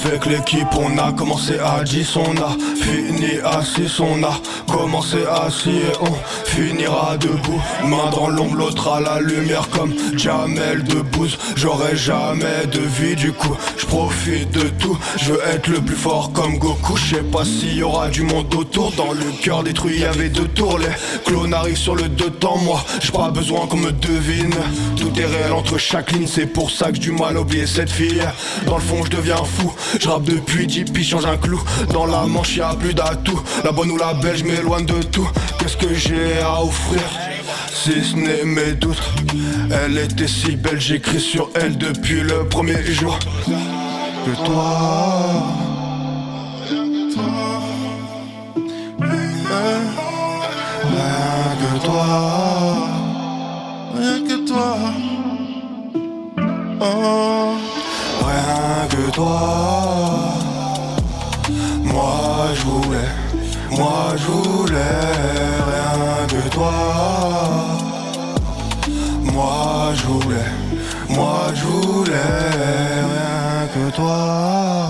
Avec 0.06 0.26
l'équipe 0.28 0.68
on 0.78 0.98
a 1.00 1.12
commencé 1.12 1.58
à 1.60 1.84
10 1.84 2.16
on 2.18 2.38
a 2.38 2.56
fini 2.88 3.40
6 3.76 4.00
on 4.00 4.24
a 4.24 4.40
commencé 4.72 5.18
6 5.18 5.70
et 5.70 5.82
on 6.02 6.14
finira 6.46 7.18
debout 7.18 7.62
Main 7.84 8.10
dans 8.12 8.30
l'ombre 8.30 8.56
l'autre 8.56 8.88
à 8.88 9.02
la 9.02 9.20
lumière 9.20 9.68
comme 9.70 9.94
Jamel 10.16 10.84
Debbouze 10.84 11.38
J'aurai 11.56 11.96
jamais 11.96 12.66
de 12.72 12.80
vie 12.80 13.16
du 13.16 13.34
coup 13.34 13.58
je 13.78 13.86
profite 13.86 14.52
de 14.52 14.70
tout. 14.80 14.98
Je 15.18 15.34
veux 15.34 15.42
être 15.54 15.68
le 15.68 15.82
plus 15.82 15.96
fort 15.96 16.32
comme 16.34 16.58
Goku. 16.58 16.98
Je 16.98 17.16
sais 17.16 17.24
pas 17.24 17.46
s'il 17.46 17.76
y 17.76 17.84
aura 17.84 18.10
du 18.10 18.24
monde 18.24 18.54
autour. 18.54 18.92
Dans 18.94 19.12
le 19.14 19.26
cœur 19.42 19.64
détruit 19.64 20.00
y'avait 20.00 20.30
deux 20.30 20.48
tours. 20.48 20.80
Les 20.80 20.88
clones 21.26 21.54
arrivent 21.54 21.78
sur 21.78 21.96
le 21.96 22.08
deux 22.10 22.30
temps. 22.30 22.58
Moi 22.58 22.84
J'ai 23.02 23.12
pas 23.12 23.30
besoin 23.30 23.68
qu'on 23.68 23.78
me 23.78 23.92
devine. 23.92 24.54
Tout 24.98 25.12
est 25.20 25.26
réel 25.26 25.52
entre 25.54 25.78
chaque 25.78 26.12
ligne. 26.12 26.28
C'est 26.28 26.48
pour 26.48 26.72
ça 26.72 26.92
que 26.92 26.98
du 26.98 27.12
mal 27.12 27.38
à 27.38 27.42
oublier 27.42 27.68
cette 27.68 27.92
fille. 27.92 28.24
Dans 28.66 28.78
le 28.78 28.84
fond 28.84 29.04
je 29.06 29.12
deviens 29.12 29.38
fou. 29.38 29.74
Je 30.00 30.08
rappe 30.08 30.24
depuis 30.24 30.68
10 30.68 30.86
puis 30.86 31.04
change 31.04 31.26
un 31.26 31.38
clou. 31.38 31.62
Dans 31.94 32.06
la 32.06 32.26
manche 32.26 32.60
plus 32.80 32.94
d'atout 32.94 33.42
La 33.64 33.72
bonne 33.72 33.92
ou 33.92 33.98
la 33.98 34.14
belle 34.14 34.38
je 34.38 34.44
m'éloigne 34.44 34.86
de 34.86 35.02
tout. 35.04 35.30
Qu'est-ce 35.60 35.78
que 35.78 35.94
j'ai 35.94 36.40
à 36.40 36.62
offrir? 36.62 37.02
Si 37.70 38.04
ce 38.04 38.16
n'est 38.16 38.44
mes 38.44 38.74
doutes. 38.74 39.02
Elle 39.72 39.98
était 39.98 40.28
si 40.28 40.56
belle 40.56 40.80
j'écris 40.80 41.20
sur 41.20 41.50
elle 41.56 41.78
depuis 41.78 42.22
le 42.22 42.48
premier 42.48 42.84
jour. 42.84 43.18
Que 43.46 44.46
toi 44.46 44.78
Rien 46.70 46.86
que 46.86 47.14
toi. 47.14 47.62
Rien 53.96 54.20
que 54.28 54.46
toi. 54.46 54.84
Rien 58.24 58.88
que 58.90 59.12
toi 59.12 60.37
je 62.58 62.66
voulais 62.66 63.10
Moi 63.72 64.16
je 64.18 64.32
voulais 64.32 64.78
Rien 65.68 66.28
que 66.28 66.50
toi. 66.50 66.74
Moi 69.24 69.94
je 69.96 70.06
voulais 70.06 70.52
Moi 71.10 71.40
je 71.54 71.64
voulais 71.64 72.14
Rien 73.14 73.68
que 73.74 73.96
toi. 73.96 74.88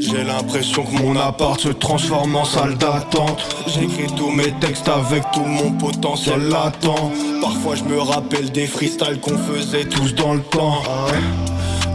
J'ai 0.00 0.22
l'impression 0.22 0.84
que 0.84 1.02
mon 1.02 1.16
appart 1.16 1.58
se 1.58 1.70
transforme 1.70 2.36
en 2.36 2.44
salle 2.44 2.76
d'attente. 2.76 3.42
J'écris 3.66 4.06
tous 4.16 4.30
mes 4.30 4.52
textes 4.60 4.88
avec 4.88 5.24
tout 5.32 5.44
mon 5.44 5.72
potentiel 5.72 6.48
latent. 6.48 7.10
Parfois 7.40 7.74
je 7.74 7.84
me 7.84 8.00
rappelle 8.00 8.50
des 8.50 8.66
freestyles 8.66 9.18
qu'on 9.20 9.38
faisait 9.38 9.86
tous 9.86 10.14
dans 10.14 10.34
le 10.34 10.42
temps. 10.42 10.82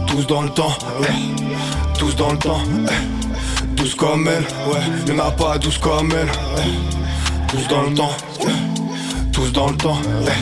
Tous 0.06 0.26
dans 0.26 0.42
le 0.42 0.50
temps. 0.50 0.76
Tous 1.98 2.14
dans 2.16 2.32
le 2.32 2.38
temps. 2.38 2.60
Tous 3.80 3.94
comme 3.94 4.28
elle, 4.28 4.44
ouais 4.70 4.80
Y'en 5.08 5.18
a 5.20 5.30
pas 5.30 5.58
tous 5.58 5.78
comme 5.78 6.12
elle. 6.12 6.28
Tous 7.48 7.66
dans 7.66 7.84
le 7.84 7.94
temps, 7.94 8.12
ouais. 8.44 8.52
Tous 9.32 9.50
dans 9.52 9.70
le 9.70 9.76
temps, 9.76 9.98
ouais 10.22 10.32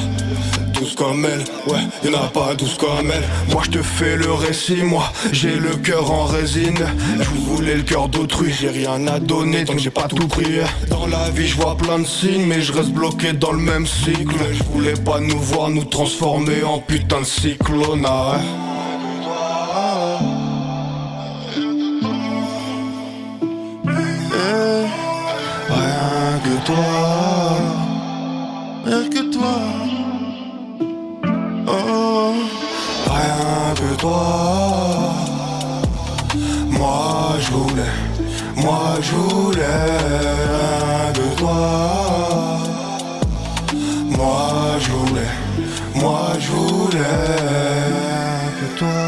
tous 0.78 0.94
comme 0.94 1.24
elle, 1.24 1.44
ouais, 1.72 1.80
y'en 2.04 2.16
a 2.18 2.28
pas 2.28 2.54
tous 2.56 2.76
comme 2.76 3.10
elle. 3.12 3.24
Moi 3.52 3.62
je 3.64 3.70
te 3.70 3.82
fais 3.82 4.14
le 4.16 4.32
récit, 4.32 4.82
moi 4.84 5.12
j'ai 5.32 5.56
le 5.56 5.74
cœur 5.74 6.10
en 6.10 6.24
résine. 6.24 6.78
Je 7.18 7.30
voulais 7.50 7.74
le 7.74 7.82
cœur 7.82 8.08
d'autrui, 8.08 8.52
j'ai 8.52 8.70
rien 8.70 9.04
à 9.08 9.18
donner 9.18 9.64
donc 9.64 9.78
j'ai 9.78 9.90
pas 9.90 10.06
tout 10.06 10.28
pris. 10.28 10.60
Dans 10.88 11.06
la 11.06 11.30
vie 11.30 11.48
je 11.48 11.56
vois 11.56 11.76
plein 11.76 11.98
de 11.98 12.06
signes, 12.06 12.46
mais 12.46 12.60
je 12.60 12.72
reste 12.72 12.90
bloqué 12.90 13.32
dans 13.32 13.52
le 13.52 13.58
même 13.58 13.88
cycle. 13.88 14.36
Je 14.52 14.62
voulais 14.72 14.94
pas 14.94 15.18
nous 15.18 15.40
voir 15.40 15.68
nous 15.68 15.84
transformer 15.84 16.62
en 16.62 16.78
putain 16.78 17.22
de 17.22 17.26
cyclone. 17.26 18.06
Toi, 26.68 27.56
Rien 28.84 29.08
que 29.08 29.22
toi. 29.34 29.56
Oh. 31.66 32.32
rien 33.16 33.74
que 33.80 33.90
toi. 34.02 34.22
Moi 36.78 37.36
je 37.40 37.50
voulais, 37.52 37.96
moi 38.56 38.84
je 39.00 39.14
voulais 39.14 39.82
rien 40.50 41.12
que 41.18 41.26
toi. 41.40 41.60
Moi 44.18 44.46
je 44.84 44.90
voulais, 44.92 45.34
moi 45.94 46.22
je 46.38 46.50
voulais 46.50 47.14
rien 47.92 48.48
que 48.58 48.78
toi. 48.78 49.07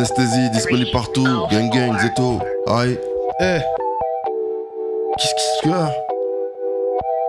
Synesthésie 0.00 0.48
disponible 0.50 0.90
partout. 0.92 1.26
Gang 1.50 1.68
gang, 1.68 2.00
Zeto. 2.00 2.40
Aïe. 2.68 2.98
Eh, 3.40 3.58
Qu'est-ce 5.18 5.60
qu'il 5.60 5.70
y 5.70 5.74
a 5.74 5.90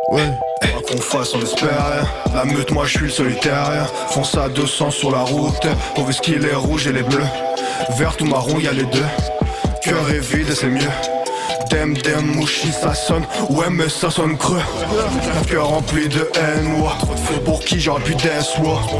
Ouais. 0.09 0.30
Quoi 0.72 0.82
qu'on 0.88 1.01
fasse, 1.01 1.36
on 1.36 1.41
espère 1.41 1.69
rien. 1.69 2.07
La 2.34 2.45
meute, 2.45 2.72
moi 2.72 2.86
je 2.86 2.91
suis 2.97 3.05
le 3.07 3.11
solitaire. 3.11 3.91
Fonce 4.11 4.36
à 4.36 4.47
200 4.47 4.91
sur 4.91 5.11
la 5.11 5.19
route. 5.19 5.67
Mauvais 5.97 6.13
ski, 6.13 6.36
les 6.36 6.53
rouges 6.55 6.88
et 6.88 6.93
les 6.93 7.03
bleus. 7.03 7.26
Vert 7.97 8.15
ou 8.22 8.26
marron, 8.26 8.57
y 8.57 8.67
a 8.69 8.72
les 8.72 8.86
deux. 8.86 9.05
Cœur 9.84 10.09
est 10.09 10.19
vide 10.19 10.49
et 10.49 10.55
c'est 10.55 10.67
mieux. 10.67 10.80
Dem 11.72 11.93
dem 11.93 12.36
mouchi 12.36 12.69
ça 12.69 12.93
sonne. 12.93 13.24
Ouais 13.49 13.69
mais 13.72 13.88
ça 13.88 14.09
sonne 14.09 14.38
creux. 14.38 14.59
Un 15.39 15.45
cœur 15.45 15.67
rempli 15.69 16.09
de 16.09 16.30
haine 16.36 16.82
ouais. 16.82 16.89
Trop 16.99 17.39
pour 17.45 17.59
qui 17.61 17.80
j'aurais 17.80 18.03
pu 18.03 18.13
death 18.15 18.59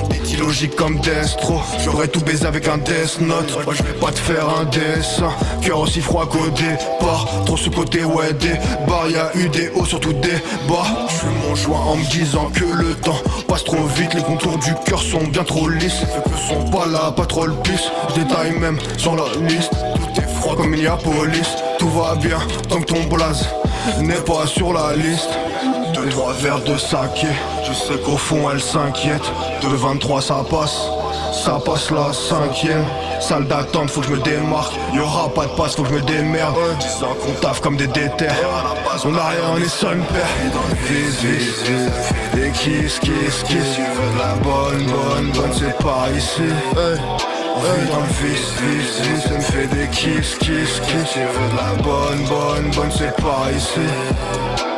beat 0.09 0.32
illogique 0.32 0.76
comme 0.78 0.97
Destro 1.01 1.59
J'aurais 1.84 2.07
tout 2.07 2.22
baisé 2.22 2.45
avec 2.45 2.69
un 2.69 2.78
Death 2.78 3.19
Note. 3.19 3.65
Moi 3.65 3.74
je 3.74 3.84
vais 3.84 3.99
pas 3.99 4.11
te 4.11 4.19
faire 4.19 4.47
un 4.47 4.63
dessin. 4.63 5.32
Cœur 5.61 5.82
aussi 5.82 5.99
froid 5.99 6.26
qu'au 6.26 6.47
départ. 6.49 7.28
Trop 7.45 7.57
ce 7.57 7.69
côté 7.69 8.05
ouais 8.05 8.32
des 8.34 8.53
bars. 8.88 9.09
Y'a 9.09 9.32
eu 9.36 9.49
des 9.49 9.69
hauts 9.76 9.86
surtout 9.86 10.13
des 10.13 10.39
bas. 10.69 11.07
Je 11.09 11.13
fume 11.13 11.49
mon 11.49 11.55
joint 11.55 11.82
en 11.82 11.97
me 11.97 12.09
disant 12.09 12.49
que 12.53 12.63
le 12.63 12.93
temps 12.95 13.22
passe 13.49 13.65
trop 13.65 13.84
vite. 13.97 14.13
Les 14.13 14.24
contours 14.24 14.57
du 14.59 14.74
cœur 14.86 15.01
sont 15.01 15.24
bien 15.28 15.43
trop 15.43 15.67
lisses. 15.67 16.05
Que 16.24 16.38
sont 16.38 16.72
pas 16.72 16.86
là, 16.86 17.11
pas 17.11 17.26
trop 17.26 17.47
le 17.47 17.53
pisse. 17.63 17.91
Je 18.15 18.22
détaille 18.22 18.57
même 18.57 18.80
sur 18.97 19.17
la 19.17 19.26
liste. 19.45 19.72
Tout 19.72 20.22
est 20.22 20.30
froid 20.39 20.55
comme 20.55 20.69
Minneapolis 20.69 21.49
Tout 21.82 21.89
va 21.89 22.13
bien 22.13 22.38
tant 22.69 22.79
que 22.79 22.86
ton 22.86 23.03
blaze 23.05 23.49
n'est 24.01 24.13
pas 24.13 24.45
sur 24.45 24.71
la 24.71 24.95
liste. 24.95 25.32
Deux, 25.95 26.09
trois 26.09 26.32
verres 26.34 26.61
de 26.61 26.77
saké 26.77 27.25
Je 27.67 27.73
sais 27.73 27.99
qu'au 28.05 28.17
fond 28.17 28.51
elle 28.51 28.61
s'inquiète. 28.61 29.23
De 29.63 29.67
23 29.67 30.21
ça 30.21 30.45
passe 30.47 30.79
Ça 31.43 31.59
passe 31.65 31.89
la 31.89 32.13
cinquième. 32.13 32.86
Salle 33.19 33.47
d'attente 33.47 33.89
faut 33.89 34.01
que 34.01 34.07
je 34.09 34.11
me 34.11 34.19
démarque. 34.19 34.73
Y'aura 34.93 35.27
pas 35.29 35.47
de 35.47 35.51
passe 35.53 35.75
faut 35.75 35.82
que 35.82 35.89
je 35.89 35.95
me 35.95 36.01
démerde. 36.01 36.53
Disant 36.79 37.15
qu'on 37.19 37.34
taffe 37.41 37.61
comme 37.61 37.77
des 37.77 37.88
déterres. 37.88 38.36
On 39.03 39.15
a 39.15 39.29
rien 39.29 39.39
on 39.55 39.57
est 39.57 39.67
son 39.67 39.88
père 39.88 40.27
Vis 40.88 41.25
vis 41.25 41.63
vis 41.63 42.36
Des 42.36 42.51
kiss 42.51 42.99
kiss 42.99 43.41
kiss 43.47 43.73
Tu 43.73 43.82
veux 43.82 44.13
de 44.13 44.19
la 44.19 44.36
bonne 44.43 44.86
bonne 44.86 45.32
bonne 45.32 45.51
c'est 45.57 45.75
pas 45.79 46.09
ici 46.15 46.43
vit 47.62 47.88
dans 47.89 47.99
le 47.99 48.07
vice, 48.07 48.53
vice, 48.62 49.01
vice, 49.01 49.24
ça 49.24 49.36
me 49.36 49.41
fait 49.41 49.68
des 49.68 49.88
kiss, 49.88 50.36
kiss, 50.36 50.80
kiss. 50.80 51.14
Tu 51.14 51.20
veux 51.20 51.51
de 51.51 51.57
la 51.57 51.82
bonne, 51.82 52.24
bonne, 52.28 52.72
bonne, 52.76 52.91
c'est 52.91 53.16
pas 53.22 53.51
ici 53.55 54.70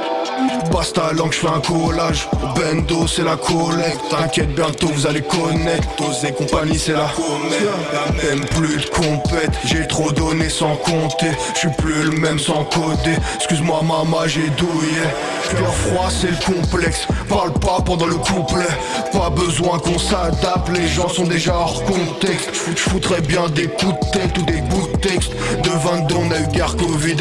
Passe 0.74 0.92
ta 0.92 1.14
langue, 1.14 1.32
j'fais 1.32 1.48
un 1.48 1.60
collage. 1.60 2.28
Bendo 2.56 3.06
c'est 3.06 3.24
la 3.24 3.36
collecte. 3.36 4.02
T'inquiète 4.10 4.56
bientôt 4.56 4.88
vous 4.88 5.06
allez 5.06 5.22
connaître. 5.22 5.88
Tous 5.98 6.28
et 6.28 6.32
compagnie 6.32 6.80
c'est 6.80 6.94
la 6.94 7.12
comète. 7.16 8.24
Même 8.24 8.44
plus 8.46 8.78
de 8.78 8.90
compète. 8.90 9.52
J'ai 9.66 9.88
trop 9.88 10.12
donné 10.12 10.50
sans 10.50 10.76
compter. 10.78 11.30
J'suis 11.54 11.70
plus 11.78 12.06
le 12.06 12.18
même 12.18 12.40
sans 12.40 12.64
coder. 12.64 13.18
Excuse-moi 13.36 13.82
maman 13.84 14.26
j'ai 14.26 14.50
douillé. 14.58 15.04
Cœur 15.52 15.76
froid 15.76 16.10
c'est 16.10 16.32
le 16.32 16.54
complexe. 16.54 17.06
Parle 17.30 17.54
pas 17.54 17.80
pendant 17.86 18.08
le 18.08 18.16
couplet. 18.16 18.66
Pas 19.12 19.30
besoin 19.30 19.78
qu'on 19.78 20.00
s'adapte. 20.00 20.70
Les 20.74 20.88
gens 20.88 21.08
sont 21.08 21.26
déjà 21.26 21.54
hors 21.54 21.84
contexte. 21.84 22.50
J'foutrais 22.76 23.22
bien 23.22 23.48
des 23.50 23.68
coups 23.68 23.94
de 23.94 24.12
tête 24.12 24.36
ou 24.40 24.42
des 24.42 24.62
bouts 24.62 24.88
de 24.92 24.98
texte. 24.98 25.34
De 25.62 25.70
22 25.70 26.16
on 26.16 26.32
a 26.32 26.40
eu 26.40 26.48
guerre 26.48 26.76
Covid 26.76 27.18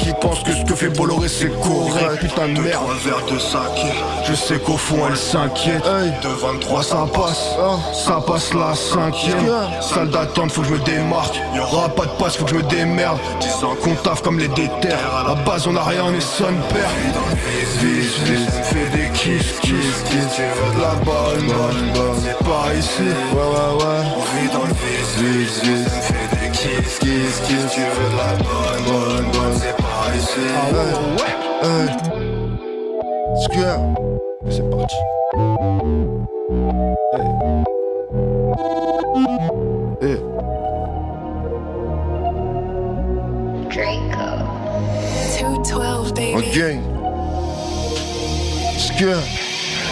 qui 0.00 0.10
pense 0.22 0.42
que 0.42 0.52
ce 0.52 0.64
que 0.64 0.74
fait 0.74 0.88
Bolloré 0.88 1.28
c'est 1.28 1.52
correct. 1.60 2.20
Putain 2.20 2.48
de 2.48 2.60
merde 2.60 2.93
un 2.94 3.08
verre 3.08 3.24
de 3.26 3.38
saké 3.38 3.92
Je 4.24 4.34
sais 4.34 4.58
qu'au 4.58 4.76
fond 4.76 5.06
elle 5.08 5.16
s'inquiète. 5.16 5.82
De 6.22 6.28
23 6.28 6.82
ça 6.82 7.06
passe. 7.12 7.56
Ça 7.92 8.20
passe 8.20 8.52
la 8.54 8.74
cinquième. 8.74 9.50
Salle 9.80 10.10
d'attente 10.10 10.52
faut 10.52 10.62
que 10.62 10.68
je 10.68 10.72
me 10.74 10.78
démarque. 10.80 11.40
Y'aura 11.54 11.88
pas 11.88 12.04
de 12.04 12.10
passe 12.10 12.36
faut 12.36 12.44
que 12.44 12.50
je 12.50 12.56
me 12.56 12.62
démerde. 12.62 13.18
Disant 13.40 13.74
qu'on 13.82 13.94
taffe 13.94 14.22
comme 14.22 14.38
les 14.38 14.48
déterres. 14.48 14.98
À 15.24 15.28
la 15.28 15.34
base 15.34 15.66
on 15.66 15.76
a 15.76 15.82
rien 15.82 16.04
on 16.06 16.14
est 16.14 16.20
son 16.20 16.44
père 16.72 16.90
Vis 17.80 18.18
vis 18.24 18.46
Fais 18.62 18.96
des 18.96 19.08
kiss 19.12 19.60
kiss 19.60 20.02
kiss 20.04 20.26
Tu 20.36 20.42
veux 20.42 20.76
de 20.76 20.80
la 20.80 20.94
bonne 21.04 21.46
bonne 21.46 21.92
bonne 21.94 22.22
C'est 22.22 22.44
pas 22.44 22.74
ici. 22.78 23.02
Ouais 23.32 23.38
ouais 23.38 23.84
ouais. 23.84 24.04
On 24.16 24.42
vit 24.42 24.52
dans 24.52 24.64
le 24.64 24.74
vis 24.74 25.04
vis 25.18 25.60
vis 25.62 25.84
Fais 26.02 26.36
des 26.36 26.50
kiss 26.50 26.98
kiss 26.98 27.40
kiss 27.46 27.72
Tu 27.72 27.80
veux 27.80 28.10
de 28.10 28.16
la 28.16 28.34
bonne 28.42 28.84
bonne 28.86 29.32
bonne 29.32 29.60
C'est 29.60 29.76
pas 29.76 30.16
ici. 30.16 30.40
Ah 30.56 30.72
ouais. 30.72 31.22
Ouais 31.22 32.33
Square. 33.42 33.80
C'est 34.50 34.68
parti. 34.70 34.94
Eh. 40.02 40.06
Eh. 40.06 40.18
Draco. 43.70 44.44
212, 45.40 46.10
En 46.10 46.14
baby. 46.14 46.50
gang. 46.58 46.80
Square. 48.78 49.22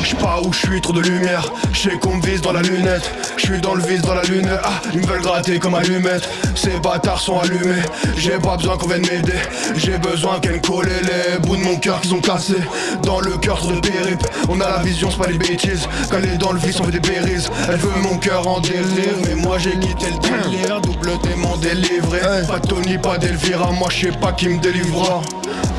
J'sais 0.02 0.16
pas 0.16 0.40
où 0.44 0.52
je 0.52 0.58
suis, 0.58 0.80
trop 0.80 0.92
de 0.92 1.00
lumière. 1.00 1.52
J'sais 1.72 1.98
qu'on 1.98 2.16
me 2.16 2.22
vise 2.22 2.40
dans 2.40 2.52
la 2.52 2.62
lunette. 2.62 3.10
J'suis 3.36 3.60
dans 3.60 3.74
le 3.74 3.82
vice, 3.82 4.02
dans 4.02 4.14
la 4.14 4.22
lunette. 4.22 4.60
Ah, 4.64 4.80
ils 4.92 5.00
me 5.00 5.06
veulent 5.06 5.22
gratter 5.22 5.58
comme 5.58 5.74
allumette. 5.74 6.28
Ces 6.54 6.78
bâtards 6.80 7.20
sont 7.20 7.38
allumés. 7.38 7.82
J'ai 8.16 8.38
pas 8.38 8.56
besoin 8.56 8.76
qu'on 8.76 8.88
vienne 8.88 9.02
m'aider. 9.02 9.38
J'ai 9.76 9.98
besoin 9.98 10.40
qu'elle 10.40 10.60
coller 10.60 10.90
les 11.02 11.38
bouts 11.38 11.56
de 11.56 11.62
mon 11.62 11.76
cœur 11.76 12.00
qui 12.00 12.08
sont 12.08 12.20
cassés. 12.20 12.62
Dans 13.02 13.20
le 13.20 13.36
cœur, 13.38 13.58
trop 13.58 13.72
de 13.72 13.80
périple. 13.80 14.26
On 14.48 14.60
a 14.60 14.70
la 14.70 14.82
vision, 14.82 15.10
c'est 15.10 15.18
pas 15.18 15.26
des 15.26 15.38
bêtises. 15.38 15.88
Quand 16.10 16.18
elle 16.18 16.34
est 16.34 16.38
dans 16.38 16.52
le 16.52 16.58
vice, 16.58 16.80
on 16.80 16.84
fait 16.84 16.92
des 16.92 17.00
bérises. 17.00 17.50
Elle 17.68 17.76
veut 17.76 18.00
mon 18.02 18.18
cœur 18.18 18.46
en 18.46 18.60
délire. 18.60 18.82
Mais 19.26 19.34
moi 19.34 19.58
j'ai 19.58 19.78
quitté 19.78 20.06
le 20.10 20.48
délire. 20.50 20.80
Double 20.80 21.12
démon 21.22 21.56
délivré. 21.56 22.20
Pas 22.48 22.60
Tony, 22.60 22.98
pas 22.98 23.18
d'Elvira. 23.18 23.70
Moi 23.72 23.88
j'sais 23.90 24.12
pas 24.12 24.32
qui 24.32 24.48
me 24.48 24.58
délivrera. 24.60 25.22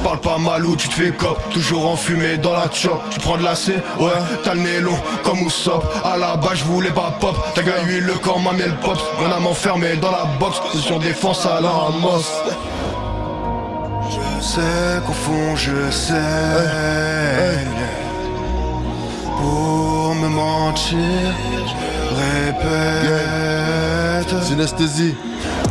Parle 0.03 0.19
pas 0.19 0.37
mal 0.37 0.65
ou 0.65 0.75
tu 0.75 0.89
te 0.89 0.93
fais 0.95 1.11
cop. 1.11 1.39
Toujours 1.51 1.89
enfumé 1.89 2.37
dans 2.37 2.53
la 2.53 2.69
chop. 2.71 3.01
Tu 3.09 3.19
prends 3.19 3.37
de 3.37 3.43
la 3.43 3.55
C, 3.55 3.73
ouais 3.99 4.11
T'as 4.43 4.53
le 4.53 4.59
nez 4.59 4.79
long 4.81 4.97
comme 5.23 5.39
Usopp 5.39 5.83
À 6.03 6.17
la 6.17 6.35
base 6.35 6.57
je 6.59 6.65
voulais 6.65 6.91
pas 6.91 7.15
pop. 7.19 7.35
T'as 7.55 7.63
gagné 7.63 8.01
le 8.01 8.13
corps, 8.15 8.39
ma 8.39 8.51
miel 8.51 8.75
pop 8.83 8.97
Mon 9.19 9.31
âme 9.31 9.47
enfermée 9.47 9.95
dans 9.95 10.11
la 10.11 10.25
box. 10.39 10.59
Position 10.59 10.99
défense 10.99 11.45
à 11.45 11.61
la 11.61 11.69
Ramos. 11.69 12.23
Je 14.09 14.43
sais 14.43 15.01
qu'au 15.05 15.13
fond 15.13 15.55
je 15.55 15.89
sais. 15.89 16.13
Pour 19.37 20.15
me 20.15 20.27
mentir 20.27 21.33
Répète. 22.45 23.63
Synesthésie. 24.43 25.15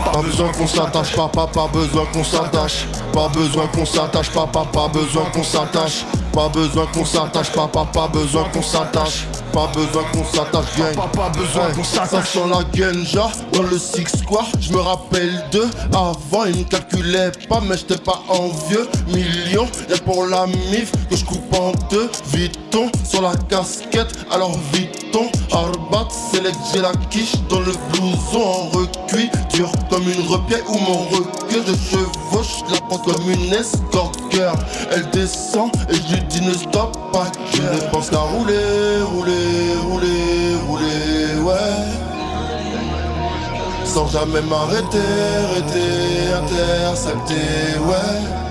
Pas 0.05 0.23
besoin 0.23 0.53
qu'on 0.53 0.67
s'attache, 0.67 1.15
pas, 1.15 1.29
pas, 1.29 1.69
besoin 1.73 2.05
qu'on 2.13 2.25
s'attache. 2.25 2.87
Pas 3.13 3.29
besoin 3.29 3.67
qu'on 3.69 3.87
s'attache, 3.87 4.31
pas, 4.31 4.47
pas 4.47 4.89
besoin 4.89 5.25
qu'on 5.33 5.45
s'attache. 5.45 6.05
Pas 6.33 6.49
besoin 6.49 6.87
qu'on 6.87 7.05
s'attache, 7.05 7.53
pas, 7.53 7.69
pas, 7.69 8.09
besoin 8.09 8.45
qu'on 8.55 8.63
s'attache. 8.63 9.27
Pas 9.53 9.71
besoin 9.75 10.03
qu'on 10.13 10.25
s'attache, 10.25 10.79
gang. 10.79 10.95
Pas, 10.95 11.09
pas 11.09 11.29
besoin 11.29 11.71
qu'on 11.73 11.85
Ça 11.85 12.07
s'attache 12.07 12.31
sent 12.31 12.49
la 12.49 12.65
genja 12.75 13.31
dans 13.53 13.63
le 13.65 13.79
six 13.79 14.07
square. 14.19 14.47
Je 14.59 14.73
me 14.73 14.81
rappelle 14.81 15.45
de 15.53 15.65
avant, 15.95 16.47
ils 16.47 16.61
me 16.61 16.65
calculaient 16.65 17.33
pas, 17.51 17.61
mais 17.61 17.77
j'étais 17.77 17.99
pas 17.99 18.23
envieux. 18.29 18.89
Millions, 19.09 19.69
et 19.95 19.99
pour 20.01 20.25
la 20.25 20.47
mif 20.47 20.91
que 21.11 21.17
je 21.17 21.25
coupe 21.27 21.55
en 21.55 21.73
deux. 21.91 22.11
Viton 22.29 22.91
sur 23.05 23.21
la 23.21 23.35
casquette, 23.51 24.15
alors 24.31 24.59
Viton. 24.73 25.31
Arbat, 25.53 26.09
select, 26.33 26.57
j'ai 26.73 26.81
la 26.81 26.93
quiche 27.11 27.35
dans 27.51 27.61
le 27.61 27.73
blouson 27.93 28.41
en 28.41 28.69
recuit. 28.71 29.29
Dur 29.53 29.71
comme 29.91 30.09
une 30.09 30.27
repied 30.27 30.57
ou 30.67 30.79
mon 30.79 31.01
requin 31.11 31.61
de 31.61 31.77
chevauche. 31.91 32.65
Je 32.67 32.75
la 32.75 32.81
prends 32.81 32.99
comme 32.99 33.29
une 33.29 33.53
escorteur. 33.53 34.55
Elle 34.91 35.11
descend 35.11 35.71
et 35.91 35.97
je 35.97 36.22
dis 36.29 36.43
ne 36.43 36.53
stop 36.53 36.97
pas. 37.13 37.27
Je 37.55 37.63
ne 37.63 37.91
pense 37.91 38.11
qu'à 38.11 38.19
rouler, 38.19 39.03
rouler, 39.03 39.75
rouler, 39.89 40.57
rouler, 40.67 41.41
ouais. 41.43 41.55
Sans 43.85 44.09
jamais 44.09 44.41
m'arrêter, 44.43 44.99
arrêter, 45.45 46.33
intercepter, 46.35 47.79
ouais. 47.87 48.43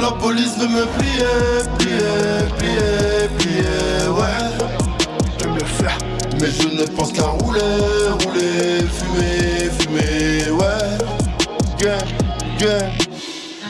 La 0.00 0.10
police 0.12 0.56
veut 0.58 0.68
me 0.68 0.86
plier, 0.98 1.62
plier, 1.78 2.48
plier, 2.58 3.28
plier, 3.38 4.08
ouais. 4.08 4.66
Je 5.40 5.46
me 5.48 5.58
faire 5.60 5.98
Mais 6.40 6.50
je 6.50 6.68
ne 6.68 6.86
pense 6.96 7.12
qu'à 7.12 7.26
rouler, 7.26 7.60
rouler, 8.24 8.86
fumer, 8.88 9.70
fumer, 9.78 10.50
ouais. 10.52 10.98
Gang, 11.78 12.08
gang. 12.58 13.07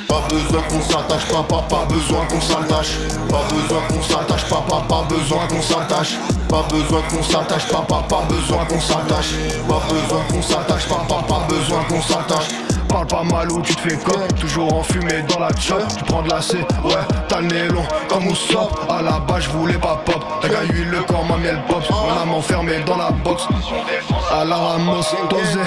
Pas 0.09 0.22
besoin 0.30 0.62
qu'on 0.62 0.80
s'attache, 0.80 1.26
pas, 1.26 1.42
pas, 1.42 1.84
besoin 1.86 2.24
qu'on 2.26 2.40
s'attache. 2.40 2.96
Pas 3.28 3.44
besoin 3.52 3.82
qu'on 3.88 4.02
s'attache, 4.02 4.48
pas, 4.48 4.64
pas, 4.88 5.06
besoin 5.09 5.46
qu'on 5.48 5.62
s'attache. 5.62 6.16
Pas 6.48 6.64
besoin 6.70 7.02
qu'on 7.11 7.22
s'attache, 7.22 7.68
pas, 7.68 7.82
pas, 7.82 8.22
besoin 8.28 8.64
qu'on 8.64 8.80
s'attache. 8.80 9.34
Pas 9.68 9.82
besoin 9.90 10.22
qu'on 10.30 10.42
s'attache, 10.42 10.88
pas, 10.88 11.04
pas, 11.06 11.46
besoin 11.48 11.84
qu'on 11.90 12.00
s'attache. 12.00 12.48
Parle 12.88 13.06
pas 13.06 13.22
mal 13.22 13.52
ou 13.52 13.61
tu 13.61 13.76
te 13.76 13.80
fais 13.82 13.96
cop 13.98 14.34
Toujours 14.40 14.72
enfumé 14.72 15.22
dans 15.28 15.40
la 15.40 15.50
chop 15.61 15.82
Tu 15.94 16.04
prends 16.04 16.22
de 16.22 16.30
la 16.30 16.40
C, 16.40 16.56
ouais 16.84 16.94
T'as 17.28 17.42
le 17.42 17.48
nez 17.48 17.68
long 17.68 17.84
comme 18.09 18.24
Usopp 18.24 18.80
À 18.88 19.02
la 19.02 19.18
base 19.20 19.42
je 19.42 19.50
voulais 19.50 19.74
pas 19.74 20.00
pop 20.06 20.24
T'as 20.40 20.48
gagné 20.48 20.84
le 20.84 21.02
corps, 21.02 21.24
ma 21.28 21.36
miel 21.36 21.61
pop 21.68 21.82
Mon 21.90 22.22
âme 22.22 22.32
enfermée 22.32 22.80
dans 22.86 22.96
la 22.96 23.11
box 23.11 23.46
À 24.32 24.44
la 24.44 24.56
Ramos, 24.56 25.04
dosé 25.28 25.61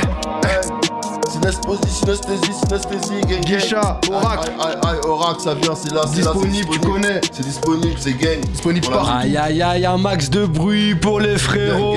Synesthésie, 1.42 1.96
synesthésie, 1.96 2.54
synesthésie, 2.54 3.22
gang, 3.22 3.30
gang. 3.30 3.42
Guicha, 3.46 4.00
Orac. 4.12 4.40
Aïe, 4.48 4.54
aïe, 4.60 4.76
aïe, 4.86 5.00
Orac, 5.08 5.42
ça 5.42 5.56
vient, 5.56 5.74
c'est 5.74 5.92
là, 5.92 6.02
c'est 6.06 6.22
là, 6.22 6.32
c'est 6.34 6.36
Disponible, 6.46 6.70
tu 6.72 6.80
connais. 6.80 7.22
C'est 7.32 7.44
disponible, 7.44 7.96
c'est 7.98 8.14
gang. 8.14 8.40
Disponible 8.52 8.86
Voilà. 8.86 9.02
partout. 9.02 9.18
Aïe 9.24 9.38
aïe 9.38 9.62
aïe, 9.64 9.86
un 9.88 9.98
max 9.98 10.30
de 10.30 10.46
bruit 10.46 10.94
pour 10.94 11.20
les 11.20 11.38
frérots. 11.40 11.96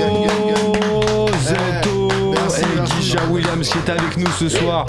Hey, 2.57 2.63
Guicha 2.99 3.19
Williams 3.29 3.69
qui 3.69 3.77
est 3.77 3.89
avec 3.89 4.17
nous 4.17 4.31
ce 4.39 4.47
soir. 4.47 4.85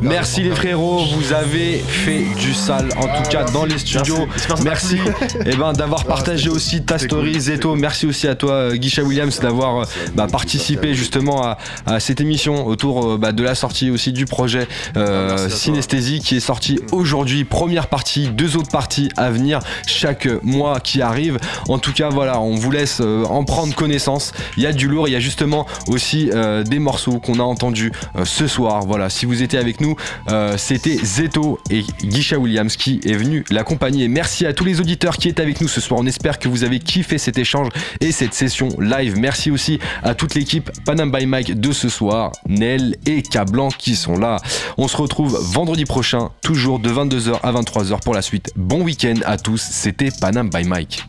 Merci 0.00 0.42
les 0.42 0.52
frérots, 0.54 1.04
vous 1.04 1.32
avez 1.32 1.78
fait 1.78 2.24
du 2.38 2.54
sale 2.54 2.88
en 2.96 3.02
tout 3.02 3.28
cas 3.30 3.44
dans 3.44 3.64
les 3.64 3.78
studios. 3.78 4.26
Merci 4.62 4.98
eh 5.44 5.56
ben, 5.56 5.72
d'avoir 5.72 6.04
partagé 6.04 6.48
aussi 6.48 6.82
ta 6.82 6.98
story 6.98 7.38
Zeto. 7.38 7.74
Merci 7.74 8.06
aussi 8.06 8.26
à 8.26 8.34
toi 8.34 8.52
euh, 8.52 8.76
Guicha 8.76 9.02
Williams 9.02 9.38
d'avoir 9.40 9.80
euh, 9.80 9.84
bah, 10.14 10.28
participé 10.30 10.94
justement 10.94 11.44
à, 11.44 11.58
à 11.86 12.00
cette 12.00 12.20
émission 12.20 12.66
autour 12.66 13.04
euh, 13.12 13.18
bah, 13.18 13.32
de 13.32 13.42
la 13.42 13.54
sortie 13.54 13.90
aussi 13.90 14.12
du 14.12 14.24
projet 14.24 14.66
euh, 14.96 15.48
Synesthésie 15.50 16.20
qui 16.20 16.36
est 16.36 16.40
sorti 16.40 16.78
aujourd'hui. 16.92 17.44
Première 17.44 17.88
partie, 17.88 18.28
deux 18.28 18.56
autres 18.56 18.70
parties 18.70 19.10
à 19.16 19.30
venir 19.30 19.60
chaque 19.86 20.26
mois 20.42 20.80
qui 20.80 21.02
arrive. 21.02 21.38
En 21.68 21.78
tout 21.78 21.92
cas, 21.92 22.08
voilà, 22.08 22.40
on 22.40 22.54
vous 22.54 22.70
laisse 22.70 23.00
en 23.00 23.44
prendre 23.44 23.74
connaissance. 23.74 24.32
Il 24.56 24.62
y 24.62 24.66
a 24.66 24.72
du 24.72 24.88
lourd, 24.88 25.08
il 25.08 25.12
y 25.12 25.16
a 25.16 25.20
justement 25.20 25.66
aussi 25.88 26.30
euh, 26.32 26.62
des 26.62 26.78
morceaux 26.78 27.09
qu'on 27.18 27.38
a 27.38 27.42
entendus 27.42 27.92
euh, 28.16 28.24
ce 28.24 28.46
soir. 28.46 28.84
Voilà, 28.86 29.10
si 29.10 29.26
vous 29.26 29.42
étiez 29.42 29.58
avec 29.58 29.80
nous, 29.80 29.96
euh, 30.28 30.56
c'était 30.56 30.96
Zeto 31.02 31.58
et 31.70 31.84
Guicha 32.04 32.38
Williams 32.38 32.76
qui 32.76 33.00
est 33.04 33.14
venu 33.14 33.44
l'accompagner. 33.50 34.08
Merci 34.08 34.46
à 34.46 34.52
tous 34.52 34.64
les 34.64 34.80
auditeurs 34.80 35.16
qui 35.16 35.28
étaient 35.28 35.42
avec 35.42 35.60
nous 35.60 35.68
ce 35.68 35.80
soir. 35.80 36.00
On 36.00 36.06
espère 36.06 36.38
que 36.38 36.48
vous 36.48 36.64
avez 36.64 36.78
kiffé 36.78 37.18
cet 37.18 37.38
échange 37.38 37.68
et 38.00 38.12
cette 38.12 38.34
session 38.34 38.68
live. 38.78 39.16
Merci 39.18 39.50
aussi 39.50 39.78
à 40.02 40.14
toute 40.14 40.34
l'équipe 40.34 40.70
Panam 40.84 41.10
by 41.10 41.26
Mike 41.26 41.60
de 41.60 41.72
ce 41.72 41.88
soir, 41.88 42.32
Nel 42.48 42.96
et 43.06 43.22
Cablan 43.22 43.68
qui 43.68 43.96
sont 43.96 44.16
là. 44.16 44.38
On 44.78 44.88
se 44.88 44.96
retrouve 44.96 45.38
vendredi 45.40 45.84
prochain, 45.84 46.30
toujours 46.42 46.78
de 46.78 46.90
22h 46.90 47.40
à 47.42 47.52
23h 47.52 48.00
pour 48.02 48.14
la 48.14 48.22
suite. 48.22 48.52
Bon 48.56 48.82
week-end 48.82 49.16
à 49.24 49.36
tous, 49.36 49.60
c'était 49.60 50.10
Panam 50.20 50.50
by 50.50 50.64
Mike. 50.64 51.04